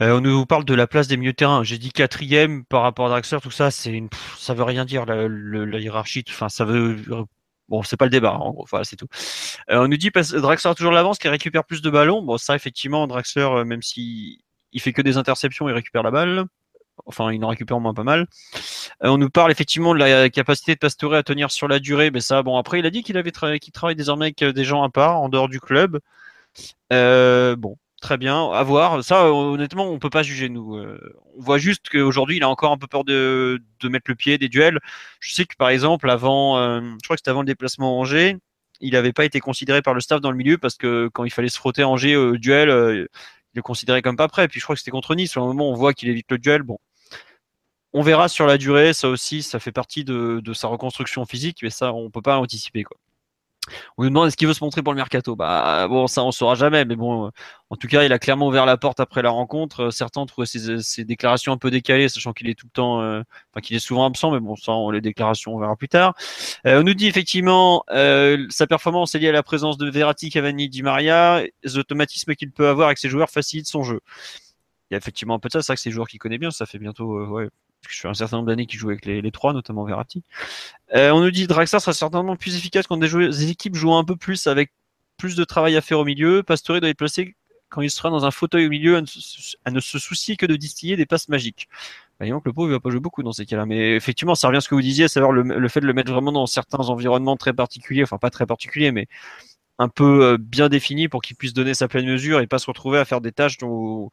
Euh, 0.00 0.16
on 0.16 0.20
nous 0.20 0.46
parle 0.46 0.64
de 0.64 0.74
la 0.74 0.86
place 0.86 1.06
des 1.06 1.16
milieux 1.16 1.32
de 1.32 1.36
terrain. 1.36 1.62
J'ai 1.62 1.78
dit 1.78 1.90
quatrième 1.92 2.64
par 2.64 2.82
rapport 2.82 3.06
à 3.06 3.08
Draxler, 3.10 3.40
tout 3.42 3.50
ça, 3.50 3.70
c'est 3.70 3.92
une... 3.92 4.08
ça 4.38 4.54
veut 4.54 4.64
rien 4.64 4.84
dire 4.84 5.04
la, 5.06 5.26
hiérarchie. 5.78 6.24
Enfin, 6.28 6.48
ça 6.48 6.64
veut 6.64 6.96
Bon, 7.72 7.82
c'est 7.82 7.96
pas 7.96 8.04
le 8.04 8.10
débat, 8.10 8.34
en 8.34 8.50
gros, 8.50 8.66
voilà, 8.68 8.84
c'est 8.84 8.96
tout. 8.96 9.06
Euh, 9.70 9.84
on 9.84 9.88
nous 9.88 9.96
dit 9.96 10.10
Draxler 10.10 10.70
a 10.70 10.74
toujours 10.74 10.92
l'avance, 10.92 11.18
qui 11.18 11.28
récupère 11.28 11.64
plus 11.64 11.80
de 11.80 11.88
ballons. 11.88 12.22
Bon, 12.22 12.36
ça, 12.36 12.54
effectivement, 12.54 13.06
Draxler, 13.06 13.42
euh, 13.44 13.64
même 13.64 13.80
s'il 13.82 14.38
il 14.72 14.80
fait 14.80 14.92
que 14.92 15.00
des 15.00 15.16
interceptions, 15.16 15.68
il 15.70 15.72
récupère 15.72 16.02
la 16.02 16.10
balle. 16.10 16.44
Enfin, 17.06 17.32
il 17.32 17.42
en 17.44 17.48
récupère 17.48 17.78
au 17.78 17.80
moins 17.80 17.94
pas 17.94 18.04
mal. 18.04 18.26
Euh, 19.04 19.08
on 19.08 19.18
nous 19.18 19.30
parle 19.30 19.50
effectivement 19.50 19.94
de 19.94 19.98
la 20.00 20.28
capacité 20.30 20.74
de 20.74 20.78
Pastore 20.80 21.14
à 21.14 21.22
tenir 21.22 21.50
sur 21.50 21.66
la 21.68 21.78
durée. 21.78 22.10
Mais 22.10 22.20
ça, 22.20 22.42
bon, 22.42 22.58
après, 22.58 22.78
il 22.80 22.86
a 22.86 22.90
dit 22.90 23.02
qu'il 23.02 23.16
avait 23.16 23.32
qu'il 23.32 23.72
travaille 23.72 23.96
désormais 23.96 24.26
avec 24.26 24.44
des 24.44 24.64
gens 24.64 24.82
à 24.82 24.90
part, 24.90 25.20
en 25.20 25.30
dehors 25.30 25.48
du 25.48 25.60
club. 25.60 25.98
bon, 26.90 27.76
très 28.02 28.18
bien, 28.18 28.50
à 28.50 28.62
voir. 28.62 29.02
Ça, 29.02 29.32
honnêtement, 29.32 29.88
on 29.88 29.98
peut 29.98 30.10
pas 30.10 30.22
juger 30.22 30.50
nous. 30.50 30.76
Euh, 30.76 30.98
on 31.38 31.40
voit 31.40 31.58
juste 31.58 31.88
qu'aujourd'hui, 31.88 32.36
il 32.36 32.42
a 32.42 32.48
encore 32.50 32.72
un 32.72 32.76
peu 32.76 32.86
peur 32.86 33.04
de, 33.04 33.62
de, 33.80 33.88
mettre 33.88 34.04
le 34.08 34.14
pied 34.14 34.36
des 34.36 34.50
duels. 34.50 34.78
Je 35.20 35.32
sais 35.32 35.46
que 35.46 35.56
par 35.56 35.70
exemple, 35.70 36.10
avant, 36.10 36.58
euh, 36.58 36.80
je 36.82 37.04
crois 37.04 37.16
que 37.16 37.20
c'était 37.20 37.30
avant 37.30 37.40
le 37.40 37.46
déplacement 37.46 37.88
à 37.96 38.00
Angers, 38.00 38.36
il 38.80 38.92
n'avait 38.92 39.12
pas 39.12 39.24
été 39.24 39.40
considéré 39.40 39.80
par 39.80 39.94
le 39.94 40.00
staff 40.00 40.20
dans 40.20 40.30
le 40.30 40.36
milieu 40.36 40.58
parce 40.58 40.76
que 40.76 41.08
quand 41.14 41.24
il 41.24 41.30
fallait 41.30 41.48
se 41.48 41.56
frotter 41.56 41.82
à 41.82 41.88
Angers 41.88 42.16
au 42.16 42.36
duel, 42.36 42.68
euh, 42.68 43.06
il 43.54 43.56
le 43.56 43.62
considérait 43.62 44.02
comme 44.02 44.16
pas 44.16 44.28
prêt. 44.28 44.48
Puis 44.48 44.60
je 44.60 44.64
crois 44.66 44.76
que 44.76 44.80
c'était 44.80 44.90
contre 44.90 45.14
Nice. 45.14 45.36
Au 45.36 45.46
moment 45.46 45.70
où 45.70 45.72
on 45.72 45.76
voit 45.76 45.94
qu'il 45.94 46.08
évite 46.10 46.30
le 46.30 46.38
duel, 46.38 46.62
bon. 46.62 46.78
On 47.94 48.02
verra 48.02 48.28
sur 48.28 48.46
la 48.46 48.58
durée, 48.58 48.94
ça 48.94 49.08
aussi, 49.08 49.42
ça 49.42 49.60
fait 49.60 49.72
partie 49.72 50.02
de, 50.04 50.40
de 50.42 50.52
sa 50.54 50.66
reconstruction 50.68 51.26
physique, 51.26 51.58
mais 51.62 51.70
ça, 51.70 51.92
on 51.92 52.10
peut 52.10 52.22
pas 52.22 52.38
anticiper. 52.38 52.84
Quoi. 52.84 52.96
On 53.96 54.02
nous 54.02 54.08
demande 54.08 54.28
est-ce 54.28 54.36
qu'il 54.36 54.48
veut 54.48 54.54
se 54.54 54.64
montrer 54.64 54.82
pour 54.82 54.92
le 54.92 54.96
mercato? 54.96 55.36
Bah 55.36 55.86
bon, 55.88 56.06
ça 56.06 56.24
on 56.24 56.32
saura 56.32 56.54
jamais, 56.54 56.84
mais 56.84 56.96
bon, 56.96 57.30
en 57.70 57.76
tout 57.76 57.88
cas, 57.88 58.04
il 58.04 58.12
a 58.12 58.18
clairement 58.18 58.48
ouvert 58.48 58.66
la 58.66 58.76
porte 58.76 59.00
après 59.00 59.22
la 59.22 59.30
rencontre. 59.30 59.90
Certains 59.90 60.26
trouvent 60.26 60.44
ses, 60.44 60.80
ses 60.82 61.04
déclarations 61.04 61.52
un 61.52 61.56
peu 61.56 61.70
décalées, 61.70 62.08
sachant 62.08 62.32
qu'il 62.32 62.48
est 62.48 62.54
tout 62.54 62.66
le 62.66 62.72
temps, 62.72 63.00
euh, 63.00 63.22
enfin 63.50 63.60
qu'il 63.62 63.76
est 63.76 63.80
souvent 63.80 64.04
absent, 64.06 64.32
mais 64.32 64.40
bon, 64.40 64.56
ça, 64.56 64.72
les 64.92 65.00
déclarations, 65.00 65.54
on 65.54 65.58
verra 65.58 65.76
plus 65.76 65.88
tard. 65.88 66.14
Euh, 66.66 66.80
on 66.80 66.82
nous 66.82 66.94
dit 66.94 67.06
effectivement 67.06 67.84
euh, 67.90 68.46
sa 68.50 68.66
performance 68.66 69.14
est 69.14 69.20
liée 69.20 69.28
à 69.28 69.32
la 69.32 69.42
présence 69.42 69.78
de 69.78 69.88
Verratti, 69.88 70.30
Cavani, 70.30 70.68
Di 70.68 70.82
Maria, 70.82 71.42
les 71.62 71.78
automatismes 71.78 72.34
qu'il 72.34 72.50
peut 72.50 72.68
avoir 72.68 72.88
avec 72.88 72.98
ses 72.98 73.08
joueurs 73.08 73.30
facilitent 73.30 73.68
son 73.68 73.84
jeu. 73.84 74.00
Il 74.90 74.94
y 74.94 74.96
a 74.96 74.98
effectivement 74.98 75.34
un 75.34 75.38
peu 75.38 75.48
de 75.48 75.52
ça, 75.54 75.62
c'est 75.62 75.68
vrai 75.68 75.76
que 75.76 75.82
c'est 75.82 75.90
joueurs 75.90 76.08
qu'il 76.08 76.18
connaît 76.18 76.38
bien, 76.38 76.50
ça 76.50 76.66
fait 76.66 76.78
bientôt 76.78 77.26
ouais, 77.26 77.48
je 77.88 77.96
suis 77.96 78.08
un 78.08 78.14
certain 78.14 78.36
nombre 78.38 78.48
d'années 78.48 78.66
qui 78.66 78.76
joue 78.76 78.90
avec 78.90 79.04
les, 79.04 79.30
trois, 79.32 79.52
notamment 79.52 79.84
Verratti. 79.84 80.22
Euh, 80.94 81.10
on 81.10 81.20
nous 81.20 81.30
dit 81.30 81.46
Draxler 81.46 81.80
sera 81.80 81.92
certainement 81.92 82.36
plus 82.36 82.56
efficace 82.56 82.86
quand 82.86 82.96
des, 82.96 83.50
équipes 83.50 83.74
jouent 83.74 83.94
un 83.94 84.04
peu 84.04 84.16
plus 84.16 84.46
avec 84.46 84.72
plus 85.16 85.36
de 85.36 85.44
travail 85.44 85.76
à 85.76 85.80
faire 85.80 85.98
au 85.98 86.04
milieu. 86.04 86.42
Pastore 86.42 86.80
doit 86.80 86.88
être 86.88 86.98
placé 86.98 87.36
quand 87.68 87.80
il 87.80 87.90
sera 87.90 88.10
dans 88.10 88.24
un 88.24 88.30
fauteuil 88.30 88.66
au 88.66 88.68
milieu 88.68 88.96
à 88.96 89.70
ne, 89.70 89.80
se 89.80 89.98
soucier 89.98 90.36
que 90.36 90.46
de 90.46 90.56
distiller 90.56 90.96
des 90.96 91.06
passes 91.06 91.28
magiques. 91.28 91.68
Bah, 92.20 92.28
donc 92.28 92.44
le 92.44 92.52
pauvre 92.52 92.68
il 92.68 92.72
va 92.72 92.80
pas 92.80 92.90
jouer 92.90 93.00
beaucoup 93.00 93.22
dans 93.22 93.32
ces 93.32 93.46
cas-là. 93.46 93.66
Mais 93.66 93.96
effectivement, 93.96 94.34
ça 94.34 94.48
revient 94.48 94.58
à 94.58 94.60
ce 94.60 94.68
que 94.68 94.74
vous 94.74 94.82
disiez, 94.82 95.04
à 95.04 95.08
savoir 95.08 95.32
le, 95.32 95.68
fait 95.68 95.80
de 95.80 95.86
le 95.86 95.94
mettre 95.94 96.12
vraiment 96.12 96.32
dans 96.32 96.46
certains 96.46 96.88
environnements 96.88 97.36
très 97.36 97.52
particuliers, 97.52 98.02
enfin 98.02 98.18
pas 98.18 98.30
très 98.30 98.46
particuliers, 98.46 98.92
mais 98.92 99.06
un 99.78 99.88
peu 99.88 100.24
euh, 100.24 100.38
bien 100.38 100.68
définis 100.68 101.08
pour 101.08 101.22
qu'il 101.22 101.36
puisse 101.36 101.54
donner 101.54 101.74
sa 101.74 101.88
pleine 101.88 102.06
mesure 102.06 102.40
et 102.40 102.46
pas 102.46 102.58
se 102.58 102.66
retrouver 102.66 102.98
à 102.98 103.04
faire 103.04 103.20
des 103.20 103.32
tâches 103.32 103.58
dont, 103.58 104.10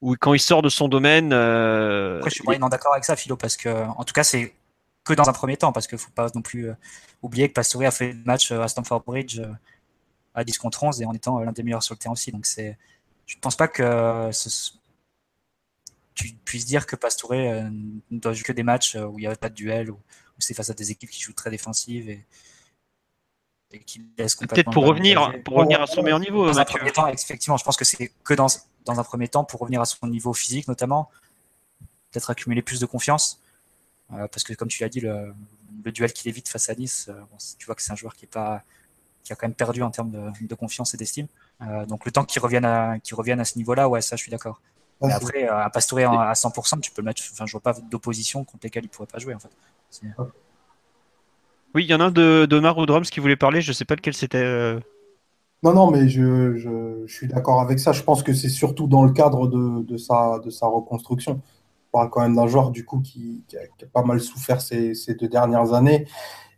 ou 0.00 0.16
quand 0.18 0.34
il 0.34 0.40
sort 0.40 0.62
de 0.62 0.68
son 0.68 0.88
domaine. 0.88 1.32
Euh, 1.32 2.18
Après, 2.18 2.30
je 2.30 2.34
suis 2.36 2.44
moyennement 2.44 2.68
d'accord 2.68 2.92
avec 2.92 3.04
ça, 3.04 3.16
Philo, 3.16 3.36
parce 3.36 3.56
que, 3.56 3.68
en 3.68 4.04
tout 4.04 4.14
cas, 4.14 4.24
c'est 4.24 4.54
que 5.04 5.14
dans 5.14 5.28
un 5.28 5.32
premier 5.32 5.56
temps, 5.56 5.72
parce 5.72 5.86
qu'il 5.86 5.96
ne 5.96 6.00
faut 6.00 6.10
pas 6.10 6.28
non 6.34 6.42
plus 6.42 6.70
euh, 6.70 6.74
oublier 7.22 7.48
que 7.48 7.54
Pastore 7.54 7.82
a 7.82 7.90
fait 7.90 8.12
le 8.12 8.22
match 8.24 8.52
euh, 8.52 8.62
à 8.62 8.68
Stamford 8.68 9.02
Bridge 9.04 9.40
à 10.34 10.44
10 10.44 10.58
contre 10.58 10.84
11 10.84 11.02
et 11.02 11.06
en 11.06 11.12
étant 11.12 11.40
l'un 11.40 11.52
des 11.52 11.62
meilleurs 11.62 11.82
sur 11.82 11.94
le 11.94 11.98
terrain 11.98 12.12
aussi. 12.12 12.30
Donc, 12.32 12.46
c'est, 12.46 12.78
je 13.26 13.36
ne 13.36 13.40
pense 13.40 13.56
pas 13.56 13.68
que 13.68 14.30
tu 16.14 16.32
puisses 16.44 16.66
dire 16.66 16.86
que 16.86 16.96
Pastore 16.96 17.32
ne 17.32 18.00
doit 18.10 18.32
jouer 18.32 18.44
que 18.44 18.52
des 18.52 18.62
matchs 18.62 18.96
où 18.96 19.18
il 19.18 19.22
n'y 19.22 19.26
avait 19.26 19.36
pas 19.36 19.48
de 19.48 19.54
duel, 19.54 19.90
ou 19.90 19.98
c'est 20.38 20.54
face 20.54 20.70
à 20.70 20.74
des 20.74 20.90
équipes 20.90 21.10
qui 21.10 21.20
jouent 21.20 21.32
très 21.32 21.50
défensives 21.50 22.08
et, 22.08 22.24
et 23.72 23.80
qui 23.80 24.02
laisse 24.16 24.36
Peut-être 24.36 24.70
pour 24.70 24.86
revenir, 24.86 25.32
pour 25.44 25.56
revenir 25.56 25.82
à 25.82 25.86
son 25.86 26.02
meilleur 26.02 26.20
niveau. 26.20 26.46
Dans 26.46 26.58
un 26.58 26.64
premier 26.64 26.92
temps, 26.92 27.06
effectivement, 27.08 27.56
je 27.56 27.64
pense 27.64 27.76
que 27.76 27.84
c'est 27.84 28.12
que 28.24 28.34
dans, 28.34 28.48
dans 28.84 28.98
un 28.98 29.04
premier 29.04 29.28
temps 29.28 29.44
pour 29.44 29.60
revenir 29.60 29.80
à 29.80 29.84
son 29.84 30.06
niveau 30.06 30.32
physique 30.32 30.68
notamment, 30.68 31.10
peut-être 32.10 32.30
accumuler 32.30 32.62
plus 32.62 32.80
de 32.80 32.86
confiance. 32.86 33.40
Euh, 34.12 34.26
parce 34.28 34.42
que 34.42 34.52
comme 34.54 34.68
tu 34.68 34.82
l'as 34.82 34.88
dit, 34.88 35.00
le, 35.00 35.32
le 35.84 35.92
duel 35.92 36.12
qu'il 36.12 36.28
évite 36.28 36.48
face 36.48 36.68
à 36.68 36.74
Nice, 36.74 37.06
euh, 37.08 37.20
tu 37.58 37.66
vois 37.66 37.74
que 37.74 37.82
c'est 37.82 37.92
un 37.92 37.96
joueur 37.96 38.14
qui 38.14 38.24
est 38.24 38.28
pas 38.28 38.62
qui 39.22 39.34
a 39.34 39.36
quand 39.36 39.46
même 39.46 39.54
perdu 39.54 39.82
en 39.82 39.90
termes 39.90 40.10
de, 40.10 40.46
de 40.46 40.54
confiance 40.54 40.94
et 40.94 40.96
d'estime. 40.96 41.26
Euh, 41.60 41.84
donc 41.84 42.06
le 42.06 42.10
temps 42.10 42.24
qu'il 42.24 42.40
revienne 42.40 42.64
à 42.64 42.98
qu'il 42.98 43.14
revienne 43.14 43.38
à 43.38 43.44
ce 43.44 43.56
niveau-là, 43.58 43.88
ouais, 43.88 44.00
ça 44.00 44.16
je 44.16 44.22
suis 44.22 44.30
d'accord. 44.30 44.60
Mais 45.02 45.12
après, 45.12 45.46
à 45.46 45.70
Pastore 45.70 46.00
à 46.00 46.34
100%, 46.34 46.80
tu 46.80 46.90
peux 46.90 47.00
le 47.00 47.06
mettre. 47.06 47.22
Enfin, 47.32 47.46
je 47.46 47.52
vois 47.52 47.62
pas 47.62 47.72
d'opposition 47.72 48.44
contre 48.44 48.64
lesquelles 48.64 48.84
il 48.84 48.88
pourrait 48.88 49.08
pas 49.08 49.18
jouer 49.18 49.34
en 49.34 49.38
fait. 49.38 49.48
Oui, 51.74 51.84
il 51.84 51.86
y 51.86 51.94
en 51.94 52.00
a 52.00 52.04
un 52.04 52.10
de 52.10 52.46
ou 52.76 52.86
Drums 52.86 53.08
qui 53.08 53.20
voulait 53.20 53.36
parler. 53.36 53.62
Je 53.62 53.72
sais 53.72 53.86
pas 53.86 53.94
lequel 53.94 54.12
c'était. 54.12 54.76
Non, 55.62 55.74
non, 55.74 55.90
mais 55.90 56.08
je, 56.08 56.56
je, 56.56 57.06
suis 57.06 57.28
d'accord 57.28 57.60
avec 57.60 57.78
ça. 57.78 57.92
Je 57.92 58.02
pense 58.02 58.22
que 58.22 58.32
c'est 58.32 58.48
surtout 58.48 58.86
dans 58.86 59.04
le 59.04 59.12
cadre 59.12 59.46
de, 59.46 59.82
de, 59.82 59.96
sa, 59.98 60.38
de 60.38 60.48
sa 60.48 60.66
reconstruction. 60.66 61.42
On 61.92 61.98
parle 61.98 62.10
quand 62.10 62.22
même 62.22 62.36
d'un 62.36 62.46
joueur 62.46 62.70
du 62.70 62.84
coup 62.86 63.00
qui, 63.00 63.44
qui, 63.46 63.56
a, 63.58 63.60
pas 63.92 64.02
mal 64.02 64.20
souffert 64.20 64.60
ces, 64.62 64.94
ces, 64.94 65.14
deux 65.14 65.28
dernières 65.28 65.74
années 65.74 66.06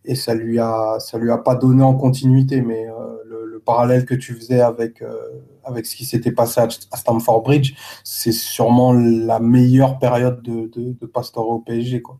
et 0.04 0.14
ça 0.14 0.34
lui 0.34 0.58
a 0.60 0.98
ça 1.00 1.18
lui 1.18 1.30
a 1.32 1.38
pas 1.38 1.54
donné 1.56 1.82
en 1.82 1.94
continuité. 1.94 2.62
Mais 2.62 2.88
euh, 2.88 3.16
le, 3.26 3.46
le, 3.46 3.60
parallèle 3.60 4.04
que 4.06 4.14
tu 4.14 4.34
faisais 4.34 4.60
avec 4.60 5.02
euh, 5.02 5.16
avec 5.64 5.86
ce 5.86 5.96
qui 5.96 6.04
s'était 6.04 6.32
passé 6.32 6.60
à, 6.60 6.68
Stamford 6.70 7.42
Bridge, 7.42 7.74
c'est 8.04 8.32
sûrement 8.32 8.92
la 8.92 9.40
meilleure 9.40 9.98
période 9.98 10.42
de, 10.42 10.68
de, 10.68 11.06
Pastore 11.06 11.48
au 11.48 11.58
PSG 11.60 12.02
quoi. 12.02 12.18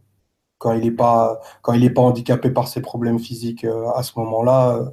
Quand 0.59 0.73
il 0.73 0.83
n'est 0.85 0.91
pas 0.93 1.41
quand 1.63 1.75
il 1.75 1.85
est 1.85 1.91
pas 1.91 2.03
handicapé 2.03 2.51
par 2.51 2.69
ses 2.69 2.81
problèmes 2.83 3.19
physiques 3.19 3.65
euh, 3.65 3.91
à 3.95 4.03
ce 4.03 4.19
moment-là 4.19 4.93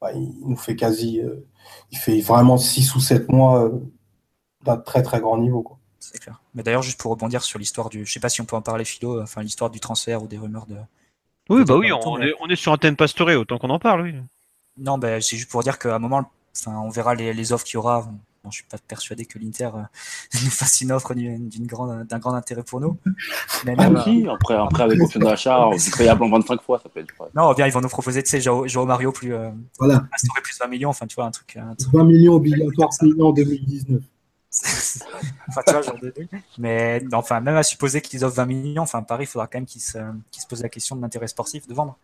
bah, 0.00 0.12
il 0.12 0.32
nous 0.46 0.56
fait 0.56 0.76
quasi, 0.76 1.20
euh, 1.20 1.46
il 1.90 1.98
fait 1.98 2.20
vraiment 2.20 2.58
6 2.58 2.94
ou 2.94 3.00
7 3.00 3.30
mois 3.30 3.64
euh, 3.64 3.78
d'un 4.64 4.76
très 4.76 5.02
très 5.02 5.20
grand 5.20 5.38
niveau. 5.38 5.78
C'est 6.00 6.18
clair. 6.18 6.40
Mais 6.54 6.62
d'ailleurs, 6.62 6.82
juste 6.82 7.00
pour 7.00 7.10
rebondir 7.10 7.42
sur 7.42 7.58
l'histoire 7.58 7.88
du, 7.88 8.04
je 8.04 8.12
sais 8.12 8.20
pas 8.20 8.28
si 8.28 8.40
on 8.40 8.44
peut 8.44 8.56
en 8.56 8.62
parler, 8.62 8.84
Philo, 8.84 9.22
enfin 9.22 9.42
l'histoire 9.42 9.70
du 9.70 9.80
transfert 9.80 10.22
ou 10.22 10.26
des 10.26 10.38
rumeurs 10.38 10.66
de. 10.66 10.76
Oui, 11.48 11.64
bah 11.64 11.76
oui, 11.76 11.92
on, 11.92 12.20
est, 12.20 12.34
on, 12.40 12.48
est, 12.48 12.56
sur 12.56 12.72
un 12.72 12.76
thème 12.76 12.96
pastoré, 12.96 13.36
autant 13.36 13.58
qu'on 13.58 13.70
en 13.70 13.78
parle, 13.78 14.02
oui. 14.02 14.14
Non, 14.76 14.98
bah, 14.98 15.20
c'est 15.20 15.36
juste 15.36 15.50
pour 15.50 15.62
dire 15.62 15.78
qu'à 15.78 15.94
un 15.94 15.98
moment, 16.00 16.28
enfin, 16.56 16.76
on 16.80 16.88
verra 16.90 17.14
les, 17.14 17.32
les 17.32 17.52
offres 17.52 17.64
qu'il 17.64 17.74
y 17.74 17.76
aura. 17.76 18.08
Bon, 18.46 18.52
je 18.52 18.58
suis 18.58 18.64
pas 18.70 18.78
persuadé 18.78 19.26
que 19.26 19.40
l'Inter 19.40 19.70
euh, 19.74 19.82
nous 20.44 20.50
fasse 20.50 20.80
une 20.80 20.92
offre 20.92 21.14
d'une 21.14 21.66
grande 21.66 22.06
d'un 22.06 22.20
grand 22.20 22.32
intérêt 22.32 22.62
pour 22.62 22.80
nous. 22.80 22.96
Mais 23.64 23.74
même, 23.74 23.96
ah, 23.96 24.04
si, 24.04 24.24
après, 24.28 24.54
après 24.54 24.84
avec 24.84 25.00
option 25.00 25.18
d'achat, 25.18 25.68
payable 25.98 26.22
en 26.22 26.30
25 26.30 26.62
fois, 26.62 26.78
ça 26.80 26.88
peut 26.88 27.00
être. 27.00 27.12
Non, 27.34 27.52
bien 27.54 27.66
ils 27.66 27.72
vont 27.72 27.80
nous 27.80 27.88
proposer, 27.88 28.22
tu 28.22 28.30
sais, 28.30 28.40
Joao 28.40 28.86
Mario 28.86 29.10
plus 29.10 29.34
euh, 29.34 29.50
voilà. 29.80 30.06
plus 30.44 30.58
20 30.60 30.68
millions, 30.68 30.90
enfin 30.90 31.08
tu 31.08 31.16
vois 31.16 31.24
un 31.24 31.32
truc. 31.32 31.56
Un 31.56 31.74
truc 31.74 31.92
20 31.92 32.04
millions 32.04 32.34
obligatoires 32.34 32.90
en 33.20 33.32
2019. 33.32 34.00
enfin, 35.48 35.62
tu 35.66 35.72
vois, 35.72 35.82
genre 35.82 35.98
de... 35.98 36.14
Mais 36.56 37.02
enfin, 37.12 37.40
même 37.40 37.56
à 37.56 37.64
supposer 37.64 38.00
qu'ils 38.00 38.24
offrent 38.24 38.36
20 38.36 38.46
millions, 38.46 38.82
enfin 38.82 39.02
Paris, 39.02 39.24
il 39.24 39.26
faudra 39.26 39.48
quand 39.48 39.58
même 39.58 39.66
qu'ils 39.66 39.82
se, 39.82 39.98
qu 40.30 40.40
se 40.40 40.46
posent 40.46 40.62
la 40.62 40.68
question 40.68 40.94
de 40.94 41.02
l'intérêt 41.02 41.26
sportif 41.26 41.66
de 41.66 41.74
vendre. 41.74 41.98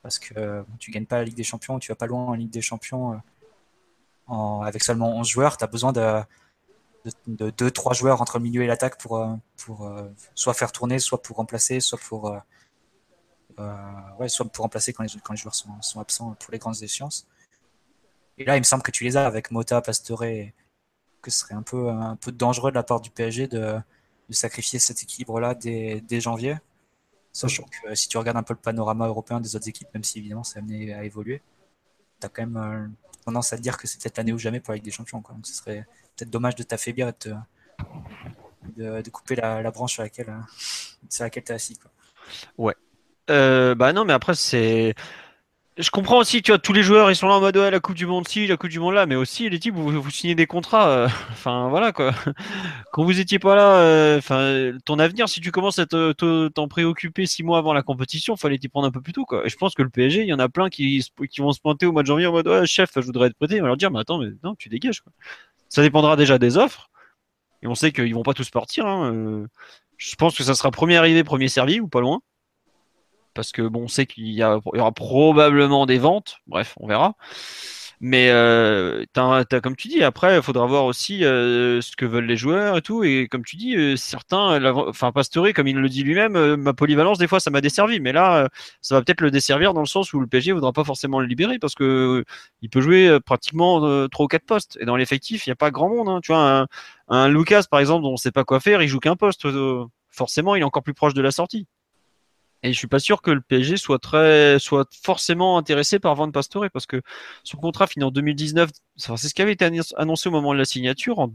Parce 0.00 0.20
que 0.20 0.32
euh, 0.38 0.62
tu 0.78 0.92
gagnes 0.92 1.06
pas 1.06 1.16
la 1.16 1.24
Ligue 1.24 1.34
des 1.34 1.42
Champions, 1.42 1.80
tu 1.80 1.90
vas 1.90 1.96
pas 1.96 2.06
loin 2.06 2.24
en 2.24 2.34
Ligue 2.34 2.50
des 2.50 2.62
Champions. 2.62 3.20
Euh, 4.30 4.60
avec 4.60 4.84
seulement 4.84 5.16
11 5.16 5.26
joueurs, 5.26 5.56
tu 5.56 5.64
as 5.64 5.66
besoin 5.66 5.92
de, 5.92 6.22
de, 7.26 7.50
2-3 7.50 7.94
joueurs 7.94 8.20
entre 8.20 8.38
le 8.38 8.44
milieu 8.44 8.62
et 8.62 8.66
l'attaque 8.66 8.98
pour, 9.00 9.38
pour 9.56 9.86
euh, 9.86 10.08
soit 10.34 10.54
faire 10.54 10.72
tourner, 10.72 10.98
soit 10.98 11.22
pour 11.22 11.36
remplacer, 11.36 11.80
soit 11.80 11.98
pour, 11.98 12.28
euh, 12.28 12.38
euh, 13.58 13.74
ouais, 14.18 14.28
soit 14.28 14.46
pour 14.46 14.62
remplacer 14.62 14.92
quand 14.92 15.02
les, 15.02 15.08
joueurs 15.36 15.54
sont, 15.54 16.00
absents 16.00 16.34
pour 16.34 16.52
les 16.52 16.58
grandes 16.58 16.82
échéances. 16.82 17.26
Et 18.36 18.44
là, 18.44 18.56
il 18.56 18.60
me 18.60 18.64
semble 18.64 18.82
que 18.82 18.90
tu 18.90 19.04
les 19.04 19.16
as 19.16 19.26
avec 19.26 19.50
Mota, 19.50 19.80
Pastore, 19.80 20.20
que 20.20 21.30
ce 21.30 21.38
serait 21.40 21.54
un 21.54 21.62
peu, 21.62 21.88
un 21.88 22.16
peu 22.16 22.30
dangereux 22.30 22.70
de 22.70 22.76
la 22.76 22.84
part 22.84 23.00
du 23.00 23.10
PSG 23.10 23.48
de, 23.48 23.76
de 24.28 24.34
sacrifier 24.34 24.78
cet 24.78 25.02
équilibre-là 25.02 25.54
dès, 25.54 26.00
dès, 26.02 26.20
janvier. 26.20 26.56
Sachant 27.32 27.64
que 27.64 27.94
si 27.94 28.08
tu 28.08 28.16
regardes 28.18 28.36
un 28.36 28.42
peu 28.42 28.54
le 28.54 28.60
panorama 28.60 29.06
européen 29.06 29.40
des 29.40 29.56
autres 29.56 29.68
équipes, 29.68 29.88
même 29.92 30.04
si 30.04 30.18
évidemment 30.18 30.44
c'est 30.44 30.58
amené 30.58 30.94
à 30.94 31.04
évoluer, 31.04 31.42
tu 32.20 32.26
as 32.26 32.28
quand 32.28 32.46
même 32.46 32.94
tendance 33.28 33.52
à 33.52 33.58
dire 33.58 33.76
que 33.76 33.86
c'est 33.86 34.00
peut-être 34.00 34.16
l'année 34.16 34.32
ou 34.32 34.38
jamais 34.38 34.58
pour 34.60 34.72
la 34.72 34.80
des 34.80 34.90
Champions. 34.90 35.20
Quoi. 35.20 35.34
Donc 35.34 35.46
ce 35.46 35.52
serait 35.52 35.86
peut-être 36.16 36.30
dommage 36.30 36.54
de 36.54 36.62
t'affaiblir 36.62 37.08
et 37.08 37.12
de, 38.76 39.02
de, 39.02 39.10
couper 39.10 39.36
la, 39.36 39.70
branche 39.70 39.92
sur 39.94 40.02
laquelle, 40.02 40.34
sur 41.10 41.24
laquelle 41.24 41.44
tu 41.44 41.52
es 41.52 41.54
assis. 41.54 41.76
Quoi. 41.76 41.90
Ouais. 42.56 42.74
Euh, 43.28 43.74
bah 43.74 43.92
non, 43.92 44.06
mais 44.06 44.14
après, 44.14 44.34
c'est. 44.34 44.94
Je 45.78 45.90
comprends 45.90 46.18
aussi, 46.18 46.42
tu 46.42 46.50
vois, 46.50 46.58
tous 46.58 46.72
les 46.72 46.82
joueurs, 46.82 47.08
ils 47.08 47.14
sont 47.14 47.28
là 47.28 47.34
en 47.34 47.40
mode 47.40 47.56
ouais, 47.56 47.70
la 47.70 47.78
Coupe 47.78 47.94
du 47.94 48.04
Monde 48.04 48.26
ci, 48.26 48.48
la 48.48 48.56
Coupe 48.56 48.70
du 48.70 48.80
Monde 48.80 48.94
là, 48.94 49.06
mais 49.06 49.14
aussi 49.14 49.48
les 49.48 49.60
types, 49.60 49.76
vous, 49.76 50.02
vous 50.02 50.10
signez 50.10 50.34
des 50.34 50.48
contrats. 50.48 50.88
Euh, 50.88 51.08
voilà 51.44 51.92
quoi. 51.92 52.12
Quand 52.92 53.04
vous 53.04 53.20
étiez 53.20 53.38
pas 53.38 53.54
là, 53.54 53.76
euh, 53.76 54.78
ton 54.84 54.98
avenir, 54.98 55.28
si 55.28 55.40
tu 55.40 55.52
commences 55.52 55.78
à 55.78 55.86
t'en 55.86 56.66
préoccuper 56.68 57.26
six 57.26 57.44
mois 57.44 57.58
avant 57.58 57.72
la 57.72 57.82
compétition, 57.82 58.36
fallait 58.36 58.58
t'y 58.58 58.68
prendre 58.68 58.88
un 58.88 58.90
peu 58.90 59.00
plus 59.00 59.12
tôt 59.12 59.24
quoi. 59.24 59.46
Et 59.46 59.48
je 59.48 59.56
pense 59.56 59.74
que 59.74 59.82
le 59.82 59.88
PSG, 59.88 60.22
il 60.22 60.28
y 60.28 60.32
en 60.34 60.40
a 60.40 60.48
plein 60.48 60.68
qui, 60.68 61.04
qui 61.30 61.40
vont 61.40 61.52
se 61.52 61.60
pointer 61.60 61.86
au 61.86 61.92
mois 61.92 62.02
de 62.02 62.08
janvier 62.08 62.26
en 62.26 62.32
mode 62.32 62.48
ouais, 62.48 62.66
chef, 62.66 62.90
je 62.96 63.00
voudrais 63.00 63.28
être 63.28 63.36
prêté. 63.36 63.60
On 63.60 63.62
va 63.62 63.68
leur 63.68 63.76
dire, 63.76 63.92
mais 63.92 64.00
attends, 64.00 64.18
mais 64.18 64.30
non, 64.42 64.56
tu 64.56 64.68
dégages 64.68 65.00
quoi. 65.00 65.12
Ça 65.68 65.82
dépendra 65.82 66.16
déjà 66.16 66.38
des 66.38 66.56
offres. 66.56 66.90
Et 67.62 67.68
on 67.68 67.76
sait 67.76 67.92
qu'ils 67.92 68.14
vont 68.14 68.24
pas 68.24 68.34
tous 68.34 68.50
partir. 68.50 68.84
Hein. 68.86 69.46
Je 69.96 70.16
pense 70.16 70.36
que 70.36 70.42
ça 70.42 70.54
sera 70.56 70.72
premier 70.72 70.96
arrivé, 70.96 71.22
premier 71.22 71.48
servi 71.48 71.78
ou 71.78 71.86
pas 71.86 72.00
loin 72.00 72.20
parce 73.38 73.52
que 73.52 73.62
bon, 73.62 73.82
on 73.84 73.88
sait 73.88 74.04
qu'il 74.04 74.26
y, 74.26 74.42
aura 74.42 74.90
probablement 74.90 75.86
des 75.86 75.98
ventes. 75.98 76.38
Bref, 76.48 76.74
on 76.80 76.88
verra. 76.88 77.14
Mais 78.00 78.30
euh, 78.30 79.04
comme 79.62 79.76
tu 79.76 79.86
dis, 79.86 80.02
après, 80.02 80.38
il 80.38 80.42
faudra 80.42 80.66
voir 80.66 80.86
aussi 80.86 81.24
euh, 81.24 81.80
ce 81.80 81.94
que 81.94 82.04
veulent 82.04 82.26
les 82.26 82.36
joueurs 82.36 82.76
et 82.78 82.82
tout. 82.82 83.04
Et 83.04 83.28
comme 83.28 83.44
tu 83.44 83.54
dis, 83.54 83.76
euh, 83.76 83.94
certains, 83.94 84.60
enfin 84.88 85.12
Pastore, 85.12 85.52
comme 85.54 85.68
il 85.68 85.76
le 85.76 85.88
dit 85.88 86.02
lui-même, 86.02 86.34
euh, 86.34 86.56
ma 86.56 86.72
polyvalence, 86.74 87.18
des 87.18 87.28
fois, 87.28 87.38
ça 87.38 87.50
m'a 87.50 87.60
desservi. 87.60 88.00
Mais 88.00 88.10
là, 88.12 88.48
ça 88.80 88.96
va 88.96 89.02
peut-être 89.02 89.20
le 89.20 89.30
desservir 89.30 89.72
dans 89.72 89.82
le 89.82 89.86
sens 89.86 90.12
où 90.12 90.18
le 90.18 90.26
PSG 90.26 90.50
ne 90.50 90.54
voudra 90.54 90.72
pas 90.72 90.82
forcément 90.82 91.20
le 91.20 91.26
libérer 91.26 91.60
parce 91.60 91.76
que 91.76 92.24
il 92.62 92.70
peut 92.70 92.80
jouer 92.80 93.20
pratiquement 93.24 94.08
trois 94.08 94.24
ou 94.24 94.28
quatre 94.28 94.46
postes. 94.46 94.78
Et 94.80 94.84
dans 94.84 94.96
l'effectif, 94.96 95.46
il 95.46 95.50
n'y 95.50 95.52
a 95.52 95.56
pas 95.56 95.70
grand 95.70 95.88
monde. 95.88 96.08
Hein. 96.08 96.18
Tu 96.24 96.32
vois, 96.32 96.42
un, 96.42 96.66
un, 97.06 97.28
Lucas, 97.28 97.64
par 97.70 97.78
exemple, 97.78 98.02
dont 98.02 98.10
on 98.10 98.12
ne 98.14 98.16
sait 98.16 98.32
pas 98.32 98.42
quoi 98.42 98.58
faire, 98.58 98.82
il 98.82 98.88
joue 98.88 98.98
qu'un 98.98 99.14
poste. 99.14 99.46
forcément, 100.10 100.56
il 100.56 100.62
est 100.62 100.64
encore 100.64 100.82
plus 100.82 100.94
proche 100.94 101.14
de 101.14 101.22
la 101.22 101.30
sortie. 101.30 101.68
Et 102.62 102.72
je 102.72 102.78
suis 102.78 102.88
pas 102.88 102.98
sûr 102.98 103.22
que 103.22 103.30
le 103.30 103.40
PSG 103.40 103.76
soit 103.76 103.98
très, 103.98 104.58
soit 104.58 104.88
forcément 105.02 105.58
intéressé 105.58 105.98
par 105.98 106.14
vendre 106.14 106.32
Pastore 106.32 106.66
parce 106.72 106.86
que 106.86 107.02
son 107.44 107.56
contrat 107.58 107.86
finit 107.86 108.04
en 108.04 108.10
2019. 108.10 108.70
c'est 108.96 109.16
ce 109.16 109.34
qui 109.34 109.42
avait 109.42 109.52
été 109.52 109.64
annoncé 109.96 110.28
au 110.28 110.32
moment 110.32 110.52
de 110.52 110.58
la 110.58 110.64
signature 110.64 111.18
en 111.20 111.28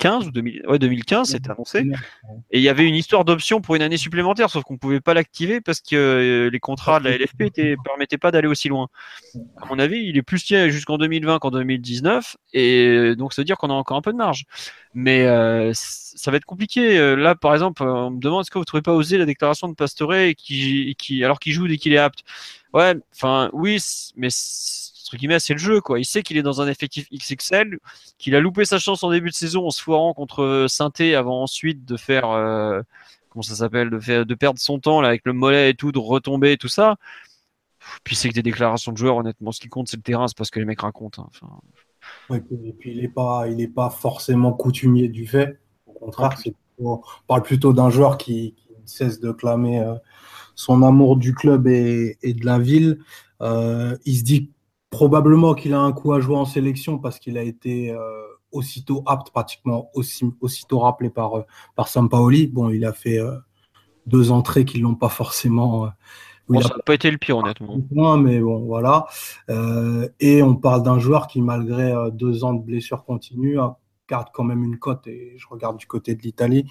2015 0.00 0.26
ou 0.26 0.30
2000, 0.30 0.62
ouais, 0.66 0.78
2015, 0.78 1.30
c'était 1.30 1.50
annoncé. 1.50 1.84
Et 2.50 2.58
il 2.58 2.62
y 2.62 2.68
avait 2.68 2.86
une 2.86 2.94
histoire 2.94 3.24
d'option 3.24 3.60
pour 3.60 3.74
une 3.74 3.82
année 3.82 3.96
supplémentaire, 3.96 4.50
sauf 4.50 4.64
qu'on 4.64 4.78
pouvait 4.78 5.00
pas 5.00 5.14
l'activer 5.14 5.60
parce 5.60 5.80
que 5.80 5.96
euh, 5.96 6.50
les 6.50 6.60
contrats 6.60 6.98
de 6.98 7.04
la 7.04 7.16
LFP 7.16 7.56
ne 7.58 7.76
permettaient 7.82 8.18
pas 8.18 8.30
d'aller 8.30 8.48
aussi 8.48 8.68
loin. 8.68 8.88
À 9.60 9.66
mon 9.66 9.78
avis, 9.78 9.98
il 9.98 10.16
est 10.16 10.22
plus 10.22 10.40
jusqu'en 10.68 10.98
2020 10.98 11.38
qu'en 11.38 11.50
2019, 11.50 12.36
et 12.54 13.14
donc 13.16 13.32
ça 13.32 13.42
veut 13.42 13.46
dire 13.46 13.58
qu'on 13.58 13.70
a 13.70 13.74
encore 13.74 13.96
un 13.96 14.02
peu 14.02 14.12
de 14.12 14.16
marge. 14.16 14.44
Mais 14.94 15.26
euh, 15.26 15.70
ça 15.74 16.30
va 16.30 16.36
être 16.36 16.44
compliqué. 16.44 16.98
Euh, 16.98 17.14
là, 17.14 17.34
par 17.34 17.54
exemple, 17.54 17.82
on 17.82 18.10
me 18.10 18.20
demande 18.20 18.42
est-ce 18.42 18.50
que 18.50 18.58
vous 18.58 18.62
ne 18.62 18.66
trouvez 18.66 18.82
pas 18.82 18.94
osé 18.94 19.18
la 19.18 19.26
déclaration 19.26 19.68
de 19.68 19.74
Pastore 19.74 20.14
qui, 20.36 20.94
qui, 20.98 21.24
alors 21.24 21.38
qu'il 21.38 21.52
joue 21.52 21.68
dès 21.68 21.76
qu'il 21.76 21.92
est 21.92 21.98
apte? 21.98 22.20
Ouais, 22.72 22.94
enfin, 23.14 23.50
oui, 23.52 23.78
mais 24.16 24.28
entre 25.10 25.18
guillemets, 25.18 25.40
c'est 25.40 25.54
le 25.54 25.58
jeu, 25.58 25.80
quoi. 25.80 25.98
Il 25.98 26.04
sait 26.04 26.22
qu'il 26.22 26.36
est 26.36 26.42
dans 26.42 26.60
un 26.60 26.68
effectif 26.68 27.08
XXL, 27.12 27.80
qu'il 28.16 28.36
a 28.36 28.40
loupé 28.40 28.64
sa 28.64 28.78
chance 28.78 29.02
en 29.02 29.10
début 29.10 29.30
de 29.30 29.34
saison 29.34 29.66
en 29.66 29.70
se 29.70 29.82
foirant 29.82 30.14
contre 30.14 30.66
saint 30.68 30.92
avant 31.16 31.42
ensuite 31.42 31.84
de 31.84 31.96
faire, 31.96 32.30
euh, 32.30 32.80
comment 33.28 33.42
ça 33.42 33.56
s'appelle, 33.56 33.90
de 33.90 33.98
faire, 33.98 34.24
de 34.24 34.34
perdre 34.36 34.60
son 34.60 34.78
temps 34.78 35.00
là 35.00 35.08
avec 35.08 35.22
le 35.24 35.32
mollet 35.32 35.70
et 35.70 35.74
tout, 35.74 35.90
de 35.90 35.98
retomber 35.98 36.52
et 36.52 36.56
tout 36.56 36.68
ça. 36.68 36.94
Puis 38.04 38.14
c'est 38.14 38.28
que 38.28 38.34
des 38.34 38.44
déclarations 38.44 38.92
de 38.92 38.98
joueurs, 38.98 39.16
honnêtement, 39.16 39.50
ce 39.50 39.58
qui 39.58 39.68
compte, 39.68 39.88
c'est 39.88 39.96
le 39.96 40.02
terrain, 40.04 40.28
c'est 40.28 40.36
parce 40.36 40.50
que 40.50 40.60
les 40.60 40.64
mecs 40.64 40.80
racontent. 40.80 41.22
Hein. 41.22 41.50
Enfin, 42.28 42.36
et 42.36 42.72
puis 42.72 42.92
il 42.92 43.00
n'est 43.00 43.08
pas, 43.08 43.48
il 43.48 43.60
est 43.60 43.66
pas 43.66 43.90
forcément 43.90 44.52
coutumier 44.52 45.08
du 45.08 45.26
fait. 45.26 45.58
Au 45.86 45.92
contraire, 45.92 46.38
on 46.78 47.00
parle 47.26 47.42
plutôt 47.42 47.72
d'un 47.72 47.90
joueur 47.90 48.16
qui, 48.16 48.54
qui, 48.54 48.68
cesse 48.86 49.18
de 49.18 49.32
clamer 49.32 49.80
euh, 49.80 49.94
son 50.54 50.84
amour 50.84 51.16
du 51.16 51.34
club 51.34 51.66
et, 51.66 52.16
et 52.22 52.32
de 52.32 52.46
la 52.46 52.60
ville. 52.60 53.00
Euh, 53.40 53.96
il 54.04 54.18
se 54.18 54.22
dit 54.22 54.50
probablement 54.90 55.54
qu'il 55.54 55.72
a 55.72 55.80
un 55.80 55.92
coup 55.92 56.12
à 56.12 56.20
jouer 56.20 56.36
en 56.36 56.44
sélection 56.44 56.98
parce 56.98 57.18
qu'il 57.18 57.38
a 57.38 57.42
été 57.42 57.90
euh, 57.90 57.98
aussitôt 58.52 59.02
apte, 59.06 59.30
pratiquement 59.30 59.90
aussi, 59.94 60.24
aussitôt 60.40 60.80
rappelé 60.80 61.10
par, 61.10 61.38
euh, 61.38 61.42
par 61.76 61.88
Sampaoli. 61.88 62.48
Bon, 62.48 62.68
il 62.68 62.84
a 62.84 62.92
fait 62.92 63.18
euh, 63.18 63.36
deux 64.06 64.30
entrées 64.30 64.64
qui 64.64 64.78
ne 64.78 64.84
l'ont 64.84 64.94
pas 64.94 65.08
forcément 65.08 65.90
Bon, 66.50 66.60
ça 66.60 66.76
n'a 66.76 66.82
pas 66.82 66.94
été 66.94 67.10
le 67.10 67.18
pire, 67.18 67.38
honnêtement. 67.38 68.16
Mais 68.16 68.40
bon, 68.40 68.64
voilà. 68.66 69.06
Euh, 69.48 70.08
et 70.18 70.42
on 70.42 70.56
parle 70.56 70.82
d'un 70.82 70.98
joueur 70.98 71.28
qui, 71.28 71.40
malgré 71.40 71.92
euh, 71.92 72.10
deux 72.10 72.42
ans 72.42 72.54
de 72.54 72.62
blessures 72.62 73.04
continues, 73.04 73.58
garde 74.08 74.28
quand 74.32 74.42
même 74.42 74.64
une 74.64 74.76
cote, 74.76 75.06
et 75.06 75.34
je 75.38 75.46
regarde 75.48 75.76
du 75.76 75.86
côté 75.86 76.16
de 76.16 76.22
l'Italie, 76.22 76.68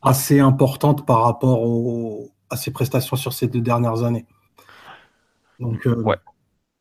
assez 0.00 0.40
importante 0.40 1.04
par 1.04 1.24
rapport 1.24 1.60
au, 1.60 2.30
à 2.48 2.56
ses 2.56 2.70
prestations 2.70 3.16
sur 3.16 3.34
ces 3.34 3.48
deux 3.48 3.60
dernières 3.60 4.02
années. 4.02 4.24
Donc, 5.60 5.86
euh, 5.86 6.02
ouais. 6.02 6.16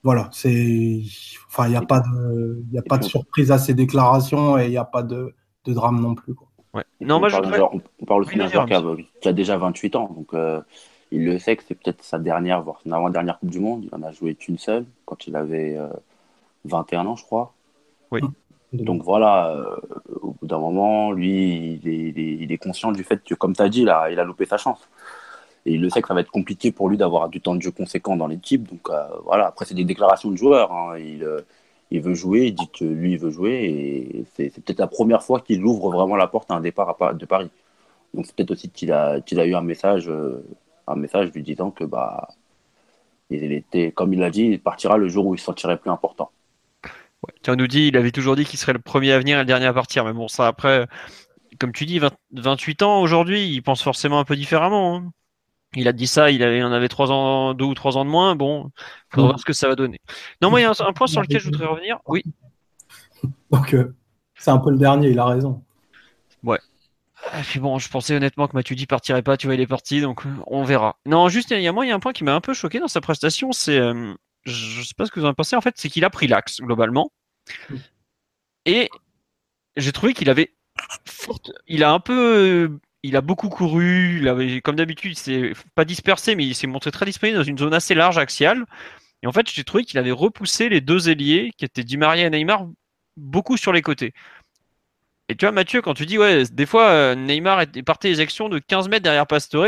Voilà, 0.05 0.29
c'est, 0.31 1.01
enfin, 1.47 1.65
il 1.65 1.71
n'y 1.71 1.75
a 1.75 1.81
pas 1.81 1.99
de, 1.99 2.63
il 2.71 2.77
a 2.77 2.83
pas 2.83 2.99
de 2.99 3.05
surprise 3.05 3.51
à 3.51 3.57
ces 3.57 3.73
déclarations 3.73 4.55
et 4.55 4.65
il 4.65 4.69
n'y 4.69 4.77
a 4.77 4.85
pas 4.85 5.01
de, 5.01 5.33
de, 5.65 5.73
drame 5.73 5.99
non 5.99 6.13
plus. 6.13 6.35
Quoi. 6.35 6.47
Ouais. 6.75 6.83
Non, 7.01 7.19
moi, 7.19 7.29
on, 7.33 7.41
parle 7.41 7.55
je 7.55 7.79
on, 8.01 8.05
parle 8.05 8.21
aussi 8.21 8.37
d'un 8.37 8.47
joueur 8.47 8.67
qui 8.67 8.73
a, 8.75 8.83
qui 9.19 9.27
a, 9.27 9.33
déjà 9.33 9.57
28 9.57 9.95
ans, 9.95 10.13
donc 10.15 10.35
euh, 10.35 10.61
il 11.11 11.25
le 11.25 11.39
sait 11.39 11.55
que 11.55 11.63
c'est 11.67 11.73
peut-être 11.73 12.03
sa 12.03 12.19
dernière, 12.19 12.61
voire 12.61 12.79
son 12.83 12.91
avant-dernière 12.91 13.39
Coupe 13.39 13.49
du 13.49 13.59
Monde. 13.59 13.89
Il 13.91 13.95
en 13.95 14.03
a 14.03 14.11
joué 14.11 14.35
qu'une 14.35 14.59
seule 14.59 14.85
quand 15.05 15.25
il 15.25 15.35
avait 15.35 15.75
euh, 15.75 15.89
21 16.65 17.07
ans, 17.07 17.15
je 17.15 17.23
crois. 17.23 17.55
Oui. 18.11 18.21
Donc 18.73 19.01
voilà, 19.01 19.55
euh, 19.55 19.75
au 20.21 20.35
bout 20.39 20.45
d'un 20.45 20.59
moment, 20.59 21.13
lui, 21.13 21.79
il 21.81 21.89
est, 21.89 22.09
il, 22.09 22.19
est, 22.19 22.43
il 22.43 22.51
est, 22.51 22.57
conscient 22.59 22.91
du 22.91 23.03
fait 23.03 23.23
que, 23.23 23.33
comme 23.33 23.55
tu 23.55 23.61
as 23.63 23.69
dit, 23.69 23.85
là, 23.85 24.11
il 24.11 24.19
a 24.19 24.23
loupé 24.23 24.45
sa 24.45 24.57
chance. 24.57 24.87
Et 25.65 25.73
il 25.73 25.81
le 25.81 25.89
sait 25.89 26.01
que 26.01 26.07
ça 26.07 26.13
va 26.13 26.21
être 26.21 26.31
compliqué 26.31 26.71
pour 26.71 26.89
lui 26.89 26.97
d'avoir 26.97 27.29
du 27.29 27.41
temps 27.41 27.55
de 27.55 27.61
jeu 27.61 27.71
conséquent 27.71 28.15
dans 28.15 28.27
l'équipe. 28.27 28.67
Donc 28.69 28.89
euh, 28.89 29.07
voilà, 29.23 29.47
après, 29.47 29.65
c'est 29.65 29.73
des 29.73 29.83
déclarations 29.83 30.29
de 30.29 30.37
joueurs. 30.37 30.71
Hein. 30.71 30.97
Il, 30.99 31.23
euh, 31.23 31.41
il, 31.89 32.01
veut 32.01 32.13
jouer, 32.13 32.47
il 32.47 32.55
dit 32.55 32.69
lui, 32.81 33.13
il 33.13 33.19
veut 33.19 33.31
jouer. 33.31 33.63
Et 33.63 34.25
c'est 34.35 34.63
peut-être 34.63 34.79
la 34.79 34.87
première 34.87 35.23
fois 35.23 35.41
qu'il 35.41 35.63
ouvre 35.65 35.91
vraiment 35.91 36.15
la 36.15 36.27
porte 36.27 36.51
à 36.51 36.55
un 36.55 36.61
départ 36.61 37.15
de 37.15 37.25
Paris. 37.25 37.49
Donc 38.13 38.25
c'est 38.25 38.35
peut-être 38.35 38.51
aussi 38.51 38.69
qu'il 38.69 38.91
a, 38.91 39.21
eu 39.27 39.55
un 39.55 39.61
message, 39.61 40.07
euh, 40.09 40.45
un 40.87 40.95
message 40.95 41.31
lui 41.33 41.43
disant 41.43 41.71
que, 41.71 41.83
bah, 41.83 42.29
il 43.29 43.51
était, 43.51 43.91
comme 43.91 44.13
il 44.13 44.19
l'a 44.19 44.29
dit, 44.29 44.43
il 44.43 44.59
partira 44.59 44.97
le 44.97 45.09
jour 45.09 45.25
où 45.25 45.35
il 45.35 45.39
se 45.39 45.45
sentirait 45.45 45.77
plus 45.77 45.89
important. 45.89 46.31
Tu 47.41 47.51
nous 47.51 47.67
dit, 47.67 47.87
il 47.87 47.97
avait 47.97 48.11
toujours 48.11 48.35
dit 48.35 48.45
qu'il 48.45 48.59
serait 48.59 48.73
le 48.73 48.79
premier 48.79 49.11
à 49.11 49.19
venir 49.19 49.37
et 49.37 49.41
le 49.41 49.45
dernier 49.45 49.65
à 49.65 49.73
partir. 49.73 50.05
Mais 50.05 50.13
bon, 50.13 50.27
ça 50.27 50.47
après, 50.47 50.85
comme 51.59 51.71
tu 51.71 51.85
dis, 51.85 51.97
20, 51.97 52.11
28 52.33 52.83
ans 52.83 53.01
aujourd'hui, 53.01 53.49
il 53.49 53.61
pense 53.61 53.81
forcément 53.81 54.19
un 54.19 54.25
peu 54.25 54.35
différemment. 54.35 54.97
Hein. 54.97 55.11
Il 55.75 55.87
a 55.87 55.93
dit 55.93 56.07
ça, 56.07 56.31
il, 56.31 56.41
avait, 56.43 56.59
il 56.59 56.63
en 56.63 56.71
avait 56.71 56.87
trois 56.87 57.11
ans, 57.11 57.53
deux 57.53 57.65
ou 57.65 57.73
trois 57.73 57.97
ans 57.97 58.05
de 58.05 58.09
moins. 58.09 58.35
Bon, 58.35 58.71
il 58.77 59.15
faudra 59.15 59.27
voir 59.29 59.39
ce 59.39 59.45
que 59.45 59.53
ça 59.53 59.67
va 59.67 59.75
donner. 59.75 59.99
Non, 60.41 60.49
moi, 60.49 60.59
il 60.59 60.63
y 60.63 60.65
a 60.65 60.69
un, 60.69 60.85
un 60.87 60.93
point 60.93 61.07
sur 61.07 61.21
lequel 61.21 61.39
je 61.39 61.45
voudrais 61.45 61.65
revenir. 61.65 61.99
Oui. 62.07 62.23
Donc, 63.51 63.73
euh, 63.73 63.95
c'est 64.37 64.51
un 64.51 64.57
peu 64.57 64.71
le 64.71 64.77
dernier, 64.77 65.09
il 65.09 65.19
a 65.19 65.25
raison. 65.25 65.63
Ouais. 66.43 66.59
Et 67.37 67.41
puis 67.41 67.59
bon, 67.59 67.79
je 67.79 67.89
pensais 67.89 68.15
honnêtement 68.15 68.47
que 68.47 68.55
Matuidi 68.55 68.85
partirait 68.85 69.23
pas, 69.23 69.35
tu 69.35 69.47
vois, 69.47 69.55
il 69.55 69.61
est 69.61 69.67
parti, 69.67 69.99
donc 69.99 70.23
on 70.45 70.63
verra. 70.63 70.97
Non, 71.05 71.27
juste, 71.27 71.49
il 71.51 71.61
y 71.61 71.67
a 71.67 71.71
moi, 71.71 71.85
il 71.85 71.89
y 71.89 71.91
a 71.91 71.95
un 71.95 71.99
point 71.99 72.13
qui 72.13 72.23
m'a 72.23 72.35
un 72.35 72.41
peu 72.41 72.53
choqué 72.53 72.79
dans 72.79 72.87
sa 72.87 73.01
prestation, 73.01 73.51
c'est, 73.51 73.79
euh, 73.79 74.13
je 74.43 74.83
sais 74.83 74.93
pas 74.95 75.05
ce 75.05 75.11
que 75.11 75.19
vous 75.19 75.25
en 75.25 75.33
pensez, 75.33 75.55
en 75.55 75.61
fait, 75.61 75.73
c'est 75.77 75.89
qu'il 75.89 76.05
a 76.05 76.09
pris 76.11 76.27
l'axe, 76.27 76.61
globalement. 76.61 77.11
Et 78.65 78.89
j'ai 79.75 79.91
trouvé 79.91 80.13
qu'il 80.13 80.29
avait 80.29 80.53
il 81.67 81.83
a 81.83 81.91
un 81.91 81.99
peu 81.99 82.77
il 83.05 83.15
a 83.15 83.21
beaucoup 83.21 83.49
couru, 83.49 84.19
il 84.19 84.27
avait, 84.27 84.61
comme 84.61 84.75
d'habitude, 84.75 85.11
il 85.11 85.17
s'est 85.17 85.53
pas 85.75 85.85
dispersé, 85.85 86.35
mais 86.35 86.45
il 86.45 86.55
s'est 86.55 86.67
montré 86.67 86.91
très 86.91 87.05
disponible 87.05 87.37
dans 87.37 87.43
une 87.43 87.57
zone 87.57 87.73
assez 87.73 87.93
large 87.93 88.17
axiale. 88.17 88.65
Et 89.21 89.27
en 89.27 89.31
fait, 89.31 89.49
j'ai 89.49 89.63
trouvé 89.63 89.83
qu'il 89.83 89.99
avait 89.99 90.11
repoussé 90.11 90.69
les 90.69 90.81
deux 90.81 91.09
ailiers, 91.09 91.51
qui 91.57 91.65
étaient 91.65 91.83
Di 91.83 91.97
Maria 91.97 92.25
et 92.25 92.29
Neymar, 92.29 92.67
beaucoup 93.15 93.57
sur 93.57 93.73
les 93.73 93.81
côtés. 93.81 94.13
Et 95.29 95.35
tu 95.35 95.45
vois, 95.45 95.51
Mathieu, 95.51 95.81
quand 95.81 95.93
tu 95.93 96.05
dis, 96.05 96.17
ouais, 96.17 96.43
des 96.51 96.65
fois, 96.65 96.87
euh, 96.89 97.15
Neymar 97.15 97.65
partait 97.85 98.09
les 98.09 98.19
actions 98.19 98.49
de 98.49 98.59
15 98.59 98.89
mètres 98.89 99.03
derrière 99.03 99.27
Pastore, 99.27 99.67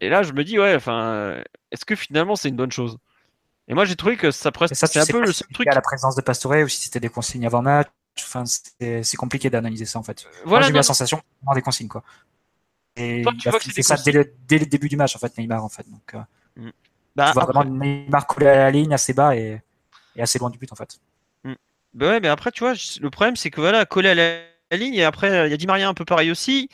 et 0.00 0.08
là, 0.08 0.22
je 0.22 0.32
me 0.32 0.44
dis, 0.44 0.58
ouais, 0.58 0.74
enfin, 0.74 1.42
est-ce 1.70 1.84
que 1.84 1.96
finalement, 1.96 2.36
c'est 2.36 2.48
une 2.48 2.56
bonne 2.56 2.72
chose? 2.72 2.98
Et 3.66 3.74
moi, 3.74 3.84
j'ai 3.84 3.96
trouvé 3.96 4.16
que 4.16 4.30
ça 4.30 4.50
presque, 4.50 4.74
c'est 4.74 4.98
un 4.98 5.06
peu 5.06 5.20
le 5.20 5.32
truc. 5.52 5.66
À 5.68 5.74
la 5.74 5.80
présence 5.80 6.16
de 6.16 6.22
Pastore, 6.22 6.64
ou 6.64 6.68
si 6.68 6.84
c'était 6.84 7.00
des 7.00 7.08
consignes 7.08 7.46
avant 7.46 7.62
match, 7.62 7.88
Enfin, 8.24 8.44
c'est 8.46 9.16
compliqué 9.16 9.50
d'analyser 9.50 9.84
ça 9.84 9.98
en 9.98 10.02
fait. 10.02 10.26
Voilà, 10.44 10.66
j'ai 10.66 10.72
eu 10.72 10.76
la 10.76 10.82
sensation 10.82 11.20
d'avoir 11.40 11.54
des 11.54 11.62
consignes 11.62 11.88
quoi. 11.88 12.02
Et 12.96 13.22
Toi, 13.22 13.60
fait 13.60 13.82
ça 13.82 13.96
dès 13.96 14.12
le, 14.12 14.34
dès 14.48 14.58
le, 14.58 14.66
début 14.66 14.88
du 14.88 14.96
match 14.96 15.14
en 15.14 15.18
fait, 15.20 15.36
Neymar 15.38 15.64
en 15.64 15.68
fait. 15.68 15.88
Donc, 15.88 16.14
euh, 16.14 16.18
mm. 16.56 16.70
bah, 17.14 17.26
tu 17.28 17.32
vois 17.34 17.42
après... 17.44 17.54
vraiment 17.54 17.84
Neymar 17.84 18.26
coller 18.26 18.48
à 18.48 18.56
la 18.56 18.70
ligne 18.70 18.92
assez 18.92 19.12
bas 19.12 19.36
et, 19.36 19.60
et, 20.16 20.22
assez 20.22 20.38
loin 20.38 20.50
du 20.50 20.58
but 20.58 20.72
en 20.72 20.76
fait. 20.76 20.98
Mm. 21.44 21.54
Bah 21.94 22.08
ouais, 22.08 22.20
mais 22.20 22.28
après 22.28 22.50
tu 22.50 22.60
vois, 22.60 22.74
le 23.00 23.10
problème 23.10 23.36
c'est 23.36 23.50
que 23.50 23.60
voilà, 23.60 23.86
coller 23.86 24.10
à 24.10 24.14
la, 24.14 24.40
la 24.70 24.76
ligne 24.76 24.94
et 24.94 25.04
après 25.04 25.46
il 25.46 25.50
y 25.50 25.54
a 25.54 25.56
Di 25.56 25.66
Maria 25.66 25.88
un 25.88 25.94
peu 25.94 26.04
pareil 26.04 26.30
aussi 26.30 26.68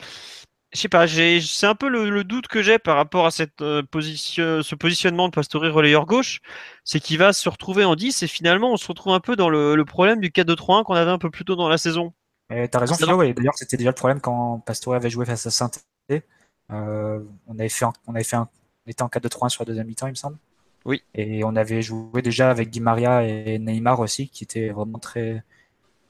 je 0.75 0.81
sais 0.81 0.89
pas, 0.89 1.07
c'est 1.07 1.65
un 1.65 1.75
peu 1.75 1.87
le, 1.87 2.09
le 2.09 2.23
doute 2.23 2.47
que 2.47 2.61
j'ai 2.61 2.77
par 2.79 2.95
rapport 2.97 3.25
à 3.25 3.31
cette 3.31 3.61
euh, 3.61 3.81
position, 3.83 4.61
ce 4.61 4.75
positionnement 4.75 5.27
de 5.27 5.33
Pastore 5.33 5.63
relayeur 5.63 6.05
gauche, 6.05 6.41
c'est 6.83 6.99
qu'il 6.99 7.17
va 7.17 7.33
se 7.33 7.47
retrouver 7.49 7.85
en 7.85 7.95
10 7.95 8.23
et 8.23 8.27
finalement 8.27 8.71
on 8.73 8.77
se 8.77 8.87
retrouve 8.87 9.13
un 9.13 9.19
peu 9.19 9.35
dans 9.35 9.49
le, 9.49 9.75
le 9.75 9.85
problème 9.85 10.19
du 10.19 10.29
4-2-3-1 10.29 10.83
qu'on 10.83 10.93
avait 10.93 11.11
un 11.11 11.17
peu 11.17 11.29
plus 11.29 11.45
tôt 11.45 11.55
dans 11.55 11.69
la 11.69 11.77
saison. 11.77 12.13
T'as 12.49 12.79
raison, 12.79 12.93
Philo, 12.93 13.23
et 13.23 13.33
d'ailleurs 13.33 13.55
c'était 13.55 13.77
déjà 13.77 13.89
le 13.89 13.95
problème 13.95 14.21
quand 14.21 14.59
Pastore 14.59 14.93
avait 14.93 15.09
joué 15.09 15.25
face 15.25 15.47
à 15.47 15.51
saint 15.51 15.71
euh, 16.71 17.19
on 17.47 17.59
avait 17.59 17.69
fait, 17.69 17.85
on 18.07 18.15
avait 18.15 18.23
fait 18.23 18.35
un, 18.35 18.49
on 18.85 18.89
était 18.89 19.03
en 19.03 19.07
4-2-3-1 19.07 19.49
sur 19.49 19.63
la 19.63 19.67
deuxième 19.67 19.87
mi-temps, 19.87 20.07
il 20.07 20.11
me 20.11 20.15
semble. 20.15 20.37
Oui. 20.85 21.03
Et 21.13 21.43
on 21.43 21.55
avait 21.55 21.81
joué 21.81 22.21
déjà 22.21 22.49
avec 22.49 22.69
Di 22.69 22.79
Maria 22.79 23.23
et 23.23 23.59
Neymar 23.59 23.99
aussi, 23.99 24.29
qui 24.29 24.43
étaient 24.43 24.69
vraiment 24.69 24.99
très, 24.99 25.43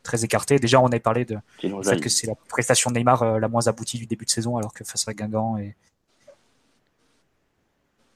très 0.06 0.24
écarté. 0.24 0.60
Déjà, 0.60 0.80
on 0.80 0.88
avait 0.88 1.00
parlé 1.00 1.26
de 1.26 1.38
fait 1.60 2.00
que 2.00 2.10
c'est 2.10 2.28
la 2.28 2.36
prestation 2.36 2.92
de 2.92 2.98
Neymar 2.98 3.24
euh, 3.24 3.40
la 3.40 3.48
moins 3.48 3.68
aboutie 3.68 3.98
du 3.98 4.06
début 4.06 4.26
de 4.26 4.30
saison, 4.30 4.58
alors 4.58 4.74
que 4.74 4.84
face 4.84 5.08
à 5.08 5.14
Guingamp 5.14 5.58
et 5.58 5.76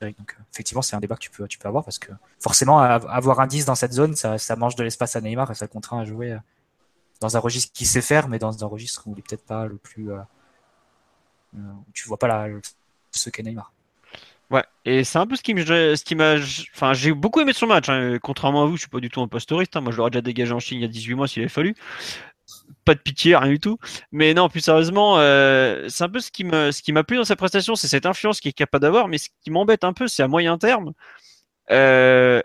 donc 0.01 0.35
euh, 0.37 0.43
effectivement, 0.53 0.81
c'est 0.81 0.95
un 0.95 0.99
débat 0.99 1.15
que 1.15 1.21
tu 1.21 1.29
peux, 1.29 1.47
tu 1.47 1.57
peux 1.57 1.67
avoir 1.67 1.83
parce 1.83 1.99
que 1.99 2.11
forcément, 2.39 2.79
avoir 2.79 3.39
un 3.39 3.47
10 3.47 3.65
dans 3.65 3.75
cette 3.75 3.91
zone, 3.93 4.15
ça, 4.15 4.37
ça 4.37 4.55
mange 4.55 4.75
de 4.75 4.83
l'espace 4.83 5.15
à 5.15 5.21
Neymar 5.21 5.51
et 5.51 5.55
ça 5.55 5.67
contraint 5.67 5.99
à 5.99 6.05
jouer 6.05 6.33
euh, 6.33 6.37
dans 7.19 7.35
un 7.35 7.39
registre 7.39 7.73
qui 7.73 7.85
sait 7.85 8.01
faire, 8.01 8.29
mais 8.29 8.39
dans 8.39 8.63
un 8.63 8.67
registre 8.67 9.03
où 9.07 9.13
il 9.13 9.19
est 9.19 9.27
peut-être 9.27 9.45
pas 9.45 9.65
le 9.65 9.75
plus. 9.75 10.11
Euh, 10.11 10.19
où 11.55 11.91
tu 11.93 12.07
vois 12.07 12.17
pas 12.17 12.27
la, 12.27 12.47
ce 13.11 13.29
qu'est 13.29 13.43
Neymar. 13.43 13.73
Ouais, 14.51 14.63
et 14.83 15.03
c'est 15.03 15.19
un 15.19 15.27
peu 15.27 15.35
ce 15.35 15.43
qui 15.43 15.53
m'a, 16.15 16.35
enfin, 16.75 16.93
j'ai 16.93 17.13
beaucoup 17.13 17.39
aimé 17.39 17.53
son 17.53 17.67
match. 17.67 17.87
Hein. 17.87 18.17
Contrairement 18.21 18.63
à 18.63 18.65
vous, 18.65 18.77
je 18.77 18.81
suis 18.81 18.89
pas 18.89 18.99
du 18.99 19.09
tout 19.09 19.21
un 19.21 19.27
pastoriste. 19.27 19.75
Hein. 19.75 19.81
Moi, 19.81 19.91
je 19.91 19.97
l'aurais 19.97 20.09
déjà 20.09 20.21
dégagé 20.21 20.53
en 20.53 20.59
Chine 20.59 20.79
il 20.79 20.81
y 20.81 20.85
a 20.85 20.87
18 20.87 21.13
mois 21.13 21.27
s'il 21.27 21.43
avait 21.43 21.49
fallu. 21.49 21.75
Pas 22.83 22.95
de 22.95 22.99
pitié, 22.99 23.35
rien 23.35 23.49
du 23.49 23.59
tout. 23.59 23.77
Mais 24.11 24.33
non, 24.33 24.49
plus 24.49 24.61
sérieusement, 24.61 25.19
euh, 25.19 25.85
c'est 25.89 26.03
un 26.03 26.09
peu 26.09 26.19
ce 26.19 26.31
qui 26.31 26.43
ce 26.43 26.81
qui 26.81 26.91
m'a 26.93 27.03
plu 27.03 27.17
dans 27.17 27.25
sa 27.25 27.35
prestation, 27.35 27.75
c'est 27.75 27.87
cette 27.87 28.07
influence 28.07 28.39
qu'il 28.39 28.49
est 28.49 28.53
capable 28.53 28.81
d'avoir. 28.81 29.07
Mais 29.07 29.19
ce 29.19 29.29
qui 29.43 29.51
m'embête 29.51 29.83
un 29.83 29.93
peu, 29.93 30.07
c'est 30.07 30.23
à 30.23 30.27
moyen 30.27 30.57
terme. 30.57 30.93
Euh, 31.71 32.41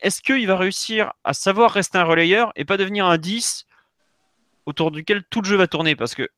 est-ce 0.00 0.22
qu'il 0.22 0.46
va 0.46 0.56
réussir 0.56 1.12
à 1.24 1.34
savoir 1.34 1.72
rester 1.72 1.98
un 1.98 2.04
relayeur 2.04 2.52
et 2.54 2.64
pas 2.64 2.76
devenir 2.76 3.06
un 3.06 3.18
10 3.18 3.66
autour 4.66 4.92
duquel 4.92 5.24
tout 5.30 5.40
le 5.40 5.48
jeu 5.48 5.56
va 5.56 5.66
tourner? 5.66 5.96
Parce 5.96 6.14
que 6.14 6.28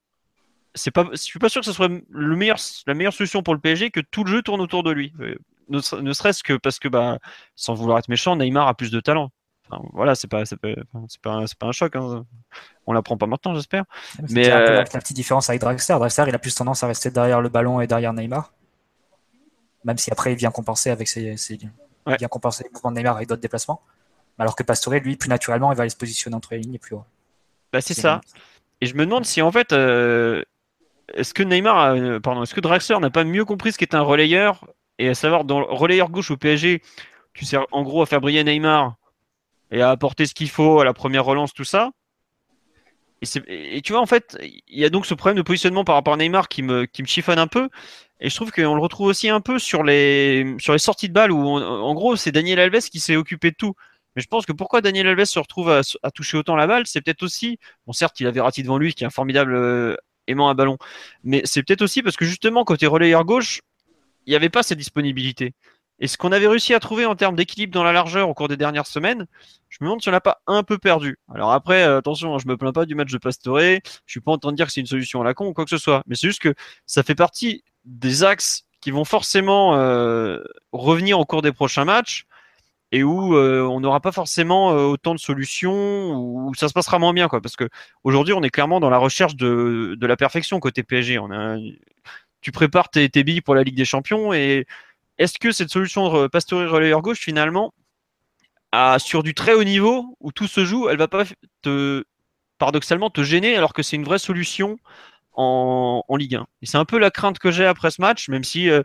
c'est 0.76 0.90
pas, 0.90 1.08
je 1.10 1.16
suis 1.16 1.38
pas 1.38 1.48
sûr 1.48 1.60
que 1.60 1.66
ce 1.66 1.72
soit 1.72 1.88
le 1.88 2.36
meilleur, 2.36 2.58
la 2.86 2.94
meilleure 2.94 3.12
solution 3.12 3.42
pour 3.42 3.54
le 3.54 3.60
PSG 3.60 3.90
que 3.90 4.00
tout 4.00 4.24
le 4.24 4.30
jeu 4.30 4.42
tourne 4.42 4.60
autour 4.60 4.82
de 4.82 4.92
lui. 4.92 5.12
Euh, 5.20 5.34
ne, 5.68 6.00
ne 6.00 6.12
serait-ce 6.12 6.44
que 6.44 6.54
parce 6.54 6.78
que, 6.78 6.88
bah, 6.88 7.18
sans 7.56 7.74
vouloir 7.74 7.98
être 7.98 8.08
méchant, 8.08 8.36
Neymar 8.36 8.68
a 8.68 8.74
plus 8.74 8.90
de 8.90 9.00
talent. 9.00 9.32
Enfin, 9.68 9.82
voilà, 9.92 10.14
c'est 10.14 10.28
pas, 10.28 10.44
c'est 10.44 10.56
pas, 10.56 10.68
pas, 11.22 11.30
un, 11.30 11.44
pas 11.58 11.66
un 11.66 11.72
choc. 11.72 11.96
Hein. 11.96 12.24
On 12.86 12.92
l'apprend 12.92 13.16
pas 13.16 13.26
maintenant, 13.26 13.54
j'espère. 13.54 13.84
Mais 14.30 14.48
euh... 14.48 14.60
la, 14.60 14.76
la, 14.76 14.84
petite 14.84 15.16
différence 15.16 15.50
avec 15.50 15.60
Draxler. 15.60 15.96
Draxler, 15.96 16.24
il 16.28 16.34
a 16.34 16.38
plus 16.38 16.54
tendance 16.54 16.84
à 16.84 16.86
rester 16.86 17.10
derrière 17.10 17.40
le 17.40 17.48
ballon 17.48 17.80
et 17.80 17.86
derrière 17.86 18.12
Neymar. 18.12 18.52
Même 19.84 19.98
si 19.98 20.12
après, 20.12 20.32
il 20.32 20.36
vient 20.36 20.50
compenser 20.50 20.90
avec 20.90 21.08
ses, 21.08 21.36
ses... 21.36 21.54
Ouais. 22.06 22.14
il 22.14 22.16
vient 22.18 22.28
compenser 22.28 22.64
les 22.64 22.70
mouvements 22.70 22.92
de 22.92 22.96
Neymar 22.96 23.16
avec 23.16 23.28
d'autres 23.28 23.42
déplacements. 23.42 23.82
Alors 24.38 24.54
que 24.54 24.62
Pastore, 24.62 24.94
lui, 24.94 25.16
plus 25.16 25.28
naturellement, 25.28 25.72
il 25.72 25.76
va 25.76 25.82
aller 25.82 25.90
se 25.90 25.96
positionner 25.96 26.36
entre 26.36 26.54
les 26.54 26.60
lignes 26.60 26.74
et 26.74 26.78
plus 26.78 26.94
haut. 26.94 27.04
Bah, 27.72 27.80
c'est 27.80 27.94
ça. 27.94 28.20
Et 28.80 28.86
je 28.86 28.94
me 28.94 29.04
demande 29.04 29.24
si 29.24 29.40
en 29.42 29.50
fait, 29.50 29.72
euh, 29.72 30.42
est-ce 31.14 31.34
que 31.34 31.42
Neymar, 31.42 31.92
euh, 31.94 32.20
pardon, 32.20 32.42
est-ce 32.42 32.54
que 32.54 32.60
Draxler 32.60 32.98
n'a 32.98 33.10
pas 33.10 33.24
mieux 33.24 33.44
compris 33.44 33.72
ce 33.72 33.78
qu'est 33.78 33.94
un 33.94 34.00
relayeur 34.00 34.66
et 34.98 35.08
à 35.08 35.14
savoir 35.14 35.44
dans 35.44 35.60
le 35.60 35.66
relayeur 35.66 36.10
gauche 36.10 36.30
au 36.30 36.36
PSG, 36.36 36.82
tu 37.34 37.44
sers 37.44 37.66
en 37.70 37.82
gros 37.82 38.02
à 38.02 38.06
faire 38.06 38.20
briller 38.20 38.44
Neymar 38.44 38.96
et 39.70 39.82
à 39.82 39.90
apporter 39.90 40.26
ce 40.26 40.34
qu'il 40.34 40.48
faut 40.48 40.80
à 40.80 40.84
la 40.84 40.94
première 40.94 41.24
relance, 41.24 41.52
tout 41.52 41.64
ça. 41.64 41.90
Et, 43.48 43.80
tu 43.82 43.92
vois, 43.92 44.00
en 44.00 44.06
fait, 44.06 44.36
il 44.42 44.78
y 44.78 44.84
a 44.84 44.90
donc 44.90 45.06
ce 45.06 45.14
problème 45.14 45.36
de 45.36 45.42
positionnement 45.42 45.84
par 45.84 45.94
rapport 45.94 46.14
à 46.14 46.16
Neymar 46.16 46.48
qui 46.48 46.62
me, 46.62 46.84
qui 46.84 47.02
me 47.02 47.06
chiffonne 47.06 47.38
un 47.38 47.46
peu. 47.46 47.68
Et 48.20 48.30
je 48.30 48.34
trouve 48.34 48.52
qu'on 48.52 48.74
le 48.74 48.80
retrouve 48.80 49.08
aussi 49.08 49.28
un 49.28 49.40
peu 49.40 49.58
sur 49.58 49.82
les, 49.82 50.54
sur 50.58 50.72
les 50.72 50.78
sorties 50.78 51.08
de 51.08 51.14
balles 51.14 51.32
où, 51.32 51.46
en 51.46 51.94
gros, 51.94 52.16
c'est 52.16 52.32
Daniel 52.32 52.60
Alves 52.60 52.88
qui 52.88 53.00
s'est 53.00 53.16
occupé 53.16 53.50
de 53.50 53.56
tout. 53.56 53.74
Mais 54.14 54.22
je 54.22 54.28
pense 54.28 54.46
que 54.46 54.52
pourquoi 54.52 54.80
Daniel 54.80 55.08
Alves 55.08 55.24
se 55.24 55.38
retrouve 55.38 55.70
à, 55.70 56.10
toucher 56.10 56.38
autant 56.38 56.56
la 56.56 56.66
balle, 56.66 56.86
c'est 56.86 57.02
peut-être 57.02 57.22
aussi, 57.22 57.58
bon 57.86 57.92
certes, 57.92 58.18
il 58.20 58.26
avait 58.26 58.40
Ratti 58.40 58.62
devant 58.62 58.78
lui, 58.78 58.94
qui 58.94 59.04
est 59.04 59.06
un 59.06 59.10
formidable 59.10 59.54
euh, 59.54 59.96
aimant 60.26 60.48
un 60.48 60.54
ballon. 60.54 60.78
Mais 61.24 61.42
c'est 61.44 61.62
peut-être 61.62 61.82
aussi 61.82 62.02
parce 62.02 62.16
que 62.16 62.24
justement, 62.24 62.64
côté 62.64 62.86
relayeur 62.86 63.24
gauche, 63.24 63.60
il 64.26 64.30
n'y 64.30 64.36
avait 64.36 64.48
pas 64.48 64.62
cette 64.62 64.78
disponibilité. 64.78 65.54
Et 65.98 66.08
ce 66.08 66.18
qu'on 66.18 66.32
avait 66.32 66.46
réussi 66.46 66.74
à 66.74 66.80
trouver 66.80 67.06
en 67.06 67.16
termes 67.16 67.36
d'équilibre 67.36 67.72
dans 67.72 67.84
la 67.84 67.92
largeur 67.92 68.28
au 68.28 68.34
cours 68.34 68.48
des 68.48 68.58
dernières 68.58 68.86
semaines, 68.86 69.26
je 69.70 69.78
me 69.80 69.86
demande 69.86 70.02
si 70.02 70.08
on 70.08 70.12
l'a 70.12 70.20
pas 70.20 70.42
un 70.46 70.62
peu 70.62 70.76
perdu. 70.76 71.18
Alors 71.32 71.52
après, 71.52 71.84
euh, 71.84 71.98
attention, 71.98 72.34
hein, 72.34 72.38
je 72.38 72.48
me 72.48 72.56
plains 72.56 72.72
pas 72.72 72.84
du 72.84 72.94
match 72.94 73.10
de 73.10 73.18
Pastore, 73.18 73.58
je 73.58 73.80
suis 74.06 74.20
pas 74.20 74.32
en 74.32 74.38
train 74.38 74.52
de 74.52 74.56
dire 74.56 74.66
que 74.66 74.72
c'est 74.72 74.80
une 74.80 74.86
solution 74.86 75.22
à 75.22 75.24
la 75.24 75.32
con 75.32 75.46
ou 75.46 75.52
quoi 75.54 75.64
que 75.64 75.70
ce 75.70 75.78
soit, 75.78 76.02
mais 76.06 76.14
c'est 76.14 76.26
juste 76.26 76.42
que 76.42 76.54
ça 76.84 77.02
fait 77.02 77.14
partie 77.14 77.64
des 77.84 78.24
axes 78.24 78.64
qui 78.80 78.90
vont 78.90 79.04
forcément 79.04 79.76
euh, 79.76 80.42
revenir 80.72 81.18
au 81.18 81.24
cours 81.24 81.40
des 81.40 81.52
prochains 81.52 81.86
matchs 81.86 82.26
et 82.92 83.02
où 83.02 83.36
euh, 83.36 83.62
on 83.62 83.80
n'aura 83.80 84.00
pas 84.00 84.12
forcément 84.12 84.72
euh, 84.72 84.84
autant 84.84 85.14
de 85.14 85.20
solutions, 85.20 86.14
où 86.16 86.54
ça 86.54 86.68
se 86.68 86.72
passera 86.72 86.98
moins 86.98 87.12
bien, 87.12 87.28
quoi. 87.28 87.40
Parce 87.40 87.56
que 87.56 87.68
aujourd'hui, 88.04 88.34
on 88.34 88.42
est 88.42 88.50
clairement 88.50 88.80
dans 88.80 88.90
la 88.90 88.98
recherche 88.98 89.36
de, 89.36 89.96
de 89.98 90.06
la 90.06 90.16
perfection 90.16 90.60
côté 90.60 90.82
PSG. 90.82 91.18
On 91.18 91.30
a, 91.32 91.56
tu 92.40 92.52
prépares 92.52 92.90
tes, 92.90 93.08
tes, 93.08 93.24
billes 93.24 93.40
pour 93.40 93.54
la 93.54 93.64
Ligue 93.64 93.76
des 93.76 93.84
Champions 93.84 94.32
et 94.32 94.66
est-ce 95.18 95.38
que 95.38 95.52
cette 95.52 95.70
solution 95.70 96.22
de 96.22 96.26
Pastore 96.28 96.70
relayeur 96.70 97.02
gauche 97.02 97.20
finalement 97.20 97.72
à, 98.72 98.98
sur 98.98 99.22
du 99.22 99.34
très 99.34 99.54
haut 99.54 99.64
niveau 99.64 100.16
où 100.20 100.32
tout 100.32 100.46
se 100.46 100.64
joue, 100.64 100.88
elle 100.88 100.98
va 100.98 101.08
pas 101.08 101.24
te 101.62 102.04
paradoxalement 102.58 103.10
te 103.10 103.22
gêner 103.22 103.56
alors 103.56 103.72
que 103.72 103.82
c'est 103.82 103.96
une 103.96 104.04
vraie 104.04 104.18
solution 104.18 104.78
en, 105.34 106.02
Ligue 106.16 106.36
1. 106.36 106.46
Et 106.62 106.66
c'est 106.66 106.78
un 106.78 106.84
peu 106.84 106.98
la 106.98 107.10
crainte 107.10 107.38
que 107.38 107.50
j'ai 107.50 107.66
après 107.66 107.90
ce 107.90 108.00
match, 108.00 108.28
même 108.28 108.44
si 108.44 108.70
euh, 108.70 108.82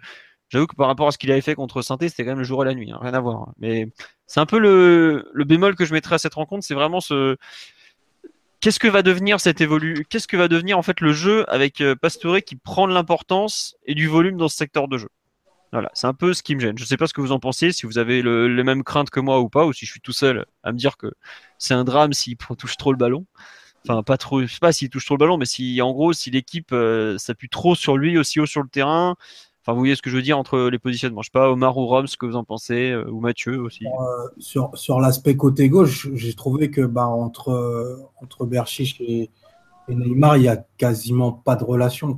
j'avoue 0.51 0.67
que 0.67 0.75
par 0.75 0.87
rapport 0.87 1.07
à 1.07 1.11
ce 1.11 1.17
qu'il 1.17 1.31
avait 1.31 1.41
fait 1.41 1.55
contre 1.55 1.81
saint 1.81 1.97
c'était 1.99 2.23
quand 2.23 2.31
même 2.31 2.39
le 2.39 2.43
jour 2.43 2.61
et 2.63 2.65
la 2.65 2.75
nuit, 2.75 2.91
hein, 2.91 2.99
rien 3.01 3.13
à 3.13 3.19
voir. 3.19 3.41
Hein. 3.41 3.53
Mais 3.57 3.87
c'est 4.27 4.39
un 4.39 4.45
peu 4.45 4.59
le, 4.59 5.43
bémol 5.45 5.75
que 5.75 5.85
je 5.85 5.93
mettrais 5.93 6.15
à 6.15 6.17
cette 6.17 6.33
rencontre, 6.33 6.65
c'est 6.65 6.73
vraiment 6.73 6.99
ce 6.99 7.37
qu'est-ce 8.59 8.79
que 8.79 8.89
va 8.89 9.01
devenir 9.01 9.39
cette 9.39 9.61
évolu 9.61 10.05
Qu'est-ce 10.09 10.27
que 10.27 10.37
va 10.37 10.47
devenir 10.47 10.77
en 10.77 10.83
fait 10.83 10.99
le 10.99 11.13
jeu 11.13 11.49
avec 11.51 11.81
euh, 11.81 11.95
Pastore 11.95 12.41
qui 12.45 12.55
prend 12.57 12.87
de 12.87 12.93
l'importance 12.93 13.75
et 13.85 13.95
du 13.95 14.07
volume 14.07 14.37
dans 14.37 14.49
ce 14.49 14.57
secteur 14.57 14.87
de 14.87 14.97
jeu 14.97 15.09
Voilà, 15.71 15.89
c'est 15.93 16.07
un 16.07 16.13
peu 16.13 16.33
ce 16.33 16.43
qui 16.43 16.55
me 16.55 16.59
gêne. 16.59 16.77
Je 16.77 16.83
ne 16.83 16.87
sais 16.87 16.97
pas 16.97 17.07
ce 17.07 17.13
que 17.13 17.21
vous 17.21 17.31
en 17.31 17.39
pensez, 17.39 17.71
si 17.71 17.85
vous 17.85 17.97
avez 17.97 18.21
le, 18.21 18.53
les 18.53 18.63
mêmes 18.63 18.83
craintes 18.83 19.09
que 19.09 19.21
moi 19.21 19.39
ou 19.39 19.49
pas, 19.49 19.65
ou 19.65 19.73
si 19.73 19.85
je 19.85 19.91
suis 19.91 20.01
tout 20.01 20.11
seul 20.11 20.45
à 20.63 20.73
me 20.73 20.77
dire 20.77 20.97
que 20.97 21.11
c'est 21.57 21.73
un 21.73 21.85
drame 21.85 22.11
s'il 22.13 22.35
touche 22.57 22.77
trop 22.77 22.91
le 22.91 22.97
ballon. 22.97 23.25
Enfin, 23.87 24.03
pas 24.03 24.17
trop, 24.17 24.41
je 24.43 24.47
sais 24.53 24.59
pas 24.59 24.73
s'il 24.73 24.89
touche 24.89 25.05
trop 25.05 25.15
le 25.15 25.19
ballon, 25.19 25.37
mais 25.37 25.45
si, 25.45 25.81
en 25.81 25.91
gros, 25.91 26.13
si 26.13 26.29
l'équipe 26.29 26.71
euh, 26.71 27.17
s'appuie 27.17 27.49
trop 27.49 27.73
sur 27.73 27.97
lui, 27.97 28.17
aussi 28.17 28.39
haut 28.39 28.45
sur 28.45 28.61
le 28.61 28.69
terrain, 28.69 29.15
Enfin, 29.61 29.73
vous 29.73 29.79
voyez 29.79 29.95
ce 29.95 30.01
que 30.01 30.09
je 30.09 30.15
veux 30.15 30.21
dire 30.21 30.39
entre 30.39 30.69
les 30.69 30.79
positionnements. 30.79 31.21
Je 31.21 31.27
sais 31.27 31.31
pas, 31.31 31.51
Omar 31.51 31.77
ou 31.77 31.85
Rom, 31.85 32.07
ce 32.07 32.17
que 32.17 32.25
vous 32.25 32.35
en 32.35 32.43
pensez, 32.43 32.91
euh, 32.91 33.09
ou 33.09 33.19
Mathieu 33.19 33.61
aussi. 33.61 33.85
Euh, 33.85 34.27
sur 34.37 34.75
sur 34.75 34.99
l'aspect 34.99 35.37
côté 35.37 35.69
gauche, 35.69 36.09
j'ai 36.13 36.33
trouvé 36.33 36.71
que 36.71 36.81
bah, 36.81 37.07
entre, 37.07 37.99
entre 38.21 38.45
Berchiche 38.45 38.99
et, 39.01 39.29
Neymar, 39.87 40.37
il 40.37 40.41
n'y 40.41 40.47
a 40.47 40.63
quasiment 40.77 41.31
pas 41.31 41.55
de 41.55 41.63
relation. 41.63 42.17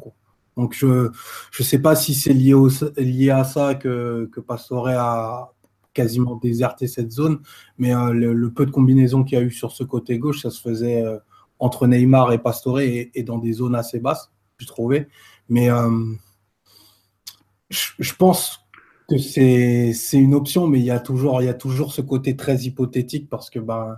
Donc, 0.58 0.76
je 0.76 0.86
ne 1.08 1.64
sais 1.64 1.80
pas 1.80 1.96
si 1.96 2.14
c'est 2.14 2.34
lié, 2.34 2.54
lié 2.98 3.32
à 3.32 3.44
ça 3.44 3.74
que, 3.74 4.30
que 4.32 4.40
Pastore 4.40 4.90
a 4.90 5.54
quasiment 5.94 6.36
déserté 6.36 6.88
cette 6.88 7.12
zone, 7.12 7.40
mais 7.78 7.94
le, 8.14 8.52
peu 8.52 8.66
de 8.66 8.72
combinaisons 8.72 9.24
qu'il 9.24 9.40
y 9.40 9.42
a 9.42 9.44
eu 9.44 9.52
sur 9.52 9.72
ce 9.72 9.84
côté 9.84 10.20
gauche, 10.20 10.42
ça 10.44 10.52
se 10.52 10.62
faisait 10.62 11.04
entre 11.64 11.88
Neymar 11.88 12.32
et 12.34 12.40
Pastore 12.40 12.82
et, 12.82 13.12
dans 13.26 13.38
des 13.38 13.54
zones 13.54 13.74
assez 13.74 14.00
basses, 14.00 14.32
je 14.58 14.68
trouvais. 14.68 15.08
Mais 15.50 15.70
euh, 15.72 15.90
je, 17.74 18.14
pense 18.14 18.68
que 19.10 19.18
c'est 19.18 19.94
une 20.14 20.34
option, 20.34 20.68
mais 20.68 20.80
il 20.80 20.86
y, 20.86 20.92
a 20.92 21.00
toujours, 21.00 21.42
il 21.42 21.46
y 21.46 21.50
a 21.50 21.54
toujours 21.54 21.94
ce 21.94 22.02
côté 22.02 22.36
très 22.36 22.56
hypothétique 22.58 23.30
parce 23.30 23.50
que 23.50 23.60
ben, 23.60 23.98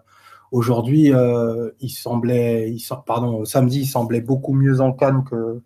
aujourd'hui, 0.51 1.13
euh, 1.13 1.71
il 1.79 1.89
semblait, 1.89 2.71
il 2.71 2.81
pardon, 3.05 3.45
samedi, 3.45 3.81
il 3.81 3.87
semblait 3.87 4.21
beaucoup 4.21 4.53
mieux 4.53 4.81
en 4.81 4.93
canne 4.93 5.23
que, 5.23 5.61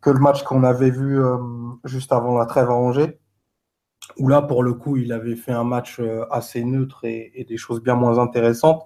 que 0.00 0.10
le 0.10 0.20
match 0.20 0.42
qu'on 0.42 0.64
avait 0.64 0.90
vu 0.90 1.22
euh, 1.22 1.36
juste 1.84 2.12
avant 2.12 2.38
la 2.38 2.46
trêve 2.46 2.70
à 2.70 2.74
Angers 2.74 3.18
où 4.18 4.28
là, 4.28 4.42
pour 4.42 4.62
le 4.62 4.74
coup, 4.74 4.96
il 4.96 5.12
avait 5.12 5.36
fait 5.36 5.52
un 5.52 5.62
match 5.64 6.00
assez 6.30 6.64
neutre 6.64 7.04
et, 7.04 7.30
et, 7.34 7.44
des 7.44 7.56
choses 7.56 7.80
bien 7.80 7.94
moins 7.94 8.18
intéressantes. 8.18 8.82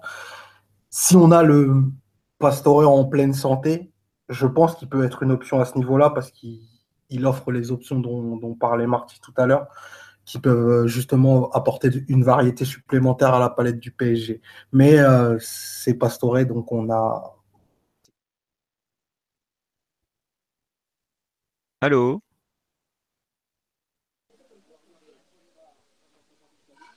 Si 0.89 1.15
on 1.15 1.31
a 1.31 1.41
le, 1.41 1.83
Pastore 2.37 2.89
en 2.89 3.05
pleine 3.05 3.33
santé, 3.33 3.91
je 4.29 4.45
pense 4.45 4.75
qu'il 4.75 4.89
peut 4.89 5.05
être 5.05 5.23
une 5.23 5.31
option 5.31 5.59
à 5.59 5.65
ce 5.65 5.77
niveau-là 5.77 6.09
parce 6.09 6.31
qu'il 6.31 6.59
offre 7.25 7.51
les 7.51 7.71
options 7.71 7.99
dont, 7.99 8.55
parlait 8.55 8.87
Marty 8.87 9.19
tout 9.21 9.33
à 9.37 9.45
l'heure, 9.45 9.67
qui 10.25 10.39
peuvent 10.39 10.69
euh, 10.69 10.87
justement 10.87 11.49
apporter 11.51 11.89
une 12.07 12.23
variété 12.23 12.65
supplémentaire 12.65 13.33
à 13.33 13.39
la 13.39 13.49
palette 13.49 13.79
du 13.79 13.91
PSG. 13.91 14.41
Mais 14.71 14.99
euh, 14.99 15.37
c'est 15.39 15.95
Pastore, 15.95 16.45
donc 16.45 16.71
on 16.71 16.89
a. 16.89 17.35
Allô? 21.81 22.21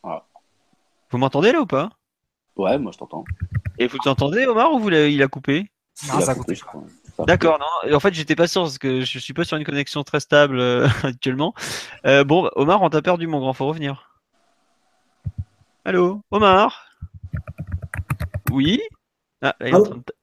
Ah. 0.03 0.25
Vous 1.11 1.19
m'entendez 1.19 1.53
là 1.53 1.61
ou 1.61 1.67
pas? 1.67 1.91
Ouais, 2.57 2.79
moi 2.79 2.93
je 2.93 2.99
t'entends. 2.99 3.25
Et 3.79 3.87
vous 3.87 3.99
entendez, 4.07 4.47
Omar, 4.47 4.73
ou 4.73 4.79
vous 4.79 4.91
il 4.91 5.23
a 5.23 5.29
coupé? 5.29 5.71
Non, 6.09 6.21
ça 6.21 6.33
a 6.33 6.35
coupé. 6.35 6.59
D'accord, 7.27 7.59
non. 7.59 7.95
En 7.95 8.01
fait, 8.01 8.15
j'étais 8.15 8.37
pas 8.37 8.47
sûr 8.47 8.63
parce 8.63 8.79
que 8.79 9.01
je 9.01 9.19
suis 9.19 9.33
pas 9.35 9.45
sur 9.45 9.57
une 9.57 9.65
connexion 9.65 10.05
très 10.05 10.21
stable 10.21 10.59
euh, 10.59 10.87
actuellement. 11.03 11.55
Euh, 12.07 12.25
bon, 12.25 12.49
Omar, 12.55 12.83
on 12.83 12.91
t'a 12.91 13.03
perdu, 13.03 13.27
mon 13.27 13.41
grand. 13.41 13.53
Faut 13.53 13.67
revenir. 13.67 14.21
Allô, 15.85 16.23
Omar? 16.31 16.87
Oui? 18.51 18.81
Ah, 19.43 19.55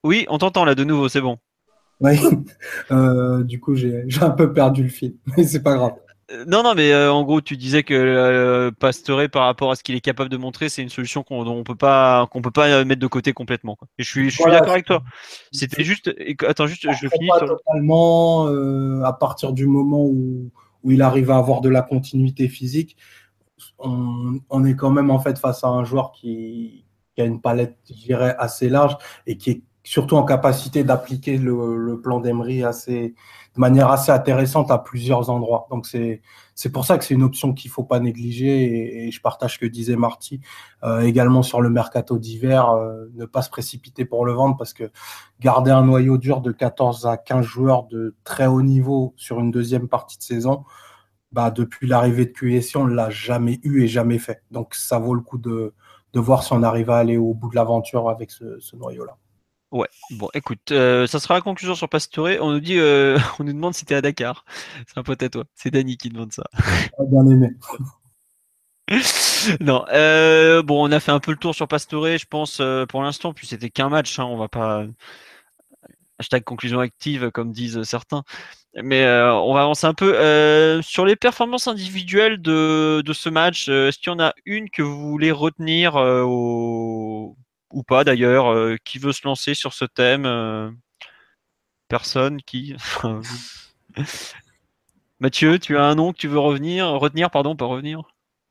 Oui, 0.03 0.25
on 0.29 0.37
t'entend 0.37 0.65
là 0.65 0.75
de 0.75 0.83
nouveau. 0.83 1.09
C'est 1.09 1.21
bon. 1.21 1.37
Oui. 1.99 2.19
Euh, 2.91 3.43
du 3.43 3.59
coup, 3.59 3.73
j'ai 3.75 4.05
un 4.21 4.29
peu 4.29 4.53
perdu 4.53 4.83
le 4.83 4.89
fil, 4.89 5.15
mais 5.37 5.43
c'est 5.43 5.63
pas 5.63 5.75
grave. 5.75 5.93
Euh, 6.31 6.45
non, 6.47 6.63
non, 6.63 6.73
mais 6.73 6.91
euh, 6.91 7.11
en 7.11 7.23
gros, 7.23 7.41
tu 7.41 7.55
disais 7.55 7.83
que 7.83 7.93
euh, 7.93 8.71
Pastore, 8.71 9.29
par 9.31 9.45
rapport 9.45 9.71
à 9.71 9.75
ce 9.75 9.83
qu'il 9.83 9.95
est 9.95 10.01
capable 10.01 10.29
de 10.29 10.37
montrer, 10.37 10.69
c'est 10.69 10.81
une 10.81 10.89
solution 10.89 11.23
qu'on 11.23 11.45
on 11.45 11.63
peut 11.63 11.75
pas 11.75 12.27
qu'on 12.31 12.41
peut 12.41 12.51
pas 12.51 12.83
mettre 12.83 13.01
de 13.01 13.07
côté 13.07 13.33
complètement. 13.33 13.77
Et 13.99 14.03
je 14.03 14.09
suis, 14.09 14.29
je 14.29 14.41
suis 14.41 14.51
d'accord 14.51 14.71
avec 14.71 14.85
toi. 14.85 15.03
C'était 15.51 15.83
juste, 15.83 16.11
attends, 16.47 16.67
juste, 16.67 16.87
je 16.91 17.07
finis. 17.07 17.27
Pas 17.27 17.45
totalement 17.45 18.47
à 19.03 19.13
partir 19.13 19.53
du 19.53 19.67
moment 19.67 20.03
où, 20.03 20.51
où 20.83 20.91
il 20.91 21.01
arrive 21.01 21.29
à 21.29 21.37
avoir 21.37 21.61
de 21.61 21.69
la 21.69 21.81
continuité 21.81 22.47
physique, 22.47 22.97
on, 23.77 24.39
on, 24.49 24.65
est 24.65 24.75
quand 24.75 24.91
même 24.91 25.11
en 25.11 25.19
fait 25.19 25.37
face 25.37 25.63
à 25.63 25.67
un 25.67 25.83
joueur 25.83 26.11
qui, 26.11 26.85
qui 27.15 27.21
a 27.21 27.25
une 27.25 27.41
palette, 27.41 27.77
je 27.87 28.05
dirais, 28.05 28.35
assez 28.39 28.69
large 28.69 28.97
et 29.27 29.37
qui 29.37 29.51
est 29.51 29.61
surtout 29.83 30.15
en 30.15 30.23
capacité 30.23 30.83
d'appliquer 30.83 31.37
le, 31.37 31.77
le 31.77 32.01
plan 32.01 32.19
d'Emery 32.19 32.63
assez 32.63 33.13
de 33.55 33.59
manière 33.61 33.89
assez 33.89 34.11
intéressante 34.11 34.69
à 34.69 34.77
plusieurs 34.77 35.29
endroits. 35.29 35.67
Donc 35.69 35.87
c'est 35.87 36.21
c'est 36.55 36.71
pour 36.71 36.85
ça 36.85 36.97
que 36.97 37.03
c'est 37.03 37.13
une 37.13 37.23
option 37.23 37.53
qu'il 37.53 37.71
faut 37.71 37.83
pas 37.83 37.99
négliger 37.99 39.07
et, 39.07 39.11
je 39.11 39.21
partage 39.21 39.55
ce 39.55 39.59
que 39.59 39.65
disait 39.65 39.95
Marty 39.95 40.41
euh, 40.83 41.01
également 41.01 41.41
sur 41.43 41.61
le 41.61 41.69
mercato 41.69 42.17
d'hiver, 42.17 42.69
euh, 42.71 43.05
ne 43.15 43.25
pas 43.25 43.41
se 43.41 43.49
précipiter 43.49 44.05
pour 44.05 44.25
le 44.25 44.33
vendre 44.33 44.57
parce 44.57 44.73
que 44.73 44.91
garder 45.39 45.71
un 45.71 45.83
noyau 45.83 46.17
dur 46.17 46.41
de 46.41 46.51
14 46.51 47.07
à 47.07 47.17
15 47.17 47.45
joueurs 47.45 47.83
de 47.83 48.15
très 48.23 48.45
haut 48.47 48.61
niveau 48.61 49.13
sur 49.17 49.39
une 49.39 49.51
deuxième 49.51 49.87
partie 49.87 50.17
de 50.17 50.23
saison, 50.23 50.65
bah 51.31 51.51
depuis 51.51 51.87
l'arrivée 51.87 52.25
de 52.25 52.31
QSI, 52.31 52.77
on 52.77 52.85
l'a 52.87 53.09
jamais 53.09 53.59
eu 53.63 53.83
et 53.83 53.87
jamais 53.87 54.19
fait. 54.19 54.43
Donc 54.51 54.75
ça 54.75 54.99
vaut 54.99 55.13
le 55.15 55.21
coup 55.21 55.37
de, 55.37 55.73
de 56.13 56.19
voir 56.19 56.43
si 56.43 56.53
on 56.53 56.63
arrive 56.63 56.89
à 56.89 56.97
aller 56.97 57.17
au 57.17 57.33
bout 57.33 57.49
de 57.49 57.55
l'aventure 57.55 58.09
avec 58.09 58.31
ce, 58.31 58.59
ce 58.59 58.75
noyau-là. 58.75 59.17
Ouais, 59.75 59.89
bon, 60.11 60.29
écoute, 60.33 60.71
euh, 60.71 61.05
ça 61.05 61.19
sera 61.19 61.33
la 61.33 61.41
conclusion 61.41 61.75
sur 61.75 61.89
Pastore. 61.89 62.29
On 62.39 62.53
nous 62.53 62.61
dit, 62.61 62.79
euh, 62.79 63.19
on 63.39 63.43
nous 63.43 63.51
demande 63.51 63.73
si 63.73 63.83
t'es 63.83 63.93
à 63.93 64.01
Dakar. 64.01 64.45
C'est 64.87 64.97
un 64.97 65.03
pote 65.03 65.21
à 65.21 65.27
toi. 65.27 65.43
C'est 65.53 65.69
Dani 65.69 65.97
qui 65.97 66.07
demande 66.07 66.31
ça. 66.31 66.43
Ah, 66.97 67.03
bien 67.05 67.27
aimé. 67.27 67.49
non, 69.59 69.83
euh, 69.91 70.63
bon, 70.63 70.87
on 70.87 70.91
a 70.93 71.01
fait 71.01 71.11
un 71.11 71.19
peu 71.19 71.31
le 71.31 71.37
tour 71.37 71.53
sur 71.53 71.67
Pastore, 71.67 72.17
je 72.17 72.25
pense, 72.25 72.61
pour 72.87 73.03
l'instant. 73.03 73.33
Puis 73.33 73.47
c'était 73.47 73.69
qu'un 73.69 73.89
match, 73.89 74.17
hein, 74.17 74.23
on 74.23 74.37
va 74.37 74.47
pas. 74.47 74.85
Hashtag 76.19 76.45
conclusion 76.45 76.79
active, 76.79 77.29
comme 77.31 77.51
disent 77.51 77.83
certains. 77.83 78.23
Mais 78.81 79.05
on 79.05 79.53
va 79.53 79.63
avancer 79.63 79.87
un 79.87 79.93
peu. 79.93 80.13
sur 80.83 81.05
les 81.05 81.17
performances 81.17 81.67
individuelles 81.67 82.41
de, 82.41 83.01
de 83.05 83.13
ce 83.13 83.27
match, 83.27 83.67
est-ce 83.67 83.97
qu'il 83.99 84.13
y 84.13 84.15
en 84.15 84.19
a 84.21 84.33
une 84.45 84.69
que 84.69 84.83
vous 84.83 85.09
voulez 85.09 85.33
retenir 85.33 85.95
au 85.95 87.04
ou 87.75 87.83
pas 87.83 88.03
d'ailleurs. 88.03 88.51
Euh, 88.51 88.77
qui 88.83 88.97
veut 88.97 89.11
se 89.11 89.27
lancer 89.27 89.53
sur 89.53 89.73
ce 89.73 89.85
thème 89.85 90.25
euh, 90.25 90.71
Personne 91.87 92.41
qui. 92.41 92.75
Mathieu, 95.19 95.59
tu 95.59 95.77
as 95.77 95.83
un 95.83 95.95
nom 95.95 96.11
que 96.11 96.17
tu 96.17 96.27
veux 96.27 96.39
revenir, 96.39 96.87
retenir, 96.87 97.29
pardon, 97.29 97.55
pas 97.55 97.65
revenir? 97.65 98.01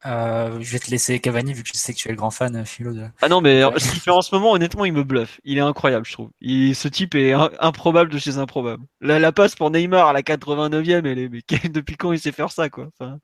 Euh, 0.07 0.59
je 0.61 0.71
vais 0.71 0.79
te 0.79 0.91
laisser 0.91 1.19
Cavani 1.19 1.55
vu 1.55 1.63
que 1.63 1.71
je 1.73 1.79
sais 1.79 1.95
que 1.95 1.99
tu 1.99 2.09
es 2.09 2.11
le 2.11 2.17
grand 2.19 2.31
fan 2.31 2.67
philo 2.67 2.93
de. 2.93 3.07
Ah 3.23 3.29
non 3.29 3.41
mais 3.41 3.63
ce 3.79 3.91
qu'il 3.91 4.01
fait 4.01 4.11
en 4.11 4.21
ce 4.21 4.35
moment 4.35 4.53
honnêtement 4.53 4.85
il 4.85 4.93
me 4.93 5.03
bluffe. 5.03 5.41
Il 5.45 5.57
est 5.57 5.63
incroyable 5.63 6.05
je 6.05 6.13
trouve. 6.13 6.31
ce 6.43 6.89
type 6.89 7.15
est 7.15 7.33
improbable 7.33 8.11
de 8.11 8.19
chez 8.19 8.37
improbable. 8.37 8.85
La 9.01 9.33
passe 9.33 9.55
pour 9.55 9.71
Neymar 9.71 10.09
à 10.09 10.13
la 10.13 10.21
89e 10.21 11.07
elle 11.07 11.19
est 11.19 11.29
mais 11.31 11.41
depuis 11.71 11.97
quand 11.97 12.13
il 12.13 12.21
sait 12.21 12.33
faire 12.33 12.53
ça 12.53 12.69
quoi? 12.69 12.91
là 13.01 13.17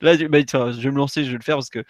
bah, 0.00 0.12
je 0.12 0.80
vais 0.80 0.90
me 0.92 0.98
lancer 0.98 1.24
je 1.24 1.32
vais 1.32 1.38
le 1.38 1.42
faire 1.42 1.56
parce 1.56 1.70
que 1.70 1.82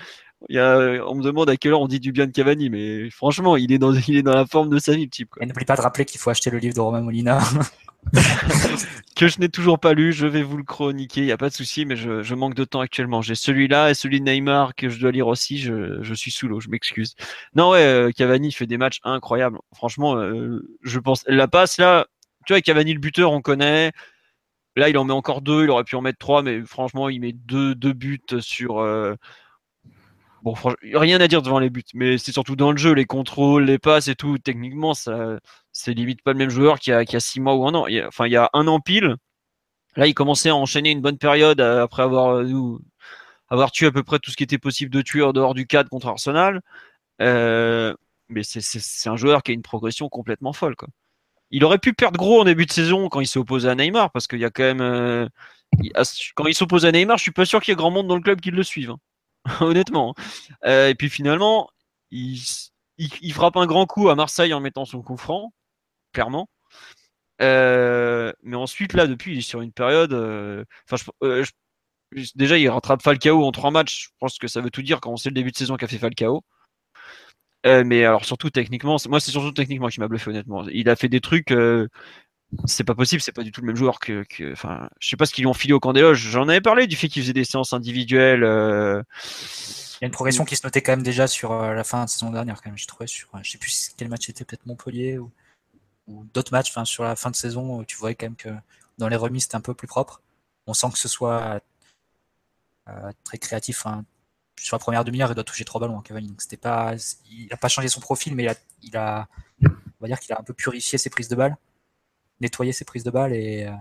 il 0.49 0.57
y 0.57 0.59
a, 0.59 1.05
on 1.07 1.14
me 1.14 1.22
demande 1.22 1.51
à 1.51 1.57
quelle 1.57 1.72
heure 1.72 1.80
on 1.80 1.88
dit 1.88 2.01
du 2.01 2.12
bien 2.12 2.26
de 2.26 2.32
Cavani, 2.32 2.70
mais 2.70 3.11
franchement, 3.11 3.57
il 3.57 3.72
est 3.72 3.78
dans, 3.78 3.93
il 4.09 4.16
est 4.16 4.22
dans 4.22 4.34
la 4.34 4.47
forme 4.47 4.70
de 4.70 4.78
sa 4.78 4.93
vie, 4.93 5.05
le 5.05 5.11
type. 5.11 5.30
Et 5.41 5.47
n'oublie 5.47 5.64
pas 5.64 5.76
de 5.76 5.82
rappeler 5.82 6.05
qu'il 6.05 6.20
faut 6.20 6.30
acheter 6.30 6.51
le 6.51 6.59
livre 6.59 6.74
de 6.74 6.80
Romain 6.80 7.03
Molina. 7.03 7.41
que 9.16 9.28
je 9.28 9.38
n'ai 9.41 9.51
toujours 9.51 9.78
pas 9.78 9.93
lu, 9.93 10.12
je 10.12 10.26
vais 10.26 10.43
vous 10.43 10.57
le 10.57 10.62
chroniquer, 10.62 11.20
il 11.20 11.26
n'y 11.26 11.32
a 11.32 11.36
pas 11.36 11.51
de 11.51 11.55
souci, 11.55 11.84
mais 11.84 11.97
je, 11.97 12.22
je, 12.22 12.34
manque 12.34 12.55
de 12.55 12.64
temps 12.64 12.80
actuellement. 12.80 13.20
J'ai 13.20 13.34
celui-là 13.34 13.91
et 13.91 13.95
celui 13.95 14.20
de 14.20 14.24
Neymar 14.24 14.74
que 14.74 14.88
je 14.88 14.99
dois 14.99 15.12
lire 15.12 15.26
aussi, 15.26 15.59
je, 15.59 16.03
je 16.03 16.14
suis 16.14 16.30
sous 16.30 16.49
l'eau, 16.49 16.61
je 16.61 16.70
m'excuse. 16.70 17.14
Non, 17.55 17.70
ouais, 17.70 17.82
euh, 17.82 18.11
Cavani 18.11 18.53
fait 18.53 18.66
des 18.66 18.78
matchs 18.78 19.01
incroyables. 19.05 19.59
Franchement, 19.74 20.16
euh, 20.16 20.66
je 20.82 20.99
pense, 20.99 21.24
la 21.26 21.49
passe 21.49 21.76
là, 21.78 22.07
tu 22.47 22.55
vois, 22.55 22.62
Cavani 22.62 22.95
le 22.95 23.01
buteur, 23.01 23.32
on 23.32 23.43
connaît. 23.43 23.93
Là, 24.76 24.88
il 24.88 24.97
en 24.97 25.05
met 25.05 25.12
encore 25.12 25.43
deux, 25.43 25.64
il 25.64 25.70
aurait 25.70 25.84
pu 25.84 25.97
en 25.97 26.01
mettre 26.01 26.18
trois, 26.18 26.43
mais 26.43 26.62
franchement, 26.64 27.09
il 27.09 27.20
met 27.20 27.32
deux, 27.32 27.74
deux 27.74 27.93
buts 27.93 28.20
sur. 28.41 28.78
Euh, 28.78 29.16
Bon, 30.43 30.55
rien 30.95 31.20
à 31.20 31.28
dire 31.28 31.43
devant 31.43 31.59
les 31.59 31.68
buts, 31.68 31.82
mais 31.93 32.16
c'est 32.16 32.32
surtout 32.32 32.57
dans 32.57 32.72
le 32.72 32.78
jeu, 32.78 32.93
les 32.93 33.05
contrôles, 33.05 33.64
les 33.64 33.78
passes 33.78 34.09
et 34.09 34.14
tout. 34.14 34.38
Techniquement, 34.38 34.95
ça, 34.95 35.38
c'est 35.72 35.93
limite 35.93 36.22
pas 36.22 36.32
le 36.32 36.38
même 36.38 36.51
joueur 36.51 36.78
qu'il 36.78 36.93
y 36.93 37.16
a, 37.16 37.20
six 37.20 37.41
mois 37.41 37.55
ou 37.57 37.66
un 37.66 37.74
an. 37.74 37.86
enfin, 38.09 38.26
il 38.26 38.32
y 38.32 38.36
a 38.36 38.49
un 38.55 38.66
an 38.66 38.80
pile. 38.80 39.16
Là, 39.97 40.07
il 40.07 40.14
commençait 40.14 40.51
à 40.51 40.57
enchaîner 40.57 40.91
une 40.91 41.01
bonne 41.03 41.18
période 41.18 41.61
euh, 41.61 41.82
après 41.82 42.03
avoir, 42.03 42.36
euh, 42.38 42.78
avoir 43.49 43.72
tué 43.72 43.86
à 43.86 43.93
peu 43.93 44.03
près 44.03 44.18
tout 44.18 44.30
ce 44.30 44.36
qui 44.36 44.45
était 44.45 44.59
possible 44.59 44.91
de 44.93 45.03
tuer 45.03 45.22
en 45.22 45.32
dehors 45.32 45.55
du 45.55 45.66
cadre 45.66 45.91
contre 45.91 46.09
Arsenal. 46.09 46.62
Euh, 47.20 47.95
mais 48.28 48.43
c'est 48.45 49.09
un 49.11 49.16
joueur 49.16 49.43
qui 49.43 49.51
a 49.51 49.55
une 49.55 49.62
progression 49.62 50.09
complètement 50.09 50.53
folle. 50.53 50.76
Il 51.51 51.64
aurait 51.64 51.78
pu 51.78 51.93
perdre 51.93 52.18
gros 52.18 52.41
en 52.41 52.45
début 52.45 52.66
de 52.66 52.72
saison 52.72 53.09
quand 53.09 53.20
il 53.20 53.26
s'est 53.26 53.41
opposé 53.41 53.68
à 53.68 53.74
Neymar, 53.74 54.12
parce 54.12 54.28
qu'il 54.28 54.38
y 54.41 54.45
a 54.45 54.51
quand 54.51 54.74
même. 54.74 55.28
Quand 56.36 56.47
il 56.47 56.55
s'oppose 56.55 56.86
à 56.86 56.93
Neymar, 56.93 57.18
je 57.18 57.22
suis 57.22 57.32
pas 57.32 57.45
sûr 57.45 57.61
qu'il 57.61 57.72
y 57.72 57.74
ait 57.74 57.76
grand 57.76 57.91
monde 57.91 58.07
dans 58.09 58.16
le 58.16 58.22
club 58.22 58.41
qui 58.41 58.51
le 58.53 58.62
suive. 58.62 58.91
Hein. 58.91 58.99
Honnêtement. 59.61 60.14
Euh, 60.64 60.88
et 60.88 60.95
puis 60.95 61.11
finalement, 61.11 61.68
il, 62.11 62.38
frappe 63.32 63.57
un 63.57 63.66
grand 63.66 63.86
coup 63.86 64.09
à 64.09 64.14
Marseille 64.14 64.53
en 64.55 64.61
mettant 64.61 64.84
son 64.84 65.03
coup 65.03 65.16
franc, 65.16 65.53
clairement. 66.12 66.49
Euh, 67.43 68.32
mais 68.43 68.57
ensuite, 68.57 68.93
là, 68.93 69.07
depuis, 69.07 69.32
il 69.32 69.38
est 69.38 69.43
sur 69.43 69.61
une 69.62 69.72
période. 69.72 70.12
Enfin, 70.91 71.03
déjà, 72.34 72.59
il 72.59 72.68
rattrape 72.68 73.03
Falcao 73.03 73.45
en 73.45 73.53
trois 73.53 73.70
matchs. 73.70 74.05
Je 74.05 74.09
pense 74.18 74.38
que 74.38 74.49
ça 74.49 74.61
veut 74.61 74.70
tout 74.70 74.82
dire 74.82 75.01
quand 75.01 75.12
on 75.12 75.16
sait 75.16 75.30
le 75.30 75.34
début 75.34 75.51
de 75.51 75.57
saison 75.57 75.76
qu'a 75.76 75.88
fait 75.88 75.99
Falcao. 75.99 76.43
Euh, 77.66 77.84
mais 77.84 78.05
alors 78.05 78.24
surtout 78.24 78.49
techniquement, 78.51 78.97
moi 79.09 79.20
c'est 79.20 79.30
surtout 79.30 79.53
techniquement 79.53 79.88
qui 79.88 80.01
m'a 80.01 80.09
bluffé 80.09 80.30
honnêtement. 80.30 80.66
Il 80.68 80.88
a 80.88 80.97
fait 80.97 81.09
des 81.09 81.20
trucs, 81.20 81.51
euh, 81.53 81.88
c'est 82.67 82.85
pas 82.85 82.95
possible, 82.95 83.23
c'est 83.23 83.33
pas 83.33 83.43
du 83.43 83.53
tout 83.53 83.61
le 83.61 83.69
même 83.69 83.77
joueur 83.77 84.01
que, 84.01 84.25
enfin, 84.53 84.89
je 84.99 85.09
sais 85.09 85.17
pas 85.17 85.27
ce 85.27 85.33
qu'ils 85.33 85.43
lui 85.43 85.47
ont 85.47 85.55
filé 85.55 85.73
au 85.73 85.81
camp 85.81 85.93
des 85.93 86.01
loges. 86.01 86.21
J'en 86.21 86.49
avais 86.49 86.61
parlé 86.61 86.87
du 86.87 86.97
fait 86.97 87.09
qu'il 87.09 87.23
faisait 87.23 87.33
des 87.33 87.45
séances 87.45 87.73
individuelles. 87.73 88.43
Euh, 88.43 89.03
il 90.01 90.03
y 90.03 90.05
a 90.05 90.07
une 90.07 90.13
progression 90.13 90.45
qui 90.45 90.57
se 90.57 90.67
notait 90.67 90.83
quand 90.83 90.93
même 90.93 91.03
déjà 91.03 91.27
sur 91.27 91.55
la 91.55 91.85
fin 91.85 92.05
de 92.05 92.11
saison 92.11 92.31
dernière 92.31 92.61
quand 92.63 92.71
même. 92.71 92.79
Je 92.79 92.87
trouvais 92.87 93.07
sur, 93.07 93.29
je 93.43 93.51
sais 93.51 93.59
plus 93.59 93.93
quel 93.97 94.09
match 94.09 94.27
c'était, 94.27 94.45
peut-être 94.45 94.67
Montpellier 94.67 95.19
ou, 95.19 95.31
d'autres 96.35 96.53
matchs. 96.53 96.71
Enfin 96.71 96.85
sur 96.85 97.05
la 97.05 97.15
fin 97.17 97.31
de 97.31 97.37
saison, 97.37 97.85
tu 97.85 97.97
voyais 97.97 98.17
quand 98.17 98.27
même 98.27 98.37
que 98.37 98.49
dans 98.99 99.09
les 99.09 99.17
remises 99.17 99.45
c'était 99.45 99.57
un 99.57 99.61
peu 99.61 99.75
plus 99.75 99.87
propre. 99.87 100.23
On 100.67 100.75
sent 100.75 100.89
que 100.93 100.99
ce 100.99 101.09
soit 101.09 101.61
très 103.25 103.39
créatif. 103.39 103.85
Sur 104.59 104.75
la 104.75 104.81
première 104.81 105.05
demi-heure, 105.05 105.31
il 105.31 105.35
doit 105.35 105.45
toucher 105.45 105.65
trois 105.65 105.81
ballons, 105.81 105.99
hein, 105.99 106.03
Cavani. 106.05 106.35
c'était 106.39 106.57
pas, 106.57 106.95
il 107.31 107.47
n'a 107.49 107.57
pas 107.57 107.69
changé 107.69 107.89
son 107.89 108.01
profil, 108.01 108.35
mais 108.35 108.47
il 108.83 108.97
a, 108.97 109.27
on 109.63 109.69
va 110.01 110.09
dire 110.09 110.21
qu'il 110.21 110.33
a 110.35 110.41
un 110.41 110.43
peu 110.43 110.53
purifié 110.53 110.99
ses 110.99 111.09
prises 111.09 111.29
de 111.29 111.37
balles, 111.37 111.57
nettoyé 112.41 112.72
ses 112.72 112.84
prises 112.84 113.05
de 113.05 113.11
balles 113.11 113.34
et 113.34 113.64
euh, 113.64 113.72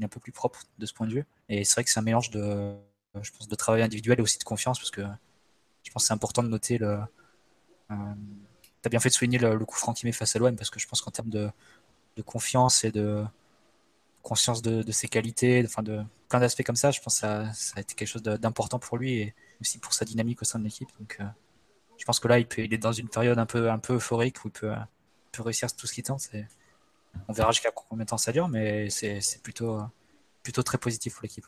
est 0.00 0.04
un 0.04 0.08
peu 0.08 0.20
plus 0.20 0.32
propre 0.32 0.62
de 0.78 0.86
ce 0.86 0.92
point 0.92 1.06
de 1.06 1.12
vue. 1.12 1.24
Et 1.48 1.64
c'est 1.64 1.74
vrai 1.74 1.84
que 1.84 1.90
c'est 1.90 1.98
un 1.98 2.02
mélange 2.02 2.30
de, 2.30 2.74
je 3.20 3.30
pense, 3.32 3.48
de 3.48 3.54
travail 3.54 3.82
individuel 3.82 4.18
et 4.18 4.22
aussi 4.22 4.38
de 4.38 4.44
confiance, 4.44 4.78
parce 4.78 4.90
que 4.90 5.02
je 5.82 5.90
pense 5.90 6.04
que 6.04 6.06
c'est 6.08 6.14
important 6.14 6.42
de 6.42 6.48
noter 6.48 6.78
le. 6.78 6.98
Euh, 7.90 7.94
tu 8.82 8.86
as 8.86 8.90
bien 8.90 9.00
fait 9.00 9.08
de 9.08 9.14
souligner 9.14 9.38
le, 9.38 9.58
coup 9.64 9.76
franc 9.76 9.92
qu'il 9.92 10.06
met 10.06 10.12
face 10.12 10.36
à 10.36 10.38
l'OM, 10.38 10.54
parce 10.56 10.70
que 10.70 10.78
je 10.78 10.86
pense 10.86 11.00
qu'en 11.00 11.10
termes 11.10 11.30
de, 11.30 11.50
confiance 12.24 12.84
et 12.84 12.90
de 12.90 13.24
conscience 14.22 14.60
de, 14.62 14.90
ses 14.92 15.08
qualités, 15.08 15.62
enfin 15.64 15.82
de 15.82 16.02
plein 16.28 16.40
d'aspects 16.40 16.64
comme 16.64 16.76
ça, 16.76 16.90
je 16.90 17.00
pense 17.00 17.14
que 17.14 17.20
ça, 17.20 17.52
ça 17.54 17.74
a 17.76 17.80
été 17.80 17.94
quelque 17.94 18.08
chose 18.08 18.22
d'important 18.22 18.78
pour 18.78 18.98
lui. 18.98 19.14
Et, 19.14 19.34
aussi 19.60 19.78
pour 19.78 19.92
sa 19.92 20.04
dynamique 20.04 20.42
au 20.42 20.44
sein 20.44 20.58
de 20.58 20.64
l'équipe. 20.64 20.88
Donc, 20.98 21.16
euh, 21.20 21.24
je 21.96 22.04
pense 22.04 22.20
que 22.20 22.28
là, 22.28 22.38
il, 22.38 22.46
peut, 22.46 22.62
il 22.62 22.72
est 22.72 22.78
dans 22.78 22.92
une 22.92 23.08
période 23.08 23.38
un 23.38 23.46
peu, 23.46 23.70
un 23.70 23.78
peu 23.78 23.94
euphorique 23.94 24.44
où 24.44 24.48
il 24.48 24.52
peut, 24.52 24.72
peut 25.32 25.42
réussir 25.42 25.74
tout 25.74 25.86
ce 25.86 25.92
qu'il 25.92 26.04
tente. 26.04 26.28
On 27.28 27.32
verra 27.32 27.52
jusqu'à 27.52 27.70
combien 27.70 28.04
de 28.04 28.08
temps 28.08 28.18
ça 28.18 28.32
dure, 28.32 28.48
mais 28.48 28.88
c'est 28.90 29.42
plutôt, 29.42 29.80
plutôt 30.42 30.62
très 30.62 30.78
positif 30.78 31.14
pour 31.14 31.22
l'équipe. 31.22 31.44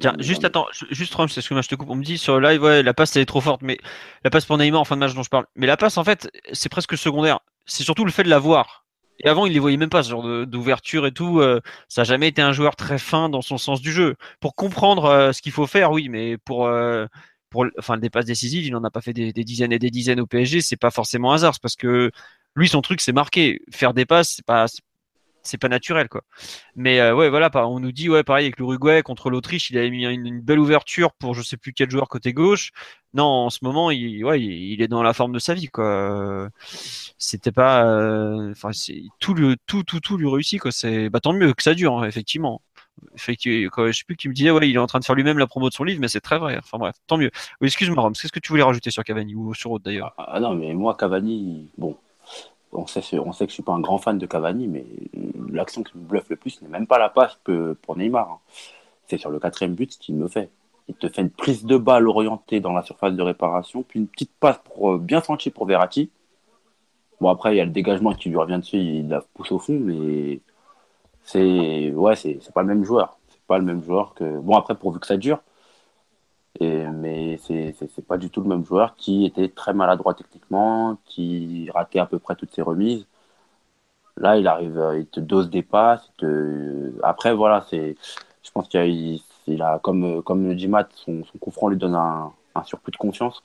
Tiens, 0.00 0.14
juste 0.18 0.44
attends, 0.44 0.66
juste 0.90 1.14
Rom, 1.14 1.28
c'est 1.28 1.40
ce 1.40 1.48
que 1.48 1.54
moi 1.54 1.62
je 1.62 1.68
te 1.68 1.74
coupe. 1.74 1.90
On 1.90 1.94
me 1.94 2.02
dit 2.02 2.18
sur 2.18 2.40
le 2.40 2.48
live, 2.48 2.62
ouais, 2.62 2.82
la 2.82 2.94
passe 2.94 3.14
elle 3.14 3.22
est 3.22 3.26
trop 3.26 3.40
forte, 3.40 3.62
mais 3.62 3.78
la 4.24 4.30
passe 4.30 4.46
pour 4.46 4.58
Neymar 4.58 4.80
en 4.80 4.84
fin 4.84 4.96
de 4.96 5.00
match 5.00 5.14
dont 5.14 5.22
je 5.22 5.30
parle. 5.30 5.46
Mais 5.54 5.66
la 5.66 5.76
passe, 5.76 5.96
en 5.96 6.04
fait, 6.04 6.28
c'est 6.52 6.68
presque 6.68 6.96
secondaire. 6.96 7.40
C'est 7.64 7.84
surtout 7.84 8.04
le 8.04 8.10
fait 8.10 8.24
de 8.24 8.28
la 8.28 8.40
voir. 8.40 8.84
Et 9.20 9.28
avant, 9.28 9.46
il 9.46 9.52
les 9.52 9.60
voyait 9.60 9.76
même 9.76 9.90
pas, 9.90 10.02
ce 10.02 10.10
genre 10.10 10.46
d'ouverture 10.46 11.06
et 11.06 11.12
tout. 11.12 11.40
Euh, 11.40 11.60
ça 11.88 12.00
n'a 12.00 12.04
jamais 12.04 12.28
été 12.28 12.42
un 12.42 12.52
joueur 12.52 12.74
très 12.76 12.98
fin 12.98 13.28
dans 13.28 13.42
son 13.42 13.58
sens 13.58 13.80
du 13.80 13.92
jeu. 13.92 14.16
Pour 14.40 14.54
comprendre 14.56 15.04
euh, 15.04 15.32
ce 15.32 15.42
qu'il 15.42 15.52
faut 15.52 15.66
faire, 15.66 15.92
oui, 15.92 16.08
mais 16.08 16.38
pour, 16.38 16.66
euh, 16.66 17.06
pour 17.50 17.66
enfin, 17.78 17.94
le 17.94 18.00
dépasse 18.00 18.24
décisive, 18.24 18.64
il 18.64 18.72
n'en 18.72 18.82
a 18.82 18.90
pas 18.90 19.00
fait 19.00 19.12
des, 19.12 19.32
dizaines 19.32 19.72
et 19.72 19.78
des 19.78 19.90
dizaines 19.90 20.20
au 20.20 20.26
PSG. 20.26 20.60
C'est 20.60 20.76
pas 20.76 20.90
forcément 20.90 21.32
hasard, 21.32 21.54
parce 21.60 21.76
que 21.76 22.10
lui, 22.54 22.68
son 22.68 22.82
truc, 22.82 23.00
c'est 23.00 23.12
marqué. 23.12 23.62
Faire 23.70 23.94
des 23.94 24.06
passes, 24.06 24.34
c'est 24.36 24.44
pas, 24.44 24.66
c'est 25.42 25.58
pas 25.58 25.68
naturel 25.68 26.08
quoi. 26.08 26.22
Mais 26.76 27.00
euh, 27.00 27.14
ouais 27.14 27.28
voilà, 27.28 27.50
on 27.66 27.80
nous 27.80 27.92
dit 27.92 28.08
ouais 28.08 28.22
pareil 28.22 28.46
avec 28.46 28.58
l'Uruguay 28.58 29.02
contre 29.02 29.30
l'Autriche, 29.30 29.70
il 29.70 29.78
avait 29.78 29.90
mis 29.90 30.04
une, 30.04 30.40
belle 30.40 30.58
ouverture 30.58 31.12
pour 31.12 31.34
je 31.34 31.42
sais 31.42 31.56
plus 31.56 31.72
quel 31.72 31.90
joueur 31.90 32.08
côté 32.08 32.32
gauche. 32.32 32.70
Non, 33.14 33.24
en 33.24 33.50
ce 33.50 33.58
moment 33.62 33.90
il 33.90 34.24
ouais, 34.24 34.40
il 34.40 34.80
est 34.82 34.88
dans 34.88 35.02
la 35.02 35.12
forme 35.12 35.32
de 35.32 35.38
sa 35.38 35.54
vie 35.54 35.68
quoi. 35.68 36.48
C'était 37.18 37.52
pas 37.52 37.84
euh, 37.86 38.52
enfin 38.52 38.70
tout 39.20 39.34
le 39.34 39.56
tout 39.66 39.82
tout 39.82 40.00
tout 40.00 40.16
lui 40.16 40.28
réussit 40.28 40.60
quoi, 40.60 40.72
c'est 40.72 41.10
bah 41.10 41.20
tant 41.20 41.32
mieux 41.32 41.52
que 41.52 41.62
ça 41.62 41.74
dure 41.74 41.98
hein, 41.98 42.06
effectivement. 42.06 42.62
Effectivement, 43.14 43.70
je 43.86 43.92
sais 43.92 44.04
plus 44.04 44.16
qui 44.16 44.28
me 44.28 44.34
disait 44.34 44.50
ouais, 44.50 44.68
il 44.68 44.76
est 44.76 44.78
en 44.78 44.86
train 44.86 45.00
de 45.00 45.04
faire 45.04 45.14
lui-même 45.14 45.38
la 45.38 45.46
promo 45.46 45.68
de 45.68 45.74
son 45.74 45.84
livre 45.84 46.00
mais 46.00 46.08
c'est 46.08 46.20
très 46.20 46.38
vrai. 46.38 46.58
Enfin 46.58 46.78
bref, 46.78 46.94
tant 47.06 47.16
mieux. 47.16 47.30
excuse-moi 47.62 48.02
Rams, 48.02 48.12
qu'est-ce 48.12 48.32
que 48.32 48.38
tu 48.40 48.50
voulais 48.50 48.62
rajouter 48.62 48.90
sur 48.90 49.02
Cavani 49.02 49.34
ou 49.34 49.54
sur 49.54 49.72
autre 49.72 49.84
d'ailleurs? 49.84 50.14
Ah, 50.18 50.32
ah 50.34 50.40
non, 50.40 50.54
mais 50.54 50.74
moi 50.74 50.96
Cavani 50.96 51.70
bon, 51.78 51.96
on 52.72 52.86
sait, 52.86 53.00
que 53.00 53.48
je 53.48 53.52
suis 53.52 53.62
pas 53.62 53.72
un 53.72 53.80
grand 53.80 53.98
fan 53.98 54.18
de 54.18 54.26
Cavani, 54.26 54.66
mais 54.66 54.84
l'action 55.50 55.82
qui 55.82 55.96
me 55.96 56.02
bluffe 56.02 56.28
le 56.30 56.36
plus 56.36 56.60
n'est 56.62 56.68
même 56.68 56.86
pas 56.86 56.98
la 56.98 57.08
passe 57.08 57.38
pour 57.82 57.96
Neymar. 57.96 58.30
Hein. 58.30 58.38
C'est 59.06 59.18
sur 59.18 59.30
le 59.30 59.38
quatrième 59.38 59.74
but 59.74 59.92
ce 59.92 59.98
qu'il 59.98 60.14
me 60.14 60.28
fait. 60.28 60.50
Il 60.88 60.94
te 60.94 61.08
fait 61.08 61.22
une 61.22 61.30
prise 61.30 61.64
de 61.64 61.76
balle 61.76 62.08
orientée 62.08 62.60
dans 62.60 62.72
la 62.72 62.82
surface 62.82 63.14
de 63.14 63.22
réparation, 63.22 63.82
puis 63.82 64.00
une 64.00 64.08
petite 64.08 64.32
passe 64.40 64.60
euh, 64.80 64.98
bien 64.98 65.20
sentie 65.20 65.50
pour 65.50 65.66
Verratti. 65.66 66.10
Bon, 67.20 67.28
après, 67.28 67.54
il 67.54 67.58
y 67.58 67.60
a 67.60 67.64
le 67.64 67.70
dégagement 67.70 68.14
qui 68.14 68.30
lui 68.30 68.36
revient 68.36 68.58
dessus, 68.58 68.78
il 68.78 69.08
la 69.08 69.20
pousse 69.34 69.52
au 69.52 69.58
fond, 69.58 69.78
mais 69.78 70.40
c'est 71.24 71.90
ouais, 71.90 72.14
pas 72.54 72.62
le 72.62 72.68
même 72.68 72.84
joueur. 72.84 73.18
C'est 73.28 73.40
pas 73.46 73.58
le 73.58 73.64
même 73.64 73.82
joueur 73.84 74.14
que. 74.14 74.40
Bon, 74.40 74.56
après, 74.56 74.74
pourvu 74.74 74.98
que 74.98 75.06
ça 75.06 75.16
dure, 75.16 75.40
mais 76.60 77.38
c'est 77.38 77.74
n'est 77.80 78.04
pas 78.06 78.18
du 78.18 78.30
tout 78.30 78.40
le 78.42 78.48
même 78.48 78.64
joueur 78.64 78.94
qui 78.96 79.24
était 79.24 79.48
très 79.48 79.74
maladroit 79.74 80.14
techniquement, 80.14 80.98
qui 81.04 81.70
ratait 81.74 81.98
à 81.98 82.06
peu 82.06 82.18
près 82.18 82.36
toutes 82.36 82.52
ses 82.54 82.62
remises. 82.62 83.06
Là, 84.16 84.36
il 84.36 84.46
arrive, 84.46 84.80
il 84.98 85.06
te 85.06 85.20
dose 85.20 85.50
des 85.50 85.62
passes. 85.62 86.10
Après, 87.02 87.34
voilà, 87.34 87.66
je 87.72 88.50
pense 88.52 88.68
qu'il 88.68 89.62
a, 89.62 89.78
comme, 89.80 90.22
comme 90.22 90.46
le 90.46 90.54
dit 90.54 90.68
Matt, 90.68 90.90
son, 90.94 91.24
son 91.24 91.38
coup 91.38 91.50
franc 91.50 91.68
lui 91.68 91.78
donne 91.78 91.94
un, 91.94 92.32
un, 92.54 92.62
surplus 92.64 92.92
de 92.92 92.96
confiance 92.98 93.42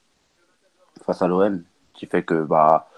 face 1.05 1.21
à 1.21 1.27
l'OM, 1.27 1.63
qui 1.93 2.05
fait 2.07 2.23
que 2.23 2.43
bah, 2.43 2.89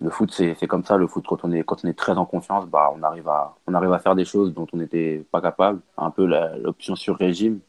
le 0.00 0.10
foot, 0.10 0.30
c'est 0.32 0.66
comme 0.66 0.84
ça. 0.84 0.96
Le 0.96 1.06
foot, 1.08 1.24
quand 1.26 1.44
on 1.44 1.52
est, 1.52 1.64
quand 1.64 1.84
on 1.84 1.88
est 1.88 1.98
très 1.98 2.12
en 2.18 2.26
confiance, 2.26 2.66
bah, 2.66 2.92
on, 2.94 3.02
arrive 3.02 3.28
à, 3.28 3.56
on 3.66 3.74
arrive 3.74 3.92
à 3.92 3.98
faire 3.98 4.14
des 4.14 4.24
choses 4.24 4.54
dont 4.54 4.66
on 4.72 4.76
n'était 4.78 5.26
pas 5.32 5.40
capable. 5.40 5.80
Un 5.98 6.10
peu 6.10 6.26
l'option 6.26 6.96
sur 6.96 7.16
régime 7.16 7.60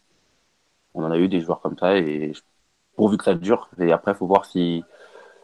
on 0.98 1.04
en 1.04 1.12
a 1.12 1.18
eu 1.18 1.28
des 1.28 1.41
joueurs 1.41 1.62
comme 1.62 1.78
ça 1.78 1.98
et 1.98 2.34
pourvu 2.95 3.18
que 3.18 3.24
ça 3.24 3.36
dure. 3.36 3.70
Et 3.80 3.91
après, 3.91 4.14
faut 4.14 4.28
voir 4.28 4.45
si. 4.45 4.84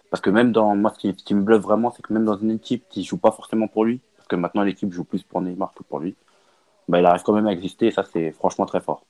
Parce 0.09 0.21
que 0.21 0.29
même 0.29 0.51
dans. 0.51 0.75
Moi, 0.75 0.91
ce 0.97 1.07
qui, 1.09 1.33
me 1.33 1.41
bluffe 1.41 1.61
vraiment, 1.61 1.91
c'est 1.91 2.01
que 2.01 2.13
même 2.13 2.25
dans 2.25 2.37
une 2.37 2.51
équipe 2.51 2.85
qui 2.89 3.03
joue 3.03 3.17
pas 3.17 3.31
forcément 3.31 3.67
pour 3.67 3.85
lui, 3.85 4.01
parce 4.17 4.27
que 4.27 4.35
maintenant 4.35 4.63
l'équipe 4.63 4.91
joue 4.91 5.03
plus 5.05 5.23
pour 5.23 5.41
Neymar 5.41 5.73
que 5.73 5.83
pour 5.83 5.99
lui, 5.99 6.15
bah, 6.87 6.99
il 6.99 7.05
arrive 7.05 7.23
quand 7.23 7.33
même 7.33 7.47
à 7.47 7.53
exister 7.53 7.87
et 7.87 7.91
ça, 7.91 8.03
c'est 8.03 8.31
franchement 8.31 8.65
très 8.65 8.81
fort. 8.81 9.05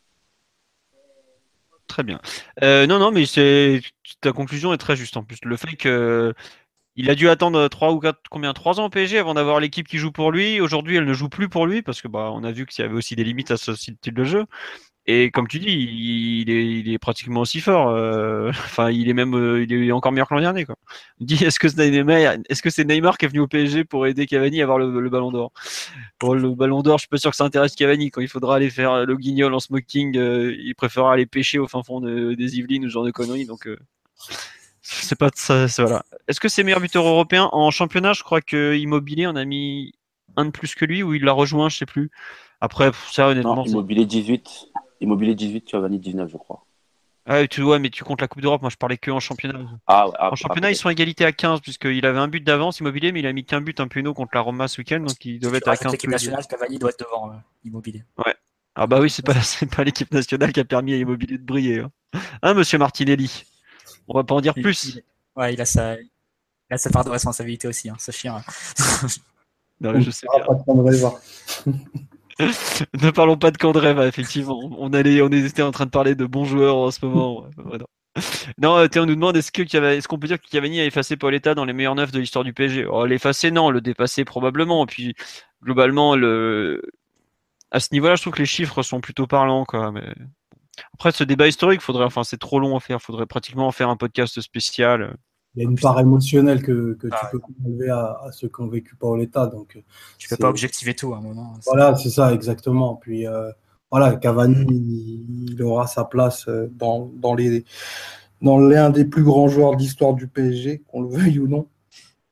Très 1.87 2.03
bien. 2.03 2.19
Euh, 2.63 2.87
non, 2.87 2.99
non, 2.99 3.11
mais 3.11 3.25
c'est 3.25 3.81
ta 4.21 4.31
conclusion 4.31 4.73
est 4.73 4.77
très 4.77 4.95
juste 4.95 5.17
en 5.17 5.23
plus. 5.23 5.37
Le 5.43 5.57
fait 5.57 5.75
que 5.75 6.33
il 6.95 7.09
a 7.09 7.15
dû 7.15 7.27
attendre 7.27 7.67
3 7.67 7.91
ou 7.91 7.99
4, 7.99 8.19
combien 8.29 8.53
3 8.53 8.79
ans 8.79 8.85
au 8.85 8.89
PSG 8.89 9.17
avant 9.17 9.33
d'avoir 9.33 9.59
l'équipe 9.59 9.87
qui 9.87 9.97
joue 9.97 10.11
pour 10.11 10.31
lui. 10.31 10.61
Aujourd'hui, 10.61 10.97
elle 10.97 11.05
ne 11.05 11.13
joue 11.13 11.29
plus 11.29 11.49
pour 11.49 11.65
lui 11.65 11.81
parce 11.81 12.01
que 12.01 12.07
bah, 12.07 12.29
on 12.33 12.43
a 12.43 12.51
vu 12.51 12.65
qu'il 12.65 12.83
y 12.83 12.85
avait 12.85 12.95
aussi 12.95 13.15
des 13.15 13.23
limites 13.23 13.51
à 13.51 13.57
ce 13.57 13.73
style 13.75 13.97
de 14.13 14.23
jeu. 14.23 14.45
Et 15.05 15.31
comme 15.31 15.49
tu 15.49 15.59
dis, 15.59 15.67
il 15.67 16.49
est, 16.49 16.65
il 16.65 16.93
est 16.93 16.97
pratiquement 16.97 17.41
aussi 17.41 17.59
fort. 17.59 17.89
Euh, 17.89 18.49
enfin, 18.51 18.89
il 18.89 19.09
est 19.09 19.13
même, 19.13 19.35
euh, 19.35 19.63
il 19.63 19.73
est 19.73 19.91
encore 19.91 20.13
meilleur 20.13 20.29
que 20.29 20.33
l'an 20.33 20.41
dernier. 20.41 20.65
Quoi. 20.65 20.75
Dis, 21.19 21.43
est-ce 21.43 21.59
que 21.59 21.67
c'est 21.67 21.89
Neymar, 21.89 22.37
est-ce 22.49 22.61
que 22.61 22.69
c'est 22.69 22.85
Neymar 22.85 23.17
qui 23.17 23.25
est 23.25 23.27
venu 23.27 23.41
au 23.41 23.47
PSG 23.47 23.83
pour 23.83 24.07
aider 24.07 24.25
Cavani 24.25 24.61
à 24.61 24.63
avoir 24.63 24.77
le, 24.79 25.09
Ballon 25.09 25.31
d'Or? 25.31 25.51
Pour 26.19 26.35
le 26.35 26.49
Ballon 26.55 26.81
d'Or, 26.81 26.99
je 26.99 27.01
suis 27.01 27.09
pas 27.09 27.17
sûr 27.17 27.31
que 27.31 27.35
ça 27.35 27.43
intéresse 27.43 27.75
Cavani. 27.75 28.11
Quand 28.11 28.21
il 28.21 28.29
faudra 28.29 28.55
aller 28.55 28.69
faire 28.69 29.05
le 29.05 29.17
guignol 29.17 29.53
en 29.53 29.59
smoking, 29.59 30.17
euh, 30.17 30.55
il 30.57 30.73
préférera 30.75 31.13
aller 31.13 31.25
pêcher 31.25 31.59
au 31.59 31.67
fin 31.67 31.83
fond 31.83 31.99
des 31.99 32.57
Yvelines 32.57 32.85
ou 32.85 32.87
ce 32.87 32.93
genre 32.93 33.05
de 33.05 33.11
conneries. 33.11 33.45
Donc, 33.45 33.67
c'est 34.81 35.17
pas 35.17 35.29
ça. 35.35 35.65
Voilà. 35.79 36.05
Est-ce 36.29 36.39
que 36.39 36.47
c'est 36.47 36.63
meilleur 36.63 36.79
buteur 36.79 37.05
européen 37.05 37.49
en 37.51 37.71
championnat? 37.71 38.13
Je 38.13 38.23
crois 38.23 38.41
que 38.41 38.77
Immobilier 38.77 39.27
en 39.27 39.35
a 39.35 39.43
mis 39.43 39.91
un 40.37 40.45
de 40.45 40.51
plus 40.51 40.75
que 40.75 40.85
lui 40.85 41.03
ou 41.03 41.13
il 41.13 41.23
l'a 41.23 41.33
rejoint, 41.33 41.67
je 41.67 41.77
sais 41.77 41.85
plus. 41.85 42.09
Après, 42.61 42.91
ça 43.11 43.27
honnêtement. 43.27 43.65
Immobilier 43.65 44.05
18. 44.05 44.71
Immobilier 45.03 45.35
18, 45.35 45.69
Giovanni 45.69 45.99
19, 45.99 46.31
je 46.31 46.37
crois. 46.37 46.65
Ah, 47.25 47.45
tu, 47.47 47.61
vois, 47.61 47.79
mais 47.79 47.89
tu 47.89 48.03
comptes 48.03 48.21
la 48.21 48.27
Coupe 48.27 48.41
d'Europe, 48.41 48.61
moi 48.61 48.69
je 48.69 48.75
parlais 48.75 48.97
que 48.97 49.11
en 49.11 49.19
championnat. 49.19 49.59
Ah, 49.87 50.07
ah, 50.17 50.31
en 50.31 50.35
championnat, 50.35 50.71
ils 50.71 50.75
sont 50.75 50.89
égalité 50.89 51.25
à 51.25 51.31
15, 51.31 51.61
puisqu'il 51.61 52.05
avait 52.05 52.19
un 52.19 52.27
but 52.27 52.43
d'avance 52.43 52.79
Immobilier, 52.79 53.11
mais 53.11 53.19
il 53.19 53.27
a 53.27 53.33
mis 53.33 53.45
qu'un 53.45 53.61
but 53.61 53.79
un 53.79 53.87
peu 53.87 54.01
contre 54.13 54.31
la 54.33 54.41
Roma 54.41 54.67
ce 54.67 54.79
week-end, 54.79 55.01
donc 55.01 55.23
il 55.25 55.39
devait 55.39 55.57
être 55.57 55.67
à 55.67 55.77
15. 55.77 55.91
L'équipe 55.91 56.09
nationale, 56.09 56.45
Cavani 56.47 56.79
doit 56.79 56.89
être 56.89 56.99
devant 56.99 57.31
euh, 57.31 57.35
Immobilier. 57.63 58.03
Ouais. 58.25 58.33
Ah 58.75 58.87
bah 58.87 58.99
oui, 58.99 59.09
c'est 59.09 59.25
pas, 59.25 59.33
pas 59.75 59.83
l'équipe 59.83 60.11
nationale 60.11 60.51
qui 60.51 60.59
a 60.59 60.65
permis 60.65 60.93
à 60.93 60.97
Immobilier 60.97 61.37
de 61.37 61.43
briller. 61.43 61.79
Hein, 61.79 61.91
hein 62.41 62.53
monsieur 62.53 62.77
Martinelli? 62.77 63.45
On 64.07 64.15
va 64.17 64.23
pas 64.23 64.35
en 64.35 64.41
dire 64.41 64.53
plus. 64.53 64.99
ouais, 65.35 65.53
il 65.53 65.61
a 65.61 65.65
sa, 65.65 65.95
il 65.99 66.09
a 66.71 66.77
sa 66.77 66.89
part 66.89 67.05
de 67.05 67.09
responsabilité 67.09 67.67
aussi, 67.67 67.89
hein, 67.89 67.95
ce 67.99 68.11
chien. 68.11 68.41
non, 69.81 69.99
je 69.99 70.11
sais 70.11 70.27
bien. 70.33 71.13
ne 73.01 73.11
parlons 73.11 73.37
pas 73.37 73.51
de 73.51 73.57
Candreva, 73.57 74.07
effectivement. 74.07 74.59
On 74.77 74.93
allait, 74.93 75.21
on 75.21 75.29
était 75.29 75.61
en 75.61 75.71
train 75.71 75.85
de 75.85 75.91
parler 75.91 76.15
de 76.15 76.25
bons 76.25 76.45
joueurs 76.45 76.77
en 76.77 76.91
ce 76.91 77.05
moment. 77.05 77.47
Non, 78.59 78.77
euh, 78.77 78.87
on 78.95 79.05
nous 79.05 79.15
demande 79.15 79.37
est-ce 79.37 79.51
que 79.51 79.63
est-ce 79.63 80.07
qu'on 80.07 80.19
peut 80.19 80.27
dire 80.27 80.39
que 80.39 80.47
Cavani 80.47 80.79
a 80.79 80.85
effacé 80.85 81.17
Pauletta 81.17 81.55
dans 81.55 81.65
les 81.65 81.73
meilleurs 81.73 81.95
neufs 81.95 82.11
de 82.11 82.19
l'histoire 82.19 82.43
du 82.43 82.53
PSG 82.53 82.85
oh, 82.85 83.05
L'effacer, 83.05 83.51
non, 83.51 83.71
le 83.71 83.81
dépasser 83.81 84.25
probablement. 84.25 84.85
Puis 84.85 85.15
globalement, 85.63 86.15
le... 86.15 86.81
à 87.71 87.79
ce 87.79 87.89
niveau-là, 87.91 88.15
je 88.15 88.21
trouve 88.21 88.33
que 88.33 88.39
les 88.39 88.45
chiffres 88.45 88.83
sont 88.83 89.01
plutôt 89.01 89.27
parlants. 89.27 89.65
Après, 90.93 91.11
ce 91.11 91.23
débat 91.23 91.47
historique, 91.47 91.81
faudrait, 91.81 92.05
enfin, 92.05 92.23
c'est 92.23 92.37
trop 92.39 92.59
long 92.59 92.75
à 92.75 92.79
faire. 92.79 92.97
Il 93.01 93.03
faudrait 93.03 93.25
pratiquement 93.25 93.67
en 93.67 93.71
faire 93.71 93.89
un 93.89 93.97
podcast 93.97 94.41
spécial. 94.41 95.15
Il 95.55 95.61
y 95.61 95.65
a 95.65 95.69
une 95.69 95.77
part 95.77 95.99
émotionnelle 95.99 96.63
que, 96.63 96.93
que 96.93 97.07
tu 97.07 97.25
peux 97.31 97.39
enlever 97.63 97.89
à, 97.89 98.29
ceux 98.31 98.47
qui 98.47 98.61
ont 98.61 98.67
vécu 98.67 98.95
Paoletta. 98.95 99.47
Donc, 99.47 99.77
tu 100.17 100.27
peux 100.27 100.37
pas 100.37 100.49
objectiver 100.49 100.95
tout 100.95 101.13
à 101.13 101.17
un 101.17 101.21
moment. 101.21 101.53
Voilà, 101.65 101.95
c'est 101.95 102.09
ça, 102.09 102.33
exactement. 102.33 102.95
Puis 102.95 103.27
euh, 103.27 103.51
voilà, 103.91 104.15
Cavani, 104.15 104.65
il, 105.49 105.61
aura 105.61 105.85
sa 105.85 106.05
place 106.05 106.47
euh, 106.47 106.67
dans, 106.73 107.11
dans 107.15 107.35
les 107.35 107.65
dans 108.41 108.57
l'un 108.59 108.89
des 108.89 109.05
plus 109.05 109.23
grands 109.23 109.47
joueurs 109.47 109.75
de 109.75 109.81
l'histoire 109.81 110.15
du 110.15 110.27
PSG, 110.27 110.83
qu'on 110.87 111.03
le 111.03 111.09
veuille 111.17 111.39
ou 111.39 111.47
non. 111.47 111.67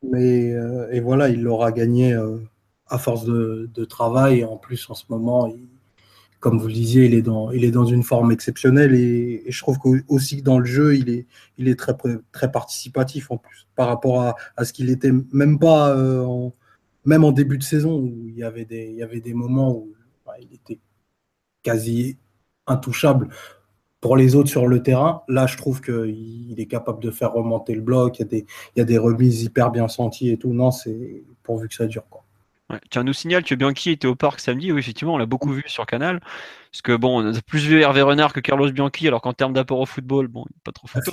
Mais 0.01 0.51
euh, 0.53 0.91
et 0.91 0.99
voilà, 0.99 1.29
il 1.29 1.43
l'aura 1.43 1.71
gagné 1.71 2.19
à 2.87 2.97
force 2.97 3.23
de, 3.23 3.69
de, 3.71 3.85
travail. 3.85 4.43
En 4.43 4.57
plus, 4.57 4.89
en 4.89 4.95
ce 4.95 5.05
moment, 5.09 5.45
il, 5.45 5.69
comme 6.41 6.57
vous 6.57 6.67
le 6.67 6.73
disiez, 6.73 7.05
il 7.05 7.13
est 7.13 7.21
dans, 7.21 7.51
il 7.51 7.63
est 7.63 7.71
dans 7.71 7.85
une 7.85 8.03
forme 8.03 8.31
exceptionnelle 8.31 8.95
et, 8.95 9.43
je 9.47 9.59
trouve 9.61 9.77
aussi 10.09 10.41
dans 10.41 10.59
le 10.59 10.65
jeu, 10.65 10.97
il 10.97 11.09
est, 11.09 11.27
il 11.57 11.69
est 11.69 11.75
très, 11.75 11.95
très 12.31 12.51
participatif 12.51 13.31
en 13.31 13.37
plus 13.37 13.67
par 13.75 13.87
rapport 13.87 14.21
à, 14.21 14.35
à 14.57 14.65
ce 14.65 14.73
qu'il 14.73 14.89
était 14.89 15.11
même 15.31 15.59
pas 15.59 15.95
euh, 15.95 16.25
en, 16.25 16.53
même 17.05 17.23
en 17.23 17.31
début 17.31 17.57
de 17.57 17.63
saison 17.63 17.99
où 17.99 18.27
il 18.27 18.35
y 18.35 18.43
avait 18.43 18.65
des, 18.65 18.87
il 18.89 18.95
y 18.95 19.03
avait 19.03 19.21
des 19.21 19.35
moments 19.35 19.71
où 19.71 19.93
bah, 20.25 20.33
il 20.41 20.53
était 20.53 20.79
quasi 21.63 22.17
intouchable 22.67 23.29
pour 24.01 24.17
les 24.17 24.35
autres 24.35 24.49
sur 24.49 24.67
le 24.67 24.81
terrain. 24.81 25.21
Là, 25.27 25.45
je 25.45 25.57
trouve 25.57 25.79
qu'il 25.81 26.55
est 26.57 26.65
capable 26.65 27.01
de 27.03 27.11
faire 27.11 27.33
remonter 27.33 27.75
le 27.75 27.81
bloc. 27.81 28.17
Il 28.17 28.23
y 28.23 28.25
a 28.25 28.27
des, 28.27 28.45
il 28.75 28.79
y 28.79 28.81
a 28.81 28.85
des 28.85 28.97
remises 28.97 29.43
hyper 29.43 29.71
bien 29.71 29.87
senties 29.87 30.31
et 30.31 30.37
tout. 30.37 30.53
Non, 30.53 30.71
c'est 30.71 31.23
pourvu 31.43 31.67
que 31.67 31.75
ça 31.75 31.85
dure. 31.85 32.07
Quoi. 32.09 32.20
Tiens, 32.89 33.03
nous 33.03 33.13
signale 33.13 33.43
que 33.43 33.55
Bianchi 33.55 33.91
était 33.91 34.07
au 34.07 34.15
parc 34.15 34.39
samedi. 34.39 34.71
Oui, 34.71 34.79
effectivement, 34.79 35.15
on 35.15 35.17
l'a 35.17 35.25
beaucoup 35.25 35.51
vu 35.51 35.63
sur 35.67 35.85
Canal. 35.85 36.19
Parce 36.71 36.81
que 36.81 36.95
bon, 36.95 37.21
on 37.21 37.33
a 37.33 37.41
plus 37.41 37.65
vu 37.65 37.81
Hervé 37.81 38.01
Renard 38.01 38.33
que 38.33 38.39
Carlos 38.39 38.71
Bianchi, 38.71 39.07
alors 39.07 39.21
qu'en 39.21 39.33
termes 39.33 39.53
d'apport 39.53 39.79
au 39.79 39.85
football, 39.85 40.27
bon, 40.27 40.45
pas 40.63 40.71
trop 40.71 40.87
photo. 40.87 41.11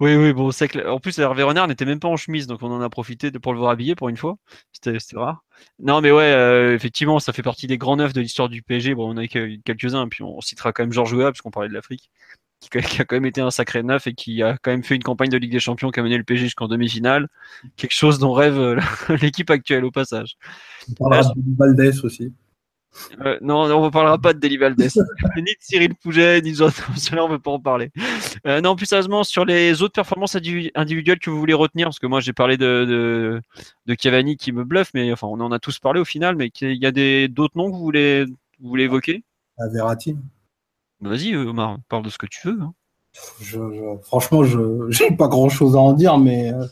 Oui, 0.00 0.16
oui, 0.16 0.32
bon, 0.32 0.50
c'est 0.50 0.66
que... 0.68 0.88
En 0.88 0.98
plus, 0.98 1.18
Hervé 1.18 1.42
Renard 1.42 1.68
n'était 1.68 1.84
même 1.84 2.00
pas 2.00 2.08
en 2.08 2.16
chemise, 2.16 2.46
donc 2.46 2.62
on 2.62 2.70
en 2.70 2.80
a 2.80 2.88
profité 2.88 3.30
pour 3.32 3.52
le 3.52 3.58
voir 3.58 3.70
habillé 3.70 3.94
pour 3.94 4.08
une 4.08 4.16
fois. 4.16 4.38
C'était 4.72 4.96
rare. 5.14 5.44
Non, 5.78 6.00
mais 6.00 6.10
ouais, 6.10 6.32
euh, 6.32 6.74
effectivement, 6.74 7.18
ça 7.18 7.34
fait 7.34 7.42
partie 7.42 7.66
des 7.66 7.76
grands 7.76 7.96
neufs 7.96 8.14
de 8.14 8.22
l'histoire 8.22 8.48
du 8.48 8.62
PSG. 8.62 8.94
Bon, 8.94 9.12
on 9.14 9.18
a 9.18 9.24
eu 9.24 9.60
quelques-uns, 9.62 10.08
puis 10.08 10.22
on 10.22 10.40
citera 10.40 10.72
quand 10.72 10.84
même 10.84 10.92
Georges 10.92 11.12
Weah, 11.12 11.26
parce 11.26 11.42
qu'on 11.42 11.50
parlait 11.50 11.68
de 11.68 11.74
l'Afrique 11.74 12.10
qui, 12.60 13.00
a 13.00 13.04
quand 13.04 13.16
même 13.16 13.26
été 13.26 13.40
un 13.40 13.50
sacré 13.50 13.82
neuf 13.82 14.06
et 14.06 14.14
qui 14.14 14.42
a 14.42 14.56
quand 14.58 14.70
même 14.70 14.84
fait 14.84 14.94
une 14.94 15.02
campagne 15.02 15.30
de 15.30 15.38
Ligue 15.38 15.52
des 15.52 15.60
Champions 15.60 15.90
qui 15.90 16.00
a 16.00 16.02
mené 16.02 16.18
le 16.18 16.24
PSG 16.24 16.46
jusqu'en 16.46 16.68
demi-finale. 16.68 17.28
Quelque 17.76 17.94
chose 17.94 18.18
dont 18.18 18.32
rêve 18.32 18.58
euh, 18.58 18.80
l'équipe 19.22 19.50
actuelle 19.50 19.84
au 19.84 19.90
passage. 19.90 20.36
On 20.88 21.08
parlera 21.08 21.32
de 21.34 21.56
Valdez 21.56 22.04
aussi. 22.04 22.32
Euh, 23.24 23.38
non, 23.40 23.72
on 23.72 23.84
ne 23.84 23.90
parlera 23.90 24.18
pas 24.18 24.32
de 24.32 24.40
Deli 24.40 24.56
Valdez. 24.56 24.88
ni 25.36 25.42
de 25.42 25.56
Cyril 25.60 25.94
Pouget, 25.94 26.42
ni 26.42 26.52
de 26.52 26.56
Cela, 26.96 27.24
on 27.24 27.28
ne 27.28 27.34
veut 27.34 27.38
pas 27.38 27.52
en 27.52 27.60
parler. 27.60 27.90
Euh, 28.46 28.60
non, 28.60 28.76
plus 28.76 28.86
sérieusement, 28.86 29.24
sur 29.24 29.44
les 29.44 29.80
autres 29.82 29.94
performances 29.94 30.36
individuelles 30.36 31.20
que 31.20 31.30
vous 31.30 31.38
voulez 31.38 31.54
retenir, 31.54 31.86
parce 31.86 32.00
que 32.00 32.06
moi 32.06 32.20
j'ai 32.20 32.32
parlé 32.32 32.56
de, 32.56 33.40
de, 33.86 33.94
Cavani 33.94 34.36
qui 34.36 34.50
me 34.52 34.64
bluffe, 34.64 34.90
mais 34.92 35.12
enfin, 35.12 35.28
on 35.28 35.40
en 35.40 35.52
a 35.52 35.60
tous 35.60 35.78
parlé 35.78 36.00
au 36.00 36.04
final, 36.04 36.34
mais 36.36 36.50
il 36.60 36.82
y 36.82 36.86
a 36.86 37.28
d'autres 37.28 37.56
noms 37.56 37.70
que 37.70 37.76
vous 37.76 37.82
voulez, 37.82 38.24
vous 38.60 38.68
voulez 38.68 38.84
évoquer? 38.84 39.22
Verratti. 39.72 40.16
Vas-y, 41.00 41.34
Omar, 41.34 41.78
parle 41.88 42.04
de 42.04 42.10
ce 42.10 42.18
que 42.18 42.26
tu 42.26 42.48
veux. 42.48 42.60
Hein. 42.60 42.74
franchement, 44.02 44.44
je 44.44 44.58
n'ai 45.10 45.16
pas 45.16 45.28
grand-chose 45.28 45.76
à 45.76 45.80
en 45.80 45.92
dire, 45.92 46.18
mais 46.18 46.52
euh, 46.52 46.66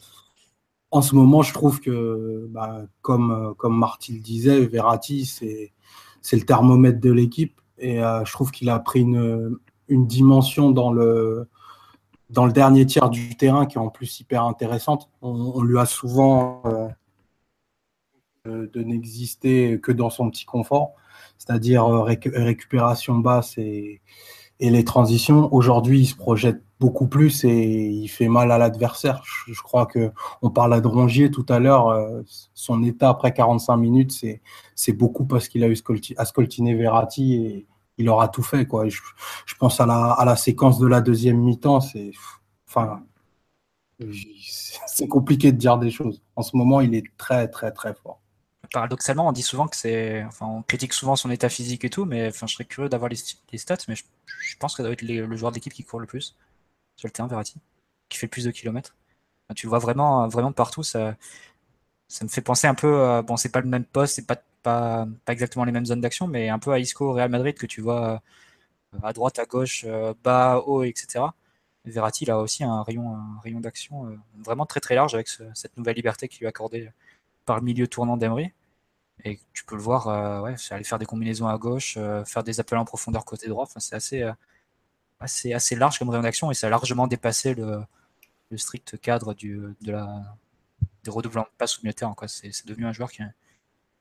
en 0.90 1.02
ce 1.02 1.14
moment, 1.14 1.42
je 1.42 1.52
trouve 1.52 1.80
que, 1.80 2.46
bah, 2.50 2.82
comme, 3.00 3.30
euh, 3.30 3.54
comme 3.54 3.78
Marty 3.78 4.12
le 4.12 4.20
disait, 4.20 4.66
Verratti, 4.66 5.24
c'est 5.24 6.36
le 6.36 6.44
thermomètre 6.44 7.00
de 7.00 7.10
l'équipe. 7.10 7.60
Et 7.78 8.02
euh, 8.02 8.24
je 8.24 8.32
trouve 8.32 8.50
qu'il 8.50 8.68
a 8.70 8.78
pris 8.78 9.00
une, 9.00 9.56
une 9.88 10.06
dimension 10.06 10.70
dans 10.70 10.92
le, 10.92 11.48
dans 12.30 12.44
le 12.44 12.52
dernier 12.52 12.84
tiers 12.84 13.08
du 13.08 13.36
terrain 13.36 13.66
qui 13.66 13.78
est 13.78 13.80
en 13.80 13.88
plus 13.88 14.20
hyper 14.20 14.44
intéressante. 14.44 15.08
On, 15.22 15.62
lui 15.62 15.78
a 15.78 15.86
souvent 15.86 16.62
de 18.72 18.82
n'exister 18.82 19.78
que 19.80 19.92
dans 19.92 20.10
son 20.10 20.30
petit 20.30 20.44
confort 20.44 20.94
c'est-à-dire 21.38 21.86
euh, 21.86 22.02
récupération 22.02 23.14
basse 23.16 23.56
et, 23.58 24.02
les 24.60 24.82
transitions. 24.82 25.54
Aujourd'hui, 25.54 26.00
il 26.00 26.06
se 26.06 26.16
projette 26.16 26.60
beaucoup 26.80 27.06
plus 27.06 27.44
et 27.44 27.90
il 27.90 28.08
fait 28.08 28.26
mal 28.26 28.50
à 28.50 28.58
l'adversaire. 28.58 29.22
Je, 29.46 29.62
crois 29.62 29.86
que 29.86 30.10
on 30.42 30.50
parle 30.50 30.82
de 30.82 30.88
Rongier 30.88 31.30
tout 31.30 31.46
à 31.48 31.60
l'heure. 31.60 31.88
Euh, 31.90 32.22
son 32.54 32.82
état 32.82 33.08
après 33.10 33.32
45 33.32 33.76
minutes, 33.76 34.24
c'est 34.74 34.92
beaucoup 34.92 35.26
parce 35.26 35.46
qu'il 35.46 35.62
a 35.62 35.68
eu 35.68 35.76
à 36.16 36.24
scoltiner 36.24 36.74
Verratti 36.74 37.34
et 37.34 37.66
il 37.98 38.08
aura 38.08 38.26
tout 38.26 38.42
fait. 38.42 38.66
Je, 38.88 39.54
pense 39.60 39.80
à 39.80 39.86
la, 39.86 40.36
séquence 40.36 40.80
de 40.80 40.88
la 40.88 41.00
deuxième 41.00 41.38
mi-temps. 41.38 41.78
Enfin 42.68 43.04
c'est 44.86 45.08
compliqué 45.08 45.52
de 45.52 45.56
dire 45.56 45.78
des 45.78 45.90
choses. 45.92 46.20
En 46.34 46.42
ce 46.42 46.56
moment, 46.56 46.80
il 46.80 46.96
est 46.96 47.04
très 47.16 47.46
très 47.48 47.70
très 47.70 47.94
fort 47.94 48.20
paradoxalement, 48.72 49.28
on 49.28 49.32
dit 49.32 49.42
souvent 49.42 49.68
que 49.68 49.76
c'est. 49.76 50.24
Enfin, 50.24 50.46
on 50.46 50.62
critique 50.62 50.92
souvent 50.92 51.16
son 51.16 51.30
état 51.30 51.48
physique 51.48 51.84
et 51.84 51.90
tout, 51.90 52.04
mais 52.04 52.28
enfin, 52.28 52.46
je 52.46 52.54
serais 52.54 52.64
curieux 52.64 52.88
d'avoir 52.88 53.10
les, 53.10 53.16
stats, 53.58 53.76
mais 53.88 53.96
je, 53.96 54.04
pense 54.58 54.74
que 54.74 54.78
ça 54.78 54.82
doit 54.84 54.92
être 54.92 55.02
le 55.02 55.36
joueur 55.36 55.52
d'équipe 55.52 55.72
qui 55.72 55.84
court 55.84 56.00
le 56.00 56.06
plus 56.06 56.36
sur 56.96 57.08
le 57.08 57.12
terrain, 57.12 57.28
Verratti, 57.28 57.56
qui 58.08 58.18
fait 58.18 58.26
le 58.26 58.30
plus 58.30 58.44
de 58.44 58.50
kilomètres. 58.50 58.96
tu 59.56 59.66
le 59.66 59.70
vois 59.70 59.78
vraiment, 59.78 60.28
vraiment 60.28 60.52
partout. 60.52 60.82
Ça, 60.82 61.16
ça 62.08 62.24
me 62.24 62.30
fait 62.30 62.42
penser 62.42 62.66
un 62.66 62.74
peu. 62.74 63.22
bon, 63.22 63.36
c'est 63.36 63.50
pas 63.50 63.60
le 63.60 63.68
même 63.68 63.84
poste, 63.84 64.16
c'est 64.16 64.26
pas, 64.26 64.42
pas, 64.62 65.06
exactement 65.28 65.64
les 65.64 65.72
mêmes 65.72 65.86
zones 65.86 66.00
d'action, 66.00 66.26
mais 66.26 66.48
un 66.48 66.58
peu 66.58 66.72
à 66.72 66.78
Isco, 66.78 67.12
Real 67.12 67.30
Madrid, 67.30 67.56
que 67.56 67.66
tu 67.66 67.80
vois 67.80 68.22
euh, 68.94 68.98
à 69.02 69.12
droite, 69.12 69.38
à 69.38 69.46
gauche, 69.46 69.84
euh, 69.86 70.14
bas, 70.24 70.58
haut, 70.66 70.82
etc. 70.84 71.24
Verratti, 71.84 72.24
il 72.24 72.30
a 72.30 72.38
aussi 72.38 72.64
un 72.64 72.82
rayon, 72.82 73.14
un 73.16 73.40
rayon 73.42 73.60
d'action 73.60 74.06
euh, 74.06 74.16
vraiment 74.38 74.66
très 74.66 74.80
très 74.80 74.94
large 74.94 75.14
avec 75.14 75.28
cette 75.28 75.76
nouvelle 75.76 75.96
liberté 75.96 76.28
qui 76.28 76.40
lui 76.40 76.46
est 76.46 76.48
accordée 76.48 76.90
par 77.48 77.56
le 77.56 77.62
milieu 77.62 77.88
tournant 77.88 78.18
d'Emery. 78.18 78.52
Et 79.24 79.40
tu 79.54 79.64
peux 79.64 79.74
le 79.74 79.80
voir, 79.80 80.08
euh, 80.08 80.42
ouais, 80.42 80.54
aller 80.70 80.84
faire 80.84 80.98
des 80.98 81.06
combinaisons 81.06 81.48
à 81.48 81.56
gauche, 81.56 81.94
euh, 81.96 82.22
faire 82.26 82.44
des 82.44 82.60
appels 82.60 82.78
en 82.78 82.84
profondeur 82.84 83.24
côté 83.24 83.48
droit. 83.48 83.66
C'est 83.78 83.94
assez, 83.96 84.22
euh, 84.22 84.32
assez, 85.18 85.54
assez 85.54 85.74
large 85.74 85.98
comme 85.98 86.10
réaction 86.10 86.50
et 86.50 86.54
ça 86.54 86.66
a 86.66 86.70
largement 86.70 87.06
dépassé 87.06 87.54
le, 87.54 87.82
strict 88.56 89.00
cadre 89.00 89.32
du, 89.32 89.60
de 89.80 89.92
la, 89.92 90.36
des 91.04 91.10
redoublements 91.10 91.44
de 91.44 91.56
passe 91.56 91.78
au 91.78 91.80
milieu 91.82 91.94
de. 91.94 92.26
C'est, 92.26 92.66
devenu 92.66 92.84
un 92.84 92.92
joueur 92.92 93.10
qui 93.10 93.22
a, 93.22 93.30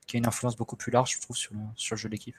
qui 0.07 0.17
a, 0.17 0.19
une 0.19 0.27
influence 0.27 0.57
beaucoup 0.57 0.75
plus 0.75 0.91
large, 0.91 1.13
je 1.15 1.21
trouve, 1.21 1.37
sur 1.37 1.53
le, 1.53 1.61
sur 1.75 1.95
le 1.95 1.99
jeu 1.99 2.09
de 2.09 2.11
l'équipe. 2.11 2.35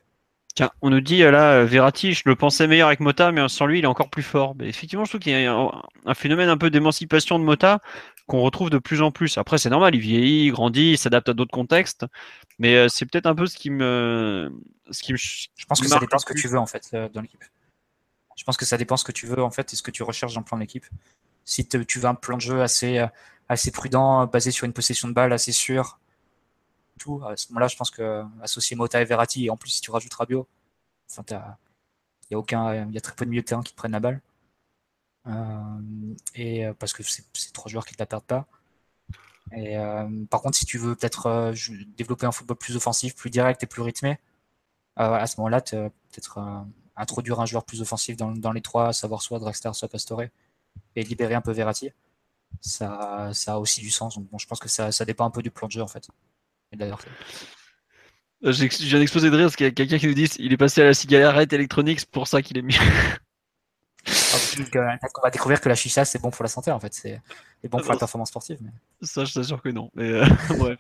Tiens, 0.58 0.72
on 0.82 0.90
nous 0.90 1.00
dit 1.00 1.18
là, 1.20 1.62
Verratti, 1.64 2.14
je 2.14 2.24
le 2.26 2.34
pensais 2.34 2.66
meilleur 2.66 2.88
avec 2.88 2.98
Mota, 2.98 3.30
mais 3.30 3.48
sans 3.48 3.64
lui, 3.64 3.78
il 3.78 3.84
est 3.84 3.86
encore 3.86 4.10
plus 4.10 4.24
fort. 4.24 4.56
Mais 4.56 4.68
effectivement, 4.68 5.04
je 5.04 5.12
trouve 5.12 5.20
qu'il 5.20 5.30
y 5.30 5.46
a 5.46 5.56
un, 6.04 6.14
phénomène 6.14 6.48
un 6.48 6.56
peu 6.56 6.68
d'émancipation 6.68 7.38
de 7.38 7.44
Mota 7.44 7.78
qu'on 8.26 8.40
retrouve 8.40 8.68
de 8.68 8.78
plus 8.78 9.00
en 9.00 9.12
plus. 9.12 9.38
Après, 9.38 9.56
c'est 9.58 9.70
normal, 9.70 9.94
il 9.94 10.00
vieillit, 10.00 10.46
il 10.46 10.50
grandit, 10.50 10.94
il 10.94 10.98
s'adapte 10.98 11.28
à 11.28 11.32
d'autres 11.32 11.52
contextes. 11.52 12.06
Mais 12.58 12.74
euh, 12.74 12.88
c'est 12.88 13.06
peut-être 13.06 13.26
un 13.26 13.36
peu 13.36 13.46
ce 13.46 13.56
qui 13.56 13.70
me. 13.70 14.52
Ce 14.90 15.00
qui 15.00 15.12
me 15.12 15.16
je 15.16 15.64
pense 15.68 15.80
que 15.80 15.86
ça 15.86 16.00
dépend 16.00 16.18
ce 16.18 16.26
que 16.26 16.34
tu 16.34 16.48
veux 16.48 16.58
en 16.58 16.66
fait 16.66 16.90
euh, 16.92 17.08
dans 17.10 17.20
l'équipe. 17.20 17.44
Je 18.36 18.42
pense 18.42 18.56
que 18.56 18.64
ça 18.64 18.76
dépend 18.76 18.96
ce 18.96 19.04
que 19.04 19.12
tu 19.12 19.26
veux 19.28 19.40
en 19.40 19.52
fait 19.52 19.72
et 19.72 19.76
ce 19.76 19.82
que 19.84 19.92
tu 19.92 20.02
recherches 20.02 20.34
dans 20.34 20.40
le 20.40 20.44
plan 20.44 20.56
de 20.56 20.62
l'équipe. 20.62 20.86
Si 21.44 21.68
tu 21.68 22.00
veux 22.00 22.06
un 22.06 22.16
plan 22.16 22.36
de 22.36 22.42
jeu 22.42 22.62
assez, 22.62 22.98
euh, 22.98 23.06
assez 23.48 23.70
prudent, 23.70 24.26
basé 24.26 24.50
sur 24.50 24.64
une 24.64 24.72
possession 24.72 25.06
de 25.06 25.12
balle 25.12 25.32
assez 25.32 25.52
sûre, 25.52 26.00
à 27.26 27.36
ce 27.36 27.48
moment-là, 27.50 27.68
je 27.68 27.76
pense 27.76 27.90
que 27.90 28.24
associer 28.42 28.76
Mota 28.76 29.00
et 29.00 29.04
Verratti, 29.04 29.46
et 29.46 29.50
en 29.50 29.56
plus 29.56 29.70
si 29.70 29.80
tu 29.80 29.90
rajoutes 29.90 30.14
Rabiot, 30.14 30.48
il 31.18 31.24
y 32.30 32.34
a 32.34 32.38
aucun, 32.38 32.90
y 32.90 32.98
a 32.98 33.00
très 33.00 33.14
peu 33.14 33.24
de 33.24 33.30
milieu 33.30 33.42
de 33.42 33.46
terrain 33.46 33.62
qui 33.62 33.74
prennent 33.74 33.92
la 33.92 34.00
balle. 34.00 34.20
et 36.34 36.66
parce 36.78 36.92
que 36.92 37.02
c'est 37.02 37.52
trois 37.52 37.70
joueurs 37.70 37.86
qui 37.86 37.94
ne 37.94 37.98
la 37.98 38.06
perdent 38.06 38.24
pas. 38.24 38.46
Et, 39.52 39.76
euh, 39.78 40.24
par 40.30 40.42
contre, 40.42 40.56
si 40.56 40.66
tu 40.66 40.78
veux 40.78 40.94
peut-être 40.94 41.26
euh, 41.26 41.54
développer 41.96 42.26
un 42.26 42.32
football 42.32 42.56
plus 42.56 42.76
offensif, 42.76 43.14
plus 43.14 43.30
direct 43.30 43.62
et 43.62 43.66
plus 43.66 43.82
rythmé, 43.82 44.18
euh, 45.00 45.12
à 45.14 45.26
ce 45.26 45.40
moment-là, 45.40 45.60
peut-être 45.62 46.66
introduire 46.96 47.40
un 47.40 47.46
joueur 47.46 47.64
plus 47.64 47.80
offensif 47.82 48.16
dans, 48.16 48.52
les 48.52 48.62
trois, 48.62 48.92
savoir 48.92 49.22
soit 49.22 49.38
Draxler, 49.38 49.72
soit 49.74 49.88
Pastore, 49.88 50.22
et 50.96 51.02
libérer 51.04 51.34
un 51.34 51.40
peu 51.40 51.52
Verratti, 51.52 51.90
ça, 52.60 53.30
ça 53.34 53.54
a 53.54 53.58
aussi 53.58 53.80
du 53.80 53.90
sens. 53.90 54.16
Donc, 54.16 54.28
bon, 54.30 54.38
je 54.38 54.46
pense 54.46 54.60
que 54.60 54.68
ça, 54.68 54.92
ça 54.92 55.04
dépend 55.04 55.24
un 55.26 55.30
peu 55.30 55.42
du 55.42 55.50
plan 55.50 55.68
de 55.68 55.72
jeu 55.72 55.82
en 55.82 55.88
fait. 55.88 56.08
Et 56.72 56.76
d'ailleurs, 56.76 57.00
je 58.42 58.50
viens 58.52 58.98
d'exploser 58.98 59.30
de 59.30 59.36
rire 59.36 59.46
parce 59.46 59.56
qu'il 59.56 59.66
y 59.66 59.68
a 59.68 59.72
quelqu'un 59.72 59.98
qui 59.98 60.06
nous 60.06 60.14
dit 60.14 60.28
il 60.38 60.52
est 60.52 60.56
passé 60.56 60.80
à 60.80 60.84
la 60.84 60.94
cigarette 60.94 61.52
électronique, 61.52 62.00
c'est 62.00 62.10
pour 62.10 62.28
ça 62.28 62.42
qu'il 62.42 62.56
est 62.58 62.62
mieux. 62.62 62.74
on 64.06 65.22
va 65.22 65.30
découvrir 65.30 65.60
que 65.60 65.68
la 65.68 65.74
chicha 65.74 66.04
c'est 66.04 66.20
bon 66.20 66.30
pour 66.30 66.44
la 66.44 66.48
santé 66.48 66.70
en 66.70 66.78
fait, 66.78 66.94
c'est 66.94 67.20
bon 67.68 67.78
pour 67.78 67.92
la 67.92 67.98
performance 67.98 68.28
sportive. 68.28 68.58
Mais... 68.60 68.70
Ça, 69.02 69.24
je 69.24 69.34
t'assure 69.34 69.60
que 69.60 69.70
non. 69.70 69.90
Mais 69.94 70.10
euh, 70.10 70.24
bref. 70.58 70.78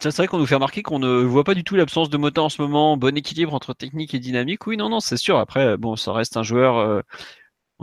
C'est 0.00 0.16
vrai 0.16 0.28
qu'on 0.28 0.38
nous 0.38 0.46
fait 0.46 0.54
remarquer 0.54 0.82
qu'on 0.82 1.00
ne 1.00 1.22
voit 1.24 1.42
pas 1.42 1.54
du 1.54 1.64
tout 1.64 1.74
l'absence 1.74 2.08
de 2.08 2.16
Mota 2.16 2.42
en 2.42 2.48
ce 2.48 2.62
moment, 2.62 2.96
bon 2.96 3.16
équilibre 3.16 3.52
entre 3.54 3.74
technique 3.74 4.14
et 4.14 4.20
dynamique. 4.20 4.66
Oui, 4.68 4.76
non, 4.76 4.88
non, 4.88 5.00
c'est 5.00 5.16
sûr. 5.16 5.36
Après, 5.36 5.76
bon, 5.76 5.96
ça 5.96 6.12
reste 6.12 6.36
un 6.36 6.44
joueur. 6.44 6.78
Euh, 6.78 7.00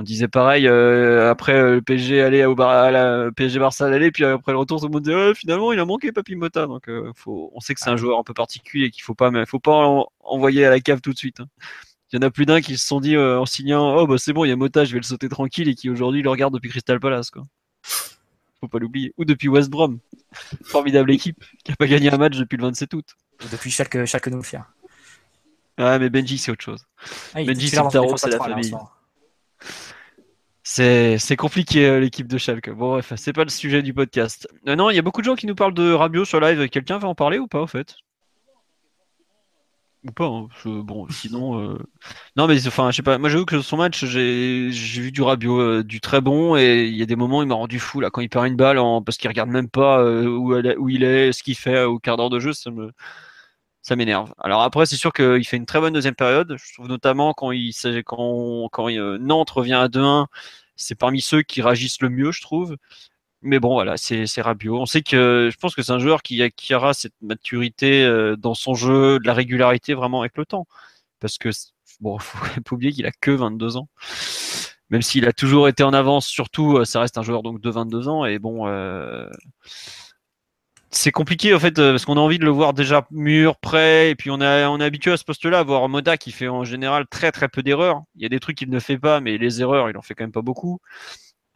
on 0.01 0.03
disait 0.03 0.27
pareil 0.27 0.67
euh, 0.67 1.29
après 1.29 1.53
euh, 1.53 1.75
le 1.75 1.81
PSG 1.81 2.21
aller 2.21 2.43
au 2.43 2.55
bar, 2.55 2.69
à 2.69 2.91
la 2.91 3.31
PSG 3.35 3.59
Barça 3.59 3.85
aller, 3.85 4.11
puis 4.11 4.25
après 4.25 4.51
le 4.51 4.57
retour, 4.57 4.79
tout 4.79 4.87
le 4.87 4.91
monde 4.91 5.03
disait 5.03 5.35
finalement 5.35 5.71
il 5.71 5.79
a 5.79 5.85
manqué 5.85 6.11
Papi 6.11 6.35
Mota. 6.35 6.65
Donc 6.65 6.89
faut, 7.15 7.51
on 7.53 7.59
sait 7.59 7.73
que 7.73 7.79
c'est 7.79 7.89
un 7.89 7.97
joueur 7.97 8.19
un 8.19 8.23
peu 8.23 8.33
particulier 8.33 8.89
qu'il 8.89 9.03
faut 9.03 9.15
pas, 9.15 9.31
faut 9.45 9.59
pas 9.59 10.05
envoyer 10.21 10.65
à 10.65 10.69
la 10.69 10.79
cave 10.79 11.01
tout 11.01 11.13
de 11.13 11.17
suite. 11.17 11.39
Hein. 11.39 11.47
Il 12.11 12.17
y 12.17 12.19
en 12.19 12.27
a 12.27 12.31
plus 12.31 12.45
d'un 12.45 12.59
qui 12.59 12.77
se 12.77 12.85
sont 12.85 12.99
dit 12.99 13.17
en 13.17 13.45
signant 13.45 13.95
oh 13.95 14.07
bah 14.07 14.15
c'est 14.17 14.33
bon 14.33 14.43
il 14.43 14.49
y 14.49 14.51
a 14.51 14.55
Mota, 14.57 14.83
je 14.83 14.93
vais 14.93 14.99
le 14.99 15.05
sauter 15.05 15.29
tranquille 15.29 15.69
et 15.69 15.75
qui 15.75 15.89
aujourd'hui 15.89 16.21
le 16.21 16.29
regarde 16.29 16.53
depuis 16.53 16.69
Crystal 16.69 16.99
Palace 16.99 17.29
quoi 17.29 17.43
faut 18.61 18.67
pas 18.67 18.79
l'oublier. 18.79 19.13
Ou 19.17 19.25
depuis 19.25 19.47
West 19.47 19.69
Brom, 19.69 19.99
formidable 20.63 21.11
équipe 21.11 21.43
qui 21.63 21.71
a 21.71 21.75
pas 21.75 21.87
gagné 21.87 22.13
un 22.13 22.17
match 22.17 22.37
depuis 22.37 22.57
le 22.57 22.63
27 22.63 22.93
août. 22.93 23.05
depuis 23.51 23.71
chaque 23.71 24.05
chaque 24.05 24.27
nous 24.27 24.43
fier. 24.43 24.71
Ouais, 25.77 25.97
mais 25.97 26.09
Benji 26.09 26.37
c'est 26.37 26.51
autre 26.51 26.63
chose. 26.63 26.85
Ah, 27.33 27.43
Benji 27.43 27.69
c'est 27.69 27.77
c'est 28.17 28.29
la 28.29 28.37
famille. 28.37 28.73
C'est 30.73 31.35
compliqué 31.37 31.85
euh, 31.85 31.99
l'équipe 31.99 32.27
de 32.27 32.37
Schalke. 32.37 32.69
Bon 32.69 32.91
bref, 32.91 33.11
c'est 33.17 33.33
pas 33.33 33.43
le 33.43 33.49
sujet 33.49 33.81
du 33.81 33.93
podcast. 33.93 34.47
Euh, 34.69 34.75
non, 34.77 34.89
il 34.89 34.95
y 34.95 34.99
a 34.99 35.01
beaucoup 35.01 35.19
de 35.19 35.25
gens 35.25 35.35
qui 35.35 35.45
nous 35.45 35.55
parlent 35.55 35.73
de 35.73 35.91
Rabiot 35.91 36.23
sur 36.23 36.39
live. 36.39 36.69
Quelqu'un 36.69 36.97
va 36.97 37.09
en 37.09 37.15
parler 37.15 37.39
ou 37.39 37.47
pas 37.47 37.59
au 37.61 37.67
fait? 37.67 37.95
Ou 40.07 40.11
pas. 40.13 40.27
Hein, 40.27 40.47
bon, 40.65 41.07
sinon, 41.09 41.59
euh, 41.59 41.77
non, 42.37 42.47
mais 42.47 42.65
enfin, 42.67 42.89
je 42.89 42.95
sais 42.95 43.01
pas. 43.03 43.17
Moi, 43.17 43.27
j'avoue 43.27 43.43
que 43.43 43.59
son 43.61 43.75
match, 43.75 44.05
j'ai 44.05 44.69
vu 44.71 45.11
du 45.11 45.21
Rabiot, 45.21 45.83
du 45.83 45.99
très 45.99 46.21
bon, 46.21 46.55
et 46.55 46.85
il 46.85 46.95
y 46.95 47.03
a 47.03 47.05
des 47.05 47.17
moments, 47.17 47.41
il 47.41 47.49
m'a 47.49 47.55
rendu 47.55 47.77
fou 47.77 47.99
là 47.99 48.09
quand 48.09 48.21
il 48.21 48.29
perd 48.29 48.47
une 48.47 48.55
balle 48.55 48.79
parce 49.05 49.17
qu'il 49.17 49.27
regarde 49.27 49.49
même 49.49 49.69
pas 49.69 50.01
où, 50.05 50.89
il 50.89 51.03
est, 51.03 51.33
ce 51.33 51.43
qu'il 51.43 51.55
fait 51.55 51.83
au 51.83 51.99
quart 51.99 52.15
d'heure 52.15 52.29
de 52.29 52.39
jeu, 52.39 52.53
ça 52.53 52.71
me 52.71 52.91
ça 53.81 53.95
m'énerve. 53.95 54.33
Alors 54.39 54.61
après, 54.61 54.85
c'est 54.85 54.95
sûr 54.95 55.13
qu'il 55.13 55.45
fait 55.45 55.57
une 55.57 55.65
très 55.65 55.79
bonne 55.79 55.93
deuxième 55.93 56.15
période. 56.15 56.55
Je 56.57 56.73
trouve 56.73 56.87
notamment 56.87 57.33
quand 57.33 57.51
il 57.51 57.73
quand, 58.05 58.69
quand 58.71 58.89
Nantes 59.19 59.49
revient 59.49 59.73
à 59.73 59.87
2-1, 59.87 60.27
c'est 60.75 60.95
parmi 60.95 61.21
ceux 61.21 61.41
qui 61.43 61.61
réagissent 61.61 62.01
le 62.01 62.09
mieux, 62.09 62.31
je 62.31 62.41
trouve. 62.41 62.75
Mais 63.43 63.59
bon, 63.59 63.73
voilà, 63.73 63.97
c'est 63.97 64.41
Rabiot. 64.41 64.79
On 64.79 64.85
sait 64.85 65.01
que 65.01 65.49
je 65.51 65.57
pense 65.57 65.73
que 65.75 65.81
c'est 65.81 65.91
un 65.91 65.99
joueur 65.99 66.21
qui 66.21 66.43
acquérera 66.43 66.93
cette 66.93 67.15
maturité 67.21 68.03
euh, 68.03 68.35
dans 68.35 68.53
son 68.53 68.75
jeu, 68.75 69.19
de 69.19 69.25
la 69.27 69.33
régularité 69.33 69.93
vraiment 69.95 70.21
avec 70.21 70.37
le 70.37 70.45
temps. 70.45 70.67
Parce 71.19 71.37
que, 71.39 71.49
bon, 72.01 72.19
faut 72.19 72.37
pas 72.39 72.75
oublier 72.75 72.91
qu'il 72.93 73.05
a 73.07 73.11
que 73.11 73.31
22 73.31 73.77
ans. 73.77 73.89
Même 74.89 75.01
s'il 75.01 75.25
a 75.27 75.33
toujours 75.33 75.67
été 75.69 75.83
en 75.83 75.93
avance, 75.93 76.27
surtout, 76.27 76.77
euh, 76.77 76.85
ça 76.85 76.99
reste 77.01 77.17
un 77.17 77.23
joueur 77.23 77.43
donc 77.43 77.61
de 77.61 77.69
22 77.69 78.07
ans. 78.09 78.25
Et 78.25 78.39
bon, 78.39 78.67
euh, 78.67 79.27
c'est 80.91 81.11
compliqué 81.11 81.53
en 81.53 81.59
fait, 81.59 81.75
parce 81.75 82.05
qu'on 82.05 82.17
a 82.17 82.19
envie 82.19 82.39
de 82.39 82.45
le 82.45 82.51
voir 82.51 82.73
déjà 82.73 83.07
mûr, 83.11 83.57
prêt. 83.57 84.11
Et 84.11 84.15
puis 84.15 84.29
on, 84.29 84.41
a, 84.41 84.67
on 84.69 84.79
est 84.79 84.83
habitué 84.83 85.11
à 85.11 85.17
ce 85.17 85.23
poste-là 85.23 85.59
à 85.59 85.63
voir 85.63 85.87
Moda 85.89 86.17
qui 86.17 86.31
fait 86.31 86.47
en 86.49 86.63
général 86.65 87.07
très 87.07 87.31
très 87.31 87.47
peu 87.49 87.63
d'erreurs. 87.63 88.03
Il 88.15 88.23
y 88.23 88.25
a 88.25 88.29
des 88.29 88.39
trucs 88.39 88.57
qu'il 88.57 88.69
ne 88.69 88.79
fait 88.79 88.97
pas, 88.99 89.21
mais 89.21 89.37
les 89.37 89.61
erreurs, 89.61 89.89
il 89.89 89.97
en 89.97 90.01
fait 90.01 90.15
quand 90.15 90.23
même 90.25 90.31
pas 90.31 90.41
beaucoup. 90.41 90.79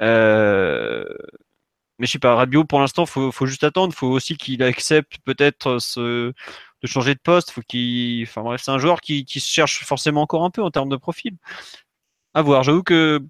Euh, 0.02 1.06
mais 2.00 2.08
je 2.08 2.12
sais 2.14 2.20
pas, 2.20 2.36
Rabiot 2.36 2.66
pour 2.66 2.80
l'instant, 2.80 3.06
faut, 3.06 3.32
faut 3.32 3.46
juste 3.46 3.64
attendre. 3.64 3.94
Faut 3.94 4.08
aussi 4.08 4.38
qu'il 4.38 4.64
accepte 4.64 5.18
peut-être 5.26 5.80
ce, 5.80 6.34
de 6.82 6.88
changer 6.88 7.14
de 7.16 7.20
poste. 7.20 7.52
Faut 7.52 7.62
qu'il, 7.62 8.24
enfin 8.24 8.42
bref, 8.44 8.62
c'est 8.64 8.72
un 8.72 8.80
joueur 8.80 9.02
qui, 9.02 9.26
qui, 9.26 9.40
se 9.40 9.50
cherche 9.50 9.84
forcément 9.86 10.22
encore 10.22 10.44
un 10.44 10.50
peu 10.52 10.64
en 10.64 10.72
termes 10.72 10.90
de 10.90 10.98
profil. 10.98 11.38
À 12.34 12.42
voir. 12.42 12.64
J'avoue 12.64 12.84
que 12.84 13.22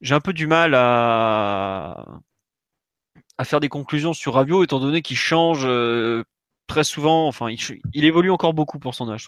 j'ai 0.00 0.14
un 0.14 0.20
peu 0.20 0.32
du 0.32 0.46
mal 0.46 0.74
à, 0.74 2.04
à 3.38 3.44
faire 3.44 3.60
des 3.60 3.68
conclusions 3.68 4.12
sur 4.12 4.34
Rabiot 4.34 4.64
étant 4.64 4.80
donné 4.80 5.00
qu'il 5.00 5.16
change 5.16 5.62
euh, 5.64 6.24
très 6.66 6.84
souvent. 6.84 7.26
Enfin, 7.28 7.48
il, 7.50 8.04
évolue 8.04 8.30
encore 8.30 8.52
beaucoup 8.52 8.78
pour 8.78 8.94
son 8.94 9.08
âge. 9.08 9.26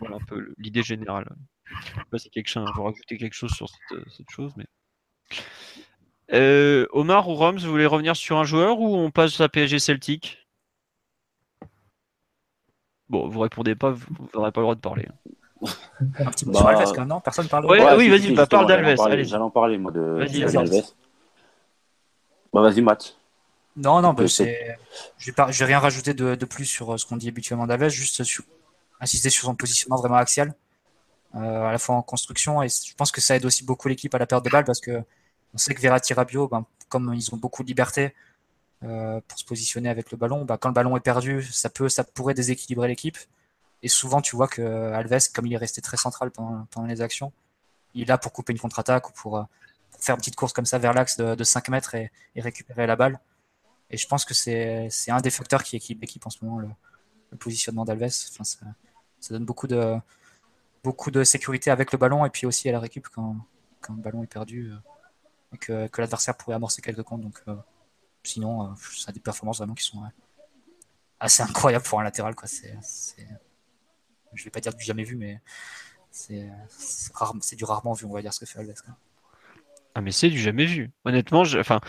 Voilà 0.00 0.16
un 0.16 0.24
peu 0.26 0.54
l'idée 0.58 0.82
générale. 0.82 1.28
Je 1.64 1.86
sais 1.86 2.04
pas 2.10 2.18
si 2.18 2.30
quelqu'un 2.30 2.64
veut 2.64 2.82
rajouter 2.82 3.16
quelque 3.16 3.34
chose 3.34 3.50
sur 3.52 3.68
cette, 3.68 4.08
cette 4.10 4.30
chose, 4.30 4.52
mais. 4.56 4.66
Euh, 6.32 6.86
Omar 6.92 7.28
ou 7.28 7.34
Roms, 7.34 7.58
vous 7.58 7.70
voulez 7.70 7.86
revenir 7.86 8.16
sur 8.16 8.36
un 8.36 8.44
joueur 8.44 8.80
ou 8.80 8.96
on 8.96 9.10
passe 9.10 9.40
à 9.40 9.48
PSG 9.48 9.78
Celtic? 9.78 10.46
Bon, 13.08 13.28
vous 13.28 13.40
répondez 13.40 13.76
pas, 13.76 13.92
vous 13.92 14.28
n'aurez 14.34 14.50
pas 14.50 14.60
le 14.60 14.64
droit 14.64 14.74
de 14.74 14.80
parler. 14.80 15.06
Un 16.18 16.30
petit 16.30 16.44
peu 16.44 16.50
bah, 16.50 16.58
sur 16.58 16.66
Alves 16.66 16.92
quand 16.92 16.98
même, 16.98 17.08
non? 17.08 17.20
Personne 17.20 17.48
parle 17.48 17.66
ouais, 17.66 17.80
Oui, 17.96 18.08
vas-y, 18.08 18.34
bah, 18.34 18.46
parle 18.46 18.66
d'Alves. 18.66 18.96
J'allais 19.24 19.42
en 19.42 19.50
parler, 19.50 19.78
moi, 19.78 19.92
de, 19.92 20.20
Alves. 20.20 20.82
Bah, 22.52 22.62
vas-y, 22.62 22.80
Matt. 22.80 23.16
Non, 23.76 24.00
non, 24.00 24.14
bah, 24.14 24.26
c'est... 24.28 24.78
je 25.18 25.30
ne 25.30 25.52
vais, 25.52 25.64
rien 25.64 25.78
rajouter 25.78 26.14
de, 26.14 26.34
de 26.34 26.44
plus 26.46 26.64
sur 26.64 26.94
euh, 26.94 26.96
ce 26.96 27.06
qu'on 27.06 27.16
dit 27.16 27.28
habituellement 27.28 27.66
d'Alves, 27.66 27.88
juste 27.88 28.24
sur... 28.24 28.44
insister 29.00 29.30
sur 29.30 29.44
son 29.44 29.54
positionnement 29.54 29.96
vraiment 29.96 30.16
axial, 30.16 30.54
euh, 31.34 31.64
à 31.64 31.72
la 31.72 31.78
fois 31.78 31.96
en 31.96 32.02
construction, 32.02 32.62
et 32.62 32.68
je 32.68 32.94
pense 32.94 33.12
que 33.12 33.20
ça 33.20 33.36
aide 33.36 33.44
aussi 33.44 33.64
beaucoup 33.64 33.88
l'équipe 33.88 34.14
à 34.14 34.18
la 34.18 34.26
perte 34.26 34.44
de 34.44 34.50
balle 34.50 34.64
parce 34.64 34.80
que 34.80 35.02
on 35.54 35.58
sait 35.58 35.74
que 35.74 35.80
Verratti 35.80 36.12
Rabiot, 36.14 36.48
ben, 36.48 36.66
comme 36.88 37.14
ils 37.14 37.34
ont 37.34 37.38
beaucoup 37.38 37.62
de 37.62 37.68
liberté 37.68 38.14
euh, 38.84 39.20
pour 39.26 39.38
se 39.38 39.44
positionner 39.44 39.88
avec 39.88 40.10
le 40.10 40.18
ballon, 40.18 40.44
ben, 40.44 40.58
quand 40.58 40.68
le 40.68 40.74
ballon 40.74 40.96
est 40.96 41.00
perdu, 41.00 41.42
ça, 41.42 41.70
peut, 41.70 41.88
ça 41.88 42.04
pourrait 42.04 42.34
déséquilibrer 42.34 42.88
l'équipe. 42.88 43.16
Et 43.82 43.88
souvent, 43.88 44.20
tu 44.20 44.36
vois 44.36 44.48
que 44.48 44.92
Alves, 44.92 45.32
comme 45.34 45.46
il 45.46 45.54
est 45.54 45.58
resté 45.58 45.80
très 45.80 45.96
central 45.96 46.30
pendant, 46.30 46.86
les 46.86 47.00
actions, 47.00 47.32
il 47.94 48.02
est 48.02 48.04
là 48.06 48.18
pour 48.18 48.32
couper 48.32 48.52
une 48.52 48.58
contre-attaque 48.58 49.08
ou 49.08 49.12
pour, 49.12 49.38
euh, 49.38 49.42
faire 49.98 50.14
une 50.14 50.20
petite 50.20 50.36
course 50.36 50.52
comme 50.52 50.66
ça 50.66 50.78
vers 50.78 50.92
l'axe 50.92 51.16
de, 51.16 51.42
5 51.44 51.68
mètres 51.70 51.94
et, 51.94 52.10
récupérer 52.36 52.86
la 52.86 52.96
balle. 52.96 53.18
Et 53.90 53.96
je 53.96 54.06
pense 54.06 54.24
que 54.24 54.34
c'est 54.34 54.90
un 55.08 55.20
des 55.20 55.30
facteurs 55.30 55.62
qui 55.62 55.76
équipe 55.76 56.00
l'équipe 56.00 56.26
en 56.26 56.30
ce 56.30 56.44
moment, 56.44 56.58
le, 56.58 56.68
positionnement 57.38 57.84
d'Alves. 57.84 58.12
Enfin, 58.30 58.44
ça, 58.44 58.66
donne 59.30 59.44
beaucoup 59.44 59.66
de, 59.66 59.96
beaucoup 60.82 61.10
de 61.10 61.22
sécurité 61.24 61.70
avec 61.70 61.92
le 61.92 61.98
ballon 61.98 62.24
et 62.24 62.30
puis 62.30 62.46
aussi 62.46 62.68
à 62.68 62.72
la 62.72 62.80
récup 62.80 63.08
quand, 63.08 63.36
quand 63.80 63.94
le 63.94 64.02
ballon 64.02 64.22
est 64.22 64.32
perdu. 64.32 64.72
Euh, 64.72 64.76
que, 65.88 66.00
l'adversaire 66.00 66.36
pourrait 66.36 66.56
amorcer 66.56 66.82
quelques 66.82 67.02
comptes. 67.02 67.22
Donc, 67.22 67.40
euh, 67.48 67.56
sinon, 68.22 68.64
euh, 68.70 68.74
ça 68.96 69.10
a 69.10 69.12
des 69.12 69.20
performances 69.20 69.58
vraiment 69.58 69.74
qui 69.74 69.84
sont 69.84 70.02
assez 71.20 71.42
incroyables 71.42 71.84
pour 71.84 72.00
un 72.00 72.04
latéral. 72.04 72.34
Quoi. 72.34 72.48
C'est, 72.48 72.76
je 74.34 74.44
vais 74.44 74.50
pas 74.50 74.60
dire 74.60 74.74
du 74.74 74.84
jamais 74.84 75.04
vu, 75.04 75.16
mais 75.16 75.40
c'est, 76.10 76.50
c'est, 76.78 77.56
du 77.56 77.64
rarement 77.64 77.92
vu, 77.92 78.06
on 78.06 78.12
va 78.12 78.22
dire, 78.22 78.32
ce 78.32 78.40
que 78.40 78.46
fait 78.46 78.58
Alves. 78.58 78.74
Ah, 79.94 80.00
mais 80.00 80.12
c'est 80.12 80.28
du 80.28 80.38
jamais 80.38 80.66
vu. 80.66 80.90
Honnêtement, 81.04 81.44
je, 81.44 81.58
enfin, 81.58 81.80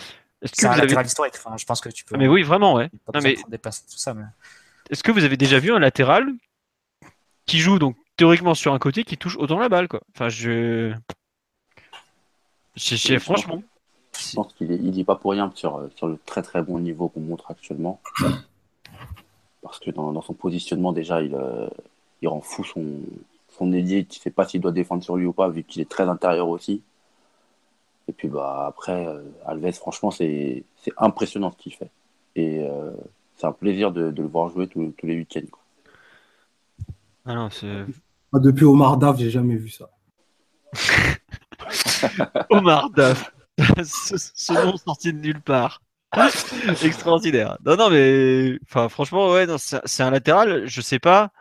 est-ce 0.41 0.51
que 0.51 0.57
c'est 0.61 0.67
un 0.67 0.75
latéral 0.75 1.05
historique. 1.05 1.33
Enfin, 1.37 1.57
je 1.57 1.65
pense 1.65 1.81
que 1.81 1.89
tu 1.89 2.05
peux. 2.05 2.15
Ah, 2.15 2.17
mais 2.17 2.27
oui, 2.27 2.43
vraiment, 2.43 2.73
ouais. 2.75 2.89
mais... 3.21 3.35
tout 3.35 3.71
ça, 3.97 4.13
mais... 4.13 4.23
Est-ce 4.89 5.03
que 5.03 5.11
vous 5.11 5.23
avez 5.23 5.37
déjà 5.37 5.59
vu 5.59 5.73
un 5.73 5.79
latéral 5.79 6.27
qui 7.45 7.59
joue 7.59 7.79
donc 7.79 7.97
théoriquement 8.15 8.53
sur 8.53 8.73
un 8.73 8.79
côté 8.79 9.03
qui 9.03 9.17
touche 9.17 9.37
autant 9.37 9.59
la 9.59 9.69
balle, 9.69 9.87
quoi? 9.87 10.01
Enfin, 10.13 10.29
je 10.29 10.93
franchement. 13.19 13.63
Je 14.17 14.35
pense 14.35 14.53
qu'il 14.53 14.69
n'est 14.69 14.77
il 14.77 15.05
pas 15.05 15.15
pour 15.15 15.31
rien 15.31 15.51
sur, 15.55 15.89
sur 15.95 16.07
le 16.07 16.17
très 16.25 16.41
très 16.41 16.61
bon 16.63 16.79
niveau 16.79 17.07
qu'on 17.07 17.19
montre 17.19 17.51
actuellement. 17.51 17.99
Parce 19.61 19.79
que 19.79 19.91
dans, 19.91 20.21
son 20.21 20.33
positionnement, 20.33 20.91
déjà, 20.91 21.21
il, 21.21 21.35
euh, 21.35 21.67
il 22.21 22.27
rend 22.27 22.41
fou 22.41 22.63
son, 22.63 22.85
son 23.57 23.73
ailier 23.73 24.05
qui 24.05 24.19
ne 24.19 24.23
sait 24.23 24.31
pas 24.31 24.47
s'il 24.47 24.61
doit 24.61 24.71
défendre 24.71 25.03
sur 25.03 25.17
lui 25.17 25.25
ou 25.25 25.33
pas, 25.33 25.49
vu 25.49 25.63
qu'il 25.63 25.81
est 25.81 25.89
très 25.89 26.07
intérieur 26.07 26.47
aussi. 26.49 26.81
Et 28.07 28.13
puis 28.13 28.27
bah, 28.27 28.65
après, 28.67 29.05
euh, 29.05 29.21
Alves, 29.45 29.73
franchement, 29.73 30.11
c'est 30.11 30.63
impressionnant 30.97 31.51
ce 31.51 31.57
qu'il 31.57 31.73
fait. 31.73 31.91
Et 32.35 32.61
euh, 32.61 32.91
c'est 33.35 33.47
un 33.47 33.51
plaisir 33.51 33.91
de, 33.91 34.11
de, 34.11 34.21
le 34.21 34.27
voir 34.27 34.49
jouer 34.49 34.67
tous, 34.67 34.93
tous 34.97 35.05
les 35.05 35.15
week-ends. 35.15 35.57
Ah 37.25 37.49
Depuis 38.33 38.65
Omar 38.65 38.97
Dav, 38.97 39.17
j'ai 39.17 39.29
jamais 39.29 39.55
vu 39.55 39.69
ça. 39.69 39.89
Omar 42.49 42.89
Duff. 42.91 43.33
ce, 43.83 44.53
nom 44.53 44.77
sorti 44.77 45.11
de 45.11 45.19
nulle 45.19 45.41
part. 45.41 45.81
Extraordinaire. 46.83 47.57
Non, 47.65 47.75
non, 47.75 47.89
mais 47.89 48.57
enfin, 48.63 48.87
franchement, 48.87 49.31
ouais, 49.31 49.45
c'est 49.57 50.03
un 50.03 50.11
latéral. 50.11 50.65
Je 50.67 50.81
sais 50.81 50.99
pas 50.99 51.31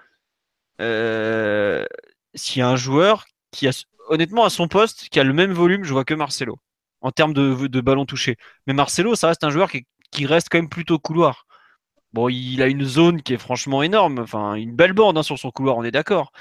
euh, 0.81 1.87
s'il 2.35 2.61
y 2.61 2.63
a 2.63 2.69
un 2.69 2.77
joueur 2.77 3.27
qui 3.51 3.69
a, 3.69 3.73
honnêtement, 4.09 4.45
à 4.45 4.51
son 4.51 4.69
poste, 4.69 5.09
qui 5.11 5.21
a 5.21 5.25
le 5.25 5.33
même 5.33 5.53
volume, 5.53 5.85
je 5.85 5.93
vois 5.93 6.05
que 6.05 6.15
Marcelo 6.15 6.59
en 7.01 7.13
termes 7.13 7.35
de, 7.35 7.81
ballon 7.81 8.07
touché. 8.07 8.37
Mais 8.67 8.73
Marcelo, 8.73 9.15
ça 9.15 9.29
reste 9.29 9.45
un 9.45 9.51
joueur 9.51 9.71
qui, 9.71 10.27
reste 10.27 10.49
quand 10.51 10.59
même 10.59 10.69
plutôt 10.69 10.99
couloir. 10.99 11.47
Bon, 12.13 12.29
il 12.29 12.63
a 12.63 12.67
une 12.67 12.85
zone 12.85 13.23
qui 13.23 13.35
est 13.35 13.39
franchement 13.39 13.83
énorme, 13.83 14.19
enfin 14.19 14.55
une 14.55 14.75
belle 14.75 14.93
bande 14.93 15.19
hein, 15.19 15.23
sur 15.23 15.39
son 15.39 15.51
couloir, 15.51 15.77
on 15.77 15.85
est 15.85 15.91
d'accord. 15.91 16.33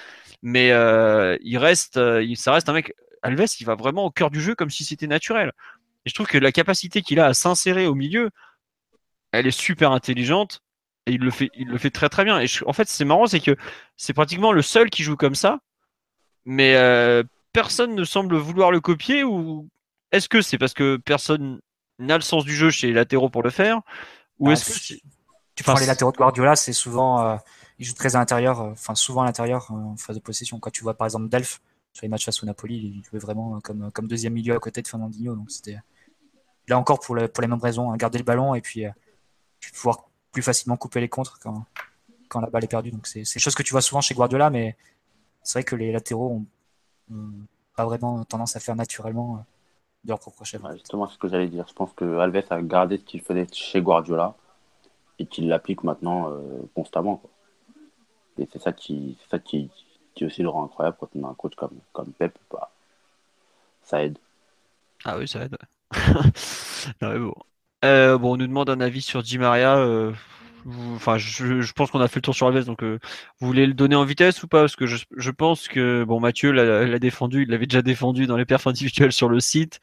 Mais 0.41 0.71
euh, 0.71 1.37
il 1.41 1.57
reste, 1.57 1.97
euh, 1.97 2.25
ça 2.35 2.53
reste 2.53 2.69
un 2.69 2.73
mec 2.73 2.93
Alves, 3.21 3.45
il 3.59 3.65
va 3.65 3.75
vraiment 3.75 4.05
au 4.05 4.11
cœur 4.11 4.31
du 4.31 4.41
jeu 4.41 4.55
comme 4.55 4.69
si 4.69 4.85
c'était 4.85 5.07
naturel. 5.07 5.51
Et 6.05 6.09
je 6.09 6.15
trouve 6.15 6.27
que 6.27 6.37
la 6.37 6.51
capacité 6.51 7.01
qu'il 7.01 7.19
a 7.19 7.25
à 7.27 7.33
s'insérer 7.33 7.87
au 7.87 7.95
milieu, 7.95 8.29
elle 9.31 9.47
est 9.47 9.51
super 9.51 9.91
intelligente 9.91 10.61
et 11.07 11.13
il 11.13 11.21
le 11.21 11.31
fait, 11.31 11.49
il 11.55 11.67
le 11.67 11.77
fait 11.77 11.91
très 11.91 12.09
très 12.09 12.23
bien. 12.23 12.39
Et 12.39 12.47
en 12.65 12.73
fait, 12.73 12.87
c'est 12.87 13.05
marrant, 13.05 13.27
c'est 13.27 13.39
que 13.39 13.55
c'est 13.97 14.13
pratiquement 14.13 14.51
le 14.51 14.61
seul 14.61 14.89
qui 14.89 15.03
joue 15.03 15.17
comme 15.17 15.35
ça, 15.35 15.59
mais 16.45 16.75
euh, 16.75 17.23
personne 17.55 17.95
ne 17.95 18.03
semble 18.03 18.35
vouloir 18.35 18.69
le 18.69 18.81
copier 18.81 19.23
ou 19.23 19.69
est-ce 20.11 20.27
que 20.27 20.41
c'est 20.41 20.57
parce 20.57 20.73
que 20.73 20.97
personne 20.97 21.61
n'a 21.99 22.17
le 22.17 22.21
sens 22.21 22.43
du 22.43 22.53
jeu 22.53 22.69
chez 22.69 22.87
les 22.87 22.93
latéraux 22.93 23.29
pour 23.29 23.43
le 23.43 23.49
faire 23.49 23.81
ou 24.39 24.47
bah, 24.47 24.51
est-ce 24.51 24.93
que 24.93 24.99
Tu 25.55 25.63
prends 25.63 25.79
les 25.79 25.85
latéraux 25.85 26.11
de 26.11 26.17
Guardiola, 26.17 26.57
c'est 26.57 26.73
souvent, 26.73 27.25
euh, 27.25 27.37
il 27.79 27.85
joue 27.85 27.93
très 27.93 28.17
à 28.17 28.19
l'intérieur, 28.19 28.59
euh, 28.59 28.71
enfin 28.71 28.93
souvent 28.93 29.21
à 29.21 29.25
l'intérieur 29.25 29.71
euh, 29.71 29.75
en 29.75 29.95
phase 29.95 30.17
de 30.17 30.21
possession. 30.21 30.59
Quand 30.59 30.69
tu 30.69 30.83
vois 30.83 30.95
par 30.95 31.07
exemple 31.07 31.29
Delph 31.29 31.61
sur 31.93 32.03
les 32.03 32.09
matchs 32.09 32.25
face 32.25 32.43
au 32.43 32.45
Napoli, 32.45 32.75
il 32.75 33.03
jouait 33.05 33.19
vraiment 33.19 33.61
comme, 33.61 33.89
comme 33.93 34.07
deuxième 34.09 34.33
milieu 34.33 34.53
à 34.53 34.59
côté 34.59 34.81
de 34.81 34.87
Fernandinho. 34.89 35.33
Donc 35.35 35.49
c'était 35.49 35.79
là 36.67 36.77
encore 36.77 36.99
pour, 36.99 37.15
pour 37.15 37.41
les 37.41 37.47
mêmes 37.47 37.61
raisons, 37.61 37.89
hein, 37.89 37.95
garder 37.95 38.17
le 38.17 38.25
ballon 38.25 38.53
et 38.53 38.59
puis, 38.59 38.83
pouvoir 39.73 40.09
plus 40.33 40.43
facilement 40.43 40.75
couper 40.75 40.99
les 40.99 41.07
contres 41.07 41.39
quand, 41.39 41.63
quand 42.27 42.41
la 42.41 42.49
balle 42.49 42.65
est 42.65 42.67
perdue. 42.67 42.91
Donc 42.91 43.07
c'est 43.07 43.21
des 43.21 43.39
choses 43.39 43.55
que 43.55 43.63
tu 43.63 43.71
vois 43.71 43.81
souvent 43.81 44.01
chez 44.01 44.13
Guardiola, 44.13 44.49
mais 44.49 44.75
c'est 45.41 45.59
vrai 45.59 45.63
que 45.63 45.77
les 45.77 45.93
latéraux 45.93 46.31
ont, 46.31 46.45
pas 47.75 47.85
vraiment 47.85 48.23
tendance 48.23 48.55
à 48.55 48.59
faire 48.59 48.75
naturellement 48.75 49.45
de 50.03 50.09
leur 50.09 50.19
propre 50.19 50.45
chef. 50.45 50.61
justement, 50.73 51.07
ce 51.07 51.17
que 51.17 51.27
j'allais 51.27 51.47
dire. 51.47 51.65
Je 51.67 51.73
pense 51.73 51.91
que 51.93 52.19
Alves 52.19 52.43
a 52.49 52.61
gardé 52.61 52.97
ce 52.97 53.03
qu'il 53.03 53.21
faisait 53.21 53.47
chez 53.51 53.81
Guardiola 53.81 54.35
et 55.19 55.25
qu'il 55.25 55.47
l'applique 55.47 55.83
maintenant 55.83 56.29
euh, 56.29 56.61
constamment. 56.73 57.21
Et 58.37 58.47
c'est 58.51 58.61
ça 58.61 58.73
qui, 58.73 59.17
ça 59.29 59.39
qui, 59.39 59.69
qui 60.13 60.25
aussi 60.25 60.41
le 60.41 60.49
rend 60.49 60.65
incroyable 60.65 60.97
quand 60.99 61.09
on 61.15 61.23
a 61.23 61.29
un 61.29 61.33
coach 61.33 61.55
comme, 61.55 61.77
comme 61.93 62.11
Pep. 62.13 62.37
Bah, 62.51 62.71
ça 63.83 64.03
aide. 64.03 64.17
Ah 65.03 65.17
oui, 65.17 65.27
ça 65.27 65.43
aide. 65.43 65.57
bon. 67.01 67.33
Euh, 67.83 68.17
bon, 68.17 68.33
on 68.33 68.37
nous 68.37 68.47
demande 68.47 68.69
un 68.69 68.81
avis 68.81 69.01
sur 69.01 69.23
Di 69.23 69.37
Maria. 69.37 69.77
Euh, 69.77 70.11
enfin, 70.95 71.17
je, 71.17 71.71
pense 71.73 71.91
qu'on 71.91 71.99
a 71.99 72.07
fait 72.07 72.17
le 72.17 72.23
tour 72.23 72.35
sur 72.35 72.47
Alves, 72.47 72.65
donc 72.65 72.83
vous 72.83 72.97
voulez 73.39 73.67
le 73.67 73.73
donner 73.73 73.95
en 73.95 74.05
vitesse 74.05 74.43
ou 74.43 74.47
pas? 74.47 74.61
Parce 74.61 74.75
que 74.75 74.85
je, 74.85 75.31
pense 75.31 75.67
que 75.67 76.03
bon, 76.03 76.19
Mathieu 76.19 76.51
l'a 76.51 76.99
défendu, 76.99 77.43
il 77.43 77.49
l'avait 77.49 77.67
déjà 77.67 77.81
défendu 77.81 78.27
dans 78.27 78.37
les 78.37 78.45
perfs 78.45 78.67
individuels 78.67 79.11
sur 79.11 79.29
le 79.29 79.39
site 79.39 79.79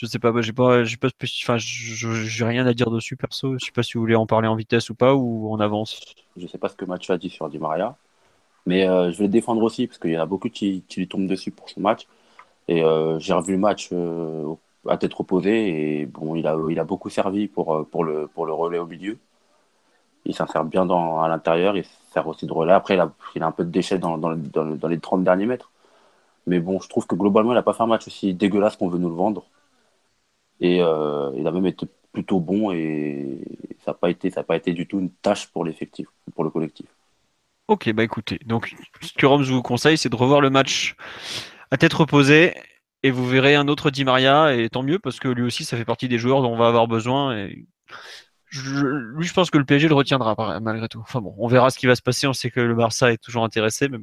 je 0.00 0.06
sais 0.06 0.18
pas, 0.18 0.32
j'ai 0.40 0.52
pas, 0.52 0.84
j'ai 0.84 0.96
pas, 0.96 1.08
enfin, 1.42 1.56
j'ai 1.58 2.44
rien 2.44 2.66
à 2.66 2.72
dire 2.72 2.90
dessus 2.90 3.16
perso. 3.16 3.58
Je 3.58 3.66
sais 3.66 3.72
pas 3.72 3.82
si 3.82 3.94
vous 3.94 4.00
voulez 4.00 4.14
en 4.14 4.26
parler 4.26 4.48
en 4.48 4.56
vitesse 4.56 4.88
ou 4.88 4.94
pas 4.94 5.14
ou 5.14 5.52
en 5.52 5.60
avance. 5.60 6.00
Je 6.36 6.46
sais 6.46 6.58
pas 6.58 6.68
ce 6.68 6.76
que 6.76 6.84
Mathieu 6.84 7.12
a 7.12 7.18
dit 7.18 7.28
sur 7.28 7.48
Di 7.48 7.58
Maria, 7.58 7.96
mais 8.66 8.88
euh, 8.88 9.12
je 9.12 9.18
vais 9.18 9.24
le 9.24 9.30
défendre 9.30 9.62
aussi 9.62 9.86
parce 9.86 9.98
qu'il 9.98 10.12
y 10.12 10.18
en 10.18 10.22
a 10.22 10.26
beaucoup 10.26 10.48
qui, 10.48 10.84
lui 10.96 11.08
tombent 11.08 11.26
dessus 11.26 11.50
pour 11.50 11.68
son 11.68 11.80
match. 11.80 12.06
Et 12.68 12.82
euh, 12.82 13.18
j'ai 13.18 13.34
revu 13.34 13.52
le 13.52 13.58
match 13.58 13.90
euh, 13.92 14.54
à 14.88 14.96
tête 14.96 15.12
reposée 15.12 16.00
et 16.00 16.06
bon, 16.06 16.34
il 16.34 16.46
a, 16.46 16.56
il 16.70 16.78
a 16.78 16.84
beaucoup 16.84 17.10
servi 17.10 17.48
pour, 17.48 17.86
pour, 17.90 18.04
le, 18.04 18.26
pour 18.28 18.46
le 18.46 18.52
relais 18.52 18.78
au 18.78 18.86
milieu. 18.86 19.18
Il 20.24 20.34
s'insère 20.34 20.64
bien 20.64 20.86
dans, 20.86 21.22
à 21.22 21.28
l'intérieur, 21.28 21.76
il 21.76 21.84
sert 22.12 22.26
aussi 22.26 22.46
de 22.46 22.52
relais. 22.52 22.72
Après, 22.72 22.94
il 22.94 23.00
a, 23.42 23.46
un 23.46 23.52
peu 23.52 23.64
de 23.64 23.70
déchets 23.70 23.98
dans, 23.98 24.18
dans, 24.18 24.88
les 24.88 25.00
30 25.00 25.24
derniers 25.24 25.46
mètres. 25.46 25.70
Mais 26.46 26.60
bon, 26.60 26.80
je 26.80 26.88
trouve 26.88 27.06
que 27.06 27.14
globalement, 27.14 27.52
il 27.52 27.54
n'a 27.54 27.62
pas 27.62 27.72
fait 27.72 27.82
un 27.82 27.86
match 27.86 28.06
aussi 28.06 28.34
dégueulasse 28.34 28.76
qu'on 28.76 28.88
veut 28.88 28.98
nous 28.98 29.08
le 29.08 29.14
vendre. 29.14 29.44
Et 30.60 30.82
euh, 30.82 31.30
il 31.36 31.46
a 31.46 31.50
même 31.50 31.66
été 31.66 31.86
plutôt 32.12 32.40
bon 32.40 32.72
et 32.72 33.38
ça 33.84 33.92
n'a 33.92 33.94
pas 33.94 34.10
été 34.10 34.30
pas 34.30 34.56
été 34.56 34.72
du 34.72 34.86
tout 34.86 34.98
une 34.98 35.10
tâche 35.10 35.46
pour 35.48 35.64
l'effectif, 35.64 36.08
pour 36.34 36.44
le 36.44 36.50
collectif. 36.50 36.86
Ok, 37.68 37.92
bah 37.92 38.02
écoutez, 38.02 38.40
donc 38.46 38.74
ce 39.00 39.12
que 39.12 39.26
Roms 39.26 39.44
vous 39.44 39.62
conseille, 39.62 39.96
c'est 39.96 40.08
de 40.08 40.16
revoir 40.16 40.40
le 40.40 40.50
match 40.50 40.96
à 41.70 41.76
tête 41.76 41.92
reposée 41.92 42.52
et 43.02 43.10
vous 43.10 43.26
verrez 43.26 43.54
un 43.54 43.68
autre 43.68 43.90
Di 43.90 44.04
Maria 44.04 44.54
et 44.54 44.68
tant 44.68 44.82
mieux 44.82 44.98
parce 44.98 45.20
que 45.20 45.28
lui 45.28 45.42
aussi 45.42 45.64
ça 45.64 45.76
fait 45.76 45.84
partie 45.84 46.08
des 46.08 46.18
joueurs 46.18 46.42
dont 46.42 46.52
on 46.52 46.56
va 46.56 46.66
avoir 46.66 46.88
besoin 46.88 47.48
je, 48.50 48.84
lui 49.16 49.26
je 49.26 49.32
pense 49.32 49.50
que 49.50 49.58
le 49.58 49.64
PSG 49.64 49.88
le 49.88 49.94
retiendra 49.94 50.60
malgré 50.60 50.88
tout. 50.88 51.00
Enfin 51.00 51.20
bon, 51.20 51.34
on 51.38 51.48
verra 51.48 51.70
ce 51.70 51.78
qui 51.78 51.86
va 51.86 51.94
se 51.94 52.02
passer. 52.02 52.26
On 52.26 52.32
sait 52.32 52.50
que 52.50 52.60
le 52.60 52.74
Barça 52.74 53.12
est 53.12 53.22
toujours 53.22 53.44
intéressé, 53.44 53.88
mais 53.88 53.98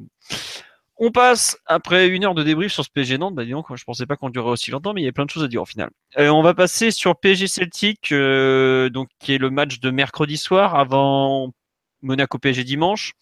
on 1.00 1.12
passe, 1.12 1.60
après 1.68 2.08
une 2.08 2.26
heure 2.26 2.34
de 2.34 2.42
débrief 2.42 2.72
sur 2.72 2.84
ce 2.84 2.90
PSG 2.90 3.20
Nantes, 3.20 3.36
bah 3.36 3.46
disons, 3.46 3.64
je 3.76 3.84
pensais 3.84 4.08
pas 4.08 4.16
qu'on 4.16 4.30
durerait 4.32 4.52
aussi 4.52 4.72
longtemps, 4.72 4.94
mais 4.94 5.02
il 5.02 5.06
y 5.06 5.08
a 5.08 5.12
plein 5.12 5.26
de 5.26 5.30
choses 5.30 5.44
à 5.44 5.48
dire 5.48 5.62
au 5.62 5.66
final. 5.66 5.92
Euh, 6.18 6.30
on 6.30 6.42
va 6.42 6.56
passer 6.56 6.90
sur 6.90 7.20
PSG 7.20 7.48
Celtic, 7.48 8.12
euh, 8.12 8.90
donc 8.90 9.10
qui 9.20 9.34
est 9.34 9.38
le 9.38 9.52
match 9.52 9.80
de 9.80 9.92
mercredi 9.92 10.38
soir 10.38 10.74
avant 10.74 11.54
Monaco 12.02 12.40
PSG 12.40 12.64
dimanche. 12.64 13.14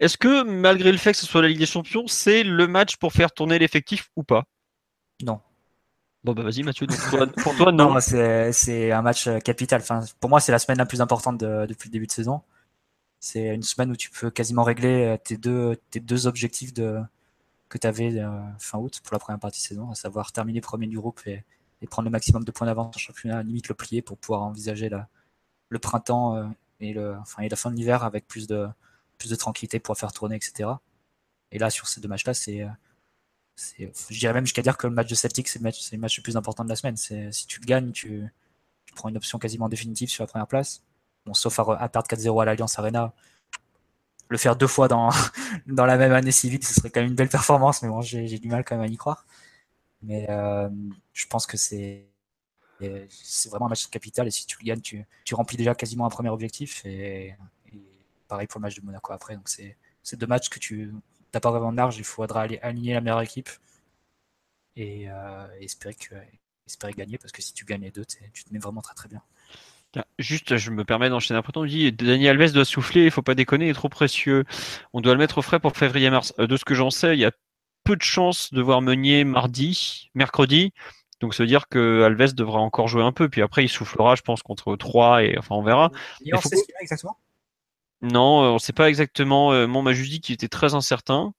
Est-ce 0.00 0.16
que 0.16 0.44
malgré 0.44 0.92
le 0.92 0.98
fait 0.98 1.12
que 1.12 1.18
ce 1.18 1.26
soit 1.26 1.42
la 1.42 1.48
Ligue 1.48 1.58
des 1.58 1.66
Champions, 1.66 2.06
c'est 2.06 2.42
le 2.42 2.66
match 2.66 2.96
pour 2.96 3.12
faire 3.12 3.32
tourner 3.32 3.58
l'effectif 3.58 4.08
ou 4.16 4.22
pas? 4.22 4.44
Non. 5.22 5.40
Bon 6.26 6.32
bah 6.32 6.42
vas-y 6.42 6.64
Mathieu, 6.64 6.88
pour 7.40 7.54
toi 7.54 7.70
non. 7.70 7.94
non 7.94 8.00
c'est 8.00 8.90
un 8.90 9.00
match 9.00 9.28
capital. 9.44 9.80
Enfin, 9.80 10.00
pour 10.18 10.28
moi 10.28 10.40
c'est 10.40 10.50
la 10.50 10.58
semaine 10.58 10.78
la 10.78 10.84
plus 10.84 11.00
importante 11.00 11.38
depuis 11.38 11.88
le 11.88 11.92
début 11.92 12.08
de 12.08 12.10
saison. 12.10 12.42
C'est 13.20 13.54
une 13.54 13.62
semaine 13.62 13.92
où 13.92 13.96
tu 13.96 14.10
peux 14.10 14.28
quasiment 14.28 14.64
régler 14.64 15.04
euh, 15.04 15.16
tes 15.16 15.36
deux, 15.36 15.76
tes 15.90 16.00
deux 16.00 16.26
objectifs 16.26 16.74
de, 16.74 17.00
que 17.68 17.78
tu 17.78 17.86
avais 17.86 18.18
euh, 18.18 18.40
fin 18.58 18.78
août 18.78 19.00
pour 19.04 19.14
la 19.14 19.20
première 19.20 19.38
partie 19.38 19.60
de 19.62 19.66
saison, 19.66 19.88
à 19.92 19.94
savoir 19.94 20.32
terminer 20.32 20.60
premier 20.60 20.88
du 20.88 20.98
groupe 20.98 21.20
et, 21.26 21.44
prendre 21.88 22.06
le 22.06 22.10
maximum 22.10 22.42
de 22.42 22.50
points 22.50 22.66
d'avance 22.66 22.96
en 22.96 22.98
championnat, 22.98 23.44
limite 23.44 23.68
le 23.68 23.76
plier 23.76 24.02
pour 24.02 24.18
pouvoir 24.18 24.42
envisager 24.42 24.88
la, 24.88 25.08
le 25.68 25.78
printemps 25.78 26.34
euh, 26.34 26.44
et, 26.80 26.92
le, 26.92 27.14
enfin, 27.18 27.44
et 27.44 27.48
la 27.48 27.56
fin 27.56 27.70
de 27.70 27.76
l'hiver 27.76 28.02
avec 28.02 28.26
plus 28.26 28.48
de, 28.48 28.66
plus 29.18 29.30
de 29.30 29.36
tranquillité 29.36 29.78
pour 29.78 29.96
faire 29.96 30.12
tourner, 30.12 30.34
etc. 30.34 30.70
Et 31.52 31.60
là, 31.60 31.70
sur 31.70 31.86
ces 31.86 32.00
deux 32.00 32.08
matchs-là, 32.08 32.34
c'est, 32.34 32.66
je 33.56 34.18
dirais 34.18 34.34
même 34.34 34.44
jusqu'à 34.44 34.62
dire 34.62 34.76
que 34.76 34.86
le 34.86 34.92
match 34.94 35.08
de 35.08 35.14
Celtic, 35.14 35.48
c'est 35.48 35.58
le 35.58 35.64
match, 35.64 36.16
le 36.16 36.22
plus 36.22 36.36
important 36.36 36.64
de 36.64 36.68
la 36.68 36.76
semaine. 36.76 36.96
Si 36.96 37.46
tu 37.46 37.60
le 37.60 37.66
gagnes, 37.66 37.92
tu, 37.92 38.24
prends 38.94 39.08
une 39.08 39.16
option 39.16 39.38
quasiment 39.38 39.68
définitive 39.68 40.08
sur 40.08 40.22
la 40.22 40.26
première 40.28 40.46
place 40.46 40.82
sauf 41.34 41.58
à, 41.58 41.88
perdre 41.88 42.08
4-0 42.08 42.42
à 42.42 42.44
l'Alliance 42.44 42.78
Arena. 42.78 43.12
Le 44.28 44.38
faire 44.38 44.56
deux 44.56 44.66
fois 44.66 44.88
dans, 44.88 45.10
la 45.66 45.96
même 45.96 46.12
année 46.12 46.32
civile, 46.32 46.64
ce 46.64 46.74
serait 46.74 46.90
quand 46.90 47.00
même 47.00 47.10
une 47.10 47.16
belle 47.16 47.28
performance, 47.28 47.82
mais 47.82 47.88
bon, 47.88 48.00
j'ai 48.00 48.38
du 48.38 48.48
mal 48.48 48.64
quand 48.64 48.76
même 48.76 48.84
à 48.84 48.88
y 48.88 48.96
croire. 48.96 49.24
Mais 50.02 50.26
euh, 50.28 50.68
je 51.12 51.26
pense 51.26 51.46
que 51.46 51.56
c'est 51.56 52.06
vraiment 52.80 53.66
un 53.66 53.70
match 53.70 53.86
capital 53.86 54.26
et 54.26 54.30
si 54.30 54.46
tu 54.46 54.58
le 54.60 54.66
gagnes, 54.66 54.80
tu, 54.80 55.06
remplis 55.32 55.56
déjà 55.56 55.74
quasiment 55.74 56.06
un 56.06 56.10
premier 56.10 56.28
objectif 56.28 56.84
et, 56.84 57.34
pareil 58.28 58.48
pour 58.48 58.60
le 58.60 58.62
match 58.62 58.76
de 58.76 58.84
Monaco 58.84 59.12
après. 59.12 59.36
Donc 59.36 59.48
c'est 59.48 60.16
deux 60.16 60.26
matchs 60.26 60.48
que 60.48 60.58
tu 60.58 60.92
n'as 61.34 61.40
pas 61.40 61.50
vraiment 61.50 61.70
de 61.70 61.76
marge, 61.76 61.98
il 61.98 62.04
faudra 62.04 62.42
aller 62.42 62.58
aligner 62.62 62.94
la 62.94 63.00
meilleure 63.00 63.22
équipe 63.22 63.50
et, 64.76 65.10
euh, 65.10 65.46
espérer, 65.60 65.94
que, 65.94 66.14
espérer 66.66 66.92
gagner 66.92 67.18
parce 67.18 67.32
que 67.32 67.42
si 67.42 67.52
tu 67.54 67.64
gagnes 67.64 67.82
les 67.82 67.90
deux, 67.90 68.04
tu 68.04 68.44
te 68.44 68.52
mets 68.52 68.58
vraiment 68.58 68.82
très 68.82 68.94
très 68.94 69.08
bien. 69.08 69.22
Juste, 70.18 70.56
je 70.58 70.70
me 70.70 70.84
permets 70.84 71.08
d'enchaîner 71.08 71.38
après. 71.38 71.52
On 71.56 71.64
dit 71.64 71.90
Daniel 71.92 72.40
Alves 72.40 72.52
doit 72.52 72.64
souffler, 72.64 73.04
il 73.04 73.10
faut 73.10 73.22
pas 73.22 73.34
déconner, 73.34 73.66
il 73.66 73.70
est 73.70 73.74
trop 73.74 73.88
précieux. 73.88 74.44
On 74.92 75.00
doit 75.00 75.12
le 75.12 75.18
mettre 75.18 75.38
au 75.38 75.42
frais 75.42 75.60
pour 75.60 75.76
février-mars. 75.76 76.34
Euh, 76.38 76.46
de 76.46 76.56
ce 76.56 76.64
que 76.64 76.74
j'en 76.74 76.90
sais, 76.90 77.16
il 77.16 77.20
y 77.20 77.24
a 77.24 77.32
peu 77.84 77.96
de 77.96 78.02
chances 78.02 78.52
de 78.52 78.60
voir 78.60 78.82
Meunier 78.82 79.24
mardi, 79.24 80.10
mercredi. 80.14 80.72
Donc 81.20 81.34
ça 81.34 81.44
veut 81.44 81.46
dire 81.46 81.68
que 81.68 82.02
Alves 82.02 82.34
devra 82.34 82.58
encore 82.60 82.88
jouer 82.88 83.02
un 83.02 83.12
peu. 83.12 83.28
Puis 83.30 83.40
après, 83.40 83.64
il 83.64 83.68
soufflera, 83.68 84.16
je 84.16 84.22
pense, 84.22 84.42
contre 84.42 84.76
3 84.76 85.24
et 85.24 85.38
enfin 85.38 85.54
on 85.54 85.62
verra. 85.62 85.90
on 86.30 86.40
sait 86.40 86.56
ce 86.56 86.64
qu'il 86.64 86.74
a 86.74 86.82
exactement 86.82 87.18
Non, 88.02 88.44
euh, 88.44 88.48
on 88.48 88.54
ne 88.54 88.58
sait 88.58 88.72
pas 88.72 88.88
exactement. 88.88 89.52
Euh, 89.52 89.66
Mon 89.66 89.82
m'a 89.82 89.92
juste 89.92 90.10
dit 90.10 90.20
qu'il 90.20 90.34
était 90.34 90.48
très 90.48 90.74
incertain. 90.74 91.32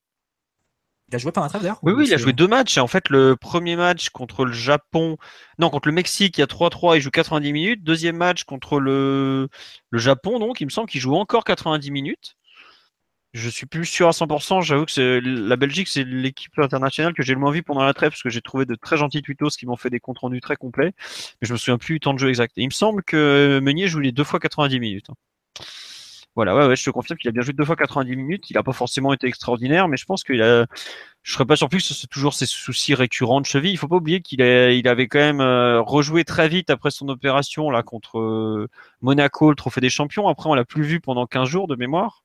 Il 1.09 1.15
a 1.15 1.19
joué 1.19 1.31
pendant 1.31 1.45
un 1.45 1.49
trêve 1.49 1.61
d'ailleurs 1.61 1.79
Oui, 1.83 1.93
oui, 1.93 2.05
il 2.07 2.13
a 2.13 2.17
joué 2.17 2.33
deux 2.33 2.47
matchs. 2.47 2.77
Et 2.77 2.81
en 2.81 2.87
fait, 2.87 3.09
le 3.09 3.37
premier 3.37 3.77
match 3.77 4.09
contre 4.09 4.43
le 4.43 4.51
Japon, 4.51 5.17
non, 5.57 5.69
contre 5.69 5.87
le 5.87 5.93
Mexique, 5.93 6.37
il 6.37 6.41
y 6.41 6.43
a 6.43 6.47
3-3, 6.47 6.97
il 6.97 7.01
joue 7.01 7.11
90 7.11 7.53
minutes. 7.53 7.83
Deuxième 7.83 8.17
match 8.17 8.43
contre 8.43 8.79
le, 8.79 9.47
le 9.89 9.99
Japon, 9.99 10.39
donc 10.39 10.59
il 10.59 10.65
me 10.65 10.69
semble 10.69 10.89
qu'il 10.89 10.99
joue 10.99 11.15
encore 11.15 11.45
90 11.45 11.91
minutes. 11.91 12.35
Je 13.33 13.49
suis 13.49 13.67
plus 13.67 13.85
sûr 13.85 14.07
à 14.07 14.11
100%. 14.11 14.61
J'avoue 14.61 14.85
que 14.85 15.21
la 15.23 15.55
Belgique, 15.55 15.87
c'est 15.87 16.03
l'équipe 16.03 16.57
internationale 16.59 17.13
que 17.13 17.23
j'ai 17.23 17.33
le 17.33 17.39
moins 17.39 17.51
vu 17.51 17.61
pendant 17.63 17.83
la 17.83 17.93
trêve 17.93 18.09
parce 18.09 18.23
que 18.23 18.29
j'ai 18.29 18.41
trouvé 18.41 18.65
de 18.65 18.75
très 18.75 18.97
gentils 18.97 19.21
tutos 19.21 19.49
qui 19.51 19.65
m'ont 19.65 19.77
fait 19.77 19.89
des 19.89 19.99
comptes 19.99 20.19
rendus 20.19 20.41
très 20.41 20.55
complets. 20.55 20.93
Mais 21.41 21.47
je 21.47 21.53
me 21.53 21.57
souviens 21.57 21.77
plus 21.77 21.95
du 21.95 21.99
temps 21.99 22.13
de 22.13 22.19
jeu 22.19 22.29
exact. 22.29 22.53
il 22.57 22.65
me 22.65 22.71
semble 22.71 23.03
que 23.03 23.59
Meunier 23.61 23.87
joue 23.87 23.99
les 23.99 24.11
deux 24.11 24.23
fois 24.23 24.39
90 24.39 24.79
minutes. 24.79 25.09
Hein. 25.09 25.15
Voilà, 26.37 26.55
ouais, 26.55 26.67
ouais, 26.67 26.75
je 26.75 26.85
te 26.85 26.91
confirme 26.91 27.17
qu'il 27.17 27.29
a 27.29 27.31
bien 27.31 27.41
joué 27.41 27.53
deux 27.53 27.65
fois 27.65 27.75
90 27.75 28.15
minutes. 28.15 28.51
Il 28.51 28.53
n'a 28.53 28.61
pas 28.61 28.71
forcément 28.71 29.11
été 29.11 29.25
extraordinaire, 29.25 29.87
mais 29.87 29.97
je 29.97 30.05
pense 30.05 30.23
qu'il 30.23 30.43
a. 30.43 30.67
Je 31.23 31.33
serais 31.33 31.45
pas 31.45 31.55
surpris 31.55 31.79
que 31.79 31.83
ce 31.83 31.95
soit 31.95 32.07
toujours 32.11 32.35
ses 32.35 32.45
soucis 32.45 32.93
récurrents 32.93 33.41
de 33.41 33.47
cheville. 33.47 33.71
Il 33.71 33.77
faut 33.77 33.87
pas 33.87 33.95
oublier 33.95 34.21
qu'il 34.21 34.41
il 34.41 34.87
avait 34.87 35.07
quand 35.07 35.17
même 35.17 35.41
euh, 35.41 35.81
rejoué 35.81 36.25
très 36.25 36.47
vite 36.47 36.69
après 36.69 36.91
son 36.91 37.09
opération 37.09 37.69
contre 37.81 38.19
euh, 38.19 38.69
Monaco, 39.01 39.49
le 39.49 39.55
Trophée 39.55 39.81
des 39.81 39.89
Champions. 39.89 40.27
Après, 40.27 40.47
on 40.47 40.53
l'a 40.53 40.63
plus 40.63 40.83
vu 40.83 40.99
pendant 41.01 41.25
15 41.25 41.49
jours 41.49 41.67
de 41.67 41.75
mémoire. 41.75 42.23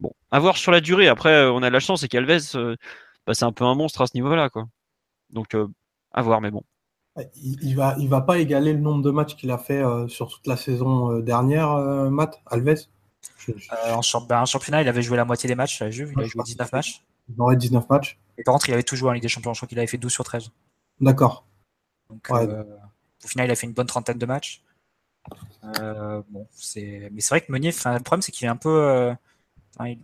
Bon, 0.00 0.12
à 0.30 0.38
voir 0.38 0.58
sur 0.58 0.70
la 0.70 0.82
durée. 0.82 1.08
Après, 1.08 1.32
euh, 1.32 1.50
on 1.50 1.62
a 1.62 1.70
la 1.70 1.80
chance, 1.80 2.02
c'est 2.02 2.08
qu'Alves, 2.08 2.76
bah, 3.26 3.32
c'est 3.32 3.46
un 3.46 3.52
peu 3.52 3.64
un 3.64 3.74
monstre 3.74 4.02
à 4.02 4.06
ce 4.06 4.12
niveau-là, 4.16 4.50
quoi. 4.50 4.66
Donc, 5.30 5.56
à 6.12 6.22
voir, 6.22 6.42
mais 6.42 6.50
bon. 6.50 6.62
Il, 7.42 7.74
va, 7.74 7.96
il 7.98 8.10
va 8.10 8.20
pas 8.20 8.38
égaler 8.38 8.74
le 8.74 8.80
nombre 8.80 9.02
de 9.02 9.10
matchs 9.10 9.34
qu'il 9.34 9.50
a 9.50 9.56
fait 9.56 9.82
sur 10.08 10.28
toute 10.28 10.46
la 10.46 10.58
saison 10.58 11.20
dernière, 11.20 11.74
Matt 12.10 12.42
Alves? 12.44 12.86
Euh, 13.48 13.94
en, 13.94 14.20
ben, 14.22 14.44
championnat, 14.44 14.82
il 14.82 14.88
avait 14.88 15.02
joué 15.02 15.16
la 15.16 15.24
moitié 15.24 15.48
des 15.48 15.54
matchs, 15.54 15.80
il 15.80 15.84
a 15.84 15.90
joué 15.90 16.12
19 16.44 16.72
matchs. 16.72 17.04
Il 17.28 17.58
19 17.58 17.88
matchs. 17.88 18.18
Et 18.36 18.42
par 18.42 18.52
contre, 18.52 18.68
il 18.68 18.74
avait 18.74 18.82
tout 18.82 18.96
joué 18.96 19.08
en 19.08 19.12
Ligue 19.12 19.22
des 19.22 19.28
Champions, 19.28 19.54
je 19.54 19.58
crois 19.58 19.68
qu'il 19.68 19.78
avait 19.78 19.86
fait 19.86 19.98
12 19.98 20.12
sur 20.12 20.24
13. 20.24 20.50
D'accord. 21.00 21.46
Euh, 22.30 22.64
au 23.24 23.28
final, 23.28 23.48
il 23.48 23.50
a 23.50 23.54
fait 23.54 23.66
une 23.66 23.72
bonne 23.72 23.86
trentaine 23.86 24.18
de 24.18 24.26
matchs. 24.26 24.62
Euh, 25.80 26.22
bon, 26.30 26.46
c'est... 26.52 27.10
Mais 27.12 27.20
c'est 27.20 27.30
vrai 27.30 27.40
que 27.42 27.52
Meunier, 27.52 27.70
le 27.70 28.02
problème, 28.02 28.22
c'est 28.22 28.32
qu'il 28.32 28.46
est 28.46 28.50
un 28.50 28.56
peu. 28.56 29.14
On 29.78 29.84
ne 29.84 29.96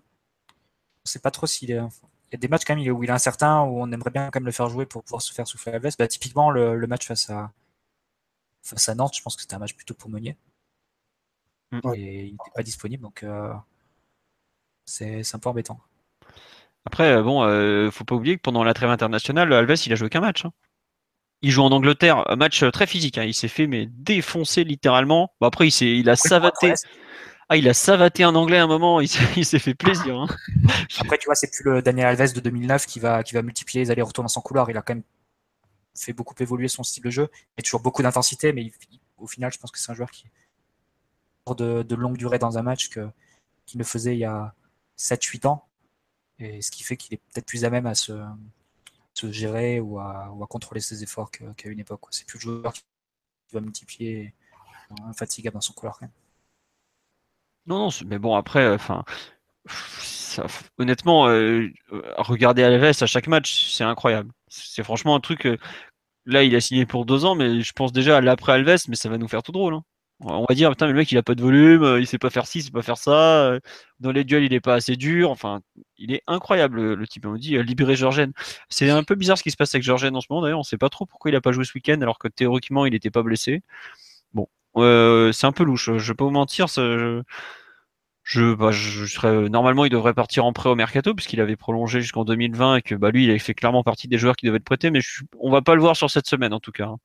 sait 1.05 1.19
pas 1.19 1.31
trop 1.31 1.47
s'il 1.47 1.71
est. 1.71 1.81
Il 2.29 2.33
y 2.33 2.35
a 2.37 2.39
des 2.39 2.49
matchs 2.49 2.65
quand 2.67 2.75
même 2.75 2.91
où 2.93 3.05
il 3.05 3.11
est 3.11 3.13
incertain, 3.13 3.63
où 3.63 3.81
on 3.81 3.93
aimerait 3.93 4.11
bien 4.11 4.31
quand 4.31 4.41
même 4.41 4.47
le 4.47 4.53
faire 4.53 4.69
jouer 4.69 4.87
pour 4.87 5.05
pouvoir 5.05 5.23
se 5.23 5.33
faire 5.33 5.47
souffler 5.47 5.73
la 5.73 5.79
veste. 5.79 5.99
Bah, 5.99 6.09
typiquement, 6.09 6.51
le, 6.51 6.87
match 6.87 7.07
face 7.07 7.31
à, 7.31 7.53
face 8.63 8.89
à 8.89 8.95
Nantes, 8.95 9.17
je 9.17 9.23
pense 9.23 9.37
que 9.37 9.43
c'était 9.43 9.55
un 9.55 9.59
match 9.59 9.75
plutôt 9.75 9.95
pour 9.95 10.11
Meunier. 10.11 10.37
Mm. 11.73 11.81
Et 11.95 12.25
il 12.27 12.33
n'était 12.33 12.51
pas 12.55 12.63
disponible, 12.63 13.03
donc 13.03 13.23
euh, 13.23 13.53
c'est 14.85 15.23
un 15.35 15.39
peu 15.39 15.49
embêtant. 15.49 15.81
Après, 16.87 17.13
euh, 17.13 17.23
bon, 17.23 17.43
euh, 17.45 17.91
faut 17.91 18.05
pas 18.05 18.15
oublier 18.15 18.37
que 18.37 18.43
pendant 18.43 18.63
la 18.63 18.75
trêve 18.75 18.91
internationale, 18.91 19.53
Alves, 19.53 19.83
il 19.87 19.93
a 19.93 19.97
joué 19.97 20.09
qu'un 20.11 20.21
match. 20.21 20.45
hein. 20.45 20.53
Il 21.43 21.51
joue 21.51 21.63
en 21.63 21.73
Angleterre, 21.73 22.31
un 22.31 22.37
match 22.37 22.65
très 22.73 22.87
physique. 22.87 23.19
hein. 23.19 23.25
Il 23.25 23.35
s'est 23.35 23.49
fait 23.49 23.67
mais 23.67 23.87
défoncer 23.87 24.65
littéralement. 24.65 25.33
Bon, 25.41 25.47
après, 25.47 25.69
il, 25.69 25.71
s'est- 25.71 25.97
il 25.97 26.09
a 26.09 26.17
savaté. 26.17 26.73
Ah, 27.51 27.59
il 27.59 27.69
a 27.69 27.75
savaté 27.75 28.25
un 28.25 28.35
anglais 28.35 28.59
à 28.59 28.65
un 28.65 28.67
moment. 28.67 29.01
Il 29.01 29.09
s'est 29.09 29.19
il 29.37 29.45
s'est 29.45 29.59
fait 29.59 29.75
plaisir. 29.75 30.19
hein. 30.21 30.27
Après, 31.01 31.19
tu 31.19 31.27
vois, 31.27 31.35
c'est 31.35 31.51
plus 31.51 31.65
le 31.65 31.83
Daniel 31.83 32.07
Alves 32.21 32.33
de 32.33 32.41
2009 32.41 32.87
qui 32.87 33.01
va, 33.01 33.23
qui 33.23 33.35
va 33.35 33.43
multiplier 33.43 33.85
les 33.85 33.91
allers-retours 33.91 34.25
dans 34.25 34.29
son 34.29 34.41
couloir. 34.41 34.71
Il 34.71 34.77
a 34.79 34.83
quand 34.83 34.95
même 34.95 35.03
fait 35.95 36.13
beaucoup 36.15 36.35
évoluer 36.41 36.69
son 36.69 36.83
style 36.83 37.03
de 37.03 37.11
jeu. 37.11 37.29
Il 37.33 37.51
y 37.59 37.61
a 37.61 37.63
toujours 37.63 37.81
beaucoup 37.81 38.03
d'intensité, 38.03 38.53
mais 38.55 38.63
il- 38.63 38.73
au 39.19 39.27
final, 39.27 39.53
je 39.53 39.59
pense 39.59 39.71
que 39.71 39.79
c'est 39.79 39.93
un 39.93 39.95
joueur 39.95 40.11
qui 40.11 40.25
de, 41.53 41.95
longue 41.95 42.17
durée 42.17 42.39
dans 42.39 42.59
un 42.59 42.63
match 42.63 42.89
qu'il 42.89 43.79
ne 43.79 43.85
faisait 43.85 44.15
il 44.15 44.21
y 44.21 44.25
a 44.25 44.55
7-8 44.99 45.47
ans. 45.47 45.67
Et 46.39 46.63
ce 46.63 46.71
qui 46.71 46.83
fait 46.83 46.97
qu'il 46.97 47.15
est 47.15 47.19
peut-être 47.33 47.47
plus 47.47 47.65
à 47.65 47.71
même 47.71 47.87
à 47.87 47.95
se, 47.95 48.13
gérer 49.25 49.81
ou 49.81 49.99
à, 49.99 50.35
contrôler 50.49 50.81
ses 50.81 51.03
efforts 51.03 51.31
qu'à 51.31 51.69
une 51.69 51.81
époque. 51.81 52.01
C'est 52.11 52.27
plus 52.27 52.39
le 52.39 52.43
joueur 52.43 52.73
qui 52.73 52.83
va 53.53 53.61
multiplier 53.61 54.35
infatigable 55.07 55.55
dans 55.55 55.61
son 55.61 55.75
couloir. 55.75 55.99
Quand 55.99 56.07
même. 56.07 56.13
Non, 57.67 57.79
non, 57.79 57.89
mais 58.07 58.19
bon, 58.19 58.35
après, 58.37 58.75
enfin, 58.75 59.05
honnêtement, 60.79 61.29
euh, 61.29 61.71
regarder 62.17 62.63
Alves 62.63 63.03
à 63.03 63.07
chaque 63.07 63.27
match, 63.29 63.73
c'est 63.75 63.85
incroyable. 63.85 64.33
C'est 64.49 64.83
franchement 64.85 65.15
un 65.15 65.21
truc. 65.21 65.47
euh, 65.47 65.57
là, 66.27 66.43
il 66.45 66.55
a 66.57 66.61
signé 66.61 66.87
pour 66.87 67.07
deux 67.07 67.25
ans, 67.25 67.35
mais 67.35 67.63
je 67.63 67.73
pense 67.73 67.93
déjà 67.93 68.19
à 68.19 68.21
l'après 68.21 68.53
Alves, 68.53 68.85
mais 68.89 68.97
ça 68.97 69.09
va 69.09 69.19
nous 69.19 69.29
faire 69.29 69.43
tout 69.43 69.53
drôle. 69.53 69.75
hein. 69.75 69.85
On 70.21 70.47
va 70.49 70.55
dire, 70.55 70.71
putain, 70.71 70.87
mais 70.87 70.93
le 70.93 70.99
mec, 70.99 71.11
il 71.13 71.19
a 71.19 71.23
pas 71.23 71.35
de 71.35 71.43
volume, 71.43 71.83
euh, 71.83 72.01
il 72.01 72.07
sait 72.07 72.19
pas 72.19 72.31
faire 72.31 72.47
ci, 72.47 72.59
il 72.61 72.63
sait 72.63 72.71
pas 72.71 72.83
faire 72.83 72.97
ça. 72.97 73.47
euh, 73.51 73.61
Dans 74.01 74.13
les 74.13 74.25
duels, 74.25 74.45
il 74.45 74.53
est 74.55 74.61
pas 74.61 74.75
assez 74.75 74.97
dur. 74.97 75.31
Enfin, 75.31 75.61
il 75.99 76.13
est 76.13 76.23
incroyable, 76.27 76.95
le, 76.95 77.07
type. 77.09 77.27
On 77.27 77.35
dit, 77.35 77.57
euh, 77.57 77.63
libérer 77.63 77.97
Georgen. 77.97 78.33
C'est 78.69 78.89
un 78.91 79.03
peu 79.03 79.17
bizarre 79.17 79.37
ce 79.39 79.43
qui 79.43 79.51
se 79.51 79.57
passe 79.57 79.75
avec 79.75 79.83
Georgen 79.85 80.15
en 80.17 80.21
ce 80.21 80.27
moment. 80.31 80.43
D'ailleurs, 80.43 80.61
on 80.61 80.63
sait 80.63 80.79
pas 80.79 80.89
trop 80.89 81.05
pourquoi 81.05 81.31
il 81.31 81.37
a 81.37 81.41
pas 81.41 81.53
joué 81.53 81.65
ce 81.65 81.73
week-end, 81.75 82.01
alors 82.01 82.19
que 82.19 82.29
théoriquement, 82.29 82.87
il 82.87 82.95
était 82.95 83.11
pas 83.11 83.23
blessé. 83.23 83.63
Bon, 84.35 84.49
euh, 84.77 85.33
c'est 85.33 85.47
un 85.47 85.53
peu 85.53 85.65
louche. 85.65 85.91
Je 85.97 86.13
vais 86.13 86.17
pas 86.17 86.25
vous 86.25 86.31
mentir, 86.31 86.69
je, 86.69 87.23
je, 88.23 88.55
bah, 88.55 88.71
je 88.73 89.05
serais, 89.07 89.49
normalement, 89.51 89.85
il 89.85 89.91
devrait 89.91 90.15
partir 90.15 90.45
en 90.47 90.53
prêt 90.55 90.71
au 90.71 90.75
mercato 90.75 91.15
puisqu'il 91.15 91.41
avait 91.43 91.57
prolongé 91.57 92.01
jusqu'en 92.01 92.25
2020 92.25 92.77
et 92.77 92.83
que 92.83 92.95
bah, 92.95 93.11
lui, 93.11 93.25
il 93.25 93.31
avait 93.31 93.39
fait 93.39 93.55
clairement 93.55 93.83
partie 93.85 94.09
des 94.09 94.17
joueurs 94.19 94.35
qui 94.37 94.47
devaient 94.47 94.57
être 94.59 94.65
prêtés, 94.65 94.91
mais 94.91 95.01
je, 95.03 95.23
on 95.39 95.51
va 95.51 95.61
pas 95.63 95.75
le 95.75 95.83
voir 95.83 95.95
sur 95.97 96.11
cette 96.11 96.27
semaine 96.27 96.55
en 96.55 96.61
tout 96.61 96.73
cas. 96.73 96.87
hein. 96.87 96.99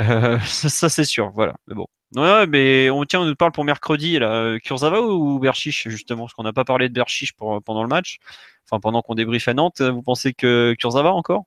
Euh, 0.00 0.38
ça, 0.46 0.88
c'est 0.88 1.04
sûr, 1.04 1.30
voilà. 1.32 1.56
Mais 1.68 1.74
bon, 1.74 1.86
ouais, 2.14 2.46
mais 2.46 2.90
on 2.90 3.04
tient, 3.04 3.20
on 3.20 3.26
nous 3.26 3.34
parle 3.36 3.52
pour 3.52 3.64
mercredi 3.64 4.18
là, 4.18 4.32
euh, 4.32 4.58
Kurzawa 4.58 5.00
ou 5.02 5.38
Berchiche 5.38 5.88
justement, 5.88 6.24
parce 6.24 6.34
qu'on 6.34 6.42
n'a 6.44 6.52
pas 6.52 6.64
parlé 6.64 6.88
de 6.88 6.94
Berchiche 6.94 7.32
pour, 7.34 7.62
pendant 7.62 7.82
le 7.82 7.88
match, 7.88 8.18
enfin 8.64 8.80
pendant 8.80 9.02
qu'on 9.02 9.14
débriefe 9.14 9.48
à 9.48 9.54
Nantes. 9.54 9.80
Vous 9.80 10.02
pensez 10.02 10.32
que 10.34 10.74
Kurzawa 10.78 11.12
encore? 11.12 11.44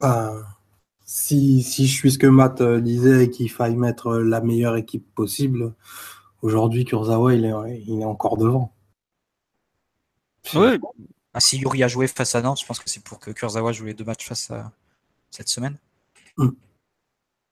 Bah, 0.00 0.34
si, 1.04 1.62
si 1.62 1.86
je 1.86 1.92
suis 1.92 2.12
ce 2.12 2.18
que 2.18 2.26
Matt 2.26 2.60
euh, 2.60 2.80
disait 2.80 3.24
et 3.24 3.30
qu'il 3.30 3.50
faille 3.50 3.76
mettre 3.76 4.08
euh, 4.08 4.22
la 4.22 4.40
meilleure 4.40 4.76
équipe 4.76 5.06
possible, 5.14 5.74
aujourd'hui 6.42 6.84
Kurzawa 6.84 7.34
il 7.34 7.44
est, 7.44 7.82
il 7.86 8.00
est 8.00 8.04
encore 8.04 8.36
devant. 8.36 8.72
Oui, 10.54 10.78
Ah, 11.34 11.40
si 11.40 11.58
Yuri 11.58 11.82
a 11.82 11.88
joué 11.88 12.06
face 12.08 12.34
à 12.34 12.42
Nantes, 12.42 12.60
je 12.60 12.66
pense 12.66 12.78
que 12.78 12.90
c'est 12.90 13.02
pour 13.02 13.18
que 13.18 13.30
Kurzawa 13.30 13.72
joue 13.72 13.86
les 13.86 13.94
deux 13.94 14.04
matchs 14.04 14.26
face 14.26 14.50
à 14.50 14.72
cette 15.30 15.48
semaine. 15.48 15.78
Mm. 16.36 16.50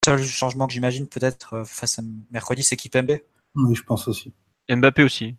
Seul 0.05 0.23
changement 0.25 0.67
que 0.67 0.73
j'imagine 0.73 1.07
peut-être 1.07 1.55
euh, 1.55 1.65
face 1.65 1.99
à 1.99 2.03
mercredi, 2.31 2.63
c'est 2.63 2.77
Kipembe. 2.77 3.19
Oui, 3.55 3.75
je 3.75 3.83
pense 3.83 4.09
aussi. 4.09 4.33
Mbappé 4.69 5.03
aussi. 5.03 5.37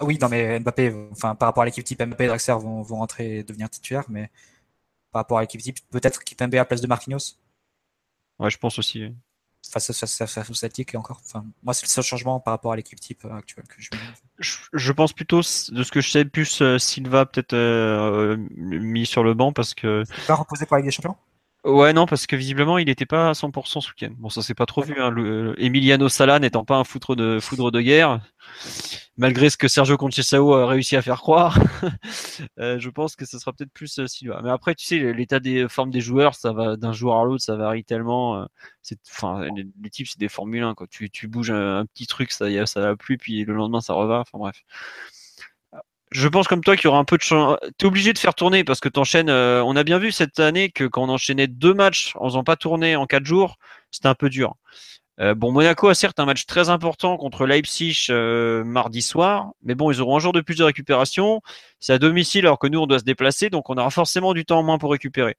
Ah 0.00 0.04
Oui, 0.04 0.18
non, 0.20 0.28
mais 0.28 0.58
Mbappé, 0.60 1.08
enfin, 1.10 1.34
par 1.34 1.48
rapport 1.48 1.62
à 1.62 1.66
l'équipe 1.66 1.84
type 1.84 2.02
Mbappé 2.02 2.24
et 2.24 2.26
Draxler 2.28 2.54
vont, 2.54 2.80
vont 2.82 2.96
rentrer 2.96 3.38
et 3.38 3.42
devenir 3.42 3.68
titulaires, 3.68 4.06
mais 4.08 4.30
par 5.10 5.20
rapport 5.20 5.38
à 5.38 5.42
l'équipe 5.42 5.60
type, 5.60 5.78
peut-être 5.90 6.24
Kipembe 6.24 6.54
à 6.54 6.58
la 6.58 6.64
place 6.64 6.80
de 6.80 6.86
Marquinhos 6.86 7.36
Ouais, 8.38 8.48
je 8.50 8.56
pense 8.58 8.78
aussi. 8.78 9.14
face 9.70 9.90
à, 9.90 10.26
face 10.26 10.52
Celtic 10.54 10.94
et 10.94 10.96
encore. 10.96 11.20
Enfin, 11.24 11.44
moi, 11.62 11.74
c'est 11.74 11.84
le 11.84 11.90
seul 11.90 12.02
changement 12.04 12.40
par 12.40 12.52
rapport 12.52 12.72
à 12.72 12.76
l'équipe 12.76 12.98
type 12.98 13.24
euh, 13.26 13.34
actuelle 13.34 13.66
que 13.68 13.74
je 13.78 13.90
Je, 14.38 14.56
je 14.72 14.92
pense 14.92 15.12
plutôt, 15.12 15.40
de 15.40 15.42
ce 15.82 15.90
que 15.92 16.00
je 16.00 16.10
sais, 16.10 16.24
plus 16.24 16.62
euh, 16.62 16.78
Silva 16.78 17.26
peut-être 17.26 17.52
euh, 17.52 18.36
mis 18.38 19.04
sur 19.04 19.22
le 19.22 19.34
banc 19.34 19.52
parce 19.52 19.74
que 19.74 20.02
Pas 20.26 20.36
reposé 20.36 20.64
pour 20.64 20.76
la 20.76 20.80
Ligue 20.80 20.88
des 20.88 20.92
Champions? 20.96 21.16
Ouais, 21.64 21.92
non, 21.92 22.06
parce 22.06 22.26
que 22.26 22.34
visiblement, 22.34 22.76
il 22.78 22.86
n'était 22.86 23.06
pas 23.06 23.30
à 23.30 23.34
100% 23.34 23.80
ce 23.80 23.88
week-end. 23.90 24.12
Bon, 24.18 24.28
ça 24.28 24.42
s'est 24.42 24.54
pas 24.54 24.66
trop 24.66 24.82
vu. 24.82 25.00
Hein. 25.00 25.10
Le, 25.10 25.54
Emiliano 25.62 26.08
Sala 26.08 26.40
n'étant 26.40 26.64
pas 26.64 26.76
un 26.76 26.82
foudre 26.82 27.14
de, 27.14 27.38
foudre 27.40 27.70
de 27.70 27.80
guerre, 27.80 28.20
malgré 29.16 29.48
ce 29.48 29.56
que 29.56 29.68
Sergio 29.68 29.96
Conceição 29.96 30.52
a 30.54 30.66
réussi 30.66 30.96
à 30.96 31.02
faire 31.02 31.20
croire, 31.20 31.56
euh, 32.58 32.80
je 32.80 32.90
pense 32.90 33.14
que 33.14 33.24
ce 33.26 33.38
sera 33.38 33.52
peut-être 33.52 33.72
plus 33.72 33.96
euh, 34.00 34.08
Silva. 34.08 34.40
Mais 34.42 34.50
après, 34.50 34.74
tu 34.74 34.84
sais, 34.86 35.12
l'état 35.12 35.38
des 35.38 35.68
formes 35.68 35.90
des 35.90 36.00
joueurs, 36.00 36.34
ça 36.34 36.52
va 36.52 36.76
d'un 36.76 36.92
joueur 36.92 37.18
à 37.20 37.24
l'autre, 37.24 37.44
ça 37.44 37.54
varie 37.54 37.84
tellement. 37.84 38.42
euh, 38.42 38.46
c'est, 38.82 38.98
enfin, 39.08 39.46
les, 39.54 39.64
les 39.80 39.90
types, 39.90 40.08
c'est 40.08 40.18
des 40.18 40.28
Formule 40.28 40.64
1. 40.64 40.74
Quoi. 40.74 40.88
Tu, 40.88 41.10
tu 41.10 41.28
bouges 41.28 41.52
un, 41.52 41.78
un 41.78 41.86
petit 41.86 42.08
truc, 42.08 42.32
ça 42.32 42.50
y 42.50 42.58
a, 42.58 42.66
ça 42.66 42.80
va 42.80 42.96
plus, 42.96 43.18
puis 43.18 43.44
le 43.44 43.54
lendemain, 43.54 43.80
ça 43.80 43.94
revient. 43.94 44.14
Enfin 44.20 44.38
bref. 44.38 44.62
Je 46.12 46.28
pense 46.28 46.46
comme 46.46 46.62
toi 46.62 46.76
qu'il 46.76 46.84
y 46.84 46.88
aura 46.88 46.98
un 46.98 47.04
peu 47.04 47.16
de 47.16 47.22
changement. 47.22 47.56
T'es 47.78 47.86
obligé 47.86 48.12
de 48.12 48.18
faire 48.18 48.34
tourner 48.34 48.64
parce 48.64 48.80
que 48.80 48.88
t'enchaînes. 48.88 49.30
Euh, 49.30 49.64
on 49.64 49.76
a 49.76 49.82
bien 49.84 49.98
vu 49.98 50.12
cette 50.12 50.40
année 50.40 50.70
que 50.70 50.84
quand 50.84 51.04
on 51.04 51.08
enchaînait 51.08 51.46
deux 51.46 51.74
matchs 51.74 52.14
en 52.16 52.26
faisant 52.26 52.44
pas 52.44 52.56
tourner 52.56 52.96
en 52.96 53.06
quatre 53.06 53.24
jours, 53.24 53.56
c'était 53.90 54.08
un 54.08 54.14
peu 54.14 54.28
dur. 54.28 54.54
Euh, 55.20 55.34
bon, 55.34 55.52
Monaco 55.52 55.88
a 55.88 55.94
certes 55.94 56.20
un 56.20 56.26
match 56.26 56.46
très 56.46 56.68
important 56.70 57.16
contre 57.16 57.46
Leipzig 57.46 58.06
euh, 58.10 58.64
mardi 58.64 59.02
soir, 59.02 59.52
mais 59.62 59.74
bon, 59.74 59.90
ils 59.90 60.00
auront 60.00 60.16
un 60.16 60.20
jour 60.20 60.32
de 60.32 60.40
plus 60.40 60.56
de 60.56 60.64
récupération. 60.64 61.40
C'est 61.80 61.92
à 61.94 61.98
domicile 61.98 62.46
alors 62.46 62.58
que 62.58 62.66
nous 62.66 62.80
on 62.80 62.86
doit 62.86 62.98
se 62.98 63.04
déplacer, 63.04 63.50
donc 63.50 63.70
on 63.70 63.76
aura 63.76 63.90
forcément 63.90 64.34
du 64.34 64.44
temps 64.44 64.58
en 64.60 64.62
moins 64.62 64.78
pour 64.78 64.90
récupérer. 64.92 65.36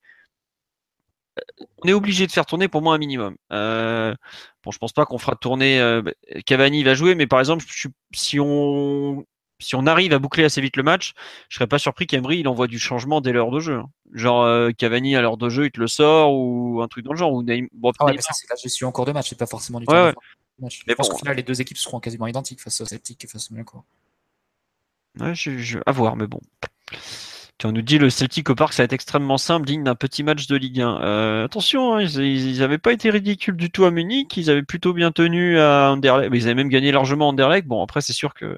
Euh, 1.40 1.66
On 1.84 1.88
est 1.90 1.94
obligé 1.94 2.28
de 2.28 2.32
faire 2.32 2.46
tourner 2.46 2.68
pour 2.68 2.82
moi 2.82 2.96
un 2.96 2.98
minimum. 2.98 3.36
Euh, 3.52 4.14
bon, 4.64 4.72
je 4.72 4.78
pense 4.78 4.94
pas 4.94 5.06
qu'on 5.06 5.18
fera 5.18 5.36
tourner. 5.36 6.02
Cavani 6.46 6.84
va 6.84 6.94
jouer, 6.96 7.16
mais 7.16 7.28
par 7.28 7.40
exemple, 7.40 7.66
si 8.14 8.40
on 8.40 9.26
si 9.64 9.76
on 9.76 9.88
arrive 9.88 10.14
à 10.14 10.20
boucler 10.20 10.44
assez 10.44 10.62
vite 10.62 10.78
le 10.78 10.84
match, 10.84 11.14
je 11.50 11.56
serais 11.56 11.68
pas 11.68 11.80
surpris 11.80 12.06
qu'Emery 12.08 12.40
il 12.40 12.48
envoie 12.48 12.68
du 12.68 12.78
changement 12.80 13.22
dès 13.22 13.32
l'heure 13.32 13.50
de 13.52 13.60
jeu. 13.60 13.76
hein. 13.78 13.90
Genre 14.14 14.44
euh, 14.44 14.70
Cavani 14.72 15.16
à 15.16 15.22
l'heure 15.22 15.38
de 15.38 15.50
jeu, 15.50 15.66
il 15.66 15.72
te 15.72 15.80
le 15.80 15.88
sort 15.88 16.34
ou 16.34 16.82
un 16.84 16.88
truc 16.88 17.04
dans 17.06 17.14
le 17.14 17.18
genre. 17.18 17.34
Ou 17.34 17.44
bon, 17.74 17.92
Ah 18.00 18.06
ouais, 18.06 18.14
mais 18.16 18.22
ça, 18.22 18.34
c'est 18.34 18.48
la 18.50 18.56
gestion 18.56 18.88
en 18.90 18.92
cours 18.92 19.06
de 19.06 19.12
match, 19.12 19.30
c'est 19.30 19.38
pas 19.40 19.48
forcément 19.48 19.80
du 19.80 19.86
Ouais, 19.88 19.94
temps. 19.96 20.06
ouais. 20.06 20.14
de 20.60 20.64
match. 20.66 20.84
Mais 20.86 20.92
je 20.94 20.96
pense 20.98 21.08
bon. 21.08 21.14
qu'au 21.14 21.20
final, 21.20 21.36
les 21.36 21.44
deux 21.44 21.60
équipes 21.62 21.78
seront 21.78 22.00
quasiment 22.00 22.28
identiques 22.28 22.62
face 22.62 22.80
au 22.82 22.86
Celtic 22.86 23.24
et 23.24 23.28
face 23.28 23.50
au 23.50 23.54
Monaco. 23.56 23.84
Ouais, 25.20 25.34
je, 25.36 25.58
je- 25.58 25.80
à 25.86 25.92
voir, 25.92 26.16
mais 26.16 26.28
bon. 26.28 26.40
On 27.66 27.72
nous 27.72 27.82
dit 27.82 27.98
le 27.98 28.10
Celtic 28.10 28.50
au 28.50 28.56
parc, 28.56 28.74
ça 28.74 28.84
va 28.84 28.86
être 28.86 28.92
extrêmement 28.94 29.38
simple, 29.38 29.66
digne 29.66 29.86
d'un 29.86 29.96
petit 29.96 30.22
match 30.22 30.48
de 30.48 30.58
Ligue 30.58 30.82
1. 30.82 31.02
Euh, 31.02 31.46
attention, 31.46 31.96
hein, 31.96 32.02
ils 32.02 32.60
n'avaient 32.60 32.78
pas 32.78 32.92
été 32.92 33.10
ridicules 33.10 33.56
du 33.56 33.72
tout 33.72 33.86
à 33.86 33.92
Munich, 33.92 34.36
ils 34.36 34.50
avaient 34.50 34.64
plutôt 34.64 34.92
bien 34.92 35.14
tenu 35.14 35.58
à 35.60 35.92
Anderlecht, 35.94 36.30
mais 36.30 36.40
ils 36.40 36.44
avaient 36.44 36.56
même 36.56 36.68
gagné 36.68 36.92
largement 36.92 37.30
Anderlecht. 37.30 37.66
Bon, 37.66 37.82
après, 37.82 38.02
c'est 38.02 38.12
sûr 38.12 38.34
que 38.34 38.58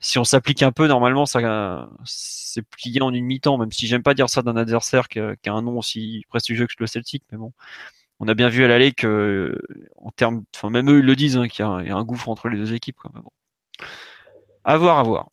si 0.00 0.18
on 0.18 0.24
s'applique 0.24 0.62
un 0.62 0.72
peu, 0.72 0.86
normalement, 0.86 1.26
ça, 1.26 1.88
c'est 2.04 2.62
plié 2.62 3.02
en 3.02 3.12
une 3.12 3.24
mi-temps, 3.24 3.58
même 3.58 3.72
si 3.72 3.86
j'aime 3.86 4.02
pas 4.02 4.14
dire 4.14 4.30
ça 4.30 4.42
d'un 4.42 4.56
adversaire 4.56 5.08
qui 5.08 5.18
a, 5.20 5.36
un 5.46 5.62
nom 5.62 5.78
aussi 5.78 6.24
prestigieux 6.28 6.66
que 6.66 6.74
le 6.78 6.86
Celtic, 6.86 7.24
mais 7.32 7.38
bon. 7.38 7.52
On 8.20 8.28
a 8.28 8.34
bien 8.34 8.48
vu 8.48 8.64
à 8.64 8.68
l'aller 8.68 8.92
que, 8.92 9.58
en 9.96 10.10
termes, 10.10 10.44
enfin, 10.54 10.70
même 10.70 10.90
eux, 10.90 11.00
ils 11.00 11.04
le 11.06 11.16
disent, 11.16 11.36
hein, 11.36 11.48
qu'il 11.48 11.64
y, 11.64 11.68
a 11.68 11.70
un- 11.96 12.04
gouffre 12.04 12.28
entre 12.28 12.48
les 12.48 12.58
deux 12.58 12.74
équipes, 12.74 12.96
quoi. 12.96 13.10
Mais 13.14 13.20
bon. 13.20 13.30
À 14.64 14.76
voir, 14.76 14.98
à 14.98 15.02
voir. 15.02 15.28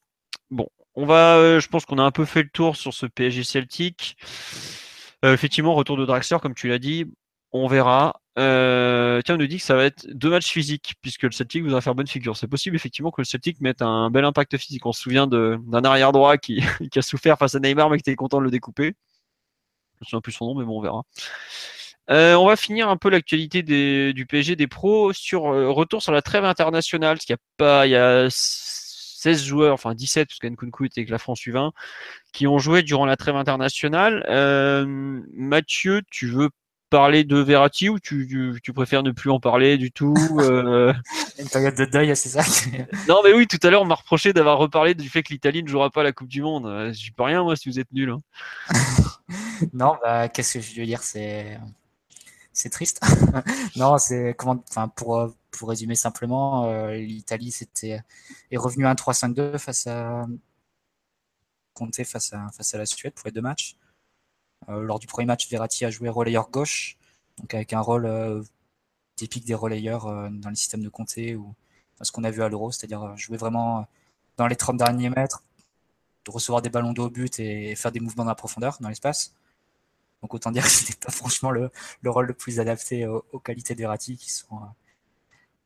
Bon, 0.52 0.70
on 0.96 1.06
va, 1.06 1.38
euh, 1.38 1.60
je 1.60 1.68
pense 1.70 1.86
qu'on 1.86 1.98
a 2.00 2.04
un 2.04 2.12
peu 2.12 2.26
fait 2.26 2.44
le 2.44 2.50
tour 2.50 2.76
sur 2.76 2.94
ce 2.94 3.06
PSG 3.06 3.44
Celtic. 3.44 4.18
Euh, 5.26 5.34
effectivement, 5.34 5.74
retour 5.76 5.98
de 5.98 6.06
Draxler, 6.06 6.38
comme 6.42 6.56
tu 6.56 6.68
l'as 6.68 6.80
dit, 6.80 7.06
on 7.52 7.68
verra. 7.68 8.22
Euh, 8.38 9.22
tiens, 9.24 9.36
on 9.36 9.38
nous 9.38 9.48
dit 9.48 9.58
que 9.58 9.64
ça 9.64 9.76
va 9.76 9.86
être 9.86 10.08
deux 10.12 10.30
matchs 10.30 10.52
physiques, 10.52 10.96
puisque 11.02 11.24
le 11.24 11.32
Celtic 11.32 11.64
voudra 11.64 11.82
faire 11.82 11.96
bonne 11.96 12.08
figure. 12.08 12.36
C'est 12.36 12.48
possible, 12.48 12.76
effectivement, 12.76 13.12
que 13.12 13.22
le 13.22 13.26
Celtic 13.26 13.62
mette 13.62 13.82
un 13.82 14.10
bel 14.10 14.26
impact 14.26 14.58
physique. 14.58 14.86
On 14.86 14.92
se 14.92 15.02
souvient 15.02 15.28
d'un 15.28 15.84
arrière 15.86 16.12
droit 16.12 16.38
qui, 16.38 16.62
a 16.96 17.02
souffert 17.02 17.38
face 17.38 17.56
à 17.56 17.60
Neymar, 17.60 17.90
mais 17.90 17.98
qui 17.98 18.02
était 18.02 18.16
content 18.16 18.40
de 18.40 18.44
le 18.44 18.52
découper. 18.52 18.96
Je 19.96 20.02
me 20.02 20.06
souviens 20.06 20.22
plus 20.22 20.34
son 20.34 20.46
nom, 20.48 20.56
mais 20.56 20.66
bon, 20.66 20.80
on 20.80 20.82
verra. 20.82 21.04
Euh, 22.12 22.36
on 22.36 22.46
va 22.48 22.56
finir 22.56 22.90
un 22.90 22.98
peu 22.98 23.10
l'actualité 23.10 23.64
du 23.64 24.26
PSG 24.28 24.56
des 24.56 24.68
pros 24.68 25.12
sur 25.12 25.48
euh, 25.48 25.72
retour 25.72 26.04
sur 26.04 26.12
la 26.12 26.22
trêve 26.22 26.46
internationale, 26.46 27.18
parce 27.18 27.28
y 27.30 27.34
a 27.34 27.38
pas, 27.58 27.88
il 27.88 27.92
y 27.92 27.96
a 27.96 28.28
16 28.30 29.44
joueurs, 29.44 29.74
enfin 29.74 29.96
17, 29.96 30.28
parce 30.28 30.40
qu'Nkunku 30.40 30.86
était 30.86 31.02
avec 31.02 31.10
la 31.10 31.18
France 31.18 31.42
U20, 31.42 31.72
qui 32.32 32.46
ont 32.48 32.60
joué 32.60 32.84
durant 32.84 33.06
la 33.06 33.16
trêve 33.16 33.36
internationale. 33.36 34.24
Euh, 34.30 34.86
Mathieu, 35.34 36.04
tu 36.12 36.28
veux 36.28 36.50
parler 36.90 37.24
de 37.24 37.38
Verratti 37.38 37.90
ou 37.90 38.00
tu, 38.00 38.28
tu, 38.28 38.60
tu 38.64 38.74
préfères 38.74 39.04
ne 39.04 39.12
plus 39.12 39.30
en 39.32 39.40
parler 39.40 39.78
du 39.78 39.92
tout 39.92 40.14
euh, 40.40 40.94
Une 41.40 41.50
période 41.50 41.76
de 41.76 41.86
deuil, 41.86 42.16
c'est 42.16 42.30
ça 42.30 42.44
Non, 43.08 43.22
mais 43.24 43.34
oui, 43.34 43.48
tout 43.48 43.60
à 43.64 43.70
l'heure, 43.70 43.82
on 43.82 43.86
m'a 43.86 43.96
reproché 43.96 44.34
d'avoir 44.34 44.58
reparlé 44.58 44.94
du 44.94 45.10
fait 45.10 45.24
que 45.24 45.34
l'Italie 45.34 45.64
ne 45.64 45.68
jouera 45.68 45.90
pas 45.90 46.04
la 46.04 46.12
Coupe 46.12 46.28
du 46.28 46.42
Monde. 46.42 46.66
Euh, 46.68 46.94
J'y 46.94 47.12
peux 47.12 47.24
rien, 47.24 47.44
moi, 47.44 47.56
si 47.56 47.70
vous 47.70 47.80
êtes 47.80 47.92
nuls. 47.92 48.12
hein. 48.12 48.22
Non, 49.74 49.98
bah, 50.04 50.28
qu'est-ce 50.30 50.56
que 50.56 50.60
je 50.60 50.80
veux 50.80 50.86
dire 50.86 51.02
C'est 51.02 51.60
c'est 52.54 52.70
triste. 52.70 53.02
non, 53.76 53.98
c'est 53.98 54.34
comment, 54.38 54.64
enfin, 54.70 54.88
pour, 54.88 55.34
pour 55.52 55.70
résumer 55.70 55.96
simplement, 55.96 56.66
euh, 56.66 56.94
l'Italie 56.96 57.52
c'était 57.52 58.02
est 58.52 58.58
revenue 58.58 58.86
à 58.86 58.94
1-3-5-2 58.94 59.58
face 59.58 59.88
à 59.88 60.26
Conte 61.74 62.02
face 62.06 62.34
à, 62.34 62.48
face 62.56 62.74
à 62.74 62.78
la 62.78 62.86
Suède 62.86 63.14
pour 63.14 63.26
les 63.28 63.32
deux 63.32 63.42
matchs. 63.42 63.76
Euh, 64.70 64.82
lors 64.82 65.00
du 65.00 65.08
premier 65.08 65.26
match, 65.26 65.50
Verratti 65.50 65.86
a 65.86 65.90
joué 65.90 66.10
relayeur 66.10 66.50
gauche, 66.50 66.98
avec 67.50 67.74
un 67.74 67.82
rôle 67.82 68.06
euh, 68.06 68.42
typique 69.16 69.46
des 69.46 69.54
relayeurs 69.54 70.06
dans 70.32 70.50
le 70.50 70.56
système 70.56 70.82
de 70.82 70.90
Conte 70.90 71.18
ou 71.38 71.54
ce 72.02 72.12
qu'on 72.12 72.24
a 72.24 72.32
vu 72.32 72.44
à 72.44 72.50
l'Euro, 72.50 72.72
c'est-à-dire 72.72 73.16
jouer 73.16 73.38
vraiment 73.38 73.88
dans 74.38 74.48
les 74.48 74.56
30 74.56 74.78
derniers 74.78 75.10
mètres, 75.10 75.44
de 76.26 76.32
recevoir 76.32 76.62
des 76.62 76.70
ballons 76.70 76.94
d'eau 76.94 77.06
au 77.06 77.10
but 77.10 77.40
et 77.40 77.76
faire 77.76 77.92
des 77.92 78.00
mouvements 78.00 78.24
dans 78.26 78.32
la 78.32 78.36
profondeur, 78.36 78.78
dans 78.82 78.90
l'espace. 78.90 79.34
Donc 80.22 80.34
autant 80.34 80.52
dire 80.52 80.64
que 80.64 80.70
ce 80.70 80.82
n'était 80.82 81.06
pas 81.06 81.12
franchement 81.12 81.52
le, 81.52 81.70
le, 82.02 82.10
rôle 82.10 82.26
le 82.26 82.34
plus 82.34 82.60
adapté 82.60 83.06
aux, 83.06 83.40
qualités 83.40 83.76
d'Erati 83.76 84.18
qui 84.18 84.32
sont. 84.32 84.56
Euh, 84.56 84.66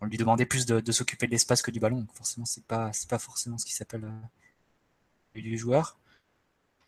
on 0.01 0.05
lui 0.05 0.17
demandait 0.17 0.45
plus 0.45 0.65
de, 0.65 0.91
s'occuper 0.91 1.27
de 1.27 1.31
l'espace 1.31 1.61
que 1.61 1.71
du 1.71 1.79
ballon. 1.79 1.99
Donc 1.99 2.13
forcément, 2.13 2.45
pas 2.67 2.91
c'est 2.93 3.09
pas 3.09 3.19
forcément 3.19 3.57
ce 3.57 3.65
qui 3.65 3.73
s'appelle 3.73 4.05
euh, 4.05 5.41
du 5.41 5.57
joueur. 5.57 5.97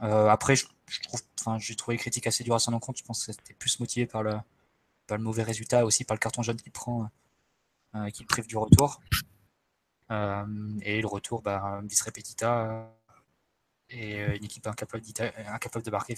Euh, 0.02 0.28
après, 0.28 0.56
j'ai 0.56 1.76
trouvé 1.76 1.96
les 1.96 2.00
critiques 2.00 2.28
assez 2.28 2.44
dures 2.44 2.56
à 2.56 2.60
son 2.60 2.74
encontre. 2.74 3.00
Je 3.00 3.04
pense 3.04 3.26
que 3.26 3.32
c'était 3.32 3.54
plus 3.54 3.80
motivé 3.80 4.06
par 4.06 4.24
le, 4.24 4.34
le 5.10 5.18
mauvais 5.18 5.44
résultat, 5.44 5.86
aussi 5.86 6.04
par 6.04 6.16
le 6.16 6.20
carton 6.20 6.42
jaune 6.42 6.58
qu'il 6.58 6.72
prend, 6.72 7.10
euh, 7.96 8.10
qu'il 8.10 8.26
prive 8.26 8.48
du 8.48 8.58
retour. 8.58 9.02
et 10.10 11.02
le 11.02 11.08
retour, 11.08 11.42
bah, 11.42 11.80
bis 11.84 12.02
repetita 12.02 12.92
et 13.90 14.24
une 14.38 14.44
équipe 14.46 14.66
incapable, 14.68 15.04
de 15.04 15.92
marquer 15.92 16.16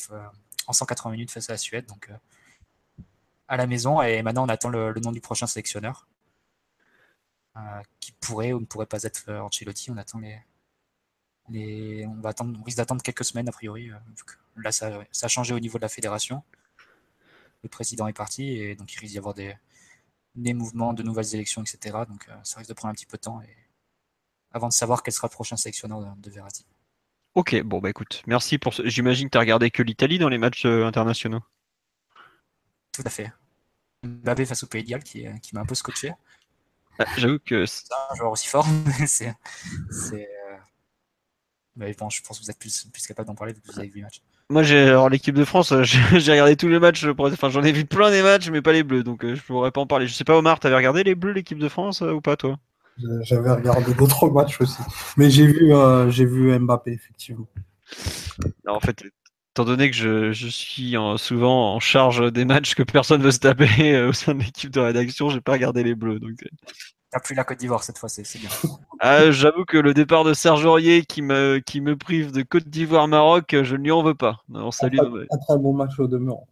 en 0.68 0.74
180 0.74 1.12
minutes 1.12 1.32
face 1.32 1.50
à 1.50 1.54
la 1.54 1.58
Suède. 1.58 1.86
Donc, 1.88 2.10
euh, 2.10 3.04
à 3.48 3.58
la 3.58 3.68
maison. 3.68 4.02
Et 4.02 4.22
maintenant, 4.22 4.46
on 4.46 4.50
attend 4.50 4.70
le, 4.70 4.94
nom 4.94 5.12
du 5.12 5.22
prochain 5.22 5.48
sélectionneur. 5.48 6.08
Euh, 7.56 7.82
qui 8.00 8.12
pourrait 8.14 8.52
ou 8.52 8.60
ne 8.60 8.66
pourrait 8.66 8.88
pas 8.88 9.04
être 9.04 9.26
euh, 9.30 9.42
Ancelotti. 9.42 9.92
On 9.92 9.98
attend 9.98 10.20
les. 10.20 10.40
Les 11.50 12.06
on, 12.06 12.20
va 12.22 12.30
attendre, 12.30 12.58
on 12.60 12.64
risque 12.64 12.78
d'attendre 12.78 13.02
quelques 13.02 13.26
semaines, 13.26 13.50
a 13.50 13.52
priori. 13.52 13.92
là, 14.58 14.72
ça, 14.72 15.04
ça, 15.12 15.26
a 15.26 15.30
changé 15.30 15.54
au 15.54 15.60
niveau 15.60 15.78
de 15.78 15.84
la 15.84 15.90
fédération. 15.90 16.44
Le 17.64 17.70
président 17.70 18.08
est 18.08 18.14
parti 18.14 18.58
et 18.58 18.76
donc 18.76 18.94
il 18.94 19.00
risque 19.00 19.14
d'y 19.14 19.18
avoir 19.18 19.34
des, 19.34 19.56
des 20.36 20.54
mouvements, 20.54 20.94
de 20.94 21.04
nouvelles 21.04 21.34
élections, 21.34 21.62
etc. 21.62 21.98
Donc 22.08 22.28
ça 22.44 22.60
risque 22.60 22.70
de 22.70 22.74
prendre 22.74 22.92
un 22.92 22.96
petit 22.96 23.06
peu 23.06 23.18
de 23.18 23.22
temps 23.22 23.42
et... 23.42 23.56
avant 24.52 24.68
de 24.68 24.74
savoir 24.74 25.04
quel 25.04 25.14
sera 25.14 25.28
le 25.28 25.34
prochain 25.34 25.58
sélectionneur 25.58 26.16
de, 26.18 26.30
Verratti. 26.30 26.66
Ok, 27.36 27.60
bon 27.64 27.80
bah 27.80 27.90
écoute, 27.90 28.22
merci 28.28 28.58
pour 28.58 28.74
ce. 28.74 28.88
J'imagine 28.88 29.28
que 29.28 29.32
tu 29.32 29.38
as 29.38 29.42
regardé 29.42 29.72
que 29.72 29.82
l'Italie 29.82 30.20
dans 30.20 30.30
les 30.30 30.38
matchs 30.38 30.66
euh, 30.66 30.86
internationaux. 30.86 31.42
Tout 32.92 33.02
à 33.06 33.10
fait. 33.10 33.32
Mbappé 34.04 34.46
face 34.46 34.64
au 34.64 34.68
Pays 34.68 34.84
de 34.84 34.98
qui, 34.98 35.26
qui 35.42 35.56
m'a 35.56 35.62
un 35.62 35.66
peu 35.66 35.74
scotché. 35.76 36.14
Ah, 37.00 37.06
j'avoue 37.18 37.40
que. 37.40 37.66
C'est 37.66 37.86
un 38.12 38.16
joueur 38.16 38.32
aussi 38.32 38.48
fort, 38.48 38.68
c'est. 39.08 39.36
C'est 41.76 41.84
euh, 41.84 41.86
Mais 41.86 41.96
bon, 41.98 42.10
je 42.10 42.22
pense 42.22 42.40
que 42.40 42.46
vous 42.46 42.52
êtes 42.52 42.60
plus, 42.60 42.86
plus 42.92 43.08
capable 43.08 43.28
d'en 43.28 43.36
parler 43.36 43.54
vu 43.54 43.62
que 43.62 43.72
vous 43.72 43.80
avez 43.80 43.88
vu 43.88 43.98
les 43.98 44.02
matchs. 44.04 44.22
Moi, 44.50 44.64
j'ai 44.64 44.80
alors 44.80 45.10
l'équipe 45.10 45.36
de 45.36 45.46
France, 45.46 45.72
euh, 45.72 45.84
j'ai 45.84 46.32
regardé 46.32 46.56
tous 46.56 46.68
les 46.68 46.80
matchs. 46.80 47.06
Enfin, 47.06 47.50
j'en 47.50 47.64
ai 47.64 47.72
vu 47.72 47.86
plein 47.86 48.12
des 48.12 48.22
matchs, 48.22 48.50
mais 48.50 48.62
pas 48.62 48.74
les 48.74 48.84
Bleus, 48.84 49.04
donc 49.04 49.26
je 49.26 49.42
pourrais 49.42 49.72
pas 49.72 49.82
en 49.82 49.88
parler. 49.88 50.08
Je 50.08 50.14
sais 50.14 50.24
pas, 50.24 50.38
Omar, 50.38 50.60
t'avais 50.60 50.76
regardé 50.76 51.04
les 51.04 51.16
Bleus, 51.16 51.34
l'équipe 51.34 51.60
de 51.60 51.70
France 51.70 52.02
ou 52.02 52.22
pas, 52.22 52.38
toi? 52.38 52.58
J'avais 53.22 53.52
regardé 53.52 53.94
d'autres 53.94 54.30
matchs 54.30 54.62
aussi. 54.62 54.82
Mais 55.18 55.30
j'ai 55.30 55.48
vu, 55.48 55.74
euh, 55.74 56.10
j'ai 56.10 56.26
vu 56.26 56.58
Mbappé, 56.58 56.92
effectivement. 56.92 57.48
en 58.68 58.80
fait, 58.80 59.04
étant 59.52 59.66
donné 59.66 59.90
que 59.90 59.96
je, 59.96 60.32
je 60.32 60.48
suis 60.48 60.96
souvent 61.18 61.74
en 61.74 61.80
charge 61.80 62.32
des 62.32 62.46
matchs 62.46 62.76
que 62.76 62.84
personne 62.84 63.20
ne 63.20 63.26
veut 63.26 63.32
se 63.32 63.40
taper 63.40 63.96
euh, 63.96 64.10
au 64.10 64.14
sein 64.14 64.36
de 64.36 64.44
l'équipe 64.44 64.70
de 64.70 64.80
rédaction, 64.80 65.30
j'ai 65.30 65.42
pas 65.42 65.54
regardé 65.54 65.84
les 65.84 65.96
bleus. 65.96 66.20
Donc... 66.20 66.44
T'as 67.14 67.20
plus 67.20 67.36
la 67.36 67.44
Côte 67.44 67.60
d'Ivoire 67.60 67.84
cette 67.84 68.00
fois, 68.00 68.10
c'est 68.10 68.40
bien. 68.40 68.50
Ah, 69.00 69.32
j'avoue 69.32 69.66
que 69.66 69.78
le 69.78 69.94
départ 69.94 70.24
de 70.24 70.34
Serge 70.34 70.66
Aurier 70.66 71.04
qui 71.04 71.22
me, 71.22 71.60
qui 71.60 71.82
me 71.82 71.98
prive 71.98 72.32
de 72.32 72.42
Côte 72.42 72.70
d'Ivoire-Maroc, 72.70 73.54
je 73.64 73.76
ne 73.76 73.84
lui 73.84 73.92
en 73.92 74.02
veux 74.02 74.16
pas. 74.16 74.42
un, 74.54 74.70
très, 74.70 74.88
un 74.88 75.38
très 75.46 75.58
bon 75.58 75.74
match 75.74 76.00
au 76.00 76.08
demeurant. 76.08 76.48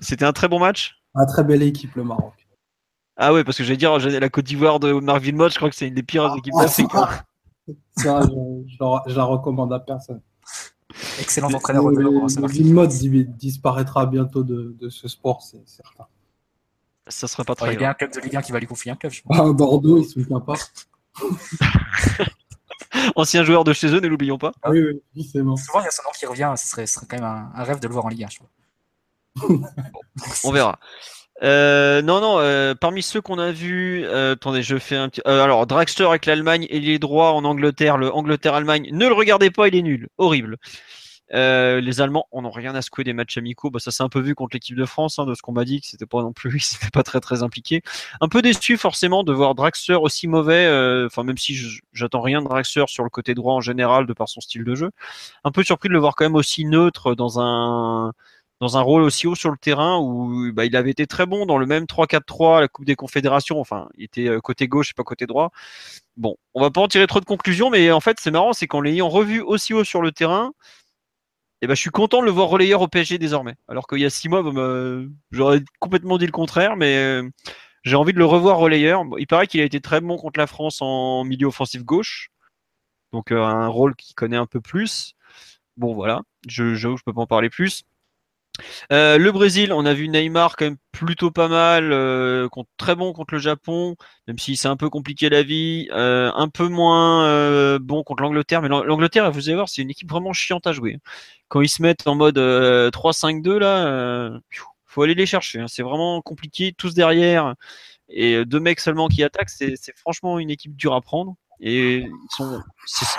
C'était 0.00 0.24
un 0.24 0.32
très 0.32 0.48
bon 0.48 0.58
match? 0.58 1.00
Un 1.14 1.26
très 1.26 1.44
belle 1.44 1.62
équipe, 1.62 1.94
le 1.94 2.02
Maroc. 2.02 2.34
Ah 3.16 3.32
ouais, 3.32 3.44
parce 3.44 3.56
que 3.56 3.64
j'allais 3.64 3.76
dire, 3.76 3.96
la 3.98 4.28
Côte 4.28 4.46
d'Ivoire 4.46 4.80
de 4.80 4.92
Marc 4.92 5.22
Villemot, 5.22 5.48
je 5.48 5.56
crois 5.56 5.70
que 5.70 5.76
c'est 5.76 5.86
une 5.86 5.94
des 5.94 6.02
pires 6.02 6.34
équipes 6.36 6.54
ah, 6.58 6.62
d'Afrique. 6.64 6.94
Hein. 6.94 7.08
Ça, 7.96 8.20
je, 8.26 9.14
la 9.16 9.24
recommande 9.24 9.72
à 9.72 9.78
personne. 9.78 10.20
Excellent 11.20 11.52
entraîneur. 11.52 11.88
Villemot 12.48 12.86
disparaîtra 12.86 14.06
bientôt 14.06 14.42
de, 14.42 14.88
ce 14.90 15.06
sport, 15.08 15.42
c'est 15.42 15.66
certain. 15.66 16.06
Ça 17.08 17.28
sera 17.28 17.44
pas 17.44 17.54
très 17.54 17.74
Il 17.74 17.80
y 17.80 17.84
a 17.84 17.90
un 17.90 17.94
club 17.94 18.12
de 18.12 18.20
Ligue 18.20 18.36
1 18.36 18.42
qui 18.42 18.52
va 18.52 18.60
lui 18.60 18.66
confier 18.66 18.92
un 18.92 18.96
club. 18.96 19.12
Je 19.12 19.22
pense. 19.22 19.38
Ah, 19.38 19.52
Bordeaux, 19.52 19.98
il 19.98 20.04
se 20.04 20.12
souvient 20.12 20.40
pas. 20.40 20.54
Ancien 23.16 23.44
joueur 23.44 23.64
de 23.64 23.72
chez 23.72 23.88
eux, 23.88 24.00
ne 24.00 24.08
l'oublions 24.08 24.38
pas. 24.38 24.52
Ah, 24.62 24.70
oui, 24.70 25.00
oui, 25.16 25.28
c'est 25.30 25.42
bon. 25.42 25.56
Souvent, 25.56 25.80
il 25.80 25.84
y 25.84 25.88
a 25.88 25.90
son 25.90 26.02
nom 26.04 26.10
qui 26.18 26.26
revient. 26.26 26.52
Ce 26.56 26.66
serait, 26.66 26.84
quand 27.08 27.16
même 27.16 27.50
un, 27.54 27.64
rêve 27.64 27.80
de 27.80 27.88
le 27.88 27.92
voir 27.92 28.06
en 28.06 28.08
Ligue 28.08 28.24
1, 28.24 28.28
je 28.28 28.38
on 30.44 30.50
verra. 30.50 30.80
Euh, 31.44 32.02
non, 32.02 32.20
non, 32.20 32.40
euh, 32.40 32.74
parmi 32.74 33.02
ceux 33.02 33.20
qu'on 33.20 33.38
a 33.38 33.52
vus, 33.52 34.04
euh, 34.04 34.32
attendez, 34.32 34.62
je 34.62 34.76
fais 34.78 34.96
un 34.96 35.08
petit. 35.08 35.20
alors, 35.24 35.66
Dragster 35.66 36.04
avec 36.04 36.26
l'Allemagne 36.26 36.66
et 36.70 36.80
les 36.80 36.98
droits 36.98 37.32
en 37.32 37.44
Angleterre, 37.44 37.98
le 37.98 38.12
Angleterre-Allemagne, 38.12 38.88
ne 38.92 39.06
le 39.06 39.14
regardez 39.14 39.50
pas, 39.50 39.68
il 39.68 39.76
est 39.76 39.82
nul, 39.82 40.08
horrible. 40.18 40.56
Les 41.30 42.00
Allemands, 42.00 42.26
on 42.32 42.42
n'a 42.42 42.50
rien 42.50 42.74
à 42.74 42.82
secouer 42.82 43.04
des 43.04 43.12
matchs 43.12 43.38
amicaux. 43.38 43.70
Bah, 43.70 43.78
ça 43.80 43.90
s'est 43.90 44.02
un 44.02 44.08
peu 44.08 44.20
vu 44.20 44.34
contre 44.34 44.54
l'équipe 44.54 44.76
de 44.76 44.84
France, 44.84 45.18
hein, 45.18 45.26
de 45.26 45.34
ce 45.34 45.42
qu'on 45.42 45.52
m'a 45.52 45.64
dit, 45.64 45.80
que 45.80 45.86
c'était 45.86 46.06
pas 46.06 46.22
non 46.22 46.32
plus, 46.32 46.78
pas 46.92 47.02
très 47.02 47.20
très 47.20 47.42
impliqué. 47.42 47.82
Un 48.20 48.28
peu 48.28 48.42
déçu 48.42 48.76
forcément 48.76 49.24
de 49.24 49.32
voir 49.32 49.54
Dragster 49.54 49.94
aussi 49.94 50.28
mauvais. 50.28 50.66
Enfin, 51.06 51.24
même 51.24 51.38
si 51.38 51.58
j'attends 51.92 52.20
rien 52.22 52.42
de 52.42 52.48
Dragster 52.48 52.84
sur 52.86 53.04
le 53.04 53.10
côté 53.10 53.34
droit 53.34 53.54
en 53.54 53.60
général, 53.60 54.06
de 54.06 54.12
par 54.12 54.28
son 54.28 54.40
style 54.40 54.64
de 54.64 54.74
jeu. 54.74 54.90
Un 55.44 55.50
peu 55.50 55.62
surpris 55.62 55.88
de 55.88 55.94
le 55.94 56.00
voir 56.00 56.14
quand 56.16 56.24
même 56.24 56.34
aussi 56.34 56.64
neutre 56.64 57.14
dans 57.14 57.40
un 57.40 58.12
dans 58.60 58.76
un 58.76 58.80
rôle 58.80 59.02
aussi 59.02 59.26
haut 59.26 59.34
sur 59.34 59.50
le 59.50 59.56
terrain 59.56 59.98
où 59.98 60.52
bah, 60.52 60.64
il 60.64 60.74
avait 60.76 60.90
été 60.90 61.06
très 61.06 61.26
bon 61.26 61.46
dans 61.46 61.58
le 61.58 61.66
même 61.66 61.84
3-4-3 61.84 62.58
à 62.58 62.60
la 62.60 62.68
Coupe 62.68 62.84
des 62.84 62.96
Confédérations. 62.96 63.60
Enfin, 63.60 63.88
il 63.96 64.04
était 64.04 64.28
euh, 64.28 64.40
côté 64.40 64.66
gauche 64.66 64.90
et 64.90 64.94
pas 64.94 65.04
côté 65.04 65.26
droit. 65.26 65.50
Bon, 66.16 66.36
on 66.54 66.60
va 66.60 66.70
pas 66.70 66.80
en 66.80 66.88
tirer 66.88 67.06
trop 67.06 67.20
de 67.20 67.24
conclusions, 67.24 67.70
mais 67.70 67.90
en 67.92 68.00
fait, 68.00 68.18
c'est 68.20 68.30
marrant, 68.32 68.52
c'est 68.52 68.66
qu'en 68.66 68.80
l'ayant 68.80 69.08
revu 69.08 69.40
aussi 69.40 69.74
haut 69.74 69.84
sur 69.84 70.02
le 70.02 70.10
terrain, 70.12 70.52
eh 71.60 71.66
ben, 71.66 71.74
je 71.74 71.80
suis 71.80 71.90
content 71.90 72.20
de 72.20 72.26
le 72.26 72.30
voir 72.30 72.48
relayeur 72.48 72.80
au 72.82 72.88
PSG 72.88 73.18
désormais. 73.18 73.56
Alors 73.68 73.86
qu'il 73.86 73.98
y 73.98 74.04
a 74.04 74.10
six 74.10 74.28
mois, 74.28 74.42
bah, 74.42 75.02
j'aurais 75.30 75.62
complètement 75.80 76.18
dit 76.18 76.26
le 76.26 76.32
contraire, 76.32 76.76
mais 76.76 76.96
euh, 76.96 77.28
j'ai 77.82 77.96
envie 77.96 78.12
de 78.12 78.18
le 78.18 78.24
revoir 78.24 78.58
relayeur. 78.58 79.04
Il 79.18 79.26
paraît 79.26 79.46
qu'il 79.46 79.60
a 79.60 79.64
été 79.64 79.80
très 79.80 80.00
bon 80.00 80.16
contre 80.16 80.38
la 80.38 80.46
France 80.46 80.78
en 80.80 81.24
milieu 81.24 81.46
offensif 81.48 81.82
gauche, 81.84 82.30
donc 83.12 83.32
euh, 83.32 83.42
un 83.42 83.68
rôle 83.68 83.96
qu'il 83.96 84.14
connaît 84.14 84.36
un 84.36 84.46
peu 84.46 84.60
plus. 84.60 85.14
Bon, 85.76 85.94
voilà, 85.94 86.22
je, 86.48 86.74
je 86.74 86.88
peux 87.04 87.12
pas 87.12 87.22
en 87.22 87.26
parler 87.26 87.50
plus. 87.50 87.84
Euh, 88.92 89.18
le 89.18 89.32
Brésil, 89.32 89.72
on 89.72 89.86
a 89.86 89.94
vu 89.94 90.08
Neymar 90.08 90.56
quand 90.56 90.66
même 90.66 90.76
plutôt 90.92 91.30
pas 91.30 91.48
mal, 91.48 91.92
euh, 91.92 92.48
très 92.76 92.96
bon 92.96 93.12
contre 93.12 93.34
le 93.34 93.40
Japon, 93.40 93.96
même 94.26 94.38
si 94.38 94.56
c'est 94.56 94.68
un 94.68 94.76
peu 94.76 94.90
compliqué 94.90 95.28
la 95.28 95.42
vie, 95.42 95.88
euh, 95.92 96.30
un 96.34 96.48
peu 96.48 96.68
moins 96.68 97.78
bon 97.78 98.02
contre 98.02 98.22
l'Angleterre, 98.22 98.62
mais 98.62 98.68
l'Angleterre, 98.68 99.30
vous 99.30 99.48
allez 99.48 99.56
voir, 99.56 99.68
c'est 99.68 99.82
une 99.82 99.90
équipe 99.90 100.10
vraiment 100.10 100.32
chiante 100.32 100.66
à 100.66 100.72
jouer. 100.72 100.98
Quand 101.48 101.60
ils 101.60 101.68
se 101.68 101.82
mettent 101.82 102.06
en 102.06 102.14
mode 102.14 102.38
3-5-2 102.38 103.58
là, 103.58 104.40
faut 104.86 105.02
aller 105.02 105.14
les 105.14 105.26
chercher. 105.26 105.60
Hein. 105.60 105.66
C'est 105.68 105.82
vraiment 105.82 106.20
compliqué, 106.22 106.74
tous 106.76 106.94
derrière 106.94 107.54
et 108.10 108.44
deux 108.46 108.60
mecs 108.60 108.80
seulement 108.80 109.08
qui 109.08 109.22
attaquent, 109.22 109.50
c'est 109.50 109.76
franchement 109.96 110.38
une 110.38 110.50
équipe 110.50 110.74
dure 110.76 110.94
à 110.94 111.00
prendre. 111.00 111.36
Et 111.60 112.06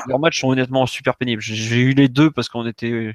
leurs 0.07 0.20
matchs 0.20 0.40
sont 0.40 0.49
honnêtement 0.49 0.86
super 0.86 1.16
pénibles. 1.16 1.41
J'ai 1.41 1.80
eu 1.80 1.94
les 1.94 2.07
deux 2.07 2.32
parce 2.32 2.49
qu'on 2.49 2.66
était 2.66 3.14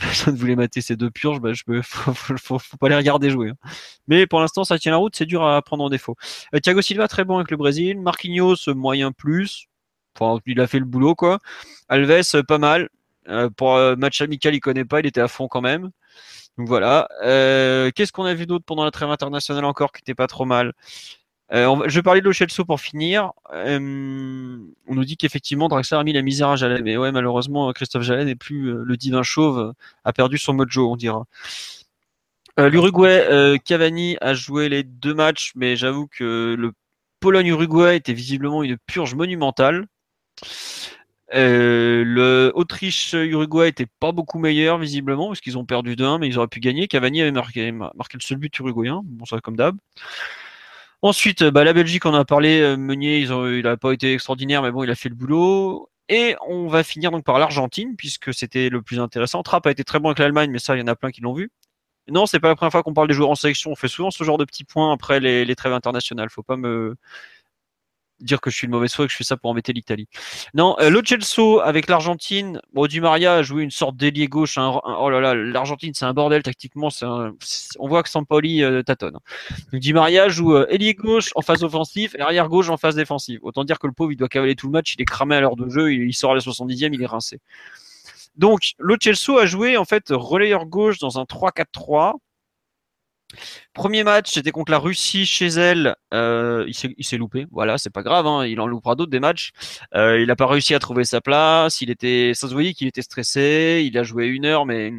personne 0.00 0.34
voulait 0.36 0.56
mater 0.56 0.80
ces 0.80 0.96
deux 0.96 1.10
purges, 1.10 1.40
bah, 1.40 1.52
je 1.52 1.64
peux, 1.64 1.82
faut, 1.82 2.58
pas 2.78 2.88
les 2.88 2.96
regarder 2.96 3.30
jouer. 3.30 3.50
Hein. 3.50 3.70
Mais 4.08 4.26
pour 4.26 4.40
l'instant, 4.40 4.64
ça 4.64 4.78
tient 4.78 4.92
la 4.92 4.98
route, 4.98 5.14
c'est 5.16 5.26
dur 5.26 5.44
à 5.44 5.60
prendre 5.62 5.84
en 5.84 5.88
défaut. 5.88 6.16
Euh, 6.54 6.60
Thiago 6.60 6.82
Silva, 6.82 7.08
très 7.08 7.24
bon 7.24 7.36
avec 7.36 7.50
le 7.50 7.56
Brésil. 7.56 8.00
Marquinhos, 8.00 8.56
moyen 8.74 9.12
plus. 9.12 9.66
Enfin, 10.18 10.40
il 10.46 10.60
a 10.60 10.66
fait 10.66 10.78
le 10.78 10.84
boulot, 10.84 11.14
quoi. 11.14 11.38
Alves, 11.88 12.42
pas 12.46 12.58
mal. 12.58 12.88
Euh, 13.28 13.48
pour 13.50 13.76
euh, 13.76 13.96
match 13.96 14.20
amical, 14.20 14.54
il 14.54 14.60
connaît 14.60 14.84
pas, 14.84 15.00
il 15.00 15.06
était 15.06 15.20
à 15.20 15.28
fond 15.28 15.48
quand 15.48 15.60
même. 15.60 15.90
Donc 16.58 16.68
voilà. 16.68 17.08
Qu'est-ce 17.22 18.12
qu'on 18.12 18.24
a 18.24 18.34
vu 18.34 18.46
d'autre 18.46 18.64
pendant 18.66 18.84
la 18.84 18.90
trêve 18.90 19.10
internationale 19.10 19.64
encore 19.64 19.92
qui 19.92 20.00
était 20.00 20.14
pas 20.14 20.26
trop 20.26 20.44
mal? 20.44 20.72
Euh, 21.52 21.88
je 21.88 21.94
vais 21.96 22.02
parler 22.02 22.20
de 22.20 22.26
Lo 22.28 22.64
pour 22.64 22.80
finir. 22.80 23.32
Euh, 23.52 24.58
on 24.86 24.94
nous 24.94 25.04
dit 25.04 25.16
qu'effectivement 25.16 25.68
Draxler 25.68 25.98
a 25.98 26.04
mis 26.04 26.12
la 26.12 26.22
misère 26.22 26.48
à 26.48 26.56
Jalais, 26.56 26.82
mais 26.82 26.96
ouais 26.96 27.10
malheureusement 27.10 27.72
Christophe 27.72 28.02
Jalais 28.02 28.24
n'est 28.24 28.36
plus 28.36 28.68
euh, 28.68 28.82
le 28.84 28.96
divin 28.96 29.22
chauve, 29.22 29.74
a 30.04 30.12
perdu 30.12 30.38
son 30.38 30.54
mojo, 30.54 30.92
on 30.92 30.96
dira. 30.96 31.26
L'Uruguay, 32.58 33.58
Cavani 33.64 34.18
a 34.20 34.34
joué 34.34 34.68
les 34.68 34.82
deux 34.82 35.14
matchs, 35.14 35.52
mais 35.54 35.76
j'avoue 35.76 36.08
que 36.08 36.54
le 36.58 36.72
Pologne-Uruguay 37.20 37.96
était 37.96 38.12
visiblement 38.12 38.62
une 38.62 38.76
purge 38.76 39.14
monumentale. 39.14 39.86
le 41.32 42.52
Autriche-Uruguay 42.54 43.68
était 43.68 43.86
pas 43.98 44.12
beaucoup 44.12 44.38
meilleur 44.38 44.76
visiblement 44.78 45.28
parce 45.28 45.40
qu'ils 45.40 45.56
ont 45.56 45.64
perdu 45.64 45.94
2-1 45.96 46.18
mais 46.20 46.28
ils 46.28 46.38
auraient 46.38 46.48
pu 46.48 46.60
gagner. 46.60 46.86
Cavani 46.86 47.22
avait 47.22 47.32
marqué, 47.32 47.72
marqué 47.72 48.18
le 48.18 48.22
seul 48.22 48.36
but 48.36 48.56
uruguayen, 48.58 49.00
bon 49.04 49.24
ça 49.24 49.40
comme 49.40 49.56
d'hab. 49.56 49.76
Ensuite, 51.02 51.44
bah, 51.44 51.64
la 51.64 51.72
Belgique, 51.72 52.04
on 52.04 52.10
en 52.10 52.14
a 52.14 52.24
parlé. 52.24 52.76
Meunier, 52.76 53.20
il 53.20 53.62
n'a 53.62 53.76
pas 53.76 53.92
été 53.92 54.12
extraordinaire, 54.14 54.62
mais 54.62 54.70
bon, 54.70 54.84
il 54.84 54.90
a 54.90 54.94
fait 54.94 55.08
le 55.08 55.14
boulot. 55.14 55.90
Et 56.08 56.36
on 56.48 56.66
va 56.66 56.82
finir 56.82 57.10
donc 57.10 57.24
par 57.24 57.38
l'Argentine, 57.38 57.96
puisque 57.96 58.34
c'était 58.34 58.68
le 58.68 58.82
plus 58.82 58.98
intéressant. 59.00 59.42
Trapp 59.42 59.66
a 59.66 59.70
été 59.70 59.84
très 59.84 60.00
bon 60.00 60.08
avec 60.08 60.18
l'Allemagne, 60.18 60.50
mais 60.50 60.58
ça, 60.58 60.76
il 60.76 60.80
y 60.80 60.82
en 60.82 60.88
a 60.88 60.96
plein 60.96 61.10
qui 61.10 61.20
l'ont 61.20 61.32
vu. 61.32 61.50
Non, 62.08 62.26
c'est 62.26 62.40
pas 62.40 62.48
la 62.48 62.56
première 62.56 62.72
fois 62.72 62.82
qu'on 62.82 62.94
parle 62.94 63.08
des 63.08 63.14
joueurs 63.14 63.30
en 63.30 63.34
sélection. 63.36 63.70
On 63.70 63.76
fait 63.76 63.88
souvent 63.88 64.10
ce 64.10 64.24
genre 64.24 64.38
de 64.38 64.44
petits 64.44 64.64
points 64.64 64.92
après 64.92 65.20
les, 65.20 65.44
les 65.44 65.54
trêves 65.56 65.72
internationales. 65.72 66.28
Faut 66.30 66.42
pas 66.42 66.56
me 66.56 66.96
dire 68.20 68.40
que 68.40 68.50
je 68.50 68.56
suis 68.56 68.66
une 68.66 68.72
mauvaise 68.72 68.94
foi 68.94 69.06
que 69.06 69.12
je 69.12 69.16
fais 69.16 69.24
ça 69.24 69.36
pour 69.36 69.50
embêter 69.50 69.72
l'Italie. 69.72 70.08
Non, 70.54 70.76
euh, 70.80 71.00
Chelsea 71.04 71.62
avec 71.62 71.88
l'Argentine, 71.88 72.60
bon, 72.72 72.86
Di 72.86 73.00
Maria 73.00 73.34
a 73.34 73.42
joué 73.42 73.62
une 73.62 73.70
sorte 73.70 73.96
d'ailier 73.96 74.28
gauche. 74.28 74.58
oh 74.58 75.10
là 75.10 75.20
là, 75.20 75.34
l'Argentine, 75.34 75.92
c'est 75.94 76.04
un 76.04 76.12
bordel 76.12 76.42
tactiquement. 76.42 76.88
on 77.02 77.88
voit 77.88 78.02
que 78.02 78.08
Sampoli 78.08 78.62
euh, 78.62 78.82
tâtonne. 78.82 79.18
Donc, 79.72 79.80
Di 79.80 79.92
Maria 79.92 80.28
joue 80.28 80.54
euh, 80.54 80.66
ailier 80.68 80.94
gauche 80.94 81.30
en 81.34 81.42
phase 81.42 81.64
offensive 81.64 82.14
et 82.18 82.20
arrière 82.20 82.48
gauche 82.48 82.68
en 82.68 82.76
phase 82.76 82.94
défensive. 82.94 83.40
Autant 83.42 83.64
dire 83.64 83.78
que 83.78 83.86
le 83.86 83.92
pauvre, 83.92 84.12
il 84.12 84.16
doit 84.16 84.28
cavaler 84.28 84.54
tout 84.54 84.66
le 84.66 84.72
match. 84.72 84.94
Il 84.96 85.02
est 85.02 85.06
cramé 85.06 85.36
à 85.36 85.40
l'heure 85.40 85.56
de 85.56 85.68
jeu. 85.68 85.92
Il, 85.92 86.14
sort 86.14 86.32
à 86.32 86.34
la 86.34 86.40
70e, 86.40 86.90
il 86.92 87.02
est 87.02 87.06
rincé. 87.06 87.40
Donc, 88.36 88.60
le 88.78 88.96
Chelsea 89.00 89.38
a 89.40 89.46
joué 89.46 89.76
en 89.76 89.84
fait 89.84 90.04
relayeur 90.10 90.66
gauche 90.66 90.98
dans 90.98 91.18
un 91.18 91.24
3-4-3 91.24 92.14
Premier 93.74 94.04
match, 94.04 94.30
c'était 94.32 94.50
contre 94.50 94.72
la 94.72 94.78
Russie 94.78 95.26
chez 95.26 95.46
elle. 95.46 95.96
Euh, 96.14 96.64
il 96.68 97.04
s'est 97.04 97.16
loupé. 97.16 97.46
Voilà, 97.50 97.78
c'est 97.78 97.90
pas 97.90 98.02
grave. 98.02 98.26
Hein, 98.26 98.46
il 98.46 98.60
en 98.60 98.66
loupera 98.66 98.94
d'autres 98.94 99.10
des 99.10 99.20
matchs. 99.20 99.52
Euh, 99.94 100.20
il 100.20 100.26
n'a 100.26 100.36
pas 100.36 100.46
réussi 100.46 100.74
à 100.74 100.78
trouver 100.78 101.04
sa 101.04 101.20
place. 101.20 101.80
Il 101.80 101.90
était, 101.90 102.32
ça 102.34 102.48
se 102.48 102.52
voyait 102.52 102.74
qu'il 102.74 102.88
était 102.88 103.02
stressé. 103.02 103.82
Il 103.86 103.96
a 103.98 104.02
joué 104.02 104.26
une 104.26 104.44
heure, 104.44 104.66
mais 104.66 104.92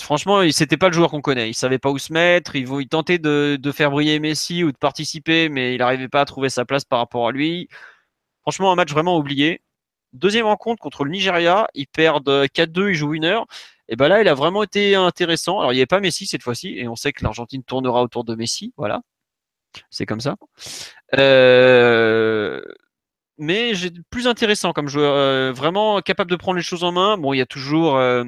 franchement, 0.00 0.42
c'était 0.50 0.76
pas 0.76 0.88
le 0.88 0.94
joueur 0.94 1.10
qu'on 1.10 1.20
connaît. 1.20 1.48
Il 1.50 1.54
savait 1.54 1.78
pas 1.78 1.90
où 1.90 1.98
se 1.98 2.12
mettre. 2.12 2.56
Il, 2.56 2.66
tentait 2.88 3.18
de, 3.18 3.58
de, 3.60 3.72
faire 3.72 3.90
briller 3.90 4.18
Messi 4.18 4.64
ou 4.64 4.72
de 4.72 4.76
participer, 4.76 5.48
mais 5.48 5.74
il 5.74 5.78
n'arrivait 5.78 6.08
pas 6.08 6.22
à 6.22 6.24
trouver 6.24 6.48
sa 6.48 6.64
place 6.64 6.84
par 6.84 6.98
rapport 6.98 7.28
à 7.28 7.32
lui. 7.32 7.68
Franchement, 8.42 8.72
un 8.72 8.76
match 8.76 8.90
vraiment 8.90 9.16
oublié. 9.18 9.62
Deuxième 10.12 10.44
rencontre 10.46 10.82
contre 10.82 11.04
le 11.04 11.10
Nigeria, 11.10 11.68
ils 11.74 11.86
perdent 11.86 12.28
4-2, 12.28 12.90
ils 12.90 12.94
jouent 12.94 13.14
une 13.14 13.24
heure. 13.24 13.46
Et 13.88 13.96
ben 13.96 14.08
là, 14.08 14.22
il 14.22 14.28
a 14.28 14.34
vraiment 14.34 14.62
été 14.62 14.94
intéressant. 14.94 15.60
Alors, 15.60 15.72
il 15.72 15.76
n'y 15.76 15.80
avait 15.80 15.86
pas 15.86 16.00
Messi 16.00 16.26
cette 16.26 16.42
fois-ci, 16.42 16.78
et 16.78 16.88
on 16.88 16.96
sait 16.96 17.12
que 17.12 17.22
l'Argentine 17.24 17.62
tournera 17.62 18.02
autour 18.02 18.24
de 18.24 18.34
Messi. 18.34 18.72
Voilà. 18.76 19.02
C'est 19.90 20.06
comme 20.06 20.20
ça. 20.20 20.36
Euh, 21.18 22.60
mais 23.38 23.72
plus 24.10 24.26
intéressant 24.26 24.72
comme 24.72 24.88
joueur, 24.88 25.14
euh, 25.14 25.52
vraiment 25.52 26.00
capable 26.00 26.30
de 26.30 26.36
prendre 26.36 26.56
les 26.56 26.62
choses 26.62 26.84
en 26.84 26.92
main. 26.92 27.16
Bon, 27.18 27.32
il 27.32 27.38
y 27.38 27.42
a 27.42 27.46
toujours 27.46 27.96
euh, 27.96 28.24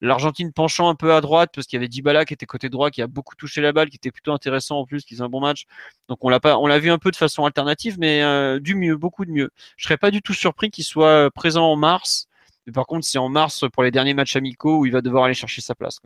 l'Argentine 0.00 0.52
penchant 0.52 0.88
un 0.88 0.94
peu 0.94 1.14
à 1.14 1.20
droite 1.20 1.50
parce 1.54 1.66
qu'il 1.66 1.76
y 1.76 1.80
avait 1.80 1.88
Dybala 1.88 2.24
qui 2.24 2.34
était 2.34 2.46
côté 2.46 2.68
droit, 2.68 2.90
qui 2.90 3.02
a 3.02 3.06
beaucoup 3.06 3.34
touché 3.36 3.60
la 3.60 3.72
balle, 3.72 3.88
qui 3.90 3.96
était 3.96 4.10
plutôt 4.10 4.32
intéressant 4.32 4.78
en 4.80 4.86
plus, 4.86 5.04
qui 5.04 5.14
faisait 5.14 5.24
un 5.24 5.28
bon 5.28 5.40
match. 5.40 5.64
Donc 6.08 6.24
on 6.24 6.28
l'a 6.28 6.40
pas, 6.40 6.58
on 6.58 6.66
l'a 6.66 6.78
vu 6.78 6.90
un 6.90 6.98
peu 6.98 7.10
de 7.10 7.16
façon 7.16 7.44
alternative, 7.44 7.96
mais 7.98 8.22
du 8.60 8.74
mieux, 8.74 8.96
beaucoup 8.96 9.24
de 9.24 9.30
mieux. 9.30 9.50
Je 9.76 9.84
serais 9.84 9.98
pas 9.98 10.10
du 10.10 10.22
tout 10.22 10.34
surpris 10.34 10.70
qu'il 10.70 10.84
soit 10.84 11.30
présent 11.32 11.66
en 11.66 11.76
mars 11.76 12.27
par 12.72 12.86
contre, 12.86 13.06
c'est 13.06 13.18
en 13.18 13.28
mars 13.28 13.64
pour 13.72 13.82
les 13.82 13.90
derniers 13.90 14.14
matchs 14.14 14.36
amicaux 14.36 14.78
où 14.78 14.86
il 14.86 14.92
va 14.92 15.00
devoir 15.00 15.24
aller 15.24 15.34
chercher 15.34 15.60
sa 15.60 15.74
place. 15.74 16.00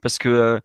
Parce 0.00 0.18
que 0.18 0.28
euh, 0.28 0.60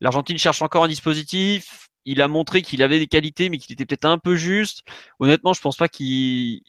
l'Argentine 0.00 0.38
cherche 0.38 0.62
encore 0.62 0.84
un 0.84 0.88
dispositif. 0.88 1.88
Il 2.04 2.22
a 2.22 2.28
montré 2.28 2.62
qu'il 2.62 2.82
avait 2.82 2.98
des 2.98 3.06
qualités, 3.06 3.50
mais 3.50 3.58
qu'il 3.58 3.72
était 3.72 3.84
peut-être 3.84 4.04
un 4.04 4.18
peu 4.18 4.36
juste. 4.36 4.82
Honnêtement, 5.18 5.52
je 5.52 5.60
pense 5.60 5.76
pas 5.76 5.88
qu'il 5.88 6.62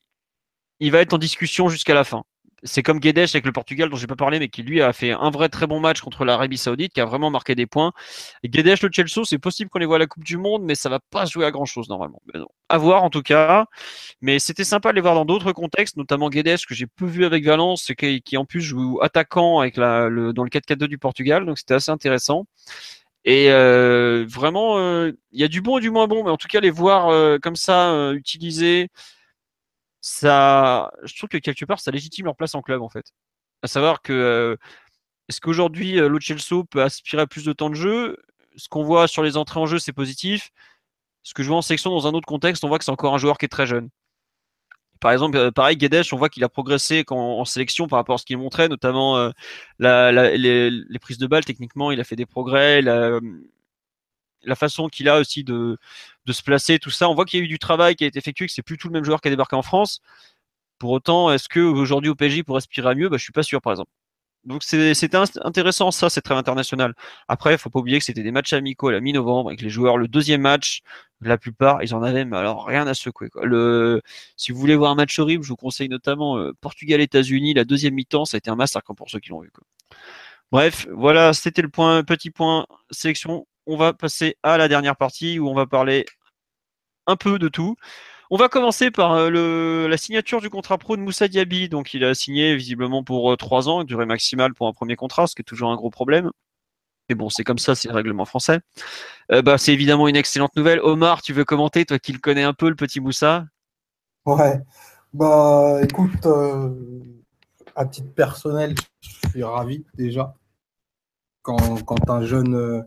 il 0.80 0.92
va 0.92 1.00
être 1.00 1.14
en 1.14 1.18
discussion 1.18 1.70
jusqu'à 1.70 1.94
la 1.94 2.04
fin 2.04 2.24
c'est 2.64 2.84
comme 2.84 3.00
Guedes 3.00 3.18
avec 3.18 3.46
le 3.46 3.52
Portugal 3.52 3.90
dont 3.90 3.98
j'ai 3.98 4.08
pas 4.08 4.16
parlé, 4.16 4.40
mais 4.40 4.50
qui 4.50 4.64
lui 4.64 4.82
a 4.82 4.94
fait 4.94 5.12
un 5.12 5.30
vrai 5.30 5.50
très 5.50 5.68
bon 5.68 5.80
match 5.80 6.02
contre 6.02 6.26
l'Arabie 6.26 6.58
Saoudite, 6.58 6.94
qui 6.94 7.02
a 7.02 7.06
vraiment 7.06 7.30
marqué 7.30 7.56
des 7.56 7.66
points. 7.66 7.92
Et 8.44 8.50
Guedes, 8.50 8.82
le 8.82 8.90
Chelsea, 8.92 9.24
c'est 9.26 9.40
possible 9.40 9.70
qu'on 9.70 9.80
les 9.80 9.86
voit 9.86 9.98
à 9.98 10.00
la 10.00 10.08
Coupe 10.08 10.24
du 10.24 10.38
Monde, 10.38 10.64
mais 10.64 10.76
ça 10.76 10.90
va 10.90 11.00
pas 11.00 11.26
jouer 11.26 11.46
à 11.46 11.52
grand 11.52 11.66
chose 11.66 11.90
normalement. 11.90 12.22
À 12.70 12.78
voir 12.78 13.04
en 13.04 13.10
tout 13.10 13.22
cas. 13.22 13.66
Mais 14.22 14.40
c'était 14.40 14.64
sympa 14.64 14.92
de 14.92 14.96
les 14.96 15.02
voir 15.02 15.16
dans 15.16 15.26
d'autres 15.26 15.52
contextes, 15.52 15.98
notamment 15.98 16.30
Guedes 16.30 16.66
que 16.68 16.76
j'ai 16.76 16.88
peu 16.88 17.06
vu 17.06 17.26
avec 17.26 17.46
Valence, 17.46 17.92
qui, 17.98 18.38
en 18.38 18.46
plus 18.46 18.62
joue 18.62 19.00
attaquant 19.02 19.60
avec 19.60 19.76
dans 19.76 20.10
le 20.10 20.50
4-4-2 20.50 20.88
du 20.88 20.98
Portugal, 20.98 21.46
donc 21.46 21.58
c'était 21.58 21.76
assez 21.76 21.92
intéressant. 21.92 22.46
Et 23.26 23.52
euh, 23.52 24.26
vraiment, 24.28 24.80
euh, 24.80 25.12
il 25.32 25.42
y 25.42 25.44
a 25.44 25.48
du 25.48 25.62
bon 25.62 25.78
et 25.78 25.82
du 25.82 25.92
moins 25.92 26.08
bon, 26.08 26.24
mais 26.24 26.32
en 26.32 26.38
tout 26.38 26.48
cas 26.48 26.62
les 26.62 26.72
voir 26.72 27.10
euh, 27.10 27.38
comme 27.38 27.56
ça 27.56 28.12
utilisés 28.14 28.90
ça, 30.02 30.92
je 31.04 31.16
trouve 31.18 31.30
que 31.30 31.38
quelque 31.38 31.66
part, 31.66 31.80
ça 31.80 31.92
légitime 31.92 32.26
leur 32.26 32.36
place 32.36 32.56
en 32.56 32.62
club, 32.62 32.82
en 32.82 32.90
fait. 32.90 33.14
À 33.64 33.68
savoir 33.68 34.02
que, 34.02 34.14
euh, 34.14 34.56
est-ce 35.30 35.42
qu'aujourd'hui, 35.42 36.00
euh, 36.00 36.20
Chelsea 36.20 36.64
peut 36.70 36.82
aspirer 36.82 37.24
à 37.24 37.28
plus 37.28 37.46
de 37.46 37.54
temps 37.54 37.70
de 37.70 37.76
jeu? 37.76 38.18
Ce 38.58 38.68
qu'on 38.70 38.84
voit 38.84 39.08
sur 39.08 39.24
les 39.24 39.38
entrées 39.38 39.60
en 39.60 39.68
jeu, 39.68 39.80
c'est 39.80 39.94
positif. 39.94 40.52
Ce 41.24 41.34
que 41.34 41.44
je 41.44 41.50
vois 41.50 41.58
en 41.58 41.62
section 41.62 41.92
dans 41.92 42.08
un 42.08 42.14
autre 42.14 42.28
contexte, 42.28 42.64
on 42.64 42.70
voit 42.70 42.80
que 42.80 42.86
c'est 42.86 42.92
encore 42.92 43.14
un 43.14 43.18
joueur 43.20 43.38
qui 43.38 43.46
est 43.46 43.50
très 43.50 43.68
jeune. 43.68 43.90
Par 45.00 45.12
exemple, 45.12 45.38
euh, 45.38 45.52
pareil, 45.52 45.78
Guedes, 45.78 46.04
on 46.12 46.18
voit 46.18 46.30
qu'il 46.30 46.44
a 46.44 46.50
progressé 46.50 47.06
en 47.10 47.46
sélection 47.46 47.88
par 47.88 47.98
rapport 47.98 48.16
à 48.16 48.18
ce 48.18 48.26
qu'il 48.26 48.38
montrait, 48.38 48.68
notamment 48.68 49.18
euh, 49.18 49.32
les, 49.80 51.00
prises 51.00 51.18
de 51.18 51.28
balles. 51.28 51.46
Techniquement, 51.46 51.92
il 51.92 52.02
a 52.02 52.04
fait 52.04 52.18
des 52.18 52.26
progrès. 52.26 52.82
La, 52.82 53.20
la 54.44 54.56
façon 54.56 54.88
qu'il 54.88 55.10
a 55.10 55.20
aussi 55.20 55.44
de, 55.44 55.78
se 56.28 56.44
placer, 56.44 56.80
tout 56.80 56.92
ça. 56.92 57.10
On 57.10 57.16
voit 57.16 57.26
qu'il 57.26 57.40
y 57.40 57.42
a 57.42 57.46
eu 57.46 57.48
du 57.48 57.60
travail 57.60 57.96
qui 57.96 58.04
a 58.04 58.08
été 58.08 58.20
effectué, 58.20 58.48
que 58.48 58.54
c'est 58.54 58.62
plus 58.62 58.78
tout 58.78 58.88
le 58.88 58.94
même 58.94 59.04
joueur 59.04 59.22
qui 59.22 59.28
a 59.28 59.32
débarqué 59.32 59.56
en 59.56 59.62
France. 59.62 60.02
Pour 60.80 60.92
autant, 60.92 61.32
est-ce 61.32 61.50
que 61.50 61.60
aujourd'hui 61.60 62.10
au 62.10 62.16
PSG 62.16 62.44
pour 62.44 62.56
respirer 62.56 62.96
mieux? 62.96 63.10
Bah, 63.10 63.18
Je 63.18 63.24
suis 63.24 63.34
pas 63.34 63.44
sûr, 63.44 63.62
par 63.62 63.74
exemple. 63.74 63.92
Donc 64.46 64.64
c'était 64.64 65.18
intéressant 65.44 65.92
ça, 65.92 66.10
cette 66.10 66.24
trêve 66.24 66.38
internationale. 66.38 66.94
Après, 67.28 67.54
il 67.54 67.58
faut 67.58 67.70
pas 67.70 67.80
oublier 67.80 68.00
que 68.00 68.06
c'était 68.06 68.24
des 68.24 68.32
matchs 68.32 68.54
amicaux 68.54 68.88
à 68.88 68.94
la 68.94 69.02
mi-novembre 69.02 69.52
et 69.52 69.58
que 69.58 69.64
les 69.64 69.70
joueurs, 69.70 69.98
le 69.98 70.08
deuxième 70.08 70.42
match, 70.42 70.82
la 71.22 71.38
plupart, 71.38 71.84
ils 71.84 71.94
en 71.94 72.02
avaient, 72.02 72.24
mais 72.24 72.38
alors 72.38 72.66
rien 72.66 72.88
à 72.88 72.94
secouer. 72.94 73.30
Quoi. 73.30 73.44
Si 74.38 74.52
vous 74.52 74.60
voulez 74.60 74.76
voir 74.76 74.92
un 74.92 74.96
match 74.96 75.20
horrible, 75.20 75.44
je 75.44 75.50
vous 75.50 75.58
conseille 75.58 75.90
notamment 75.90 76.38
euh, 76.38 76.54
Portugal-États-Unis, 76.62 77.54
la 77.54 77.66
deuxième 77.66 77.94
mi-temps, 77.96 78.26
ça 78.26 78.38
a 78.38 78.40
été 78.40 78.50
un 78.50 78.56
massacre 78.56 78.94
pour 78.94 79.10
ceux 79.10 79.20
qui 79.20 79.30
l'ont 79.30 79.42
vu. 79.42 79.52
Bref, 80.52 80.88
voilà, 80.92 81.34
c'était 81.34 81.62
le 81.62 81.70
point, 81.70 82.04
petit 82.04 82.32
point 82.32 82.66
sélection. 82.92 83.46
On 83.72 83.78
va 83.78 83.94
passer 83.94 84.36
à 84.42 84.58
la 84.58 84.68
dernière 84.68 84.96
partie 84.96 85.38
où 85.38 85.48
on 85.48 85.54
va 85.54 85.68
parler 85.68 86.08
un 87.06 87.16
peu 87.16 87.38
de 87.38 87.48
tout. 87.48 87.76
On 88.32 88.36
va 88.36 88.50
commencer 88.50 88.90
par 88.90 89.12
euh, 89.12 89.88
la 89.88 89.96
signature 89.96 90.42
du 90.42 90.50
contrat 90.50 90.80
pro 90.80 90.98
de 90.98 91.04
Moussa 91.04 91.28
Diaby. 91.28 91.70
Donc, 91.70 91.94
il 91.94 92.04
a 92.04 92.16
signé 92.16 92.56
visiblement 92.56 93.04
pour 93.04 93.32
euh, 93.32 93.36
trois 93.36 93.70
ans, 93.70 93.84
durée 93.84 94.08
maximale 94.08 94.56
pour 94.56 94.68
un 94.68 94.74
premier 94.74 94.96
contrat, 94.96 95.28
ce 95.28 95.36
qui 95.36 95.42
est 95.42 95.44
toujours 95.44 95.70
un 95.70 95.76
gros 95.76 95.92
problème. 95.92 96.32
Mais 97.10 97.16
bon, 97.16 97.30
c'est 97.30 97.44
comme 97.44 97.60
ça, 97.60 97.76
c'est 97.76 97.90
le 97.90 97.94
règlement 97.94 98.26
français. 98.26 98.60
Euh, 99.32 99.44
bah, 99.44 99.60
c'est 99.60 99.72
évidemment 99.72 100.08
une 100.08 100.16
excellente 100.16 100.56
nouvelle. 100.56 100.80
Omar, 100.80 101.22
tu 101.22 101.34
veux 101.34 101.46
commenter, 101.46 101.86
toi 101.86 102.00
qui 102.00 102.12
le 102.12 102.20
connais 102.20 102.42
un 102.42 102.54
peu, 102.54 102.70
le 102.70 102.76
petit 102.76 103.00
Moussa? 103.00 103.46
Ouais. 104.26 104.60
Bah, 105.14 105.78
écoute, 105.84 106.28
à 107.76 107.86
titre 107.86 108.16
personnel, 108.16 108.74
je 109.02 109.30
suis 109.30 109.44
ravi 109.44 109.86
déjà. 109.94 110.34
Quand 111.44 112.10
un 112.10 112.26
jeune 112.26 112.84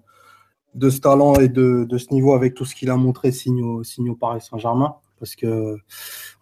de 0.75 0.91
ce 0.91 1.01
talent 1.01 1.35
et 1.35 1.49
de, 1.49 1.85
de, 1.89 1.99
ce 1.99 2.13
niveau 2.13 2.35
avec 2.35 2.55
tout 2.55 2.65
ce 2.65 2.75
qu'il 2.75 2.91
a 2.91 2.97
montré 2.97 3.33
signe 3.33 3.63
au, 3.63 4.15
Paris 4.19 4.41
Saint-Germain. 4.41 4.97
Parce 5.19 5.37
que 5.37 5.77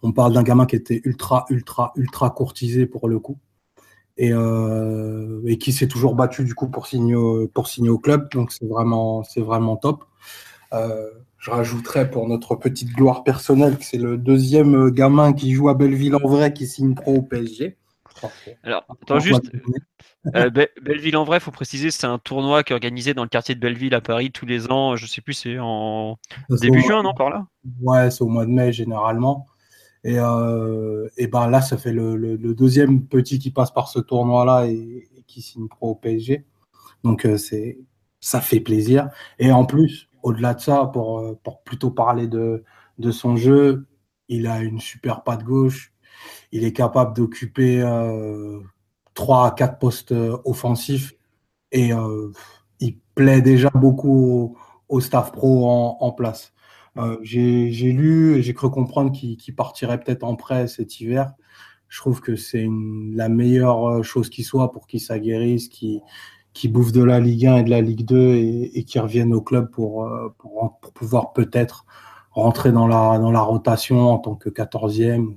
on 0.01 0.11
parle 0.11 0.33
d'un 0.33 0.43
gamin 0.43 0.65
qui 0.65 0.75
était 0.75 1.01
ultra, 1.03 1.45
ultra, 1.49 1.91
ultra 1.95 2.29
courtisé 2.31 2.85
pour 2.85 3.07
le 3.07 3.19
coup. 3.19 3.37
Et, 4.17 4.33
euh, 4.33 5.41
et 5.45 5.57
qui 5.57 5.71
s'est 5.71 5.87
toujours 5.87 6.15
battu 6.15 6.43
du 6.43 6.53
coup 6.53 6.67
pour 6.67 6.85
signer, 6.85 7.15
pour 7.53 7.67
signer 7.67 7.89
au 7.89 7.99
club. 7.99 8.29
Donc 8.31 8.51
c'est 8.51 8.67
vraiment, 8.67 9.23
c'est 9.23 9.41
vraiment 9.41 9.77
top. 9.77 10.03
Euh, 10.73 11.09
je 11.37 11.49
rajouterais 11.49 12.09
pour 12.09 12.27
notre 12.27 12.55
petite 12.55 12.89
gloire 12.93 13.23
personnelle 13.23 13.77
que 13.77 13.83
c'est 13.83 13.97
le 13.97 14.17
deuxième 14.17 14.91
gamin 14.91 15.33
qui 15.33 15.53
joue 15.53 15.69
à 15.69 15.73
Belleville 15.73 16.15
en 16.15 16.27
vrai 16.27 16.53
qui 16.53 16.67
signe 16.67 16.93
pro 16.93 17.15
au 17.15 17.21
PSG. 17.23 17.77
Alors, 18.63 18.85
attends 18.89 19.19
juste, 19.19 19.51
euh, 20.35 20.49
Belleville 20.81 21.17
en 21.17 21.23
vrai, 21.23 21.37
il 21.37 21.41
faut 21.41 21.51
préciser, 21.51 21.91
c'est 21.91 22.07
un 22.07 22.19
tournoi 22.19 22.63
qui 22.63 22.73
est 22.73 22.75
organisé 22.75 23.13
dans 23.13 23.23
le 23.23 23.29
quartier 23.29 23.55
de 23.55 23.59
Belleville 23.59 23.93
à 23.95 24.01
Paris 24.01 24.31
tous 24.31 24.45
les 24.45 24.71
ans. 24.71 24.95
Je 24.95 25.05
sais 25.05 25.21
plus, 25.21 25.33
c'est 25.33 25.57
en 25.59 26.17
début 26.49 26.81
juin, 26.81 27.03
non, 27.03 27.13
par 27.13 27.29
là? 27.29 27.47
Ouais, 27.81 28.11
c'est 28.11 28.21
au 28.23 28.27
mois 28.27 28.45
de 28.45 28.51
mai 28.51 28.71
généralement. 28.71 29.47
Et, 30.03 30.17
euh, 30.17 31.07
et 31.17 31.27
ben 31.27 31.47
là, 31.47 31.61
ça 31.61 31.77
fait 31.77 31.93
le, 31.93 32.37
deuxième 32.53 33.05
petit 33.05 33.39
qui 33.39 33.51
passe 33.51 33.71
par 33.71 33.87
ce 33.87 33.99
tournoi-là 33.99 34.67
et, 34.67 35.07
qui 35.27 35.41
signe 35.41 35.67
pro 35.67 35.91
au 35.91 35.95
PSG. 35.95 36.45
Donc 37.03 37.25
euh, 37.25 37.37
c'est 37.37 37.79
ça 38.19 38.41
fait 38.41 38.59
plaisir. 38.59 39.09
Et 39.39 39.51
en 39.51 39.65
plus, 39.65 40.09
au-delà 40.21 40.53
de 40.53 40.59
ça, 40.59 40.89
pour, 40.93 41.23
pour 41.41 41.63
plutôt 41.63 41.89
parler 41.89 42.27
de, 42.27 42.63
de 42.99 43.11
son 43.11 43.35
jeu, 43.35 43.87
il 44.27 44.47
a 44.47 44.61
une 44.61 44.79
super 44.79 45.23
patte 45.23 45.43
gauche. 45.43 45.90
Il 46.51 46.63
est 46.63 46.73
capable 46.73 47.15
d'occuper 47.15 47.81
trois 49.13 49.47
à 49.47 49.51
quatre 49.51 49.79
postes 49.79 50.11
euh, 50.11 50.37
offensifs 50.45 51.13
et 51.71 51.93
euh, 51.93 52.31
il 52.79 52.97
plaît 53.15 53.41
déjà 53.41 53.69
beaucoup 53.69 54.57
au, 54.89 54.99
staff 54.99 55.31
pro 55.31 55.67
en, 55.69 56.11
place. 56.11 56.53
Euh, 56.97 57.17
j'ai 57.21 57.69
lu 57.91 58.41
j'ai 58.41 58.53
cru 58.53 58.69
comprendre 58.69 59.11
qu'il 59.11 59.55
partirait 59.55 59.99
peut-être 59.99 60.23
en 60.23 60.35
prêt 60.35 60.67
cet 60.67 60.99
hiver. 60.99 61.33
Je 61.87 61.99
trouve 61.99 62.21
que 62.21 62.35
c'est 62.35 62.67
la 63.13 63.29
meilleure 63.29 64.03
chose 64.03 64.29
qui 64.29 64.43
soit 64.43 64.71
pour 64.71 64.87
qu'il 64.87 65.01
s'aguerrisse, 65.01 65.67
qu'il 65.67 66.01
qui 66.53 66.67
bouffent 66.67 66.91
de 66.91 67.03
la 67.03 67.19
Ligue 67.21 67.47
1 67.47 67.57
et 67.57 67.63
de 67.63 67.69
la 67.69 67.81
Ligue 67.81 68.05
2 68.05 68.35
et, 68.73 68.83
qui 68.85 68.99
reviennent 68.99 69.33
au 69.33 69.41
club 69.41 69.71
pour, 69.71 70.09
pour, 70.37 70.79
pouvoir 70.93 71.31
peut-être 71.31 71.85
rentrer 72.31 72.73
dans 72.73 72.87
la, 72.87 73.17
dans 73.19 73.31
la 73.31 73.41
rotation 73.41 74.09
en 74.09 74.17
tant 74.17 74.35
que 74.35 74.49
14e 74.49 75.35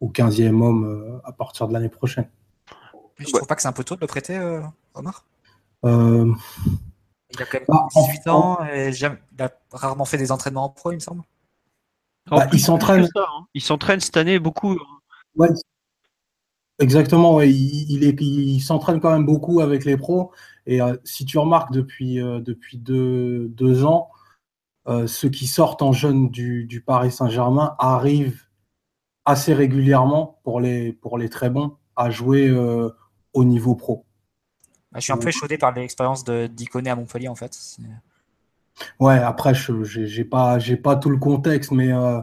ou 0.00 0.10
15e 0.10 0.62
homme 0.62 1.20
à 1.24 1.32
partir 1.32 1.68
de 1.68 1.72
l'année 1.72 1.88
prochaine. 1.88 2.28
Je 3.18 3.26
trouve 3.26 3.46
pas 3.46 3.54
que 3.54 3.62
c'est 3.62 3.68
un 3.68 3.72
peu 3.72 3.84
tôt 3.84 3.94
de 3.96 4.00
le 4.00 4.06
prêter, 4.06 4.38
Omar? 4.94 5.24
Il 7.36 7.42
a 7.42 7.46
quand 7.46 7.58
même 7.58 7.80
18 7.94 8.22
bah, 8.26 8.34
ans 8.34 8.58
et 8.72 8.90
il 8.90 9.42
a 9.42 9.50
rarement 9.72 10.04
fait 10.04 10.18
des 10.18 10.32
entraînements 10.32 10.64
en 10.64 10.68
pro, 10.68 10.92
il 10.92 10.96
me 10.96 11.00
semble. 11.00 11.22
Bah, 12.30 12.46
il 12.52 12.60
s'entraîne. 12.60 13.08
Hein. 13.16 13.46
Il 13.54 13.62
s'entraîne 13.62 14.00
cette 14.00 14.16
année 14.16 14.38
beaucoup. 14.38 14.78
exactement. 16.78 17.40
Il, 17.42 18.60
s'entraîne 18.60 19.00
quand 19.00 19.12
même 19.12 19.26
beaucoup 19.26 19.60
avec 19.60 19.84
les 19.84 19.96
pros. 19.96 20.32
Et 20.66 20.80
euh, 20.80 20.96
si 21.04 21.24
tu 21.24 21.38
remarques 21.38 21.72
depuis, 21.72 22.20
euh, 22.20 22.40
depuis 22.40 22.78
deux, 22.78 23.84
ans, 23.84 24.10
euh, 24.86 25.06
ceux 25.06 25.28
qui 25.28 25.46
sortent 25.46 25.82
en 25.82 25.92
jeune 25.92 26.30
du, 26.30 26.82
Paris 26.86 27.12
Saint-Germain 27.12 27.74
arrivent 27.78 28.42
assez 29.24 29.54
régulièrement 29.54 30.40
pour 30.44 30.60
les, 30.60 30.92
pour 30.92 31.18
les 31.18 31.28
très 31.28 31.50
bons 31.50 31.76
à 31.96 32.10
jouer 32.10 32.50
au 33.32 33.44
niveau 33.44 33.74
pro. 33.74 34.04
Bah, 34.94 35.00
je 35.00 35.04
suis 35.04 35.12
un 35.12 35.16
peu 35.16 35.28
échaudé 35.28 35.58
par 35.58 35.72
l'expérience 35.72 36.24
d'Iconé 36.24 36.88
à 36.90 36.96
Montpellier 36.96 37.28
en 37.28 37.34
fait. 37.34 37.58
Ouais, 39.00 39.18
après, 39.18 39.54
je 39.54 39.72
n'ai 39.72 40.24
pas, 40.24 40.58
pas 40.82 40.96
tout 40.96 41.10
le 41.10 41.18
contexte, 41.18 41.72
mais 41.72 41.92
euh, 41.92 42.20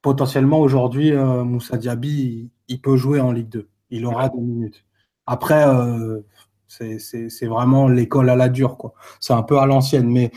potentiellement 0.00 0.60
aujourd'hui, 0.60 1.12
euh, 1.12 1.44
Moussa 1.44 1.76
Diaby, 1.76 2.50
il, 2.68 2.80
peut 2.80 2.96
jouer 2.96 3.20
en 3.20 3.32
Ligue 3.32 3.48
2. 3.48 3.68
Il 3.90 4.06
aura 4.06 4.30
deux 4.30 4.40
minutes. 4.40 4.84
Après, 5.26 5.66
euh, 5.66 6.22
c'est 6.66 7.46
vraiment 7.46 7.88
l'école 7.88 8.30
à 8.30 8.36
la 8.36 8.48
dure. 8.48 8.92
C'est 9.20 9.34
un 9.34 9.42
peu 9.42 9.58
à 9.58 9.66
l'ancienne, 9.66 10.10
mais 10.10 10.30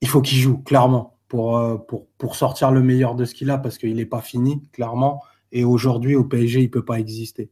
il 0.00 0.08
faut 0.08 0.22
qu'il 0.22 0.38
joue, 0.38 0.58
clairement, 0.58 1.11
pour, 1.32 2.06
pour, 2.18 2.36
sortir 2.36 2.70
le 2.72 2.82
meilleur 2.82 3.14
de 3.14 3.24
ce 3.24 3.34
qu'il 3.34 3.50
a, 3.50 3.56
parce 3.56 3.78
qu'il 3.78 3.94
n'est 3.96 4.04
pas 4.04 4.20
fini, 4.20 4.60
clairement. 4.70 5.22
Et 5.50 5.64
aujourd'hui, 5.64 6.14
au 6.14 6.24
PSG, 6.24 6.60
il 6.60 6.64
ne 6.64 6.68
peut 6.68 6.84
pas 6.84 7.00
exister. 7.00 7.50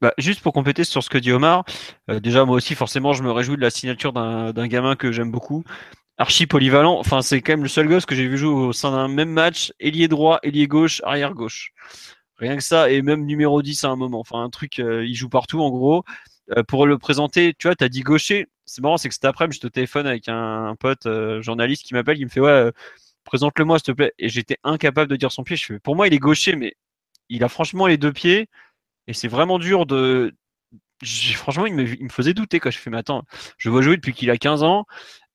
Bah, 0.00 0.12
juste 0.18 0.40
pour 0.40 0.52
compléter 0.52 0.82
sur 0.82 1.04
ce 1.04 1.10
que 1.10 1.18
dit 1.18 1.30
Omar, 1.30 1.64
euh, 2.10 2.18
déjà 2.18 2.44
moi 2.44 2.56
aussi 2.56 2.74
forcément 2.74 3.12
je 3.12 3.22
me 3.22 3.30
réjouis 3.30 3.54
de 3.54 3.60
la 3.60 3.70
signature 3.70 4.12
d'un 4.12 4.66
gamin 4.66 4.96
que 4.96 5.12
j'aime 5.12 5.30
beaucoup. 5.30 5.62
Archi 6.16 6.48
polyvalent, 6.48 6.98
enfin 6.98 7.22
c'est 7.22 7.40
quand 7.40 7.52
même 7.52 7.62
le 7.62 7.68
seul 7.68 7.86
gosse 7.86 8.04
que 8.04 8.16
j'ai 8.16 8.26
vu 8.26 8.36
jouer 8.36 8.50
au 8.50 8.72
sein 8.72 8.90
d'un 8.90 9.06
même 9.06 9.30
match, 9.30 9.72
ailier 9.78 10.08
droit, 10.08 10.40
ailier 10.42 10.66
gauche, 10.66 11.00
arrière 11.04 11.34
gauche. 11.34 11.70
Rien 12.38 12.56
que 12.56 12.64
ça, 12.64 12.90
et 12.90 13.02
même 13.02 13.26
numéro 13.26 13.62
10 13.62 13.84
à 13.84 13.90
un 13.90 13.96
moment. 13.96 14.18
Enfin 14.18 14.42
un 14.42 14.50
truc, 14.50 14.80
euh, 14.80 15.06
il 15.06 15.14
joue 15.14 15.28
partout 15.28 15.60
en 15.60 15.70
gros. 15.70 16.02
Euh, 16.56 16.64
pour 16.64 16.84
le 16.84 16.98
présenter, 16.98 17.54
tu 17.56 17.68
vois, 17.68 17.76
tu 17.76 17.84
as 17.84 17.88
dit 17.88 18.00
gaucher. 18.00 18.48
C'est 18.68 18.82
marrant, 18.82 18.98
c'est 18.98 19.08
que 19.08 19.14
cet 19.14 19.24
après-midi, 19.24 19.56
je 19.56 19.66
te 19.66 19.72
téléphone 19.72 20.06
avec 20.06 20.28
un, 20.28 20.76
pote 20.78 21.08
journaliste 21.40 21.84
qui 21.84 21.94
m'appelle, 21.94 22.18
qui 22.18 22.24
me 22.24 22.30
fait 22.30 22.40
Ouais, 22.40 22.70
présente-le 23.24 23.64
moi 23.64 23.78
s'il 23.78 23.86
te 23.86 23.92
plaît. 23.92 24.12
Et 24.18 24.28
j'étais 24.28 24.58
incapable 24.64 25.10
de 25.10 25.16
dire 25.16 25.32
son 25.32 25.44
pied. 25.44 25.56
Je 25.56 25.64
fais, 25.64 25.78
pour 25.80 25.96
moi, 25.96 26.06
il 26.06 26.14
est 26.14 26.18
gaucher, 26.18 26.56
mais 26.56 26.74
il 27.28 27.44
a 27.44 27.48
franchement 27.48 27.86
les 27.86 27.98
deux 27.98 28.12
pieds. 28.12 28.48
Et 29.06 29.14
c'est 29.14 29.28
vraiment 29.28 29.58
dur 29.58 29.86
de. 29.86 30.34
Franchement, 31.34 31.66
il 31.66 31.74
me, 31.74 31.84
il 31.84 32.10
faisait 32.10 32.34
douter 32.34 32.60
quand 32.60 32.70
je 32.70 32.78
fais, 32.78 32.90
mais 32.90 32.98
attends, 32.98 33.24
je 33.56 33.70
vois 33.70 33.82
jouer 33.82 33.96
depuis 33.96 34.12
qu'il 34.12 34.30
a 34.30 34.36
15 34.36 34.62
ans, 34.64 34.84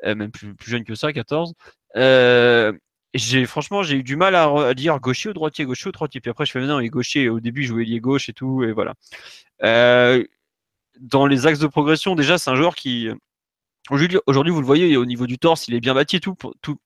euh, 0.05 0.15
même 0.15 0.31
plus, 0.31 0.53
jeune 0.65 0.83
que 0.83 0.95
ça, 0.95 1.13
14. 1.13 1.53
Euh, 1.95 2.73
j'ai 3.13 3.45
franchement 3.45 3.83
j'ai 3.83 3.97
eu 3.97 4.03
du 4.03 4.15
mal 4.15 4.35
à, 4.35 4.73
dire 4.73 4.99
gaucher 4.99 5.29
ou 5.29 5.33
droitier, 5.33 5.65
gaucher 5.65 5.89
ou 5.89 5.91
droitier. 5.91 6.19
Puis 6.21 6.31
après 6.31 6.45
je 6.45 6.51
fais 6.51 6.61
non, 6.61 6.79
il 6.79 6.87
est 6.87 6.89
gaucher. 6.89 7.29
Au 7.29 7.39
début, 7.39 7.63
je 7.63 7.69
jouais 7.69 7.85
lié 7.85 7.99
gauche 7.99 8.29
et 8.29 8.33
tout, 8.33 8.63
et 8.63 8.71
voilà. 8.73 8.95
Dans 10.99 11.25
les 11.25 11.47
axes 11.47 11.59
de 11.59 11.67
progression, 11.67 12.15
déjà, 12.15 12.37
c'est 12.37 12.49
un 12.49 12.55
joueur 12.55 12.75
qui 12.75 13.09
aujourd'hui, 13.89 14.51
vous 14.51 14.59
le 14.59 14.65
voyez, 14.65 14.95
au 14.97 15.05
niveau 15.05 15.27
du 15.27 15.37
torse, 15.37 15.67
il 15.67 15.73
est 15.73 15.79
bien 15.79 15.93
bâti 15.93 16.17
et 16.17 16.19
tout, 16.19 16.35
tout. 16.61 16.77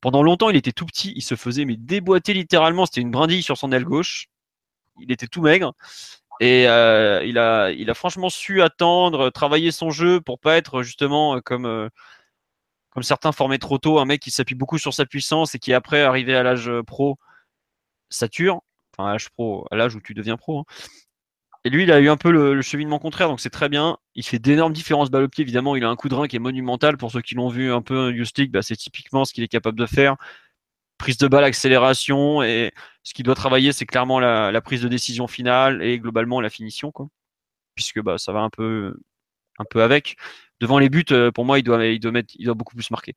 Pendant 0.00 0.22
longtemps, 0.22 0.50
il 0.50 0.56
était 0.56 0.72
tout 0.72 0.86
petit, 0.86 1.12
il 1.16 1.22
se 1.22 1.34
faisait 1.34 1.64
mais 1.64 1.76
déboîter 1.76 2.34
littéralement. 2.34 2.86
C'était 2.86 3.00
une 3.00 3.10
brindille 3.10 3.42
sur 3.42 3.56
son 3.56 3.72
aile 3.72 3.84
gauche. 3.84 4.26
Il 5.00 5.10
était 5.12 5.26
tout 5.26 5.42
maigre. 5.42 5.74
Et 6.40 6.68
euh, 6.68 7.24
il, 7.24 7.38
a, 7.38 7.70
il 7.70 7.90
a 7.90 7.94
franchement 7.94 8.28
su 8.28 8.62
attendre, 8.62 9.30
travailler 9.30 9.72
son 9.72 9.90
jeu 9.90 10.20
pour 10.20 10.38
pas 10.38 10.56
être 10.56 10.82
justement 10.82 11.36
euh, 11.36 11.40
comme, 11.40 11.64
euh, 11.66 11.88
comme 12.90 13.02
certains 13.02 13.32
formés 13.32 13.58
trop 13.58 13.78
tôt, 13.78 13.98
un 13.98 14.04
mec 14.04 14.20
qui 14.20 14.30
s'appuie 14.30 14.54
beaucoup 14.54 14.78
sur 14.78 14.92
sa 14.94 15.06
puissance 15.06 15.54
et 15.54 15.58
qui 15.58 15.72
après, 15.72 16.02
arrivé 16.02 16.36
à 16.36 16.42
l'âge 16.42 16.70
pro, 16.86 17.18
sature. 18.10 18.60
Enfin, 18.92 19.08
à 19.10 19.12
l'âge 19.12 19.30
pro, 19.30 19.66
à 19.70 19.76
l'âge 19.76 19.94
où 19.94 20.00
tu 20.00 20.14
deviens 20.14 20.36
pro. 20.36 20.60
Hein. 20.60 20.64
Et 21.66 21.68
lui, 21.68 21.82
il 21.82 21.90
a 21.90 21.98
eu 21.98 22.08
un 22.08 22.16
peu 22.16 22.30
le, 22.30 22.62
cheminement 22.62 23.00
contraire, 23.00 23.26
donc 23.26 23.40
c'est 23.40 23.50
très 23.50 23.68
bien. 23.68 23.98
Il 24.14 24.24
fait 24.24 24.38
d'énormes 24.38 24.72
différences 24.72 25.10
balle 25.10 25.24
au 25.24 25.28
pied, 25.28 25.42
évidemment. 25.42 25.74
Il 25.74 25.82
a 25.82 25.88
un 25.88 25.96
coup 25.96 26.08
de 26.08 26.14
rein 26.14 26.28
qui 26.28 26.36
est 26.36 26.38
monumental. 26.38 26.96
Pour 26.96 27.10
ceux 27.10 27.22
qui 27.22 27.34
l'ont 27.34 27.48
vu 27.48 27.72
un 27.72 27.82
peu 27.82 28.12
Youth 28.12 28.40
bah, 28.50 28.62
c'est 28.62 28.76
typiquement 28.76 29.24
ce 29.24 29.32
qu'il 29.32 29.42
est 29.42 29.48
capable 29.48 29.76
de 29.76 29.86
faire 29.86 30.14
prise 30.96 31.18
de 31.18 31.26
balle, 31.26 31.42
accélération. 31.42 32.40
Et 32.44 32.72
ce 33.02 33.14
qu'il 33.14 33.24
doit 33.24 33.34
travailler, 33.34 33.72
c'est 33.72 33.84
clairement 33.84 34.20
la, 34.20 34.60
prise 34.60 34.80
de 34.80 34.86
décision 34.86 35.26
finale 35.26 35.82
et 35.82 35.98
globalement 35.98 36.40
la 36.40 36.50
finition, 36.50 36.92
quoi. 36.92 37.08
Puisque 37.74 38.00
bah, 38.00 38.16
ça 38.16 38.32
va 38.32 38.42
un 38.42 38.50
peu, 38.50 38.96
un 39.58 39.64
peu 39.68 39.82
avec. 39.82 40.16
Devant 40.60 40.78
les 40.78 40.88
buts, 40.88 41.04
euh, 41.10 41.32
pour 41.32 41.44
moi, 41.44 41.58
il 41.58 41.64
doit, 41.64 41.84
il 41.84 41.98
doit, 41.98 42.12
mettre, 42.12 42.32
il 42.38 42.44
doit 42.44 42.54
beaucoup 42.54 42.76
plus 42.76 42.92
marquer. 42.92 43.14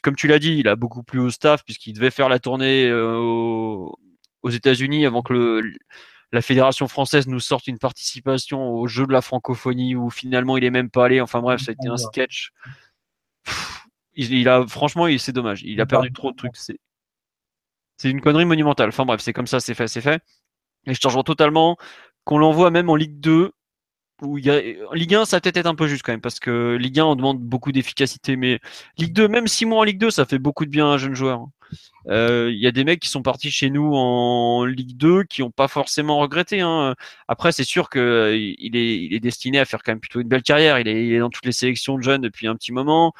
Comme 0.00 0.14
tu 0.14 0.28
l'as 0.28 0.38
dit, 0.38 0.58
il 0.58 0.68
a 0.68 0.76
beaucoup 0.76 1.02
plus 1.02 1.18
au 1.18 1.30
staff 1.30 1.64
puisqu'il 1.64 1.94
devait 1.94 2.12
faire 2.12 2.28
la 2.28 2.38
tournée 2.38 2.86
euh, 2.88 3.16
aux, 3.16 4.50
États-Unis 4.50 5.06
avant 5.06 5.22
que 5.22 5.32
le, 5.32 5.72
la 6.34 6.42
fédération 6.42 6.88
française 6.88 7.28
nous 7.28 7.38
sorte 7.38 7.68
une 7.68 7.78
participation 7.78 8.70
au 8.74 8.86
jeu 8.88 9.06
de 9.06 9.12
la 9.12 9.22
francophonie 9.22 9.94
où 9.94 10.10
finalement 10.10 10.56
il 10.56 10.64
est 10.64 10.70
même 10.70 10.90
pas 10.90 11.06
allé. 11.06 11.20
Enfin 11.20 11.40
bref, 11.40 11.62
ça 11.62 11.70
a 11.70 11.74
été 11.74 11.88
un 11.88 11.96
sketch. 11.96 12.50
il, 14.14 14.48
a 14.48 14.66
franchement, 14.66 15.06
c'est 15.16 15.32
dommage. 15.32 15.62
Il 15.62 15.80
a 15.80 15.86
perdu 15.86 16.12
trop 16.12 16.32
de 16.32 16.36
trucs. 16.36 16.56
C'est 16.56 16.78
c'est 17.96 18.10
une 18.10 18.20
connerie 18.20 18.44
monumentale. 18.44 18.88
Enfin 18.88 19.04
bref, 19.04 19.20
c'est 19.20 19.32
comme 19.32 19.46
ça, 19.46 19.60
c'est 19.60 19.74
fait, 19.74 19.86
c'est 19.86 20.00
fait. 20.00 20.20
Et 20.86 20.94
je 20.94 21.00
te 21.00 21.06
rejoins 21.06 21.22
totalement 21.22 21.76
qu'on 22.24 22.38
l'envoie 22.38 22.70
même 22.70 22.90
en 22.90 22.96
Ligue 22.96 23.20
2, 23.20 23.52
où 24.22 24.38
il 24.38 24.44
y 24.44 24.50
a... 24.50 24.60
Ligue 24.92 25.14
1, 25.14 25.24
ça 25.24 25.40
peut 25.40 25.52
être 25.54 25.66
un 25.66 25.76
peu 25.76 25.86
juste 25.86 26.02
quand 26.02 26.12
même, 26.12 26.20
parce 26.20 26.40
que 26.40 26.76
Ligue 26.80 26.98
1, 26.98 27.04
on 27.04 27.16
demande 27.16 27.40
beaucoup 27.40 27.70
d'efficacité, 27.70 28.36
mais 28.36 28.60
Ligue 28.98 29.12
2, 29.12 29.28
même 29.28 29.46
6 29.46 29.66
mois 29.66 29.80
en 29.80 29.84
Ligue 29.84 29.98
2, 29.98 30.10
ça 30.10 30.24
fait 30.24 30.40
beaucoup 30.40 30.64
de 30.64 30.70
bien 30.70 30.86
à 30.86 30.94
un 30.94 30.98
jeune 30.98 31.14
joueur. 31.14 31.46
Euh, 32.08 32.50
il 32.52 32.58
y 32.58 32.66
a 32.66 32.72
des 32.72 32.84
mecs 32.84 33.00
qui 33.00 33.08
sont 33.08 33.22
partis 33.22 33.50
chez 33.50 33.70
nous 33.70 33.94
en 33.94 34.64
Ligue 34.64 34.96
2 34.96 35.24
qui 35.24 35.42
n'ont 35.42 35.50
pas 35.50 35.68
forcément 35.68 36.18
regretté. 36.18 36.60
Hein. 36.60 36.94
Après, 37.28 37.52
c'est 37.52 37.64
sûr 37.64 37.90
qu'il 37.90 38.54
il 38.58 38.76
est, 38.76 39.20
destiné 39.20 39.58
à 39.58 39.64
faire 39.64 39.82
quand 39.82 39.92
même 39.92 40.00
plutôt 40.00 40.20
une 40.20 40.28
belle 40.28 40.42
carrière. 40.42 40.78
Il 40.78 40.88
est, 40.88 41.18
dans 41.18 41.30
toutes 41.30 41.46
les 41.46 41.52
sélections 41.52 41.96
de 41.96 42.02
jeunes 42.02 42.20
depuis 42.20 42.46
un 42.46 42.56
petit 42.56 42.72
moment. 42.72 43.14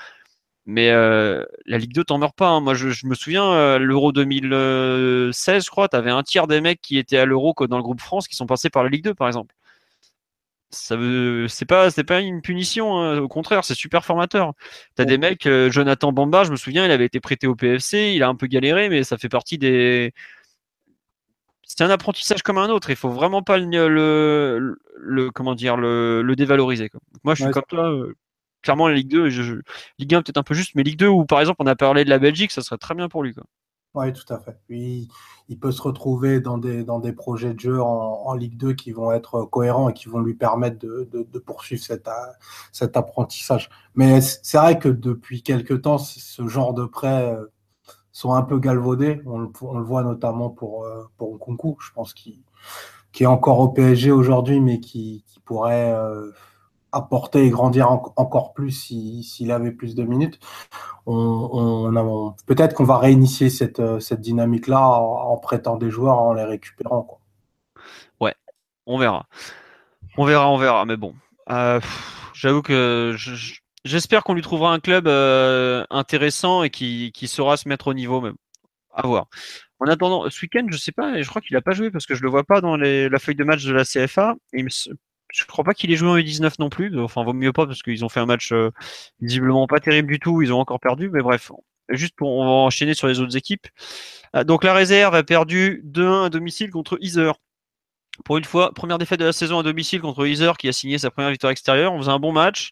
Mais 0.66 0.90
euh, 0.90 1.44
la 1.66 1.78
Ligue 1.78 1.92
2 1.92 2.04
t'en 2.04 2.18
meurs 2.18 2.34
pas. 2.34 2.48
Hein. 2.48 2.60
Moi, 2.60 2.74
je, 2.74 3.06
me 3.06 3.14
souviens, 3.14 3.44
euh, 3.52 3.78
l'Euro 3.78 4.12
2016, 4.12 5.64
je 5.64 5.70
crois, 5.70 5.88
tu 5.88 5.96
avais 5.96 6.10
un 6.10 6.22
tiers 6.22 6.46
des 6.46 6.60
mecs 6.60 6.80
qui 6.80 6.98
étaient 6.98 7.18
à 7.18 7.26
l'Euro 7.26 7.54
dans 7.68 7.76
le 7.76 7.82
groupe 7.82 8.00
France 8.00 8.28
qui 8.28 8.36
sont 8.36 8.46
passés 8.46 8.70
par 8.70 8.82
la 8.82 8.88
Ligue 8.88 9.04
2, 9.04 9.14
par 9.14 9.28
exemple. 9.28 9.54
Ça 10.76 10.96
veut, 10.96 11.48
c'est 11.48 11.64
pas, 11.64 11.90
c'est 11.90 12.04
pas 12.04 12.20
une 12.20 12.42
punition. 12.42 12.98
Hein. 12.98 13.18
Au 13.18 13.28
contraire, 13.28 13.64
c'est 13.64 13.74
super 13.74 14.04
formateur. 14.04 14.52
Tu 14.96 15.02
as 15.02 15.04
des 15.04 15.18
mecs, 15.18 15.46
euh, 15.46 15.70
Jonathan 15.70 16.12
Bamba, 16.12 16.44
je 16.44 16.50
me 16.50 16.56
souviens, 16.56 16.84
il 16.84 16.90
avait 16.90 17.06
été 17.06 17.20
prêté 17.20 17.46
au 17.46 17.54
PFC, 17.54 18.12
il 18.14 18.22
a 18.22 18.28
un 18.28 18.34
peu 18.34 18.46
galéré, 18.46 18.88
mais 18.88 19.04
ça 19.04 19.18
fait 19.18 19.28
partie 19.28 19.58
des. 19.58 20.12
C'est 21.62 21.82
un 21.82 21.90
apprentissage 21.90 22.42
comme 22.42 22.58
un 22.58 22.68
autre. 22.68 22.90
Il 22.90 22.96
faut 22.96 23.08
vraiment 23.08 23.42
pas 23.42 23.58
le, 23.58 24.76
le, 24.96 25.30
comment 25.30 25.54
dire, 25.54 25.76
le, 25.76 26.34
dévaloriser. 26.36 26.90
Moi, 27.24 27.34
je 27.34 27.44
suis 27.44 27.52
comme 27.52 27.62
toi 27.68 27.90
clairement 28.64 28.88
la 28.88 28.94
Ligue 28.94 29.08
2, 29.08 29.30
je, 29.30 29.60
Ligue 29.98 30.14
1 30.14 30.22
peut-être 30.22 30.38
un 30.38 30.42
peu 30.42 30.54
juste, 30.54 30.72
mais 30.74 30.82
Ligue 30.82 30.98
2 30.98 31.06
où 31.06 31.24
par 31.24 31.38
exemple 31.38 31.58
on 31.60 31.66
a 31.66 31.76
parlé 31.76 32.04
de 32.04 32.10
la 32.10 32.18
Belgique, 32.18 32.50
ça 32.50 32.62
serait 32.62 32.78
très 32.78 32.94
bien 32.94 33.08
pour 33.08 33.22
lui. 33.22 33.34
Oui, 33.94 34.12
tout 34.12 34.32
à 34.34 34.40
fait. 34.40 34.58
il 34.68 35.58
peut 35.60 35.70
se 35.70 35.80
retrouver 35.80 36.40
dans 36.40 36.58
des, 36.58 36.82
dans 36.82 36.98
des 36.98 37.12
projets 37.12 37.54
de 37.54 37.60
jeu 37.60 37.80
en, 37.80 38.34
Ligue 38.34 38.56
2 38.56 38.72
qui 38.72 38.90
vont 38.90 39.12
être 39.12 39.44
cohérents 39.44 39.88
et 39.88 39.92
qui 39.92 40.08
vont 40.08 40.18
lui 40.18 40.34
permettre 40.34 40.78
de, 40.78 41.38
poursuivre 41.38 41.82
cet, 41.82 42.08
cet 42.72 42.96
apprentissage. 42.96 43.70
Mais 43.94 44.20
c'est 44.20 44.58
vrai 44.58 44.80
que 44.80 44.88
depuis 44.88 45.42
quelques 45.44 45.82
temps, 45.82 45.98
ce 45.98 46.48
genre 46.48 46.74
de 46.74 46.84
prêts 46.86 47.32
euh, 47.34 47.46
sont 48.10 48.32
un 48.34 48.42
peu 48.42 48.58
galvaudés. 48.58 49.20
On, 49.26 49.38
le 49.38 49.84
voit 49.84 50.02
notamment 50.02 50.50
pour, 50.50 50.84
euh, 50.84 51.08
pour 51.16 51.36
Nkunku, 51.36 51.76
je 51.80 51.92
pense, 51.92 52.14
qui, 52.14 52.42
qui 53.12 53.22
est 53.22 53.26
encore 53.26 53.60
au 53.60 53.68
PSG 53.68 54.10
aujourd'hui, 54.10 54.60
mais 54.60 54.80
qui, 54.80 55.24
pourrait 55.44 55.92
euh, 55.92 56.32
apporter 56.90 57.44
et 57.44 57.50
grandir 57.50 57.90
encore 57.90 58.54
plus 58.54 58.70
s'il 58.70 59.52
avait 59.52 59.72
plus 59.72 59.94
de 59.94 60.04
minutes. 60.04 60.40
On, 61.06 62.34
Peut-être 62.46 62.74
qu'on 62.74 62.84
va 62.84 62.98
réinitier 62.98 63.50
cette, 63.50 63.80
euh, 63.80 64.00
dynamique-là 64.10 64.80
en, 64.80 65.36
prêtant 65.36 65.76
des 65.76 65.90
joueurs, 65.90 66.18
en 66.18 66.32
les 66.32 66.44
récupérant. 66.44 67.02
Quoi. 67.02 67.18
Ouais, 68.20 68.34
on 68.86 68.98
verra. 68.98 69.26
On 70.16 70.24
verra, 70.24 70.48
on 70.48 70.56
verra. 70.56 70.84
Mais 70.86 70.96
bon, 70.96 71.14
euh, 71.50 71.80
j'avoue 72.32 72.62
que 72.62 73.14
j'espère 73.84 74.24
qu'on 74.24 74.34
lui 74.34 74.42
trouvera 74.42 74.72
un 74.72 74.80
club 74.80 75.06
euh, 75.06 75.84
intéressant 75.90 76.62
et 76.62 76.70
qui, 76.70 77.12
saura 77.26 77.56
se 77.56 77.68
mettre 77.68 77.88
au 77.88 77.94
niveau 77.94 78.20
même. 78.20 78.36
À 78.96 79.06
voir. 79.06 79.26
En 79.80 79.86
attendant, 79.86 80.30
ce 80.30 80.40
week-end, 80.40 80.66
je 80.70 80.76
sais 80.76 80.92
pas, 80.92 81.20
je 81.20 81.28
crois 81.28 81.42
qu'il 81.42 81.54
n'a 81.54 81.60
pas 81.60 81.72
joué 81.72 81.90
parce 81.90 82.06
que 82.06 82.14
je 82.14 82.22
le 82.22 82.30
vois 82.30 82.44
pas 82.44 82.60
dans 82.60 82.76
la 82.76 83.18
feuille 83.18 83.34
de 83.34 83.44
match 83.44 83.64
de 83.64 83.72
la 83.72 83.84
CFA. 83.84 84.36
Je 85.34 85.44
crois 85.46 85.64
pas 85.64 85.74
qu'il 85.74 85.90
ait 85.90 85.96
joué 85.96 86.08
en 86.08 86.16
U19 86.16 86.54
non 86.60 86.70
plus. 86.70 86.98
Enfin, 87.00 87.24
vaut 87.24 87.32
mieux 87.32 87.52
pas 87.52 87.66
parce 87.66 87.82
qu'ils 87.82 88.04
ont 88.04 88.08
fait 88.08 88.20
un 88.20 88.26
match 88.26 88.52
euh, 88.52 88.70
visiblement 89.20 89.66
pas 89.66 89.80
terrible 89.80 90.08
du 90.08 90.20
tout. 90.20 90.42
Ils 90.42 90.52
ont 90.52 90.60
encore 90.60 90.80
perdu, 90.80 91.10
mais 91.10 91.22
bref. 91.22 91.50
Juste 91.90 92.14
pour 92.16 92.30
on 92.30 92.66
enchaîner 92.66 92.94
sur 92.94 93.08
les 93.08 93.20
autres 93.20 93.36
équipes. 93.36 93.66
Ah, 94.32 94.44
donc 94.44 94.64
la 94.64 94.72
réserve 94.72 95.14
a 95.14 95.22
perdu 95.24 95.82
2-1 95.84 96.26
à 96.26 96.30
domicile 96.30 96.70
contre 96.70 96.98
Iser. 97.00 97.32
Pour 98.24 98.38
une 98.38 98.44
fois, 98.44 98.72
première 98.72 98.98
défaite 98.98 99.20
de 99.20 99.24
la 99.24 99.32
saison 99.32 99.58
à 99.58 99.62
domicile 99.64 100.00
contre 100.00 100.26
Iser 100.26 100.52
qui 100.58 100.68
a 100.68 100.72
signé 100.72 100.98
sa 100.98 101.10
première 101.10 101.30
victoire 101.30 101.50
extérieure. 101.50 101.92
On 101.92 101.98
faisait 101.98 102.12
un 102.12 102.20
bon 102.20 102.32
match. 102.32 102.70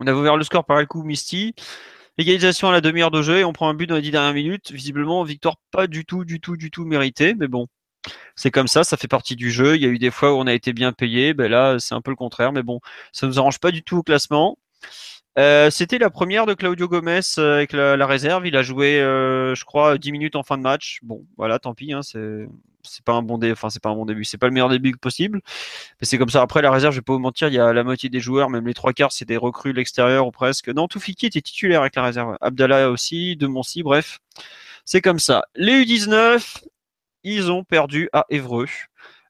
On 0.00 0.06
avait 0.06 0.18
ouvert 0.18 0.36
le 0.36 0.44
score 0.44 0.64
par 0.64 0.80
le 0.80 0.86
coup 0.86 1.04
Misty. 1.04 1.54
Égalisation 2.18 2.68
à 2.68 2.72
la 2.72 2.80
demi-heure 2.80 3.10
de 3.10 3.22
jeu 3.22 3.38
et 3.38 3.44
on 3.44 3.52
prend 3.52 3.68
un 3.68 3.74
but 3.74 3.86
dans 3.86 3.94
les 3.94 4.02
dix 4.02 4.10
dernières 4.10 4.34
minutes. 4.34 4.72
Visiblement, 4.72 5.22
victoire 5.22 5.56
pas 5.70 5.86
du 5.86 6.04
tout, 6.04 6.24
du 6.24 6.40
tout, 6.40 6.56
du 6.56 6.70
tout 6.70 6.84
méritée. 6.84 7.34
Mais 7.34 7.46
bon, 7.48 7.68
c'est 8.36 8.50
comme 8.50 8.68
ça, 8.68 8.84
ça 8.84 8.96
fait 8.96 9.08
partie 9.08 9.36
du 9.36 9.50
jeu. 9.50 9.76
Il 9.76 9.82
y 9.82 9.86
a 9.86 9.88
eu 9.88 9.98
des 9.98 10.10
fois 10.10 10.34
où 10.34 10.36
on 10.36 10.46
a 10.46 10.52
été 10.52 10.72
bien 10.72 10.92
payé. 10.92 11.34
Ben 11.34 11.50
là, 11.50 11.78
c'est 11.78 11.94
un 11.94 12.00
peu 12.02 12.10
le 12.10 12.16
contraire. 12.16 12.52
Mais 12.52 12.62
bon, 12.62 12.80
ça 13.12 13.26
nous 13.26 13.38
arrange 13.38 13.58
pas 13.58 13.70
du 13.70 13.82
tout 13.82 13.98
au 13.98 14.02
classement. 14.02 14.58
Euh, 15.38 15.70
c'était 15.70 15.98
la 15.98 16.08
première 16.08 16.46
de 16.46 16.54
Claudio 16.54 16.88
Gomez 16.88 17.20
euh, 17.38 17.56
avec 17.56 17.72
la, 17.72 18.06
réserve. 18.06 18.46
Il 18.46 18.56
a 18.56 18.62
joué, 18.62 19.00
euh, 19.00 19.54
je 19.54 19.64
crois, 19.64 19.98
10 19.98 20.12
minutes 20.12 20.36
en 20.36 20.42
fin 20.42 20.56
de 20.56 20.62
match. 20.62 20.98
Bon, 21.02 21.26
voilà, 21.36 21.58
tant 21.58 21.74
pis. 21.74 21.92
Hein, 21.92 22.00
c'est 22.02 23.04
pas 23.04 23.12
un 23.12 23.22
bon. 23.22 23.38
Enfin, 23.52 23.68
c'est 23.68 23.82
pas 23.82 23.90
un 23.90 23.94
bon 23.94 24.06
début. 24.06 24.24
C'est 24.24 24.38
pas 24.38 24.46
le 24.46 24.52
meilleur 24.52 24.70
début 24.70 24.92
possible. 24.96 25.40
Mais 26.00 26.06
c'est 26.06 26.18
comme 26.18 26.30
ça. 26.30 26.42
Après, 26.42 26.62
la 26.62 26.70
réserve, 26.70 26.94
je 26.94 27.00
vais 27.00 27.04
pas 27.04 27.12
vous 27.12 27.18
mentir, 27.18 27.48
il 27.48 27.54
y 27.54 27.58
a 27.58 27.72
la 27.72 27.84
moitié 27.84 28.08
des 28.08 28.20
joueurs, 28.20 28.48
même 28.50 28.66
les 28.66 28.74
trois 28.74 28.92
quarts, 28.92 29.12
c'est 29.12 29.26
des 29.26 29.36
recrues 29.36 29.72
de 29.72 29.78
l'extérieur 29.78 30.26
ou 30.26 30.30
presque. 30.30 30.68
Non, 30.68 30.88
Toufiki 30.88 31.26
était 31.26 31.40
titulaire 31.42 31.80
avec 31.82 31.96
la 31.96 32.04
réserve. 32.04 32.36
Abdallah 32.40 32.90
aussi, 32.90 33.36
De 33.36 33.46
Moncy, 33.46 33.82
bref. 33.82 34.20
C'est 34.84 35.00
comme 35.02 35.18
ça. 35.18 35.44
Les 35.56 35.84
U19, 35.84 36.62
ils 37.34 37.50
ont 37.50 37.64
perdu 37.64 38.08
à 38.12 38.24
Évreux. 38.30 38.66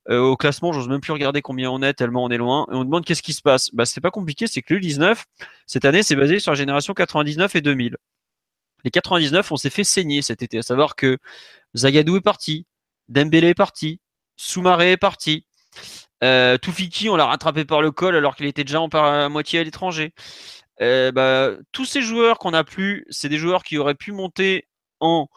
Euh, 0.09 0.21
au 0.21 0.37
classement, 0.37 0.73
j'ose 0.73 0.89
même 0.89 1.01
plus 1.01 1.13
regarder 1.13 1.43
combien 1.43 1.71
on 1.71 1.83
est, 1.83 1.95
tellement 1.95 2.25
on 2.25 2.31
est 2.31 2.37
loin. 2.37 2.67
Et 2.71 2.75
on 2.75 2.85
demande 2.85 3.05
qu'est-ce 3.05 3.23
qui 3.23 3.33
se 3.33 3.43
passe. 3.43 3.71
Bah, 3.73 3.85
c'est 3.85 4.01
pas 4.01 4.11
compliqué, 4.11 4.47
c'est 4.47 4.63
que 4.63 4.75
le 4.75 4.81
19, 4.81 5.25
cette 5.67 5.85
année, 5.85 6.03
c'est 6.03 6.17
basé 6.17 6.39
sur 6.39 6.53
la 6.53 6.57
génération 6.57 6.95
99 6.95 7.57
et 7.57 7.61
2000. 7.61 7.97
Les 8.85 8.91
99, 8.91 9.51
on 9.51 9.57
s'est 9.57 9.71
fait 9.71 9.85
saigner 9.85 10.23
cet 10.23 10.43
été, 10.43 10.59
à 10.59 10.63
savoir 10.63 10.95
que 10.95 11.19
Zagadou 11.77 12.17
est 12.17 12.21
parti, 12.21 12.67
Dembélé 13.09 13.49
est 13.49 13.55
parti, 13.55 14.01
Soumaré 14.37 14.93
est 14.93 14.97
parti, 14.97 15.47
euh, 16.23 16.57
Toufiki, 16.59 17.09
on 17.09 17.17
l'a 17.17 17.27
rattrapé 17.27 17.65
par 17.65 17.83
le 17.83 17.91
col 17.91 18.15
alors 18.15 18.37
qu'il 18.37 18.47
était 18.47 18.65
déjà 18.65 18.81
en 18.81 18.89
par 18.89 19.29
moitié 19.29 19.59
à 19.59 19.65
l'étranger. 19.65 20.13
Euh, 20.83 21.11
bah, 21.13 21.53
tous 21.73 21.85
ces 21.85 22.03
joueurs 22.03 22.39
qu'on 22.39 22.53
a 22.55 22.65
plus, 22.65 23.07
c'est 23.11 23.29
des 23.29 23.39
joueurs 23.39 23.65
qui 23.65 23.79
auraient 23.79 23.95
pu 23.95 24.13
monter 24.13 24.69
en 25.01 25.29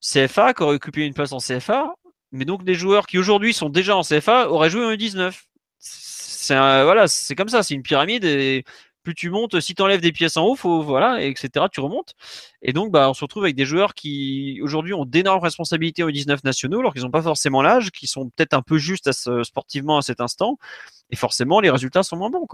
CFA, 0.00 0.54
qui 0.54 0.62
auraient 0.62 0.76
occupé 0.76 1.06
une 1.06 1.14
place 1.14 1.32
en 1.32 1.38
CFA, 1.38 1.94
mais 2.32 2.44
donc 2.44 2.64
des 2.64 2.74
joueurs 2.74 3.06
qui 3.06 3.18
aujourd'hui 3.18 3.52
sont 3.52 3.68
déjà 3.68 3.96
en 3.96 4.02
CFA 4.02 4.50
auraient 4.50 4.70
joué 4.70 4.84
en 4.84 4.90
U19. 4.90 5.32
C'est 5.78 6.54
voilà, 6.54 7.08
c'est 7.08 7.34
comme 7.34 7.48
ça, 7.48 7.62
c'est 7.62 7.74
une 7.74 7.82
pyramide 7.82 8.24
plus 9.06 9.14
tu 9.14 9.30
montes, 9.30 9.60
si 9.60 9.76
tu 9.76 9.82
enlèves 9.82 10.00
des 10.00 10.10
pièces 10.10 10.36
en 10.36 10.44
haut, 10.46 10.56
faut, 10.56 10.82
voilà, 10.82 11.22
etc., 11.22 11.66
tu 11.70 11.78
remontes. 11.78 12.14
Et 12.60 12.72
donc, 12.72 12.90
bah, 12.90 13.08
on 13.08 13.14
se 13.14 13.20
retrouve 13.22 13.44
avec 13.44 13.54
des 13.54 13.64
joueurs 13.64 13.94
qui, 13.94 14.58
aujourd'hui, 14.62 14.94
ont 14.94 15.04
d'énormes 15.04 15.40
responsabilités 15.40 16.02
au 16.02 16.10
19 16.10 16.42
nationaux, 16.42 16.80
alors 16.80 16.92
qu'ils 16.92 17.04
n'ont 17.04 17.12
pas 17.12 17.22
forcément 17.22 17.62
l'âge, 17.62 17.92
qui 17.92 18.08
sont 18.08 18.30
peut-être 18.30 18.52
un 18.54 18.62
peu 18.62 18.78
justes 18.78 19.12
sportivement 19.44 19.98
à 19.98 20.02
cet 20.02 20.20
instant. 20.20 20.58
Et 21.10 21.16
forcément, 21.16 21.60
les 21.60 21.70
résultats 21.70 22.02
sont 22.02 22.16
moins 22.16 22.30
bons. 22.30 22.48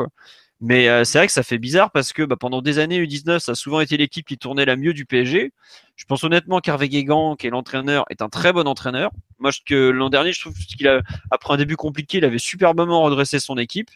Mais 0.60 0.88
euh, 0.88 1.04
c'est 1.04 1.16
vrai 1.16 1.26
que 1.26 1.32
ça 1.32 1.42
fait 1.42 1.56
bizarre 1.56 1.90
parce 1.90 2.12
que 2.12 2.22
bah, 2.22 2.36
pendant 2.36 2.60
des 2.60 2.78
années, 2.78 3.02
U19, 3.02 3.38
ça 3.38 3.52
a 3.52 3.54
souvent 3.54 3.80
été 3.80 3.96
l'équipe 3.96 4.26
qui 4.26 4.36
tournait 4.36 4.66
la 4.66 4.76
mieux 4.76 4.92
du 4.92 5.06
PSG. 5.06 5.52
Je 5.96 6.04
pense 6.04 6.22
honnêtement 6.22 6.60
qu'Hervé 6.60 6.90
Guégan, 6.90 7.34
qui 7.34 7.46
est 7.46 7.50
l'entraîneur, 7.50 8.04
est 8.10 8.20
un 8.20 8.28
très 8.28 8.52
bon 8.52 8.68
entraîneur. 8.68 9.10
Moi, 9.38 9.52
que 9.64 9.88
l'an 9.88 10.10
dernier, 10.10 10.32
je 10.34 10.40
trouve 10.42 10.54
qu'il 10.54 10.86
a, 10.86 11.00
après 11.30 11.54
un 11.54 11.56
début 11.56 11.76
compliqué, 11.76 12.18
il 12.18 12.26
avait 12.26 12.36
superbement 12.36 13.02
redressé 13.02 13.38
son 13.38 13.56
équipe. 13.56 13.90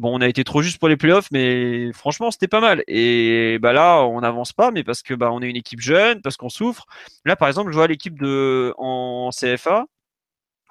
Bon, 0.00 0.16
on 0.16 0.22
a 0.22 0.28
été 0.28 0.44
trop 0.44 0.62
juste 0.62 0.78
pour 0.78 0.88
les 0.88 0.96
playoffs, 0.96 1.28
mais 1.30 1.92
franchement, 1.92 2.30
c'était 2.30 2.48
pas 2.48 2.62
mal. 2.62 2.82
Et 2.88 3.58
bah 3.60 3.74
là, 3.74 4.00
on 4.04 4.22
n'avance 4.22 4.54
pas, 4.54 4.70
mais 4.70 4.82
parce 4.82 5.02
que 5.02 5.12
bah 5.12 5.30
on 5.30 5.42
est 5.42 5.50
une 5.50 5.56
équipe 5.56 5.82
jeune, 5.82 6.22
parce 6.22 6.38
qu'on 6.38 6.48
souffre. 6.48 6.86
Là, 7.26 7.36
par 7.36 7.48
exemple, 7.48 7.70
je 7.70 7.76
vois 7.76 7.86
l'équipe 7.86 8.18
de 8.18 8.72
en 8.78 9.28
CFA. 9.30 9.84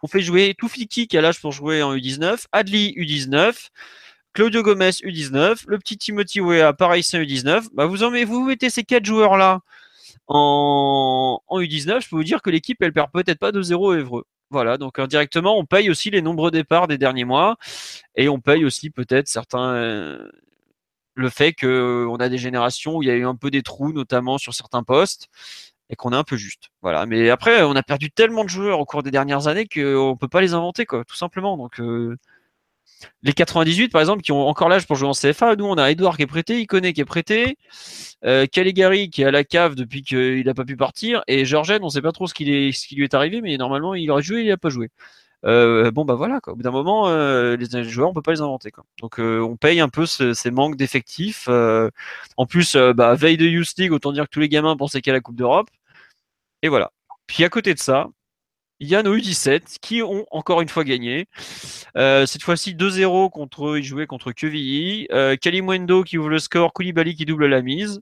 On 0.04 0.08
fait 0.08 0.22
jouer 0.22 0.56
Toufiki 0.58 1.08
qui 1.08 1.18
a 1.18 1.22
l'âge 1.22 1.42
pour 1.42 1.52
jouer 1.52 1.84
en 1.84 1.96
U19, 1.96 2.46
Adli 2.54 2.94
U19, 2.98 3.70
Claudio 4.34 4.64
Gomez 4.64 4.92
U19, 5.04 5.66
le 5.68 5.78
petit 5.78 5.98
Timothy 5.98 6.42
Wea, 6.42 6.74
pareil, 6.74 7.04
c'est 7.04 7.20
U19. 7.24 7.68
Bah 7.74 7.86
vous 7.86 8.04
en 8.04 8.12
vous 8.26 8.46
mettez 8.46 8.72
ces 8.72 8.84
quatre 8.84 9.06
joueurs 9.06 9.38
là 9.38 9.60
en, 10.28 11.42
en 11.48 11.60
U19, 11.62 12.02
je 12.04 12.10
peux 12.10 12.16
vous 12.18 12.24
dire 12.24 12.42
que 12.42 12.50
l'équipe 12.50 12.82
elle 12.82 12.94
perd 12.94 13.12
peut-être 13.14 13.40
pas 13.40 13.52
2-0 13.52 14.00
Évreux. 14.00 14.26
Voilà, 14.52 14.78
donc 14.78 14.98
indirectement, 14.98 15.58
on 15.58 15.66
paye 15.66 15.90
aussi 15.92 16.10
les 16.10 16.22
nombreux 16.22 16.50
départs 16.50 16.88
des 16.88 16.98
derniers 16.98 17.26
mois 17.26 17.58
et 18.16 18.30
on 18.30 18.40
paye 18.40 18.66
aussi 18.66 18.90
peut-être 18.90 19.28
certains 19.28 19.74
euh, 19.76 20.30
le 21.14 21.30
fait 21.30 21.54
qu'on 21.54 22.16
a 22.16 22.30
des 22.30 22.38
générations 22.38 22.98
où 22.98 23.04
il 23.04 23.10
y 23.10 23.12
a 23.12 23.16
eu 23.16 23.26
un 23.26 23.36
peu 23.36 23.52
des 23.52 23.62
trous, 23.62 23.94
notamment 23.94 24.38
sur 24.38 24.54
certains 24.54 24.84
postes, 24.84 25.28
et 25.90 25.96
qu'on 25.96 26.14
est 26.14 26.16
un 26.16 26.24
peu 26.24 26.38
juste. 26.38 26.70
Voilà. 26.82 27.06
Mais 27.06 27.30
après, 27.30 27.64
on 27.64 27.76
a 27.76 27.84
perdu 27.84 28.12
tellement 28.12 28.44
de 28.44 28.50
joueurs 28.50 28.80
au 28.80 28.86
cours 28.86 29.04
des 29.04 29.12
dernières 29.12 29.48
années 29.48 29.68
qu'on 29.68 30.18
peut 30.20 30.28
pas 30.28 30.42
les 30.42 30.54
inventer, 30.54 30.86
quoi, 30.86 31.04
tout 31.06 31.16
simplement. 31.16 31.58
Donc 31.58 31.80
euh, 31.80 32.18
les 33.24 33.34
98, 33.34 33.92
par 33.92 34.02
exemple, 34.02 34.22
qui 34.22 34.32
ont 34.32 34.48
encore 34.48 34.70
l'âge 34.70 34.88
pour 34.88 34.96
jouer 34.96 35.10
en 35.10 35.14
CFA, 35.14 35.56
nous, 35.56 35.66
on 35.66 35.78
a 35.78 35.92
Edouard 35.92 36.18
qui 36.18 36.24
est 36.24 36.28
prêté, 36.28 36.62
Iconé 36.62 36.94
qui 36.94 37.02
est 37.02 37.06
prêté, 37.06 37.58
euh, 38.26 38.46
Caligari 38.46 39.10
qui 39.10 39.22
est 39.22 39.26
à 39.26 39.32
la 39.32 39.44
cave 39.44 39.76
depuis 39.76 40.02
qu'il 40.02 40.46
n'a 40.46 40.54
pas 40.54 40.66
pu 40.66 40.78
partir, 40.78 41.24
et 41.28 41.46
Georgen, 41.46 41.80
on 41.82 41.86
ne 41.86 41.92
sait 41.92 42.02
pas 42.02 42.12
trop 42.12 42.28
ce 42.28 42.34
qui, 42.34 42.46
lui 42.46 43.04
est 43.04 43.14
arrivé, 43.14 43.42
mais 43.42 43.58
normalement, 43.58 43.96
il 43.96 44.10
aurait 44.12 44.22
joué, 44.22 44.42
il 44.42 44.50
n'a 44.50 44.58
pas 44.58 44.70
joué. 44.70 44.90
Euh, 45.46 45.92
bon, 45.92 46.04
bah 46.04 46.16
voilà, 46.16 46.42
quoi. 46.42 46.54
au 46.54 46.56
bout 46.58 46.64
d'un 46.64 46.72
moment, 46.72 47.08
euh, 47.08 47.56
les 47.56 47.84
joueurs, 47.86 48.10
on 48.10 48.14
peut 48.14 48.22
pas 48.22 48.32
les 48.34 48.42
inventer. 48.42 48.72
Quoi. 48.72 48.84
Donc, 49.02 49.20
euh, 49.20 49.40
on 49.40 49.56
paye 49.56 49.80
un 49.80 49.88
peu 49.90 50.06
ces 50.06 50.52
manques 50.52 50.76
d'effectifs. 50.76 51.48
en 52.38 52.46
plus, 52.46 52.76
bah, 52.96 53.16
veille 53.16 53.38
de 53.38 53.46
Youth 53.46 53.74
League, 53.78 53.92
autant 53.94 54.12
dire 54.12 54.26
que 54.26 54.32
tous 54.32 54.40
les 54.42 54.50
gamins 54.50 54.76
pensaient 54.78 55.02
a 55.08 55.14
la 55.14 55.22
Coupe 55.22 55.36
d'Europe. 55.36 55.70
Et 56.62 56.70
voilà. 56.70 56.92
Puis 57.28 57.44
à 57.44 57.50
côté 57.50 57.74
de 57.74 57.80
ça, 57.80 58.08
il 58.80 58.88
y 58.88 58.96
a 58.96 59.04
nos 59.04 59.16
U17 59.16 59.78
qui 59.82 60.02
ont 60.02 60.26
encore 60.32 60.62
une 60.62 60.70
fois 60.70 60.84
gagné. 60.84 61.28
Euh, 61.98 62.26
cette 62.26 62.44
fois-ci 62.44 62.76
2-0 62.76 63.30
contre 63.30 63.78
ils 63.78 63.84
jouaient 63.84 64.08
contre 64.08 64.32
Quevilly. 64.32 65.08
Euh, 65.12 65.36
Kalimwendo 65.36 66.04
qui 66.04 66.18
ouvre 66.18 66.30
le 66.30 66.40
score, 66.40 66.74
Koulibaly 66.74 67.16
qui 67.16 67.26
double 67.26 67.48
la 67.48 67.62
mise. 67.62 68.02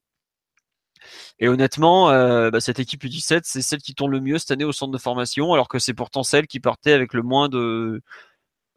Et 1.39 1.47
honnêtement, 1.47 2.09
euh, 2.09 2.49
bah, 2.51 2.59
cette 2.59 2.79
équipe 2.79 3.03
U17, 3.03 3.41
c'est 3.43 3.61
celle 3.61 3.79
qui 3.81 3.93
tourne 3.95 4.11
le 4.11 4.19
mieux 4.21 4.37
cette 4.37 4.51
année 4.51 4.65
au 4.65 4.71
centre 4.71 4.91
de 4.91 4.97
formation, 4.97 5.53
alors 5.53 5.67
que 5.67 5.79
c'est 5.79 5.93
pourtant 5.93 6.23
celle 6.23 6.47
qui 6.47 6.59
partait 6.59 6.93
avec 6.93 7.13
le 7.13 7.21
moins 7.21 7.49
de, 7.49 8.01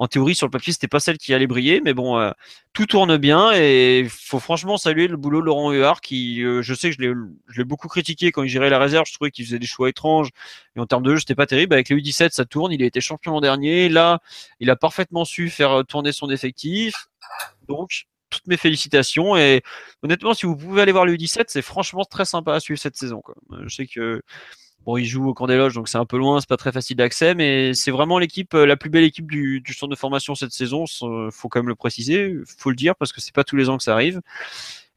en 0.00 0.08
théorie, 0.08 0.34
sur 0.34 0.46
le 0.46 0.50
papier, 0.50 0.72
c'était 0.72 0.88
pas 0.88 0.98
celle 0.98 1.18
qui 1.18 1.34
allait 1.34 1.46
briller, 1.46 1.82
mais 1.84 1.92
bon, 1.92 2.18
euh, 2.18 2.30
tout 2.72 2.86
tourne 2.86 3.18
bien 3.18 3.52
et 3.52 4.06
faut 4.08 4.38
franchement 4.38 4.78
saluer 4.78 5.08
le 5.08 5.18
boulot 5.18 5.40
de 5.40 5.44
Laurent 5.44 5.72
Huard 5.72 6.00
qui, 6.00 6.42
euh, 6.42 6.62
je 6.62 6.72
sais 6.72 6.90
que 6.90 6.96
je 6.96 7.58
l'ai 7.58 7.64
beaucoup 7.64 7.86
critiqué 7.86 8.32
quand 8.32 8.42
il 8.42 8.48
gérait 8.48 8.70
la 8.70 8.78
réserve, 8.78 9.04
je 9.06 9.12
trouvais 9.12 9.30
qu'il 9.30 9.44
faisait 9.44 9.58
des 9.58 9.66
choix 9.66 9.90
étranges 9.90 10.30
et 10.74 10.80
en 10.80 10.86
termes 10.86 11.02
de 11.02 11.12
jeu, 11.12 11.20
c'était 11.20 11.34
pas 11.34 11.44
terrible. 11.44 11.74
Avec 11.74 11.90
le 11.90 11.98
U17, 11.98 12.30
ça 12.30 12.46
tourne, 12.46 12.72
il 12.72 12.82
a 12.82 12.86
été 12.86 13.02
champion 13.02 13.32
l'an 13.32 13.42
dernier, 13.42 13.90
là, 13.90 14.20
il 14.58 14.70
a 14.70 14.76
parfaitement 14.76 15.26
su 15.26 15.50
faire 15.50 15.84
tourner 15.86 16.12
son 16.12 16.30
effectif. 16.30 16.94
Donc, 17.68 18.06
toutes 18.30 18.46
mes 18.46 18.56
félicitations 18.56 19.36
et 19.36 19.60
honnêtement, 20.02 20.32
si 20.32 20.46
vous 20.46 20.56
pouvez 20.56 20.80
aller 20.80 20.92
voir 20.92 21.04
le 21.04 21.14
U17, 21.14 21.44
c'est 21.48 21.60
franchement 21.60 22.06
très 22.06 22.24
sympa 22.24 22.54
à 22.54 22.60
suivre 22.60 22.80
cette 22.80 22.96
saison. 22.96 23.22
Je 23.66 23.74
sais 23.74 23.86
que 23.86 24.22
Bon, 24.86 24.96
il 24.96 25.04
joue 25.04 25.28
au 25.28 25.34
camp 25.34 25.46
des 25.46 25.56
loges, 25.58 25.74
donc 25.74 25.88
c'est 25.88 25.98
un 25.98 26.06
peu 26.06 26.16
loin, 26.16 26.40
c'est 26.40 26.48
pas 26.48 26.56
très 26.56 26.72
facile 26.72 26.96
d'accès, 26.96 27.34
mais 27.34 27.74
c'est 27.74 27.90
vraiment 27.90 28.18
l'équipe, 28.18 28.54
euh, 28.54 28.64
la 28.64 28.76
plus 28.76 28.88
belle 28.88 29.04
équipe 29.04 29.30
du, 29.30 29.60
du, 29.60 29.74
centre 29.74 29.90
de 29.90 29.96
formation 29.96 30.34
cette 30.34 30.52
saison. 30.52 30.86
Faut 31.30 31.48
quand 31.48 31.60
même 31.60 31.68
le 31.68 31.74
préciser, 31.74 32.34
faut 32.58 32.70
le 32.70 32.76
dire 32.76 32.96
parce 32.96 33.12
que 33.12 33.20
c'est 33.20 33.34
pas 33.34 33.44
tous 33.44 33.56
les 33.56 33.68
ans 33.68 33.76
que 33.76 33.82
ça 33.82 33.92
arrive. 33.92 34.22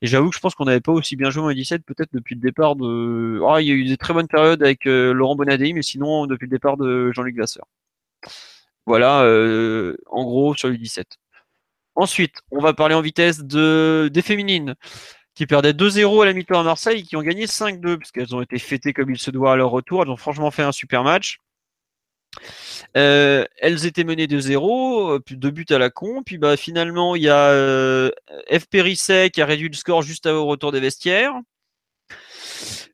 Et 0.02 0.08
j'avoue 0.08 0.30
que 0.30 0.36
je 0.36 0.42
pense 0.42 0.56
qu'on 0.56 0.66
n'avait 0.66 0.82
pas 0.82 0.92
aussi 0.92 1.16
bien 1.16 1.30
joué 1.30 1.44
en 1.44 1.52
17 1.54 1.84
peut-être 1.86 2.10
depuis 2.14 2.36
le 2.36 2.42
départ 2.42 2.76
de. 2.76 3.42
Ah, 3.48 3.62
il 3.62 3.68
y 3.68 3.72
a 3.72 3.74
eu 3.74 3.86
des 3.86 3.98
très 3.98 4.14
bonnes 4.14 4.28
périodes 4.28 4.62
avec 4.64 4.86
euh, 4.86 5.14
Laurent 5.14 5.36
Bonadei, 5.36 5.74
mais 5.74 5.82
sinon 5.82 6.28
depuis 6.28 6.46
le 6.46 6.52
départ 6.52 6.78
de 6.78 7.12
Jean-Luc 7.14 7.38
Vasseur. 7.38 7.66
Voilà, 8.86 9.24
euh, 9.24 9.96
en 10.08 10.24
gros 10.24 10.56
sur 10.56 10.68
le 10.70 10.78
17. 10.78 11.08
Ensuite, 11.96 12.42
on 12.52 12.60
va 12.60 12.74
parler 12.74 12.96
en 12.96 13.02
vitesse 13.02 13.44
de 13.44 14.10
des 14.12 14.22
féminines 14.22 14.76
qui 15.36 15.48
perdaient 15.48 15.74
2-0 15.74 16.22
à 16.22 16.26
la 16.26 16.34
mi-temps 16.34 16.60
à 16.60 16.64
Marseille 16.64 17.00
et 17.00 17.04
qui 17.04 17.16
ont 17.16 17.22
gagné 17.22 17.46
5-2 17.46 17.98
parce 17.98 18.12
qu'elles 18.12 18.36
ont 18.36 18.42
été 18.42 18.60
fêtées 18.60 18.94
comme 18.94 19.10
il 19.10 19.18
se 19.18 19.32
doit 19.32 19.54
à 19.54 19.56
leur 19.56 19.72
retour. 19.72 20.04
Elles 20.04 20.10
ont 20.10 20.18
franchement 20.18 20.52
fait 20.52 20.64
un 20.64 20.72
super 20.72 21.04
match. 21.04 21.40
Euh, 22.98 23.46
elles 23.58 23.86
étaient 23.86 24.04
menées 24.04 24.28
2-0, 24.28 25.20
puis 25.22 25.38
deux 25.38 25.52
buts 25.52 25.66
à 25.70 25.78
la 25.78 25.90
con. 25.90 26.24
Puis 26.24 26.38
bah, 26.38 26.58
finalement, 26.58 27.16
il 27.16 27.24
y 27.24 27.30
a 27.30 27.50
euh, 27.50 28.12
F. 28.52 28.68
Périsset 28.70 29.30
qui 29.32 29.42
a 29.42 29.46
réduit 29.46 29.70
le 29.70 29.76
score 29.76 30.02
juste 30.02 30.26
au 30.28 30.46
retour 30.46 30.72
des 30.72 30.80
vestiaires. 30.80 31.34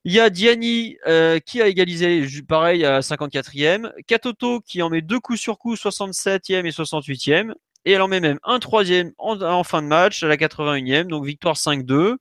Il 0.05 0.13
y 0.13 0.19
a 0.19 0.29
Diani 0.29 0.97
euh, 1.07 1.39
qui 1.39 1.61
a 1.61 1.67
égalisé, 1.67 2.25
pareil, 2.47 2.85
à 2.85 3.01
54e. 3.01 3.91
Katoto 4.07 4.61
qui 4.61 4.81
en 4.81 4.89
met 4.89 5.01
deux 5.01 5.19
coups 5.19 5.39
sur 5.39 5.57
coup, 5.57 5.75
67e 5.75 6.65
et 6.65 6.69
68e. 6.69 7.53
Et 7.85 7.91
elle 7.93 8.01
en 8.01 8.07
met 8.07 8.19
même 8.19 8.39
un 8.43 8.59
troisième 8.59 9.11
en, 9.17 9.63
fin 9.63 9.81
de 9.81 9.87
match 9.87 10.23
à 10.23 10.27
la 10.27 10.37
81e, 10.37 11.07
donc 11.07 11.25
victoire 11.25 11.55
5-2. 11.55 12.17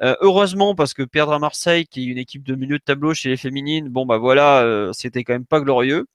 Euh, 0.00 0.16
heureusement, 0.20 0.74
parce 0.74 0.94
que 0.94 1.02
perdre 1.02 1.32
à 1.32 1.38
Marseille, 1.38 1.86
qui 1.86 2.02
est 2.02 2.06
une 2.06 2.18
équipe 2.18 2.42
de 2.42 2.54
milieu 2.54 2.78
de 2.78 2.82
tableau 2.82 3.14
chez 3.14 3.28
les 3.28 3.36
féminines, 3.36 3.88
bon 3.88 4.06
bah 4.06 4.18
voilà, 4.18 4.62
euh, 4.62 4.92
c'était 4.92 5.22
quand 5.22 5.32
même 5.32 5.46
pas 5.46 5.60
glorieux. 5.60 6.06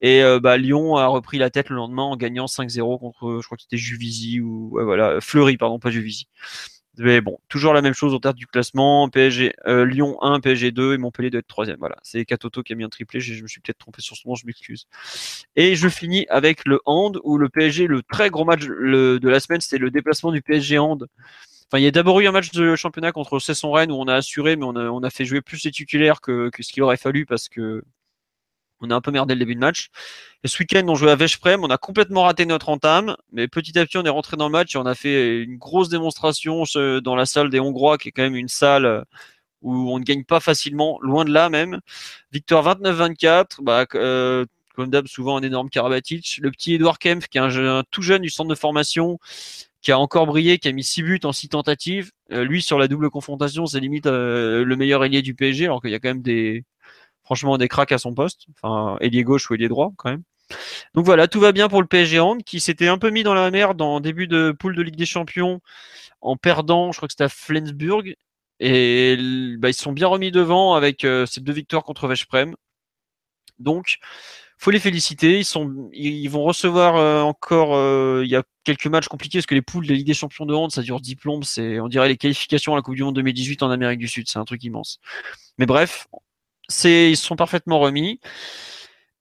Et 0.00 0.22
euh, 0.22 0.40
bah, 0.40 0.56
Lyon 0.58 0.96
a 0.96 1.06
repris 1.06 1.38
la 1.38 1.50
tête 1.50 1.70
le 1.70 1.76
lendemain 1.76 2.02
en 2.02 2.16
gagnant 2.16 2.46
5-0 2.46 2.98
contre, 2.98 3.38
je 3.40 3.46
crois 3.46 3.56
que 3.56 3.62
c'était 3.62 3.76
Juvisy 3.76 4.40
ou 4.40 4.70
voilà, 4.72 5.20
Fleury, 5.20 5.56
pardon, 5.56 5.78
pas 5.78 5.90
Juvisy. 5.90 6.28
Mais 6.98 7.20
bon, 7.20 7.38
toujours 7.48 7.72
la 7.72 7.82
même 7.82 7.94
chose 7.94 8.14
en 8.14 8.20
termes 8.20 8.36
du 8.36 8.46
classement. 8.46 9.08
PSG, 9.08 9.54
euh, 9.66 9.84
Lyon 9.84 10.16
1, 10.22 10.40
PSG 10.40 10.70
2 10.70 10.94
et 10.94 10.98
Montpellier 10.98 11.30
doit 11.30 11.40
être 11.40 11.46
troisième. 11.46 11.78
Voilà, 11.78 11.96
c'est 12.02 12.24
Katoto 12.24 12.62
qui 12.62 12.72
a 12.72 12.76
mis 12.76 12.84
un 12.84 12.88
triplé. 12.88 13.20
Je, 13.20 13.42
me 13.42 13.48
suis 13.48 13.60
peut-être 13.60 13.78
trompé 13.78 14.00
sur 14.00 14.16
ce 14.16 14.28
nom, 14.28 14.34
je 14.34 14.46
m'excuse. 14.46 14.86
Et 15.56 15.74
je 15.74 15.88
finis 15.88 16.26
avec 16.28 16.66
le 16.66 16.80
hand 16.86 17.20
où 17.24 17.36
le 17.36 17.48
PSG, 17.48 17.86
le 17.88 18.02
très 18.02 18.30
gros 18.30 18.44
match 18.44 18.62
de 18.64 19.28
la 19.28 19.40
semaine, 19.40 19.60
c'était 19.60 19.78
le 19.78 19.90
déplacement 19.90 20.30
du 20.30 20.42
PSG 20.42 20.78
hand. 20.78 21.06
Enfin, 21.66 21.78
il 21.80 21.84
y 21.84 21.88
a 21.88 21.90
d'abord 21.90 22.20
eu 22.20 22.26
un 22.28 22.32
match 22.32 22.52
de 22.52 22.76
championnat 22.76 23.10
contre 23.10 23.40
Cesson 23.40 23.72
Rennes 23.72 23.90
où 23.90 23.96
on 23.96 24.06
a 24.06 24.14
assuré, 24.14 24.54
mais 24.54 24.64
on 24.64 25.02
a, 25.02 25.10
fait 25.10 25.24
jouer 25.24 25.40
plus 25.40 25.64
les 25.64 25.72
titulaires 25.72 26.20
que 26.20 26.50
ce 26.60 26.72
qu'il 26.72 26.82
aurait 26.82 26.96
fallu 26.96 27.26
parce 27.26 27.48
que 27.48 27.82
on 28.84 28.90
a 28.90 28.94
un 28.94 29.00
peu 29.00 29.10
merdé 29.10 29.34
le 29.34 29.40
début 29.40 29.54
de 29.54 29.60
match. 29.60 29.90
Ce 30.46 30.58
week-end, 30.58 30.84
on 30.88 30.94
jouait 30.94 31.10
à 31.10 31.16
Veszprem, 31.16 31.64
on 31.64 31.70
a 31.70 31.78
complètement 31.78 32.24
raté 32.24 32.44
notre 32.44 32.68
entame, 32.68 33.16
mais 33.32 33.48
petit 33.48 33.78
à 33.78 33.86
petit, 33.86 33.96
on 33.96 34.04
est 34.04 34.10
rentré 34.10 34.36
dans 34.36 34.44
le 34.44 34.52
match 34.52 34.74
et 34.74 34.78
on 34.78 34.84
a 34.84 34.94
fait 34.94 35.42
une 35.42 35.56
grosse 35.56 35.88
démonstration 35.88 36.64
dans 37.02 37.16
la 37.16 37.24
salle 37.24 37.48
des 37.48 37.60
Hongrois, 37.60 37.96
qui 37.96 38.08
est 38.08 38.12
quand 38.12 38.22
même 38.22 38.36
une 38.36 38.48
salle 38.48 38.84
euh, 38.84 39.02
où 39.62 39.90
on 39.90 39.98
ne 39.98 40.04
gagne 40.04 40.24
pas 40.24 40.40
facilement, 40.40 40.98
loin 41.00 41.24
de 41.24 41.32
là 41.32 41.48
même. 41.48 41.80
Victoire 42.30 42.76
29-24, 42.78 43.62
bah, 43.62 43.86
euh, 43.94 44.44
comme 44.74 44.90
d'hab, 44.90 45.06
souvent 45.06 45.38
un 45.38 45.42
énorme 45.42 45.70
Karabatic. 45.70 46.38
Le 46.42 46.50
petit 46.50 46.74
Edouard 46.74 46.98
Kempf, 46.98 47.28
qui 47.28 47.38
est 47.38 47.40
un, 47.40 47.82
tout 47.90 48.02
jeune 48.02 48.20
du 48.20 48.28
centre 48.28 48.50
de 48.50 48.54
formation, 48.54 49.18
qui 49.80 49.92
a 49.92 49.98
encore 49.98 50.26
brillé, 50.26 50.58
qui 50.58 50.68
a 50.68 50.72
mis 50.72 50.84
6 50.84 51.02
buts 51.04 51.20
en 51.24 51.32
6 51.32 51.48
tentatives. 51.50 52.10
Euh, 52.32 52.44
lui, 52.44 52.60
sur 52.60 52.78
la 52.78 52.86
double 52.86 53.08
confrontation, 53.08 53.64
c'est 53.64 53.80
limite 53.80 54.06
le 54.06 54.74
meilleur 54.76 55.02
ailier 55.04 55.22
du 55.22 55.34
PSG, 55.34 55.64
alors 55.64 55.80
qu'il 55.80 55.90
y 55.90 55.94
a 55.94 56.00
quand 56.00 56.10
même 56.10 56.22
des, 56.22 56.64
franchement 57.24 57.58
des 57.58 57.68
cracks 57.68 57.92
à 57.92 57.98
son 57.98 58.14
poste, 58.14 58.46
enfin 58.52 58.96
ailier 59.00 59.24
gauche 59.24 59.50
ou 59.50 59.54
ailier 59.54 59.68
droit 59.68 59.92
quand 59.96 60.10
même. 60.10 60.22
Donc 60.94 61.06
voilà, 61.06 61.26
tout 61.26 61.40
va 61.40 61.52
bien 61.52 61.68
pour 61.68 61.80
le 61.80 61.88
PSG 61.88 62.20
Hand 62.20 62.42
qui 62.44 62.60
s'était 62.60 62.88
un 62.88 62.98
peu 62.98 63.10
mis 63.10 63.22
dans 63.22 63.34
la 63.34 63.50
merde 63.50 63.80
en 63.80 64.00
début 64.00 64.26
de 64.26 64.52
poule 64.52 64.76
de 64.76 64.82
Ligue 64.82 64.96
des 64.96 65.06
Champions 65.06 65.60
en 66.20 66.36
perdant, 66.36 66.90
je 66.90 66.98
crois 66.98 67.06
que 67.08 67.12
c'était 67.12 67.24
à 67.24 67.28
Flensburg. 67.28 68.14
Et 68.60 69.16
bah, 69.58 69.68
ils 69.68 69.74
se 69.74 69.82
sont 69.82 69.92
bien 69.92 70.08
remis 70.08 70.30
devant 70.30 70.74
avec 70.74 71.04
euh, 71.04 71.26
ces 71.26 71.40
deux 71.40 71.52
victoires 71.52 71.84
contre 71.84 72.08
Veszprem. 72.08 72.54
Donc, 73.58 73.98
faut 74.56 74.70
les 74.70 74.80
féliciter. 74.80 75.38
Ils 75.38 75.44
sont, 75.44 75.90
ils 75.92 76.28
vont 76.28 76.42
recevoir 76.42 76.96
euh, 76.96 77.20
encore. 77.22 77.74
Euh, 77.74 78.22
il 78.24 78.30
y 78.30 78.36
a 78.36 78.42
quelques 78.64 78.86
matchs 78.86 79.08
compliqués 79.08 79.38
parce 79.38 79.46
que 79.46 79.54
les 79.54 79.62
poules 79.62 79.86
de 79.86 79.92
Ligue 79.92 80.06
des 80.06 80.14
Champions 80.14 80.46
de 80.46 80.54
hand, 80.54 80.70
ça 80.70 80.82
dure 80.82 81.00
10 81.00 81.16
plombes. 81.16 81.44
C'est, 81.44 81.80
on 81.80 81.88
dirait 81.88 82.08
les 82.08 82.16
qualifications 82.16 82.72
à 82.72 82.76
la 82.76 82.82
Coupe 82.82 82.94
du 82.94 83.02
Monde 83.02 83.16
2018 83.16 83.62
en 83.62 83.70
Amérique 83.70 83.98
du 83.98 84.08
Sud. 84.08 84.28
C'est 84.28 84.38
un 84.38 84.44
truc 84.44 84.62
immense. 84.64 85.00
Mais 85.58 85.66
bref, 85.66 86.06
ils 86.68 87.16
se 87.16 87.24
sont 87.24 87.36
parfaitement 87.36 87.78
remis. 87.78 88.20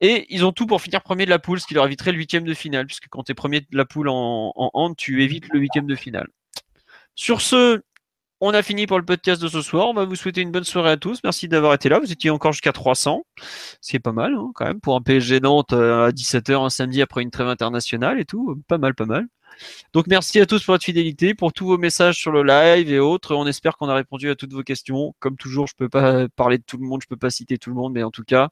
Et 0.02 0.26
ils 0.30 0.44
ont 0.44 0.52
tout 0.52 0.68
pour 0.68 0.82
finir 0.82 1.02
premier 1.02 1.26
de 1.26 1.30
la 1.30 1.40
poule, 1.40 1.62
ce 1.62 1.66
qui 1.66 1.74
leur 1.74 1.86
éviterait 1.86 2.12
le 2.12 2.18
huitième 2.18 2.44
de 2.44 2.54
finale, 2.54 2.86
puisque 2.86 3.08
quand 3.10 3.24
tu 3.24 3.32
es 3.32 3.36
premier 3.36 3.62
de 3.62 3.68
la 3.72 3.86
poule 3.86 4.10
en, 4.10 4.52
en 4.56 4.94
tu 4.94 5.24
évites 5.24 5.48
le 5.54 5.60
huitième 5.60 5.88
de 5.88 5.96
finale. 5.96 6.28
Sur 7.16 7.42
ce, 7.42 7.82
on 8.42 8.54
a 8.54 8.62
fini 8.62 8.88
pour 8.88 9.00
le 9.00 9.06
podcast 9.06 9.42
de 9.42 9.48
ce 9.48 9.62
soir. 9.62 9.88
On 9.88 9.94
va 9.94 10.04
vous 10.04 10.18
souhaiter 10.18 10.42
une 10.42 10.52
bonne 10.52 10.66
soirée 10.66 10.92
à 10.92 10.98
tous. 10.98 11.22
Merci 11.24 11.48
d'avoir 11.48 11.74
été 11.74 11.88
là. 11.88 12.00
Vous 12.00 12.12
étiez 12.12 12.30
encore 12.30 12.52
jusqu'à 12.52 12.74
300. 12.74 13.26
C'est 13.80 14.00
pas 14.00 14.12
mal, 14.12 14.34
hein, 14.34 14.52
quand 14.54 14.66
même, 14.66 14.82
pour 14.82 14.98
un 14.98 15.02
PSG 15.02 15.40
Nantes 15.40 15.72
euh, 15.72 16.08
à 16.08 16.12
17h 16.12 16.66
un 16.66 16.70
samedi 16.70 17.02
après 17.02 17.22
une 17.22 17.32
trêve 17.32 17.48
internationale 17.48 18.20
et 18.20 18.26
tout. 18.26 18.62
Pas 18.68 18.78
mal, 18.78 18.96
pas 18.96 19.06
mal. 19.06 19.28
Donc 19.94 20.08
merci 20.08 20.40
à 20.40 20.46
tous 20.46 20.64
pour 20.64 20.74
votre 20.74 20.84
fidélité, 20.84 21.34
pour 21.34 21.54
tous 21.54 21.66
vos 21.66 21.78
messages 21.78 22.18
sur 22.18 22.32
le 22.32 22.44
live 22.44 22.92
et 22.92 23.00
autres. 23.00 23.36
On 23.36 23.46
espère 23.48 23.78
qu'on 23.78 23.90
a 23.90 23.96
répondu 23.96 24.30
à 24.30 24.36
toutes 24.36 24.54
vos 24.54 24.64
questions. 24.64 25.14
Comme 25.20 25.38
toujours, 25.38 25.68
je 25.68 25.76
peux 25.76 25.90
pas 25.90 26.28
parler 26.30 26.58
de 26.58 26.64
tout 26.64 26.78
le 26.78 26.86
monde, 26.86 27.02
je 27.02 27.08
peux 27.08 27.18
pas 27.18 27.30
citer 27.30 27.58
tout 27.58 27.70
le 27.70 27.76
monde, 27.76 27.94
mais 27.94 28.04
en 28.04 28.12
tout 28.12 28.24
cas, 28.24 28.50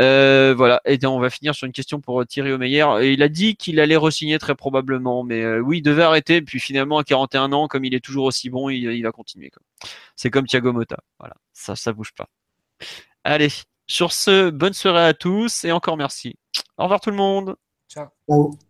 euh, 0.00 0.54
voilà. 0.56 0.80
Et 0.84 0.98
on 1.06 1.20
va 1.20 1.30
finir 1.30 1.54
sur 1.54 1.66
une 1.66 1.72
question 1.72 2.00
pour 2.00 2.24
Thierry 2.26 2.52
Omeyer. 2.52 2.86
Il 3.02 3.22
a 3.22 3.28
dit 3.28 3.56
qu'il 3.56 3.80
allait 3.80 3.96
resigner 3.96 4.38
très 4.38 4.54
probablement, 4.54 5.24
mais 5.24 5.42
euh, 5.42 5.60
oui, 5.60 5.78
il 5.78 5.82
devait 5.82 6.02
arrêter. 6.02 6.42
Puis 6.42 6.60
finalement, 6.60 6.98
à 6.98 7.04
41 7.04 7.52
ans, 7.52 7.68
comme 7.68 7.84
il 7.84 7.94
est 7.94 8.04
toujours 8.04 8.24
aussi 8.24 8.50
bon, 8.50 8.70
il, 8.70 9.02
va 9.02 9.12
continuer. 9.12 9.50
C'est 10.16 10.30
comme 10.30 10.46
Thiago 10.46 10.72
Motta. 10.72 10.98
Voilà, 11.18 11.34
ça, 11.52 11.76
ça 11.76 11.92
bouge 11.92 12.12
pas. 12.12 12.28
Allez, 13.24 13.50
sur 13.86 14.12
ce, 14.12 14.50
bonne 14.50 14.72
soirée 14.72 15.04
à 15.04 15.14
tous 15.14 15.64
et 15.64 15.72
encore 15.72 15.96
merci. 15.96 16.36
Au 16.78 16.84
revoir 16.84 17.00
tout 17.00 17.10
le 17.10 17.16
monde. 17.16 17.56
Ciao. 17.88 18.06
Ciao. 18.28 18.69